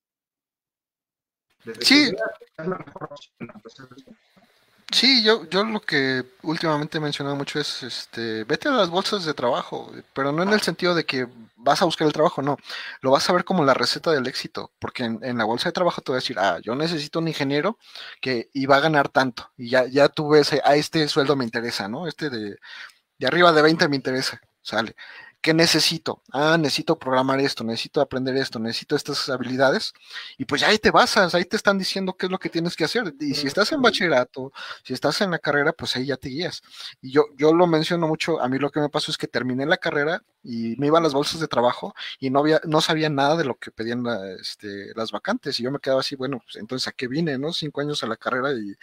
Desde 1.63 1.83
sí. 1.83 2.15
Es 2.57 2.67
la 2.67 2.77
mejor 2.77 3.09
opción, 3.11 3.51
Sí, 4.91 5.23
yo, 5.23 5.47
yo 5.49 5.63
lo 5.63 5.81
que 5.81 6.23
últimamente 6.43 6.97
he 6.97 7.01
mencionado 7.01 7.35
mucho 7.35 7.59
es, 7.59 7.83
este, 7.83 8.43
vete 8.45 8.69
a 8.69 8.71
las 8.71 8.89
bolsas 8.89 9.25
de 9.25 9.33
trabajo, 9.33 9.91
pero 10.13 10.31
no 10.31 10.43
en 10.43 10.53
el 10.53 10.61
sentido 10.61 10.93
de 10.95 11.05
que 11.05 11.27
vas 11.55 11.81
a 11.81 11.85
buscar 11.85 12.07
el 12.07 12.13
trabajo, 12.13 12.41
no, 12.41 12.57
lo 13.01 13.11
vas 13.11 13.29
a 13.29 13.33
ver 13.33 13.43
como 13.43 13.65
la 13.65 13.73
receta 13.73 14.11
del 14.11 14.27
éxito, 14.27 14.71
porque 14.79 15.03
en, 15.03 15.37
la 15.37 15.43
bolsa 15.43 15.69
de 15.69 15.73
trabajo 15.73 16.01
te 16.01 16.11
voy 16.11 16.17
a 16.17 16.21
decir, 16.21 16.37
ah, 16.39 16.59
yo 16.61 16.75
necesito 16.75 17.19
un 17.19 17.27
ingeniero 17.27 17.77
que 18.21 18.49
iba 18.53 18.77
a 18.77 18.79
ganar 18.79 19.09
tanto, 19.09 19.51
y 19.57 19.69
ya, 19.69 19.85
ya 19.87 20.07
tú 20.07 20.29
ves, 20.29 20.53
ah, 20.63 20.75
este 20.75 21.07
sueldo 21.07 21.35
me 21.35 21.45
interesa, 21.45 21.87
¿no? 21.87 22.07
Este 22.07 22.29
de, 22.29 22.57
de 23.19 23.27
arriba 23.27 23.51
de 23.53 23.61
20 23.63 23.87
me 23.89 23.95
interesa, 23.97 24.39
sale. 24.61 24.95
¿Qué 25.45 25.53
necesito? 25.53 26.23
Ah, 26.31 26.57
necesito 26.57 26.97
programar 26.97 27.39
esto, 27.39 27.63
necesito 27.63 28.01
aprender 28.01 28.35
esto, 28.35 28.57
necesito 28.57 28.95
estas 28.95 29.29
habilidades. 29.29 29.93
Y 30.39 30.45
pues 30.45 30.61
ya 30.61 30.69
ahí 30.69 30.79
te 30.79 30.89
basas, 30.89 31.35
ahí 31.35 31.45
te 31.45 31.55
están 31.55 31.77
diciendo 31.77 32.13
qué 32.17 32.25
es 32.25 32.31
lo 32.31 32.39
que 32.39 32.49
tienes 32.49 32.75
que 32.75 32.83
hacer. 32.83 33.13
Y 33.19 33.35
si 33.35 33.45
estás 33.45 33.71
en 33.71 33.79
bachillerato, 33.79 34.51
si 34.83 34.95
estás 34.95 35.21
en 35.21 35.29
la 35.29 35.37
carrera, 35.37 35.71
pues 35.71 35.95
ahí 35.95 36.07
ya 36.07 36.17
te 36.17 36.29
guías. 36.29 36.63
Y 36.99 37.11
yo, 37.11 37.25
yo 37.37 37.53
lo 37.53 37.67
menciono 37.67 38.07
mucho, 38.07 38.41
a 38.41 38.49
mí 38.49 38.57
lo 38.57 38.71
que 38.71 38.79
me 38.79 38.89
pasó 38.89 39.11
es 39.11 39.19
que 39.19 39.27
terminé 39.27 39.67
la 39.67 39.77
carrera 39.77 40.23
y 40.45 40.75
me 40.77 40.87
iban 40.87 41.03
las 41.03 41.13
bolsas 41.13 41.39
de 41.41 41.47
trabajo 41.47 41.93
y 42.19 42.29
no, 42.29 42.39
había, 42.39 42.61
no 42.65 42.81
sabía 42.81 43.09
nada 43.09 43.35
de 43.35 43.45
lo 43.45 43.55
que 43.55 43.71
pedían 43.71 44.03
este, 44.39 44.93
las 44.95 45.11
vacantes. 45.11 45.59
Y 45.59 45.63
yo 45.63 45.71
me 45.71 45.79
quedaba 45.79 46.01
así, 46.01 46.15
bueno, 46.15 46.39
pues 46.43 46.57
entonces 46.57 46.87
a 46.87 46.91
qué 46.91 47.07
vine, 47.07 47.37
¿no? 47.37 47.51
Cinco 47.53 47.81
años 47.81 48.03
a 48.03 48.07
la 48.07 48.17
carrera 48.17 48.53
y 48.53 48.75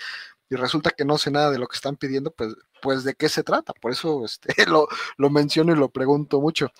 y 0.52 0.56
resulta 0.56 0.90
que 0.90 1.06
no 1.06 1.16
sé 1.16 1.30
nada 1.30 1.50
de 1.50 1.58
lo 1.58 1.66
que 1.66 1.76
están 1.76 1.96
pidiendo, 1.96 2.30
pues, 2.30 2.54
pues 2.82 3.04
de 3.04 3.14
qué 3.14 3.30
se 3.30 3.42
trata. 3.42 3.72
Por 3.72 3.90
eso 3.90 4.24
este, 4.26 4.48
lo, 4.68 4.86
lo 5.16 5.30
menciono 5.30 5.72
y 5.72 5.76
lo 5.76 5.88
pregunto 5.90 6.42
mucho. 6.42 6.70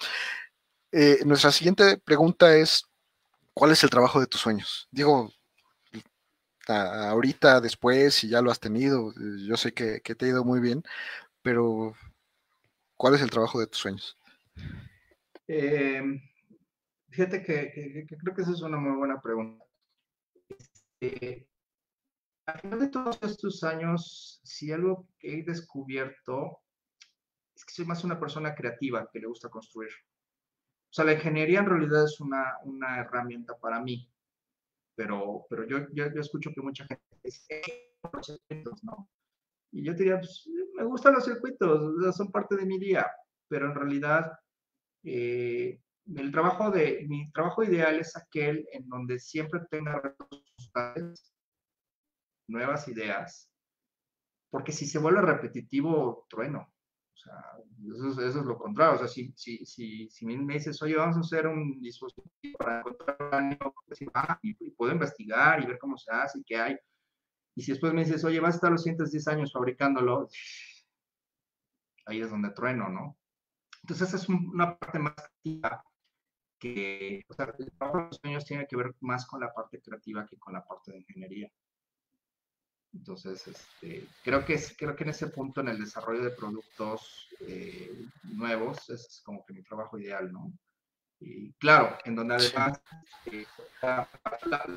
Eh, 0.93 1.21
nuestra 1.25 1.53
siguiente 1.53 1.97
pregunta 1.99 2.55
es, 2.55 2.85
¿cuál 3.55 3.73
es 3.73 3.83
el 3.83 3.91
trabajo 3.91 4.21
de 4.21 4.27
tus 4.27 4.43
sueños? 4.43 4.89
Digo, 4.91 5.33
ahorita, 6.69 7.61
después, 7.63 8.15
si 8.15 8.29
ya 8.29 8.43
lo 8.43 8.51
has 8.51 8.61
tenido, 8.61 9.15
yo 9.47 9.57
sé 9.57 9.73
que, 9.73 10.03
que, 10.03 10.15
te 10.15 10.27
ha 10.27 10.29
ido 10.29 10.45
muy 10.45 10.61
bien, 10.61 10.83
pero 11.43 11.95
¿cuál 12.97 13.15
es 13.15 13.23
el 13.23 13.31
trabajo 13.31 13.59
de 13.59 13.67
tus 13.69 13.81
sueños? 13.81 14.19
Eh, 15.49 16.03
fíjate 17.11 17.43
que, 17.43 17.73
que, 17.73 18.07
que, 18.07 18.17
creo 18.17 18.35
que 18.35 18.43
esa 18.43 18.53
es 18.53 18.63
una 18.63 18.79
muy 18.79 18.97
buena 18.97 19.21
pregunta. 19.21 19.65
Este, 21.01 21.49
al 22.47 22.61
final 22.61 22.81
de 22.81 22.89
todos 22.89 23.19
estos 23.23 23.63
años, 23.65 24.41
si 24.45 24.73
algo 24.73 25.09
que 25.19 25.39
he 25.39 25.43
descubierto 25.43 26.61
es 27.55 27.65
que 27.65 27.75
soy 27.75 27.87
más 27.87 28.05
una 28.05 28.19
persona 28.19 28.55
creativa 28.55 29.09
que 29.13 29.21
le 29.21 29.27
gusta 29.27 29.49
construir. 29.49 29.91
O 29.91 30.95
sea, 30.95 31.05
la 31.05 31.15
ingeniería 31.15 31.61
en 31.61 31.67
realidad 31.67 32.05
es 32.05 32.21
una, 32.21 32.59
una 32.65 33.01
herramienta 33.01 33.57
para 33.59 33.81
mí, 33.81 34.11
pero, 34.95 35.47
pero 35.49 35.67
yo, 35.67 35.87
yo, 35.93 36.13
yo 36.13 36.21
escucho 36.21 36.51
que 36.55 36.61
mucha 36.61 36.85
gente 36.87 37.05
dice, 37.23 37.63
¿no? 38.83 39.09
Y 39.71 39.85
yo 39.85 39.95
diría, 39.95 40.19
pues, 40.19 40.49
me 40.75 40.85
gustan 40.85 41.15
los 41.15 41.25
circuitos, 41.25 42.15
son 42.15 42.31
parte 42.31 42.57
de 42.57 42.67
mi 42.67 42.79
día, 42.79 43.07
pero 43.53 43.67
en 43.67 43.75
realidad 43.75 44.33
eh, 45.05 45.79
el 46.07 46.33
trabajo 46.33 46.71
de, 46.71 47.05
mi 47.07 47.31
trabajo 47.33 47.63
ideal 47.63 48.01
es 48.01 48.17
aquel 48.17 48.67
en 48.73 48.89
donde 48.89 49.19
siempre 49.19 49.61
tenga 49.71 50.17
nuevas 52.49 52.89
ideas, 52.89 53.53
porque 54.51 54.73
si 54.73 54.87
se 54.87 54.99
vuelve 54.99 55.21
repetitivo, 55.21 56.27
trueno. 56.31 56.61
O 56.63 57.17
sea, 57.19 57.35
eso, 58.09 58.27
es 58.27 58.35
lo 58.37 58.57
contrario. 58.57 58.95
O 58.95 58.99
sea, 58.99 59.09
si, 59.09 59.31
si, 59.37 59.67
si, 59.67 60.09
si 60.09 60.25
me 60.25 60.55
dices, 60.55 60.81
oye, 60.81 60.97
vamos 60.97 61.19
a 61.19 61.21
hacer 61.21 61.47
un 61.47 61.79
dispositivo 61.79 62.57
para 62.59 62.79
encontrar 62.79 63.17
ah, 64.15 64.39
y, 64.41 64.71
puedo 64.71 64.93
investigar 64.93 65.63
y 65.63 65.67
ver 65.67 65.79
cómo 65.79 65.99
se 65.99 66.11
hace 66.11 66.39
y 66.39 66.45
qué 66.45 66.57
hay. 66.57 66.77
Y 67.55 67.63
si 67.63 67.73
después 67.73 67.93
me 67.93 68.03
dices, 68.03 68.25
oye, 68.25 68.41
vas 68.41 68.55
a 68.55 68.57
estar 68.57 68.73
los 68.73 68.83
siguientes 68.83 69.13
10 69.13 69.29
años 69.29 69.53
fabricándolo, 69.53 70.31
ahí 72.07 72.21
es 72.21 72.31
donde 72.31 72.51
trueno, 72.51 72.89
¿no? 72.89 73.19
Entonces, 73.83 74.09
esa 74.09 74.17
es 74.17 74.29
una 74.29 74.77
parte 74.79 74.99
más 74.99 75.15
activa 75.19 75.85
que, 76.59 77.25
o 77.29 77.35
sea, 77.35 77.53
el 77.59 77.73
trabajo 77.73 77.99
de 77.99 78.05
los 78.05 78.17
sueños 78.17 78.45
tiene 78.45 78.67
que 78.67 78.77
ver 78.77 78.95
más 79.01 79.27
con 79.27 79.41
la 79.41 79.53
parte 79.53 79.81
creativa 79.81 80.25
que 80.27 80.39
con 80.39 80.53
la 80.53 80.65
parte 80.65 80.93
de 80.93 80.99
ingeniería. 80.99 81.51
Entonces, 82.95 83.47
este, 83.49 84.07
creo, 84.23 84.45
que 84.45 84.55
es, 84.55 84.75
creo 84.77 84.95
que 84.95 85.05
en 85.05 85.11
ese 85.11 85.29
punto, 85.29 85.61
en 85.61 85.69
el 85.69 85.79
desarrollo 85.79 86.23
de 86.23 86.31
productos 86.31 87.29
eh, 87.41 88.07
nuevos, 88.23 88.91
es 88.91 89.23
como 89.25 89.45
que 89.45 89.55
mi 89.55 89.63
trabajo 89.63 89.99
ideal, 89.99 90.33
¿no? 90.33 90.53
Y 91.19 91.53
claro, 91.55 91.97
en 92.05 92.17
donde 92.17 92.35
además, 92.35 92.81
eh, 93.27 93.47
la, 93.81 94.09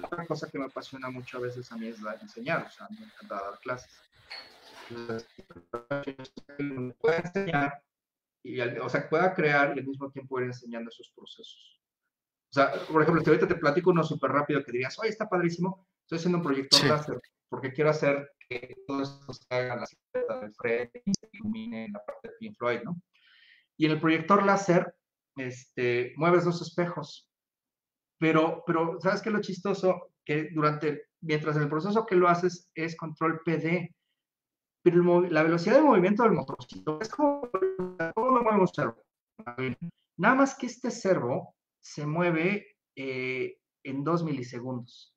otra 0.03 0.25
cosa 0.25 0.49
que 0.49 0.59
me 0.59 0.65
apasiona 0.65 1.09
mucho 1.09 1.37
a 1.37 1.41
veces 1.41 1.71
a 1.71 1.77
mí 1.77 1.87
es 1.87 1.97
enseñar, 2.21 2.65
o 2.65 2.69
sea, 2.69 2.87
me 2.89 3.05
encanta 3.05 3.35
dar 3.35 3.59
clases. 3.59 3.91
Entonces, 4.89 5.27
pueda 6.99 7.17
enseñar, 7.17 7.83
y, 8.45 8.61
o 8.61 8.89
sea, 8.89 9.09
pueda 9.09 9.33
crear 9.33 9.75
y 9.75 9.79
al 9.79 9.87
mismo 9.87 10.11
tiempo 10.11 10.39
ir 10.39 10.45
enseñando 10.45 10.89
esos 10.89 11.11
procesos. 11.15 11.81
O 12.51 12.53
sea, 12.53 12.71
por 12.91 13.01
ejemplo, 13.01 13.23
si 13.23 13.29
ahorita 13.29 13.47
te 13.47 13.55
platico 13.55 13.89
uno 13.89 14.03
súper 14.03 14.31
rápido 14.31 14.63
que 14.63 14.71
dirías, 14.71 14.97
oye, 14.99 15.09
está 15.09 15.27
padrísimo, 15.27 15.87
estoy 16.03 16.19
haciendo 16.19 16.37
un 16.37 16.43
proyecto 16.43 16.77
láser, 16.87 17.19
porque 17.49 17.73
quiero 17.73 17.89
hacer 17.89 18.29
que 18.47 18.75
todo 18.85 19.01
esto 19.01 19.33
se 19.33 19.45
haga 19.49 19.77
la 19.77 19.85
silueta 19.87 20.39
del 20.41 20.53
frente 20.53 21.01
y 21.03 21.11
se 21.11 21.29
ilumine 21.33 21.85
en 21.85 21.93
la 21.93 22.05
parte 22.05 22.27
de 22.27 22.35
Pink 22.39 22.55
Floyd, 22.55 22.81
¿no? 22.83 23.01
Y 23.77 23.87
en 23.87 23.93
el 23.93 23.99
proyector 23.99 24.45
láser, 24.45 24.95
este, 25.37 26.13
mueves 26.15 26.45
dos 26.45 26.61
espejos. 26.61 27.27
Pero, 28.19 28.63
pero, 28.67 28.99
¿sabes 29.01 29.23
qué 29.23 29.29
es 29.29 29.35
lo 29.35 29.41
chistoso? 29.41 30.13
Que 30.23 30.49
durante, 30.53 31.07
mientras 31.21 31.55
en 31.55 31.63
el 31.63 31.69
proceso 31.69 32.05
que 32.05 32.15
lo 32.15 32.29
haces 32.29 32.69
es 32.75 32.95
control 32.95 33.41
PD, 33.43 33.93
pero 34.85 35.21
la 35.21 35.41
velocidad 35.41 35.77
de 35.77 35.81
movimiento 35.81 36.21
del 36.21 36.33
motorcito 36.33 36.99
es 37.01 37.09
como, 37.09 37.49
¿cómo 38.13 38.37
lo 38.37 38.43
movemos 38.43 38.69
servo? 38.71 39.03
Nada 40.15 40.35
más 40.35 40.53
que 40.53 40.67
este 40.67 40.91
servo 40.91 41.55
se 41.81 42.05
mueve 42.05 42.77
eh, 42.95 43.57
en 43.83 44.03
dos 44.03 44.23
milisegundos. 44.23 45.11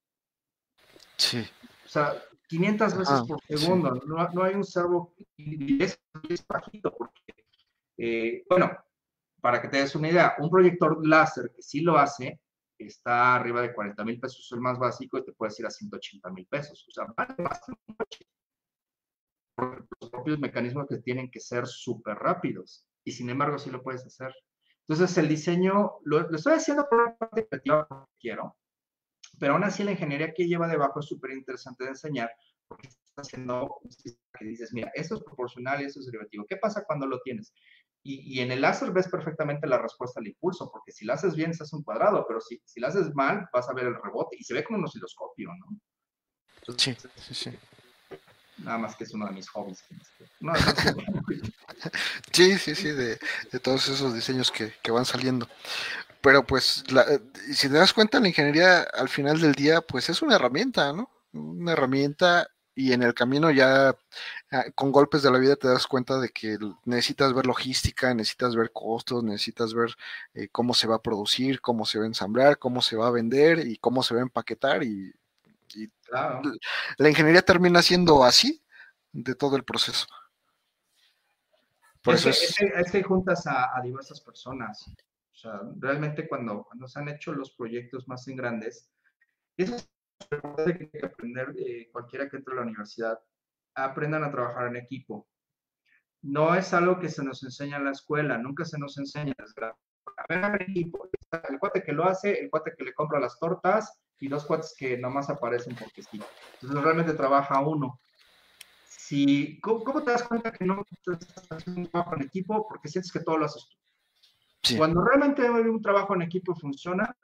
Sí. 1.19 1.45
O 1.85 1.89
sea, 1.89 2.15
500 2.49 2.97
veces 2.97 3.21
por 3.29 3.43
segundo. 3.43 4.01
No, 4.07 4.27
no, 4.31 4.43
hay 4.43 4.55
un 4.55 4.65
servo, 4.65 5.15
y 5.37 5.83
es, 5.83 6.01
bajito, 6.49 6.97
porque, 6.97 7.35
eh, 7.99 8.45
bueno, 8.49 8.71
para 9.43 9.61
que 9.61 9.69
te 9.69 9.81
des 9.83 9.95
una 9.95 10.09
idea, 10.09 10.35
un 10.39 10.49
proyector 10.49 11.07
láser 11.07 11.53
que 11.55 11.61
sí 11.61 11.83
lo 11.83 11.99
hace, 11.99 12.41
está 12.79 13.35
arriba 13.35 13.61
de 13.61 13.75
40 13.75 14.03
mil 14.03 14.19
pesos 14.19 14.51
el 14.51 14.61
más 14.61 14.79
básico 14.79 15.19
y 15.19 15.27
te 15.27 15.33
puedes 15.33 15.61
ir 15.61 15.67
a 15.67 15.71
180 15.71 16.31
mil 16.31 16.47
pesos. 16.47 16.87
O 16.89 16.91
sea, 16.91 17.05
vale 17.15 17.35
más 17.43 17.61
los 20.01 20.11
propios 20.11 20.39
mecanismos 20.39 20.87
que 20.89 20.99
tienen 20.99 21.31
que 21.31 21.41
ser 21.41 21.67
súper 21.67 22.17
rápidos 22.17 22.87
y 23.05 23.13
sin 23.13 23.31
embargo 23.31 23.59
sí 23.59 23.71
lo 23.71 23.83
puedes 23.83 24.05
hacer. 24.05 24.33
Entonces 24.87 25.17
el 25.19 25.29
diseño, 25.29 25.99
lo, 26.05 26.35
estoy 26.35 26.55
haciendo 26.55 26.87
por 26.89 27.01
una 27.01 27.17
parte 27.17 27.47
creativa 27.47 27.87
porque 27.87 28.13
quiero, 28.21 28.57
pero 29.39 29.55
aún 29.55 29.65
así 29.65 29.85
la 29.85 29.93
ingeniería 29.93 30.33
que 30.33 30.47
lleva 30.47 30.69
debajo 30.69 31.01
es 31.01 31.07
súper 31.07 31.33
interesante 31.33 31.85
de 31.85 31.91
enseñar 31.91 32.31
porque 32.67 32.89
estás 32.89 33.27
haciendo 33.27 33.81
que 34.39 34.45
dices, 34.45 34.73
mira, 34.73 34.91
esto 34.95 35.17
es 35.17 35.23
proporcional 35.23 35.81
y 35.81 35.87
esto 35.87 36.01
es 36.01 36.07
derivativo. 36.07 36.45
¿Qué 36.49 36.57
pasa 36.57 36.85
cuando 36.87 37.07
lo 37.07 37.21
tienes? 37.21 37.53
Y, 38.05 38.41
en 38.41 38.53
el 38.53 38.61
láser 38.61 38.91
ves 38.93 39.09
perfectamente 39.09 39.67
la 39.67 39.77
respuesta 39.77 40.21
al 40.21 40.29
impulso, 40.29 40.71
porque 40.71 40.93
si 40.93 41.05
lo 41.05 41.13
haces 41.13 41.35
bien, 41.35 41.53
se 41.53 41.65
hace 41.65 41.77
un 41.77 41.83
cuadrado, 41.83 42.25
pero 42.27 42.41
si, 42.41 42.61
si 42.65 42.81
lo 42.81 42.87
haces 42.87 43.15
mal, 43.15 43.49
vas 43.53 43.69
a 43.69 43.75
ver 43.75 43.87
el 43.87 44.03
rebote 44.03 44.37
y 44.39 44.45
se 44.45 44.55
ve 44.55 44.65
como 44.65 44.79
un 44.79 44.85
osciloscopio, 44.85 45.51
¿no? 45.59 46.75
sí, 46.79 46.95
sí, 46.95 47.35
sí. 47.35 47.51
Nada 48.59 48.79
más 48.79 48.97
que 48.97 49.05
es 49.05 49.15
uno 49.15 49.27
de 49.27 49.33
mis 49.33 49.49
hobbies. 49.51 49.85
sí, 52.33 52.59
sí, 52.59 52.75
sí, 52.75 52.91
de, 52.91 53.19
todos 53.63 53.89
esos 53.89 54.15
diseños 54.15 54.51
que, 54.51 54.91
van 54.91 55.05
saliendo. 55.05 55.49
Pero 56.21 56.45
pues, 56.45 56.85
eh, 56.91 57.21
si 57.53 57.69
te 57.69 57.75
das 57.75 57.93
cuenta, 57.93 58.21
la 58.21 58.29
ingeniería 58.29 58.83
al 58.83 59.09
final 59.09 59.41
del 59.41 59.55
día, 59.55 59.81
pues 59.81 60.09
es 60.09 60.23
una 60.23 60.37
herramienta, 60.37 60.93
¿no? 60.93 61.11
Una 61.33 61.73
herramienta 61.73 62.49
y 62.75 62.93
en 62.93 63.03
el 63.03 63.13
camino 63.13 63.51
ya 63.51 63.97
ah, 64.53 64.65
con 64.77 64.93
golpes 64.93 65.23
de 65.23 65.33
la 65.33 65.39
vida 65.39 65.57
te 65.57 65.67
das 65.67 65.87
cuenta 65.89 66.21
de 66.21 66.29
que 66.29 66.57
necesitas 66.85 67.35
ver 67.35 67.47
logística, 67.47 68.15
necesitas 68.15 68.55
ver 68.55 68.71
costos, 68.73 69.25
necesitas 69.25 69.75
ver 69.75 69.91
eh, 70.35 70.49
cómo 70.51 70.75
se 70.75 70.87
va 70.87 70.97
a 70.97 71.03
producir, 71.03 71.61
cómo 71.61 71.85
se 71.85 71.99
va 71.99 72.05
a 72.05 72.09
ensamblar, 72.09 72.59
cómo 72.59 72.81
se 72.81 72.97
va 72.97 73.09
a 73.09 73.11
vender 73.11 73.67
y 73.67 73.79
cómo 73.79 74.03
se 74.05 74.15
va 74.15 74.21
a 74.21 74.25
empaquetar 74.25 74.85
y, 74.85 75.13
la 76.11 77.09
ingeniería 77.09 77.43
termina 77.43 77.83
siendo 77.83 78.25
así 78.25 78.63
de 79.13 79.35
todo 79.35 79.57
el 79.57 79.65
proceso. 79.65 80.07
Por 82.03 82.15
es, 82.15 82.27
eso 82.27 82.65
es... 82.75 82.91
que 82.91 83.03
juntas 83.03 83.47
a, 83.47 83.81
diversas 83.83 84.21
personas. 84.21 84.87
O 85.33 85.37
sea, 85.37 85.61
realmente 85.79 86.29
cuando, 86.29 86.65
cuando 86.65 86.89
se 86.89 86.99
han 86.99 87.09
hecho 87.09 87.33
los 87.33 87.55
proyectos 87.55 88.09
más 88.09 88.27
en 88.29 88.37
grandes, 88.37 88.91
eso 89.57 89.77
que 90.67 90.91
que 90.91 91.07
aprender 91.07 91.55
eh, 91.59 91.89
cualquiera 91.93 92.29
que 92.29 92.37
entre 92.37 92.53
a 92.55 92.57
la 92.57 92.63
universidad, 92.63 93.19
aprendan 93.75 94.25
a 94.25 94.31
trabajar 94.31 94.69
en 94.69 94.77
equipo. 94.77 95.29
No 96.23 96.55
es 96.55 96.75
algo 96.75 96.99
que 96.99 97.09
se 97.09 97.23
nos 97.23 97.43
enseña 97.45 97.77
en 97.77 97.85
la 97.85 97.93
escuela, 97.93 98.39
nunca 98.39 98.65
se 98.65 98.79
nos 98.79 98.99
enseña. 98.99 99.35
A 100.17 100.51
ver, 100.51 100.63
equipo, 100.63 101.09
el 101.49 101.59
cuate 101.59 101.83
que 101.83 101.93
lo 101.93 102.05
hace, 102.05 102.41
el 102.41 102.51
cuate 102.51 102.75
que 102.77 102.85
le 102.85 102.95
compra 102.95 103.21
las 103.21 103.39
tortas 103.39 104.01
y 104.21 104.29
dos 104.29 104.47
cuates 104.47 104.75
que 104.77 104.99
nomás 104.99 105.31
aparecen 105.31 105.77
porque 105.77 106.03
sí. 106.03 106.21
Entonces 106.55 106.83
realmente 106.83 107.15
trabaja 107.15 107.61
uno. 107.61 108.01
Si, 108.85 109.61
¿cómo, 109.61 110.03
te 110.03 110.11
das 110.11 110.23
cuenta 110.25 110.53
que 110.53 110.65
no 110.65 110.85
estás 111.07 111.47
haciendo 111.51 111.83
un 111.83 111.87
trabajo 111.89 112.17
en 112.17 112.23
equipo? 112.23 112.67
Porque 112.69 112.89
sientes 112.89 113.13
que 113.13 113.21
todo 113.21 113.39
lo 113.39 113.47
haces 113.47 113.69
tú. 113.69 114.77
Cuando 114.77 115.03
realmente 115.03 115.49
un 115.49 115.81
trabajo 115.81 116.15
en 116.15 116.23
equipo 116.23 116.55
funciona, 116.55 117.17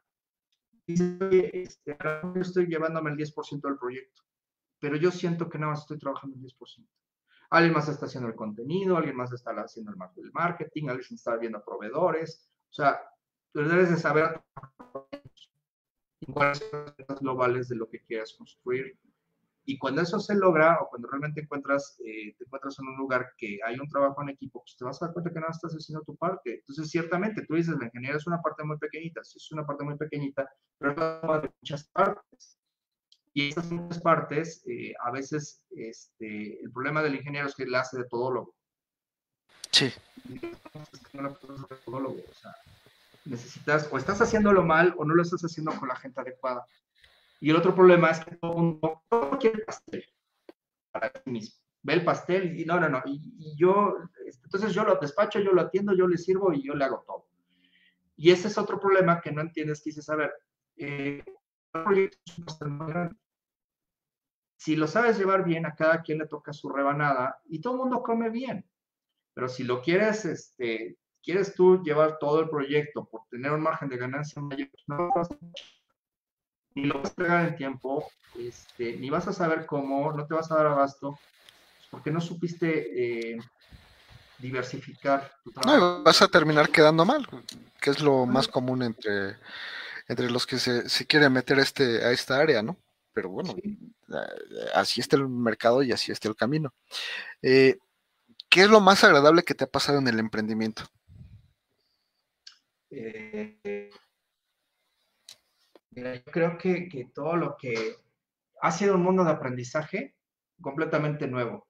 dice, 0.86 1.50
este, 1.52 1.96
yo 2.02 2.40
estoy 2.40 2.66
llevándome 2.66 3.10
el 3.10 3.16
10% 3.16 3.60
del 3.60 3.76
proyecto, 3.76 4.22
pero 4.78 4.96
yo 4.96 5.10
siento 5.10 5.50
que 5.50 5.58
nada 5.58 5.72
más 5.72 5.80
estoy 5.80 5.98
trabajando 5.98 6.36
el 6.36 6.42
10%. 6.42 6.86
Alguien 7.50 7.74
más 7.74 7.88
está 7.88 8.06
haciendo 8.06 8.28
el 8.28 8.34
contenido, 8.34 8.96
alguien 8.96 9.16
más 9.16 9.32
está 9.32 9.50
haciendo 9.52 9.92
el 9.92 10.32
marketing, 10.32 10.88
alguien 10.88 11.14
está 11.14 11.36
viendo 11.36 11.62
proveedores. 11.62 12.48
O 12.70 12.72
sea, 12.72 13.00
tú 13.54 13.60
debes 13.60 13.88
de 13.88 13.96
saber 13.96 14.42
cuáles 16.32 16.58
son 16.58 16.94
las 17.08 17.20
globales 17.20 17.68
de 17.68 17.76
lo 17.76 17.88
que 17.88 18.00
quieras 18.00 18.34
construir 18.36 18.98
y 19.66 19.78
cuando 19.78 20.02
eso 20.02 20.20
se 20.20 20.34
logra, 20.34 20.78
o 20.80 20.88
cuando 20.90 21.08
realmente 21.08 21.40
encuentras, 21.40 21.98
eh, 22.04 22.34
te 22.36 22.44
encuentras 22.44 22.78
en 22.78 22.88
un 22.88 22.96
lugar 22.96 23.32
que 23.38 23.58
hay 23.64 23.78
un 23.78 23.88
trabajo 23.88 24.22
en 24.22 24.28
equipo, 24.28 24.60
pues 24.62 24.76
te 24.76 24.84
vas 24.84 25.00
a 25.00 25.06
dar 25.06 25.14
cuenta 25.14 25.32
que 25.32 25.40
no 25.40 25.46
estás 25.48 25.72
haciendo 25.72 26.04
tu 26.04 26.16
parte. 26.16 26.56
Entonces, 26.56 26.90
ciertamente, 26.90 27.46
tú 27.46 27.54
dices, 27.54 27.74
la 27.78 27.86
ingeniería 27.86 28.18
es 28.18 28.26
una 28.26 28.42
parte 28.42 28.62
muy 28.62 28.76
pequeñita, 28.76 29.24
sí 29.24 29.38
es 29.38 29.52
una 29.52 29.64
parte 29.66 29.84
muy 29.84 29.96
pequeñita, 29.96 30.50
pero 30.78 30.92
es 30.92 31.42
de 31.42 31.50
muchas 31.62 31.84
partes. 31.88 32.58
Y 33.32 33.48
esas 33.48 33.70
muchas 33.70 34.00
partes, 34.02 34.62
eh, 34.66 34.92
a 35.02 35.10
veces, 35.10 35.64
este, 35.70 36.62
el 36.62 36.70
problema 36.70 37.02
del 37.02 37.16
ingeniero 37.16 37.48
es 37.48 37.54
que 37.54 37.62
él 37.62 37.74
hace 37.74 37.96
de 37.96 38.04
todólogo. 38.04 38.54
Sí. 39.70 39.92
No 41.14 41.32
todólogo, 41.84 42.20
o 42.30 42.34
sea, 42.34 42.54
necesitas, 43.24 43.88
o 43.90 43.98
estás 43.98 44.20
haciéndolo 44.20 44.62
mal, 44.64 44.94
o 44.98 45.04
no 45.04 45.14
lo 45.14 45.22
estás 45.22 45.42
haciendo 45.42 45.72
con 45.72 45.88
la 45.88 45.96
gente 45.96 46.20
adecuada. 46.20 46.66
Y 47.40 47.50
el 47.50 47.56
otro 47.56 47.74
problema 47.74 48.10
es 48.10 48.24
que 48.24 48.36
todo 48.36 48.52
el 48.52 48.56
mundo, 48.58 49.02
quiere 49.40 49.64
pastel 49.64 50.04
para 50.90 51.12
sí 51.22 51.30
mismo. 51.30 51.56
Ve 51.82 51.94
el 51.94 52.04
pastel 52.04 52.58
y 52.58 52.64
no, 52.64 52.80
no, 52.80 52.88
no. 52.88 53.02
Y, 53.04 53.54
yo, 53.56 53.96
entonces 54.44 54.72
yo 54.72 54.84
lo 54.84 54.96
despacho, 54.96 55.40
yo 55.40 55.52
lo 55.52 55.60
atiendo, 55.60 55.94
yo 55.94 56.08
le 56.08 56.16
sirvo 56.16 56.52
y 56.52 56.62
yo 56.62 56.74
le 56.74 56.84
hago 56.84 57.04
todo. 57.06 57.26
Y 58.16 58.30
ese 58.30 58.48
es 58.48 58.56
otro 58.56 58.78
problema 58.80 59.20
que 59.20 59.32
no 59.32 59.42
entiendes, 59.42 59.82
que 59.82 59.90
dices, 59.90 60.08
a 60.08 60.16
ver, 60.16 60.32
eh, 60.76 61.22
si 64.56 64.76
lo 64.76 64.86
sabes 64.86 65.18
llevar 65.18 65.44
bien, 65.44 65.66
a 65.66 65.74
cada 65.74 66.00
quien 66.02 66.18
le 66.18 66.26
toca 66.26 66.52
su 66.52 66.70
rebanada 66.70 67.40
y 67.44 67.60
todo 67.60 67.74
el 67.74 67.80
mundo 67.80 68.02
come 68.02 68.30
bien. 68.30 68.64
Pero 69.34 69.48
si 69.48 69.64
lo 69.64 69.82
quieres, 69.82 70.24
este, 70.24 70.96
quieres 71.24 71.54
tú 71.54 71.82
llevar 71.82 72.18
todo 72.18 72.40
el 72.40 72.48
proyecto 72.48 73.04
por 73.04 73.22
tener 73.30 73.52
un 73.52 73.62
margen 73.62 73.88
de 73.88 73.96
ganancia 73.96 74.42
mayor, 74.42 74.68
no 74.86 75.10
vas 75.14 75.30
a 75.30 75.36
ni 76.74 76.84
lo 76.86 76.94
vas 76.94 77.06
a 77.06 77.08
entregar 77.10 77.48
en 77.48 77.56
tiempo, 77.56 78.10
este, 78.38 78.96
ni 78.96 79.10
vas 79.10 79.28
a 79.28 79.32
saber 79.32 79.66
cómo, 79.66 80.12
no 80.12 80.26
te 80.26 80.34
vas 80.34 80.50
a 80.50 80.56
dar 80.56 80.66
abasto, 80.66 81.10
pues, 81.10 81.88
porque 81.90 82.10
no 82.10 82.20
supiste 82.20 83.32
eh, 83.32 83.38
diversificar 84.38 85.32
tu 85.44 85.52
trabajo. 85.52 85.78
No, 85.78 86.02
vas 86.02 86.20
a 86.20 86.28
terminar 86.28 86.68
quedando 86.70 87.04
mal, 87.04 87.26
que 87.80 87.90
es 87.90 88.00
lo 88.00 88.26
más 88.26 88.48
común 88.48 88.82
entre, 88.82 89.36
entre 90.08 90.30
los 90.30 90.46
que 90.46 90.58
se, 90.58 90.88
se 90.88 91.06
quieren 91.06 91.32
meter 91.32 91.58
este, 91.58 92.04
a 92.04 92.10
esta 92.10 92.38
área, 92.38 92.62
¿no? 92.62 92.76
Pero 93.12 93.28
bueno, 93.28 93.54
así 94.74 95.00
está 95.00 95.16
el 95.16 95.28
mercado 95.28 95.84
y 95.84 95.92
así 95.92 96.10
está 96.10 96.28
el 96.28 96.34
camino. 96.34 96.74
Eh, 97.42 97.78
¿Qué 98.48 98.62
es 98.62 98.68
lo 98.68 98.80
más 98.80 99.04
agradable 99.04 99.44
que 99.44 99.54
te 99.54 99.64
ha 99.64 99.68
pasado 99.68 99.98
en 99.98 100.08
el 100.08 100.18
emprendimiento? 100.18 100.84
Eh, 102.96 103.90
yo 105.90 106.24
creo 106.24 106.58
que, 106.58 106.88
que, 106.88 107.06
todo 107.12 107.36
lo 107.36 107.56
que 107.56 107.96
ha 108.60 108.70
sido 108.70 108.94
un 108.94 109.02
mundo 109.02 109.24
de 109.24 109.30
aprendizaje 109.32 110.14
completamente 110.60 111.26
nuevo. 111.26 111.66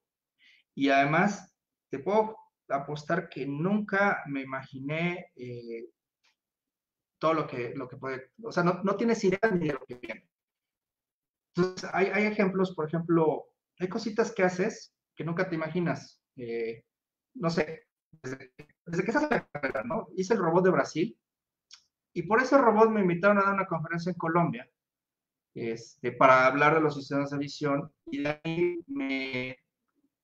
Y 0.75 0.91
además, 0.91 1.55
te 1.91 1.99
puedo 1.99 2.37
apostar 2.69 3.29
que 3.29 3.47
nunca 3.47 4.23
me 4.27 4.43
imaginé 4.43 5.31
eh, 5.37 5.89
todo 7.19 7.35
lo 7.35 7.47
que, 7.47 7.75
lo 7.75 7.89
que 7.89 7.97
puede, 7.97 8.31
o 8.43 8.53
sea, 8.53 8.63
no, 8.63 8.83
no, 8.83 8.97
tienes 8.97 9.23
idea 9.25 9.51
ni 9.53 9.69
de 9.69 9.73
lo 9.75 9.85
que 9.87 9.95
viene. 9.95 10.29
Entonces, 11.57 11.89
hay, 11.93 12.07
hay 12.07 12.27
ejemplos, 12.27 12.75
por 12.75 12.87
ejemplo, 12.87 13.47
hay 13.79 13.89
cositas 13.89 14.33
que 14.33 14.43
haces 14.43 14.95
que 15.15 15.25
nunca 15.25 15.49
te 15.49 15.55
imaginas. 15.55 16.21
Eh, 16.37 16.85
no 17.35 17.51
sé, 17.51 17.87
desde, 18.23 18.51
que 18.57 18.74
estás 18.87 19.23
en 19.25 19.31
la 19.31 19.47
carrera. 19.47 19.85
Hice 20.17 20.35
el 20.35 20.41
robot 20.41 20.65
de 20.65 20.71
Brasil 20.71 21.19
y 22.13 22.23
por 22.23 22.41
ese 22.41 22.59
robot 22.59 22.91
me 22.91 23.01
invitaron 23.01 23.39
a 23.39 23.43
dar 23.43 23.55
una 23.55 23.67
conferencia 23.67 24.11
en 24.11 24.19
Colombia 24.19 24.71
este, 25.55 26.13
para 26.13 26.47
hablar 26.47 26.75
de 26.75 26.81
los 26.81 26.95
sistemas 26.95 27.31
de 27.31 27.39
visión 27.39 27.93
y 28.07 28.23
de 28.23 28.41
ahí 28.45 28.79
me, 28.87 29.57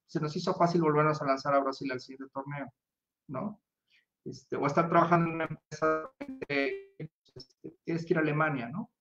se 0.05 0.19
nos 0.19 0.35
hizo 0.35 0.53
fácil 0.53 0.81
volvernos 0.81 1.21
a 1.21 1.25
lanzar 1.25 1.53
a 1.53 1.59
Brasil 1.59 1.91
al 1.91 2.01
siguiente 2.01 2.31
torneo, 2.33 2.71
¿no? 3.27 3.61
Este, 4.25 4.55
o 4.55 4.67
estar 4.67 4.89
trabajando 4.89 5.29
en 5.29 5.35
una 5.35 5.45
empresa, 5.45 6.11
este, 6.47 7.77
tienes 7.83 8.05
que 8.05 8.13
ir 8.13 8.17
a 8.17 8.21
Alemania, 8.21 8.67
¿no? 8.67 8.91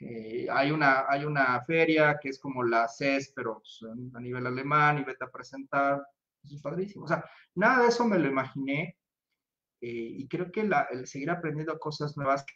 Eh, 0.00 0.46
hay, 0.50 0.70
una, 0.70 1.06
hay 1.08 1.24
una 1.24 1.62
feria 1.64 2.18
que 2.20 2.28
es 2.28 2.38
como 2.38 2.62
la 2.62 2.88
CES, 2.88 3.32
pero 3.34 3.58
pues, 3.58 3.80
a 4.14 4.20
nivel 4.20 4.46
alemán, 4.46 4.98
y 4.98 5.04
vete 5.04 5.24
a 5.24 5.30
presentar, 5.30 6.06
es 6.44 6.60
padrísimo. 6.62 7.04
O 7.04 7.08
sea, 7.08 7.24
nada 7.54 7.82
de 7.82 7.88
eso 7.88 8.04
me 8.06 8.18
lo 8.18 8.28
imaginé, 8.28 8.98
eh, 9.80 10.16
y 10.18 10.28
creo 10.28 10.50
que 10.50 10.62
el 10.62 11.06
seguir 11.06 11.30
aprendiendo 11.30 11.78
cosas 11.78 12.16
nuevas 12.16 12.44
que 12.44 12.54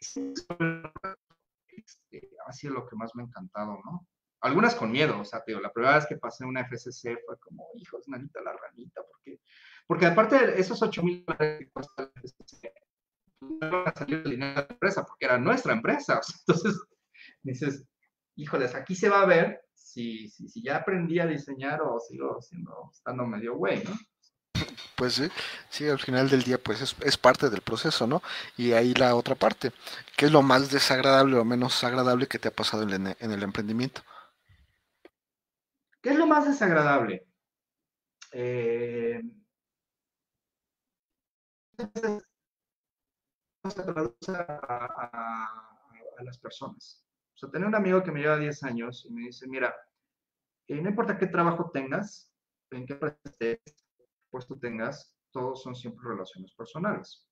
este, 1.67 2.31
ha 2.47 2.53
sido 2.53 2.73
lo 2.73 2.87
que 2.87 2.95
más 2.95 3.15
me 3.15 3.21
ha 3.21 3.27
encantado, 3.27 3.79
¿no? 3.85 4.07
Algunas 4.41 4.73
con 4.73 4.91
miedo, 4.91 5.19
o 5.19 5.25
sea, 5.25 5.43
digo, 5.45 5.59
la 5.59 5.71
primera 5.71 5.95
vez 5.95 6.07
que 6.07 6.17
pasé 6.17 6.45
una 6.45 6.61
FCC 6.61 7.19
fue 7.25 7.37
como, 7.39 7.67
hijos, 7.75 8.07
nanita 8.07 8.41
la 8.41 8.53
ranita, 8.53 9.01
porque, 9.11 9.41
porque 9.85 10.05
aparte 10.05 10.47
de 10.47 10.59
esos 10.59 10.81
8 10.81 11.03
mil 11.03 11.25
dólares 11.25 11.59
que 11.59 11.69
cuesta 11.69 12.11
FCC, 12.15 12.73
no 13.41 13.71
va 13.71 13.89
a 13.89 13.93
salir 13.93 14.23
el 14.23 14.31
dinero 14.31 14.61
de 14.61 14.67
la 14.67 14.67
empresa, 14.73 15.05
porque 15.05 15.25
era 15.25 15.37
nuestra 15.37 15.73
empresa, 15.73 16.21
entonces 16.47 16.81
dices, 17.43 17.85
híjoles, 18.35 18.73
aquí 18.75 18.95
se 18.95 19.09
va 19.09 19.21
a 19.21 19.27
ver 19.27 19.61
si, 19.93 20.29
si, 20.29 20.47
si 20.47 20.61
ya 20.61 20.77
aprendí 20.77 21.19
a 21.19 21.27
diseñar 21.27 21.81
o 21.81 21.99
sigo 21.99 22.41
siendo, 22.41 22.89
estando 22.91 23.25
medio 23.25 23.55
güey, 23.55 23.83
¿no? 23.83 23.91
Pues 24.95 25.13
sí, 25.13 25.29
sí, 25.69 25.87
al 25.87 25.99
final 25.99 26.29
del 26.29 26.43
día 26.43 26.57
pues 26.61 26.81
es, 26.81 26.95
es, 27.01 27.17
parte 27.17 27.49
del 27.49 27.61
proceso, 27.61 28.05
¿no? 28.05 28.21
Y 28.57 28.73
ahí 28.73 28.93
la 28.93 29.15
otra 29.15 29.35
parte, 29.35 29.71
¿qué 30.17 30.25
es 30.25 30.31
lo 30.31 30.41
más 30.41 30.71
desagradable 30.71 31.37
o 31.37 31.45
menos 31.45 31.83
agradable 31.83 32.27
que 32.27 32.39
te 32.39 32.49
ha 32.49 32.51
pasado 32.51 32.83
en, 32.83 33.07
en 33.07 33.31
el 33.31 33.43
emprendimiento? 33.43 34.01
¿Qué 36.01 36.09
es 36.09 36.17
lo 36.17 36.27
más 36.27 36.45
desagradable? 36.45 37.27
Eh, 38.31 39.21
se 43.69 43.83
traduce 43.83 44.31
a, 44.35 45.49
las 46.21 46.37
personas. 46.37 47.05
O 47.39 47.47
sea, 47.47 47.51
tener 47.51 47.69
un 47.69 47.75
amigo 47.75 48.03
que 48.03 48.11
me 48.11 48.19
lleva 48.19 48.37
10 48.37 48.63
años 48.63 49.05
y 49.09 49.13
me 49.13 49.21
dice, 49.21 49.47
mira, 49.47 49.73
eh, 50.67 50.81
no 50.81 50.89
importa 50.89 51.17
qué 51.17 51.25
trabajo 51.25 51.71
tengas, 51.71 52.29
en 52.69 52.85
qué 52.85 52.99
puesto 54.29 54.59
tengas, 54.59 55.15
todos 55.31 55.63
son 55.63 55.73
siempre 55.73 56.09
relaciones 56.09 56.53
personales. 56.53 57.25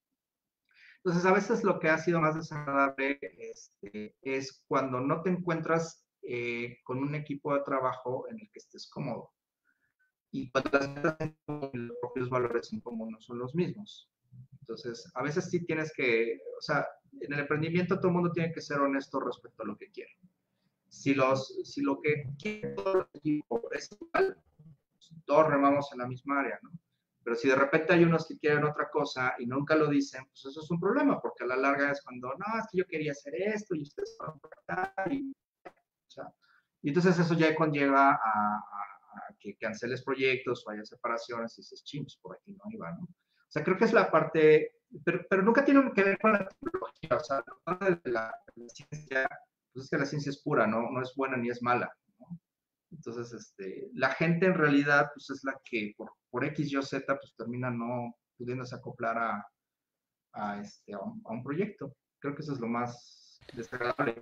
Entonces, 1.04 1.26
a 1.26 1.32
veces 1.34 1.62
lo 1.62 1.78
que 1.78 1.90
ha 1.90 1.98
sido 1.98 2.22
más 2.22 2.36
desagradable 2.36 3.18
este, 3.20 4.16
es 4.22 4.64
cuando 4.66 4.98
no 4.98 5.20
te 5.20 5.28
encuentras 5.28 6.06
eh, 6.22 6.78
con 6.84 7.00
un 7.00 7.14
equipo 7.14 7.52
de 7.52 7.60
trabajo 7.60 8.26
en 8.30 8.40
el 8.40 8.50
que 8.50 8.60
estés 8.60 8.88
cómodo. 8.88 9.30
Y 10.30 10.50
cuando 10.50 10.70
los 11.74 11.98
propios 12.00 12.30
valores 12.30 12.72
en 12.72 12.80
común 12.80 13.10
no 13.10 13.20
son 13.20 13.40
los 13.40 13.54
mismos. 13.54 14.10
Entonces, 14.60 15.10
a 15.14 15.22
veces 15.22 15.50
sí 15.50 15.66
tienes 15.66 15.92
que, 15.94 16.40
o 16.58 16.62
sea, 16.62 16.86
en 17.20 17.32
el 17.32 17.40
emprendimiento 17.40 17.96
todo 17.96 18.08
el 18.08 18.14
mundo 18.14 18.32
tiene 18.32 18.52
que 18.52 18.60
ser 18.60 18.80
honesto 18.80 19.20
respecto 19.20 19.62
a 19.62 19.66
lo 19.66 19.76
que 19.76 19.90
quiere. 19.90 20.16
Si, 20.88 21.14
los, 21.14 21.60
si 21.64 21.82
lo 21.82 22.00
que 22.00 22.30
quiere 22.40 22.70
todo 22.70 23.00
el 23.00 23.06
equipo 23.14 23.70
es 23.72 23.90
igual, 23.92 24.36
pues, 24.92 25.12
todos 25.24 25.48
remamos 25.48 25.92
en 25.92 25.98
la 25.98 26.06
misma 26.06 26.40
área, 26.40 26.58
¿no? 26.62 26.70
Pero 27.22 27.36
si 27.36 27.48
de 27.48 27.56
repente 27.56 27.92
hay 27.92 28.04
unos 28.04 28.26
que 28.26 28.38
quieren 28.38 28.64
otra 28.64 28.88
cosa 28.88 29.34
y 29.38 29.46
nunca 29.46 29.74
lo 29.76 29.88
dicen, 29.88 30.24
pues 30.28 30.46
eso 30.46 30.62
es 30.62 30.70
un 30.70 30.80
problema, 30.80 31.20
porque 31.20 31.44
a 31.44 31.48
la 31.48 31.56
larga 31.56 31.90
es 31.90 32.00
cuando, 32.02 32.28
no, 32.28 32.58
es 32.58 32.66
que 32.72 32.78
yo 32.78 32.86
quería 32.86 33.12
hacer 33.12 33.34
esto 33.34 33.74
y 33.74 33.82
ustedes 33.82 34.16
van 34.18 34.40
a 34.68 35.12
y, 35.12 35.34
y 36.82 36.88
entonces 36.88 37.18
eso 37.18 37.34
ya 37.34 37.54
conlleva 37.54 38.12
a, 38.12 38.64
que 39.38 39.56
canceles 39.56 40.02
proyectos 40.02 40.66
o 40.66 40.70
haya 40.70 40.84
separaciones 40.84 41.52
y 41.58 41.60
dices, 41.60 41.84
chingos, 41.84 42.18
por 42.22 42.36
aquí 42.36 42.52
no 42.52 42.64
iba, 42.70 42.90
¿no? 42.92 43.02
O 43.02 43.50
sea, 43.50 43.62
creo 43.62 43.76
que 43.76 43.84
es 43.84 43.92
la 43.92 44.10
parte, 44.10 44.77
pero, 45.04 45.20
pero 45.28 45.42
nunca 45.42 45.64
tiene 45.64 45.90
que 45.92 46.04
ver 46.04 46.18
con 46.18 46.32
la 46.32 46.48
tecnología, 46.48 47.16
o 47.16 47.20
sea, 47.20 47.44
la 47.66 47.98
de 48.02 48.10
la, 48.10 48.34
ciencia, 48.68 49.28
pues 49.72 49.84
es 49.84 49.90
que 49.90 49.98
la 49.98 50.06
ciencia 50.06 50.30
es 50.30 50.42
pura, 50.42 50.66
¿no? 50.66 50.90
No 50.90 51.02
es 51.02 51.12
buena 51.14 51.36
ni 51.36 51.50
es 51.50 51.62
mala, 51.62 51.90
¿no? 52.18 52.38
Entonces, 52.90 53.32
este, 53.32 53.90
la 53.94 54.10
gente 54.10 54.46
en 54.46 54.54
realidad, 54.54 55.10
pues 55.14 55.30
es 55.30 55.44
la 55.44 55.60
que 55.64 55.92
por, 55.96 56.12
por 56.30 56.44
X, 56.44 56.72
Y, 56.72 56.82
Z, 56.82 57.04
pues 57.06 57.34
termina 57.36 57.70
no 57.70 58.14
pudiéndose 58.36 58.74
acoplar 58.74 59.18
a, 59.18 59.46
a, 60.32 60.60
este, 60.60 60.94
a, 60.94 60.98
un, 60.98 61.42
proyecto. 61.42 61.94
Creo 62.18 62.34
que 62.34 62.42
eso 62.42 62.54
es 62.54 62.60
lo 62.60 62.68
más 62.68 63.40
desagradable. 63.52 64.16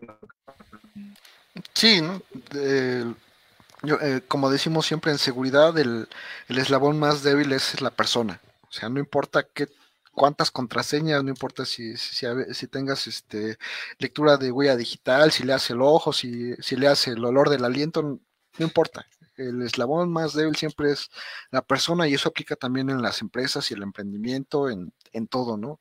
Sí, 1.75 2.01
¿no? 2.01 2.21
Eh, 2.53 4.23
como 4.27 4.51
decimos 4.51 4.87
siempre 4.87 5.13
en 5.13 5.19
seguridad, 5.19 5.79
el, 5.79 6.09
el, 6.49 6.59
eslabón 6.59 6.99
más 6.99 7.23
débil 7.23 7.53
es 7.53 7.81
la 7.81 7.91
persona. 7.91 8.41
O 8.63 8.73
sea, 8.73 8.89
no 8.89 8.99
importa 8.99 9.47
qué 9.47 9.69
cuántas 10.17 10.51
contraseñas, 10.51 11.23
no 11.23 11.31
importa 11.31 11.65
si, 11.65 11.97
si, 11.97 12.67
tengas 12.69 13.07
este, 13.07 13.59
lectura 13.99 14.37
de 14.37 14.51
huella 14.51 14.77
digital, 14.77 15.31
si 15.31 15.45
le 15.45 15.53
hace 15.53 15.75
el 15.75 15.83
ojo, 15.83 16.13
si, 16.13 16.55
si 16.57 16.77
le 16.77 16.89
hace 16.89 17.13
el 17.13 17.25
olor 17.25 17.51
del 17.51 17.65
aliento, 17.65 18.03
no 18.03 18.21
importa 18.59 19.07
el 19.37 19.63
eslabón 19.63 20.11
más 20.11 20.33
débil 20.35 20.57
siempre 20.57 20.93
es 20.93 21.11
la 21.51 21.63
persona 21.63 22.09
y 22.09 22.15
eso 22.15 22.29
aplica 22.29 22.57
también 22.57 22.91
en 22.91 23.03
las 23.03 23.21
empresas 23.21 23.71
y 23.71 23.75
el 23.75 23.83
emprendimiento, 23.83 24.69
en, 24.71 24.93
todo, 25.29 25.57
¿no? 25.57 25.81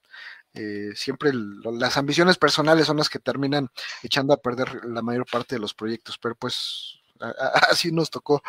Eh, 0.54 0.92
siempre 0.96 1.32
las 1.34 1.98
ambiciones 1.98 2.38
personales 2.38 2.88
son 2.88 2.98
las 2.98 3.10
que 3.10 3.20
terminan 3.20 3.70
echando 4.04 4.34
a 4.34 4.42
perder 4.42 4.86
la 4.86 5.02
mayor 5.02 5.26
parte 5.30 5.56
de 5.56 5.60
los 5.60 5.74
proyectos, 5.74 6.18
pero 6.18 6.36
pues 6.36 7.00
así 7.70 7.92
nos 7.92 8.10
tocó 8.10 8.42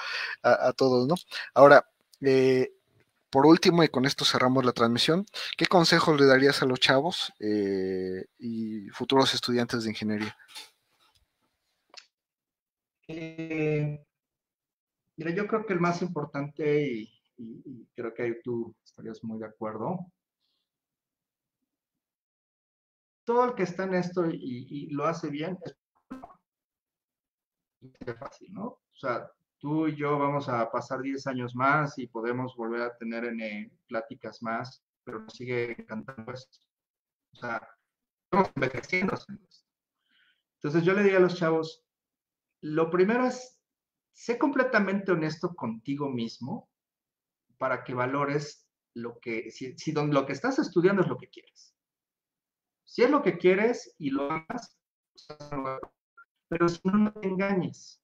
a, 0.42 0.72
todos, 0.72 1.06
¿no? 1.06 1.14
Ahora, 1.54 1.88
eh, 2.20 2.72
por 3.36 3.44
último, 3.44 3.84
y 3.84 3.88
con 3.88 4.06
esto 4.06 4.24
cerramos 4.24 4.64
la 4.64 4.72
transmisión, 4.72 5.26
¿qué 5.58 5.66
consejos 5.66 6.18
le 6.18 6.24
darías 6.24 6.62
a 6.62 6.64
los 6.64 6.80
chavos 6.80 7.34
eh, 7.38 8.24
y 8.38 8.88
futuros 8.88 9.34
estudiantes 9.34 9.84
de 9.84 9.90
ingeniería? 9.90 10.34
Mira, 13.06 14.00
yo 15.34 15.46
creo 15.46 15.66
que 15.66 15.74
el 15.74 15.80
más 15.80 16.00
importante, 16.00 17.10
y, 17.36 17.86
creo 17.94 18.14
que 18.14 18.22
ahí 18.22 18.40
tú 18.42 18.74
estarías 18.82 19.22
muy 19.22 19.38
de 19.38 19.44
acuerdo, 19.44 19.98
todo 23.26 23.44
el 23.44 23.54
que 23.54 23.64
está 23.64 23.84
en 23.84 23.96
esto 23.96 24.24
y, 24.30 24.88
lo 24.92 25.04
hace 25.04 25.28
bien 25.28 25.58
es 25.62 25.76
fácil, 28.18 28.54
¿no? 28.54 28.64
O 28.64 28.80
sea, 28.94 29.30
tú 29.58 29.88
y 29.88 29.96
yo 29.96 30.18
vamos 30.18 30.48
a 30.48 30.70
pasar 30.70 31.00
10 31.00 31.26
años 31.26 31.54
más 31.54 31.98
y 31.98 32.06
podemos 32.06 32.56
volver 32.56 32.82
a 32.82 32.96
tener 32.96 33.24
en, 33.24 33.70
pláticas 33.88 34.42
más, 34.42 34.84
pero 35.04 35.20
nos 35.20 35.32
sigue 35.32 35.72
encantando 35.80 36.32
esto. 36.32 36.58
O 37.32 37.36
sea, 37.36 37.68
estamos 38.24 38.50
envejeciendo. 38.54 39.14
Entonces 40.56 40.84
yo 40.84 40.94
le 40.94 41.02
diría 41.02 41.18
a 41.18 41.22
los 41.22 41.36
chavos, 41.36 41.84
lo 42.60 42.90
primero 42.90 43.26
es 43.26 43.60
sé 44.12 44.38
completamente 44.38 45.12
honesto 45.12 45.54
contigo 45.54 46.08
mismo 46.08 46.70
para 47.58 47.84
que 47.84 47.94
valores 47.94 48.66
lo 48.94 49.20
que, 49.20 49.50
si, 49.50 49.92
lo 49.92 50.26
que 50.26 50.32
estás 50.32 50.58
estudiando 50.58 51.02
es 51.02 51.08
lo 51.08 51.18
que 51.18 51.28
quieres. 51.28 51.74
Si 52.84 53.02
es 53.02 53.10
lo 53.10 53.22
que 53.22 53.36
quieres 53.36 53.94
y 53.98 54.10
lo 54.10 54.30
hagas, 54.30 54.78
pero 56.48 56.68
si 56.68 56.80
no, 56.84 56.98
no 56.98 57.12
te 57.12 57.28
engañes. 57.28 58.00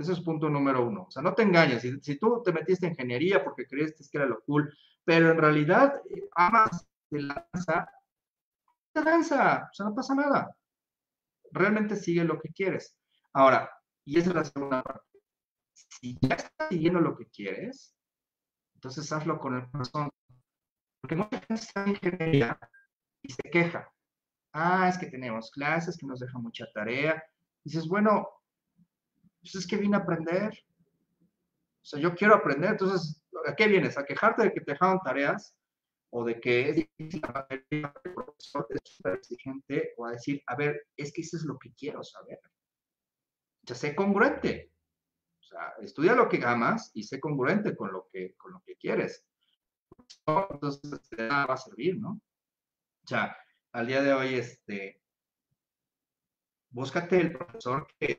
Ese 0.00 0.12
es 0.12 0.20
punto 0.20 0.48
número 0.48 0.86
uno. 0.86 1.04
O 1.08 1.10
sea, 1.10 1.22
no 1.22 1.34
te 1.34 1.42
engañes. 1.42 1.82
Si, 1.82 2.00
si 2.00 2.18
tú 2.18 2.42
te 2.44 2.52
metiste 2.52 2.86
en 2.86 2.92
ingeniería 2.92 3.44
porque 3.44 3.66
creíste 3.66 4.04
que 4.10 4.18
era 4.18 4.26
lo 4.26 4.40
cool, 4.42 4.72
pero 5.04 5.30
en 5.30 5.38
realidad 5.38 6.00
eh, 6.10 6.28
amas 6.34 6.86
de 7.10 7.22
la 7.22 7.46
danza, 7.52 7.88
te 8.92 9.02
danza. 9.02 9.68
O 9.70 9.74
sea, 9.74 9.86
no 9.86 9.94
pasa 9.94 10.14
nada. 10.14 10.56
Realmente 11.52 11.96
sigue 11.96 12.24
lo 12.24 12.40
que 12.40 12.50
quieres. 12.50 12.96
Ahora, 13.32 13.70
y 14.04 14.18
esa 14.18 14.30
es 14.30 14.36
la 14.36 14.44
segunda 14.44 14.82
parte 14.82 15.10
si 15.88 16.18
ya 16.20 16.34
estás 16.34 16.68
siguiendo 16.68 17.00
lo 17.00 17.16
que 17.16 17.26
quieres, 17.26 17.94
entonces 18.74 19.10
hazlo 19.12 19.38
con 19.38 19.56
el 19.56 19.70
corazón. 19.70 20.10
Porque 21.00 21.16
mucha 21.16 21.38
gente 21.38 21.54
está 21.54 21.82
en 21.82 21.88
ingeniería 21.90 22.58
y 23.22 23.32
se 23.32 23.42
queja. 23.50 23.90
Ah, 24.52 24.88
es 24.88 24.98
que 24.98 25.06
tenemos 25.06 25.50
clases, 25.50 25.96
que 25.96 26.06
nos 26.06 26.20
deja 26.20 26.38
mucha 26.38 26.66
tarea. 26.72 27.22
dices, 27.64 27.88
bueno, 27.88 28.28
pues 29.40 29.54
es 29.54 29.66
que 29.66 29.76
vine 29.76 29.96
a 29.96 30.00
aprender. 30.00 30.52
O 31.82 31.84
sea, 31.84 32.00
yo 32.00 32.14
quiero 32.14 32.34
aprender. 32.34 32.70
Entonces, 32.70 33.22
¿a 33.46 33.54
qué 33.54 33.66
vienes? 33.66 33.96
¿A 33.98 34.04
quejarte 34.04 34.42
de 34.44 34.52
que 34.52 34.60
te 34.60 34.72
dejaron 34.72 35.00
tareas? 35.02 35.56
¿O 36.10 36.24
de 36.24 36.40
que 36.40 36.68
es 36.68 36.76
difícil 36.76 37.22
el 37.48 37.92
profesor 38.14 38.66
es 38.70 38.80
súper 38.84 39.14
exigente? 39.14 39.94
¿O 39.96 40.06
a 40.06 40.12
decir, 40.12 40.42
a 40.46 40.56
ver, 40.56 40.86
es 40.96 41.12
que 41.12 41.22
eso 41.22 41.36
es 41.36 41.44
lo 41.44 41.58
que 41.58 41.72
quiero 41.72 42.02
saber? 42.02 42.38
Ya 43.62 43.74
sé 43.74 43.94
congruente 43.94 44.70
sea, 45.50 45.74
estudia 45.80 46.14
lo 46.14 46.28
que 46.28 46.42
amas 46.44 46.90
y 46.94 47.02
sé 47.02 47.20
congruente 47.20 47.74
con 47.76 47.92
lo 47.92 48.08
que, 48.12 48.34
con 48.36 48.52
lo 48.52 48.62
que 48.64 48.76
quieres. 48.76 49.26
Entonces, 50.26 51.00
nada 51.16 51.46
va 51.46 51.54
a 51.54 51.58
servir, 51.58 51.98
¿no? 51.98 52.20
O 53.04 53.06
sea, 53.06 53.36
al 53.72 53.86
día 53.86 54.02
de 54.02 54.12
hoy, 54.12 54.34
este, 54.34 54.99
búscate 56.70 57.20
el 57.20 57.32
profesor 57.32 57.86
que, 57.98 58.18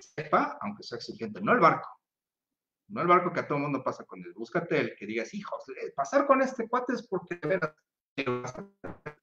sepa, 0.00 0.58
aunque 0.60 0.82
sea 0.82 0.96
exigente, 0.96 1.40
no 1.40 1.52
el 1.52 1.60
barco. 1.60 1.88
No 2.88 3.00
el 3.00 3.08
barco 3.08 3.32
que 3.32 3.40
a 3.40 3.48
todo 3.48 3.58
mundo 3.58 3.82
pasa 3.82 4.04
con 4.04 4.22
él. 4.22 4.34
Búscate 4.34 4.78
el 4.78 4.94
que 4.94 5.06
digas, 5.06 5.32
hijos, 5.32 5.64
eh, 5.70 5.92
pasar 5.96 6.26
con 6.26 6.42
este 6.42 6.68
cuate 6.68 6.94
es 6.94 7.08
porque 7.08 7.40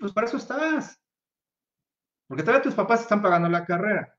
pues 0.00 0.12
para 0.12 0.26
eso 0.26 0.36
estás. 0.36 1.00
Porque 2.26 2.42
todavía 2.42 2.62
tus 2.62 2.74
papás 2.74 3.02
están 3.02 3.22
pagando 3.22 3.48
la 3.48 3.64
carrera. 3.64 4.12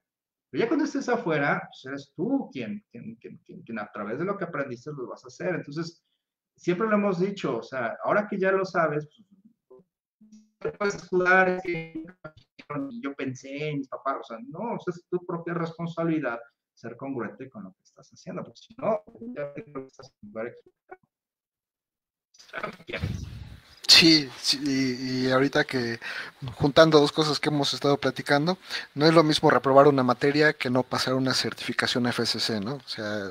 Pero 0.49 0.63
ya 0.63 0.67
cuando 0.67 0.85
estés 0.85 1.07
afuera, 1.09 1.69
pues 1.69 1.85
eres 1.85 2.11
tú 2.15 2.49
quien, 2.51 2.83
quien, 2.89 3.15
quien, 3.17 3.79
a 3.79 3.91
través 3.91 4.17
de 4.17 4.25
lo 4.25 4.35
que 4.35 4.45
aprendiste 4.45 4.91
lo 4.91 5.07
vas 5.07 5.23
a 5.23 5.27
hacer. 5.27 5.55
Entonces, 5.55 6.03
siempre 6.55 6.87
lo 6.87 6.95
hemos 6.95 7.19
dicho, 7.19 7.57
o 7.57 7.63
sea, 7.63 7.97
ahora 8.03 8.27
que 8.27 8.39
ya 8.39 8.51
lo 8.51 8.65
sabes, 8.65 9.07
pues, 9.67 9.85
puedes 10.77 11.07
escudar, 12.69 12.89
yo 13.01 13.13
pensé 13.15 13.69
en 13.69 13.79
mis 13.79 13.87
papás, 13.87 14.17
o 14.21 14.23
sea, 14.23 14.37
no, 14.47 14.77
es 14.87 15.05
tu 15.09 15.25
propia 15.25 15.53
responsabilidad 15.53 16.39
ser 16.73 16.95
congruente 16.95 17.49
con 17.49 17.63
lo 17.63 17.73
que 17.73 17.83
estás 17.83 18.09
haciendo, 18.09 18.43
porque 18.43 18.59
si 18.59 18.75
no, 18.77 19.01
ya 19.35 19.53
te 19.53 19.61
estás 19.85 20.13
en 20.21 20.29
lugar. 20.29 20.55
Sí, 23.87 24.29
sí 24.39 24.59
y, 25.25 25.31
ahorita 25.31 25.65
que 25.65 25.99
juntando 26.55 26.99
dos 26.99 27.11
cosas 27.11 27.39
que 27.39 27.49
hemos 27.49 27.73
estado 27.73 27.97
platicando, 27.97 28.57
no 28.93 29.05
es 29.07 29.13
lo 29.13 29.23
mismo 29.23 29.49
reprobar 29.49 29.87
una 29.87 30.03
materia 30.03 30.53
que 30.53 30.69
no 30.69 30.83
pasar 30.83 31.15
una 31.15 31.33
certificación 31.33 32.05
FSC, 32.05 32.61
¿no? 32.61 32.75
O 32.75 32.87
sea, 32.87 33.27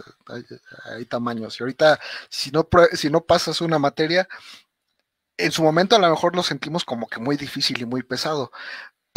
hay, 0.97 1.05
tamaños. 1.07 1.59
Y 1.59 1.63
ahorita, 1.63 1.99
si 2.29 2.51
no, 2.51 2.69
si 2.93 3.09
no 3.09 3.23
pasas 3.23 3.61
una 3.61 3.79
materia, 3.79 4.29
en 5.39 5.53
su 5.53 5.63
momento 5.63 5.97
a 5.97 6.01
lo 6.01 6.11
mejor 6.11 6.37
lo 6.37 6.43
sentimos 6.43 6.85
como 6.85 7.09
que 7.09 7.21
muy 7.21 7.37
difícil 7.37 7.81
y 7.81 7.87
muy 7.87 8.03
pesado, 8.03 8.51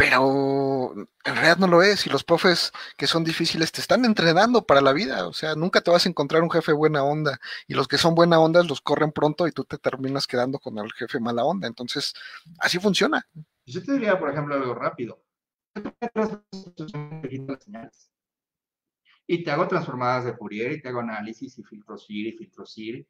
pero 0.01 0.95
en 0.95 1.35
realidad 1.35 1.57
no 1.59 1.67
lo 1.67 1.83
es 1.83 2.07
y 2.07 2.09
los 2.09 2.23
profes 2.23 2.71
que 2.97 3.05
son 3.05 3.23
difíciles 3.23 3.71
te 3.71 3.81
están 3.81 4.03
entrenando 4.03 4.65
para 4.65 4.81
la 4.81 4.93
vida, 4.93 5.27
o 5.27 5.33
sea, 5.33 5.53
nunca 5.53 5.81
te 5.81 5.91
vas 5.91 6.07
a 6.07 6.09
encontrar 6.09 6.41
un 6.41 6.49
jefe 6.49 6.71
buena 6.71 7.03
onda 7.03 7.39
y 7.67 7.75
los 7.75 7.87
que 7.87 7.99
son 7.99 8.15
buena 8.15 8.39
onda 8.39 8.63
los 8.63 8.81
corren 8.81 9.11
pronto 9.11 9.45
y 9.45 9.51
tú 9.51 9.63
te 9.63 9.77
terminas 9.77 10.25
quedando 10.25 10.57
con 10.57 10.79
el 10.79 10.91
jefe 10.93 11.19
mala 11.19 11.45
onda, 11.45 11.67
entonces 11.67 12.15
así 12.57 12.79
funciona. 12.79 13.27
Yo 13.63 13.83
te 13.83 13.93
diría, 13.93 14.17
por 14.17 14.31
ejemplo, 14.31 14.55
algo 14.55 14.73
rápido. 14.73 15.23
Y 19.27 19.43
te 19.43 19.51
hago 19.51 19.67
transformadas 19.67 20.25
de 20.25 20.33
Fourier 20.33 20.71
y 20.71 20.81
te 20.81 20.89
hago 20.89 21.01
análisis 21.01 21.59
y 21.59 21.63
filtros 21.63 22.07
IR 22.09 22.33
y 22.33 22.37
filtros 22.37 22.75
IR. 22.75 23.05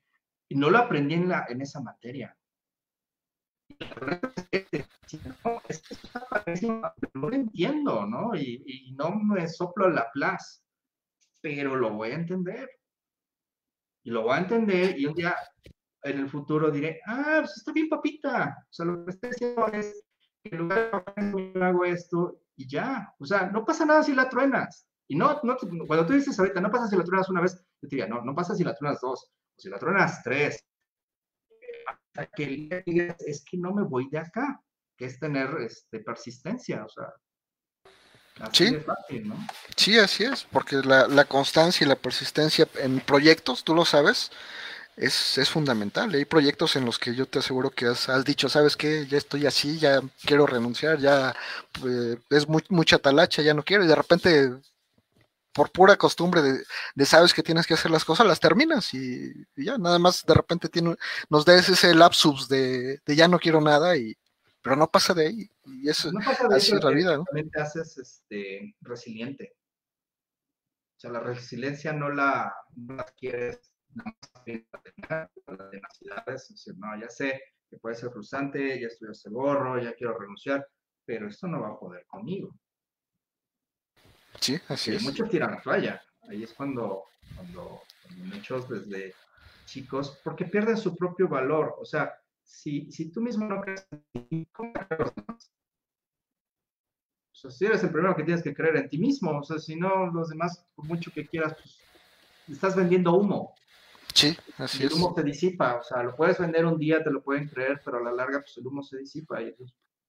Y 0.50 0.56
no 0.56 0.70
lo 0.70 0.78
aprendí 0.78 1.14
en, 1.14 1.30
la, 1.30 1.46
en 1.48 1.62
esa 1.62 1.80
materia 1.80 2.38
no, 6.62 6.94
lo 7.14 7.34
entiendo, 7.34 8.06
¿no? 8.06 8.36
Y, 8.36 8.94
no 8.98 9.16
me 9.16 9.48
soplo 9.48 9.90
la 9.90 10.12
plaza, 10.12 10.62
pero 11.42 11.76
lo 11.76 11.92
voy 11.92 12.12
a 12.12 12.16
entender. 12.16 12.70
Y 14.04 14.12
lo 14.12 14.24
voy 14.24 14.34
a 14.34 14.40
entender 14.40 15.00
y 15.00 15.06
un 15.06 15.14
día 15.14 15.36
en 16.04 16.20
el 16.20 16.30
futuro 16.30 16.72
diré, 16.72 17.00
ah, 17.06 17.38
pues 17.40 17.58
está 17.58 17.72
bien, 17.72 17.90
papita. 17.90 18.58
O 18.70 18.74
sea, 18.74 18.86
lo 18.86 19.06
que 19.06 19.12
estoy 19.12 19.30
haciendo 19.30 19.68
es, 19.68 20.04
en 20.44 20.58
lugar 20.58 21.04
de 21.16 21.64
hago 21.64 21.86
esto 21.86 22.42
y 22.56 22.68
ya. 22.68 23.14
O 23.20 23.26
sea, 23.26 23.50
no 23.52 23.64
pasa 23.64 23.86
nada 23.86 24.04
si 24.04 24.14
la 24.14 24.28
truenas. 24.28 24.88
Y 25.08 25.16
no, 25.16 25.40
no, 25.44 25.58
cuando 25.88 26.06
tú 26.06 26.14
dices 26.14 26.40
ahorita, 26.40 26.62
no 26.62 26.72
pasa 26.72 26.88
si 26.88 26.96
la 26.96 27.04
truenas 27.04 27.30
una 27.30 27.42
vez, 27.42 27.58
yo 27.82 27.90
te 27.90 27.96
diría, 27.96 28.08
no, 28.08 28.22
no 28.24 28.34
pasa 28.34 28.56
si 28.56 28.64
la 28.64 28.74
truenas 28.74 29.02
dos, 29.02 29.30
o 29.58 29.62
si 29.62 29.70
la 29.70 29.78
truenas 29.78 30.24
tres, 30.24 30.66
que 32.36 32.84
digas, 32.86 33.16
es 33.26 33.44
que 33.44 33.58
no 33.58 33.74
me 33.74 33.84
voy 33.84 34.10
de 34.10 34.20
acá, 34.20 34.62
que 34.98 35.06
es 35.06 35.20
tener 35.20 35.50
este, 35.62 36.00
persistencia, 36.00 36.86
o 36.86 36.90
sea. 36.90 37.14
Así 38.40 38.68
sí, 38.68 38.76
fácil, 38.78 39.28
¿no? 39.28 39.48
sí, 39.76 40.00
así 40.00 40.24
es, 40.24 40.46
porque 40.46 40.78
la, 40.78 41.26
constancia 41.26 41.86
y 41.86 41.88
la 41.88 41.96
persistencia 41.96 42.68
en 42.76 43.00
proyectos, 43.02 43.64
tú 43.64 43.76
lo 43.76 43.86
sabes, 43.86 44.32
es, 44.96 45.38
es, 45.38 45.50
fundamental. 45.50 46.14
Hay 46.14 46.26
proyectos 46.26 46.76
en 46.76 46.86
los 46.86 46.98
que 46.98 47.14
yo 47.14 47.28
te 47.28 47.40
aseguro 47.40 47.70
que 47.70 47.88
has, 47.88 48.26
dicho, 48.26 48.50
¿sabes 48.50 48.78
qué? 48.78 49.06
Ya 49.08 49.18
estoy 49.18 49.46
así, 49.46 49.78
ya 49.78 50.02
quiero 50.26 50.48
renunciar, 50.48 51.00
ya 51.00 51.36
pues, 51.80 52.18
es 52.30 52.48
mucha 52.48 52.98
talacha, 53.00 53.42
ya 53.42 53.54
no 53.54 53.64
quiero, 53.64 53.84
y 53.84 53.88
de 53.88 53.96
repente 53.96 54.52
por 55.54 55.72
pura 55.72 55.98
costumbre 55.98 56.42
de, 56.42 57.06
sabes 57.06 57.34
que 57.34 57.44
tienes 57.44 57.68
que 57.68 57.74
hacer 57.74 57.92
las 57.92 58.06
cosas, 58.06 58.26
las 58.26 58.40
terminas 58.40 58.94
y, 58.94 59.34
ya, 59.56 59.78
nada 59.78 60.00
más 60.00 60.26
de 60.26 60.34
repente 60.34 60.70
tiene, 60.70 60.96
nos 61.30 61.46
des 61.46 61.70
ese 61.70 61.94
lapsus 61.94 62.48
de, 62.48 63.02
ya 63.06 63.28
no 63.28 63.40
quiero 63.40 63.62
nada, 63.62 63.98
y, 63.98 64.16
pero 64.62 64.76
no 64.76 64.90
pasa 64.90 65.14
de 65.14 65.28
ahí. 65.28 65.52
Y 65.66 65.90
eso 65.90 66.12
no 66.12 66.20
pasa 66.24 66.48
de 66.48 66.56
así 66.56 66.72
la 66.72 66.90
vida. 66.90 67.18
¿no? 67.18 67.26
te 67.26 67.62
haces 67.62 67.98
este, 67.98 68.76
resiliente. 68.82 69.56
O 70.98 71.00
sea, 71.02 71.12
la 71.12 71.20
resiliencia 71.20 71.94
no 71.94 72.10
la, 72.10 72.54
no 72.76 72.96
la 72.96 73.06
quieres 73.06 73.72
nada 73.94 74.16
más 75.10 75.58
la 75.58 75.70
tenacidad 75.70 76.24
es 76.28 76.50
decir, 76.50 76.76
no, 76.78 77.00
ya 77.00 77.10
sé 77.10 77.42
que 77.70 77.78
puede 77.78 77.96
ser 77.96 78.12
frustrante, 78.12 78.80
ya 78.80 78.88
estoy 78.88 79.12
ese 79.12 79.30
gorro, 79.30 79.82
ya 79.82 79.94
quiero 79.94 80.18
renunciar, 80.18 80.68
pero 81.06 81.28
esto 81.28 81.48
no 81.48 81.62
va 81.62 81.70
a 81.70 81.80
poder 81.80 82.06
conmigo. 82.06 82.54
Sí, 84.42 84.60
así 84.68 84.96
es. 84.96 85.04
Muchos 85.04 85.30
tiran 85.30 85.52
la 85.52 85.62
toalla. 85.62 86.02
Ahí 86.28 86.44
es 86.44 86.54
cuando, 86.54 87.04
cuando, 87.36 87.82
muchos 88.18 88.68
desde 88.68 89.14
chicos, 89.66 90.20
porque 90.24 90.46
pierden 90.46 90.78
su 90.78 90.96
propio 90.96 91.28
valor. 91.28 91.76
O 91.80 91.86
sea, 91.86 92.14
si, 92.44 92.92
si 92.92 93.12
tú 93.12 93.22
mismo 93.22 93.46
no 93.46 93.62
crees 93.62 93.88
en 93.92 94.28
ti, 94.28 94.48
¿cómo 94.52 94.74
crees 94.74 95.12
O 95.20 95.38
sea, 97.34 97.52
si 97.52 97.66
eres 97.66 97.84
el 97.84 97.92
primero 97.92 98.16
que 98.16 98.24
tienes 98.24 98.44
que 98.44 98.54
creer 98.54 98.78
en 98.78 98.90
ti 98.90 98.98
mismo, 98.98 99.40
o 99.40 99.44
sea, 99.44 99.60
si 99.60 99.76
no, 99.76 100.08
los 100.08 100.30
demás, 100.30 100.66
por 100.76 100.86
mucho 100.86 101.12
que 101.12 101.28
quieras, 101.28 101.54
pues, 101.54 101.80
estás 102.50 102.76
vendiendo 102.76 103.14
humo. 103.14 103.54
Sí, 104.14 104.36
así 104.58 104.84
es. 104.84 104.92
El 104.92 104.98
humo 104.98 105.14
se 105.16 105.24
disipa, 105.24 105.76
o 105.76 105.84
sea, 105.84 106.02
lo 106.02 106.16
puedes 106.16 106.40
vender 106.40 106.66
un 106.66 106.80
día, 106.80 107.04
te 107.04 107.12
lo 107.12 107.22
pueden 107.22 107.48
creer, 107.48 107.80
pero 107.86 108.00
a 108.00 108.02
la 108.02 108.12
larga, 108.12 108.40
pues 108.40 108.58
el 108.58 108.66
humo 108.66 108.82
se 108.82 108.98
disipa 108.98 109.42
y 109.42 109.56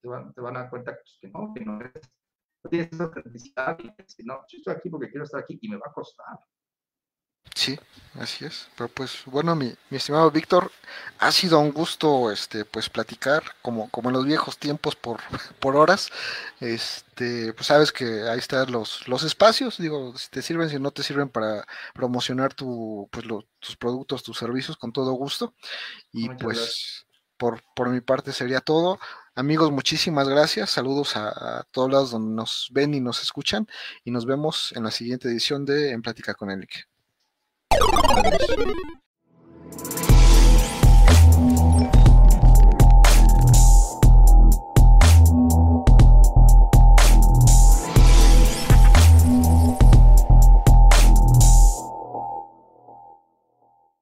te 0.01 0.09
van, 0.09 0.33
te 0.33 0.41
van 0.41 0.57
a 0.57 0.61
dar 0.61 0.71
cuenta 0.71 0.93
pues, 0.93 1.19
que 1.21 1.29
no, 1.29 1.53
que 1.55 1.61
no 1.61 1.79
eres 1.79 2.11
tienes 2.69 2.93
esa 2.93 3.77
y 3.79 3.91
decir, 3.97 4.27
no, 4.27 4.41
yo 4.49 4.59
estoy 4.59 4.75
aquí 4.75 4.89
porque 4.91 5.11
quiero 5.11 5.25
estar 5.25 5.41
aquí 5.41 5.59
y 5.61 5.69
me 5.69 5.77
va 5.77 5.87
a 5.89 5.93
costar. 5.93 6.39
Sí, 7.55 7.79
así 8.15 8.45
es. 8.45 8.69
Pero 8.77 8.89
pues 8.89 9.25
bueno, 9.27 9.55
mi, 9.55 9.75
mi, 9.91 9.97
estimado 9.97 10.31
Víctor, 10.31 10.71
ha 11.19 11.31
sido 11.33 11.59
un 11.61 11.73
gusto 11.73 12.31
este 12.31 12.65
pues 12.65 12.89
platicar 12.89 13.43
como, 13.63 13.91
como 13.91 14.09
en 14.09 14.15
los 14.15 14.25
viejos 14.25 14.59
tiempos 14.59 14.97
por, 14.97 15.21
por 15.61 15.77
horas. 15.77 16.11
Este, 16.61 17.53
pues 17.53 17.67
sabes 17.67 17.93
que 17.93 18.23
ahí 18.29 18.39
están 18.39 18.71
los, 18.73 19.07
los 19.09 19.23
espacios, 19.23 19.79
digo, 19.79 20.17
si 20.17 20.31
te 20.31 20.43
sirven, 20.43 20.71
si 20.71 20.79
no 20.79 20.93
te 20.93 21.03
sirven 21.03 21.29
para 21.29 21.67
promocionar 21.95 22.55
tu, 22.55 23.09
pues 23.13 23.27
tus 23.59 23.77
productos, 23.77 24.23
tus 24.23 24.39
servicios, 24.39 24.77
con 24.77 24.93
todo 24.93 25.13
gusto. 25.13 25.55
Y 26.13 26.29
pues 26.31 27.07
por, 27.43 27.61
por 27.75 27.89
mi 27.89 28.01
parte 28.01 28.33
sería 28.33 28.61
todo. 28.61 29.01
Amigos, 29.35 29.73
muchísimas 29.73 30.29
gracias. 30.29 30.71
Saludos 30.71 31.17
a, 31.17 31.67
todos 31.73 31.91
lados 31.91 32.13
donde 32.13 32.37
nos 32.37 32.69
ven 32.71 32.95
y 32.95 33.01
nos 33.01 33.21
escuchan. 33.21 33.67
Y 34.05 34.13
nos 34.13 34.27
vemos 34.27 34.73
en 34.77 34.85
la 34.85 34.93
siguiente 34.93 35.27
edición 35.27 35.65
de 35.65 35.91
En 35.91 36.03
Plática 36.03 36.35
con 36.35 36.53
Enrique. 36.53 36.85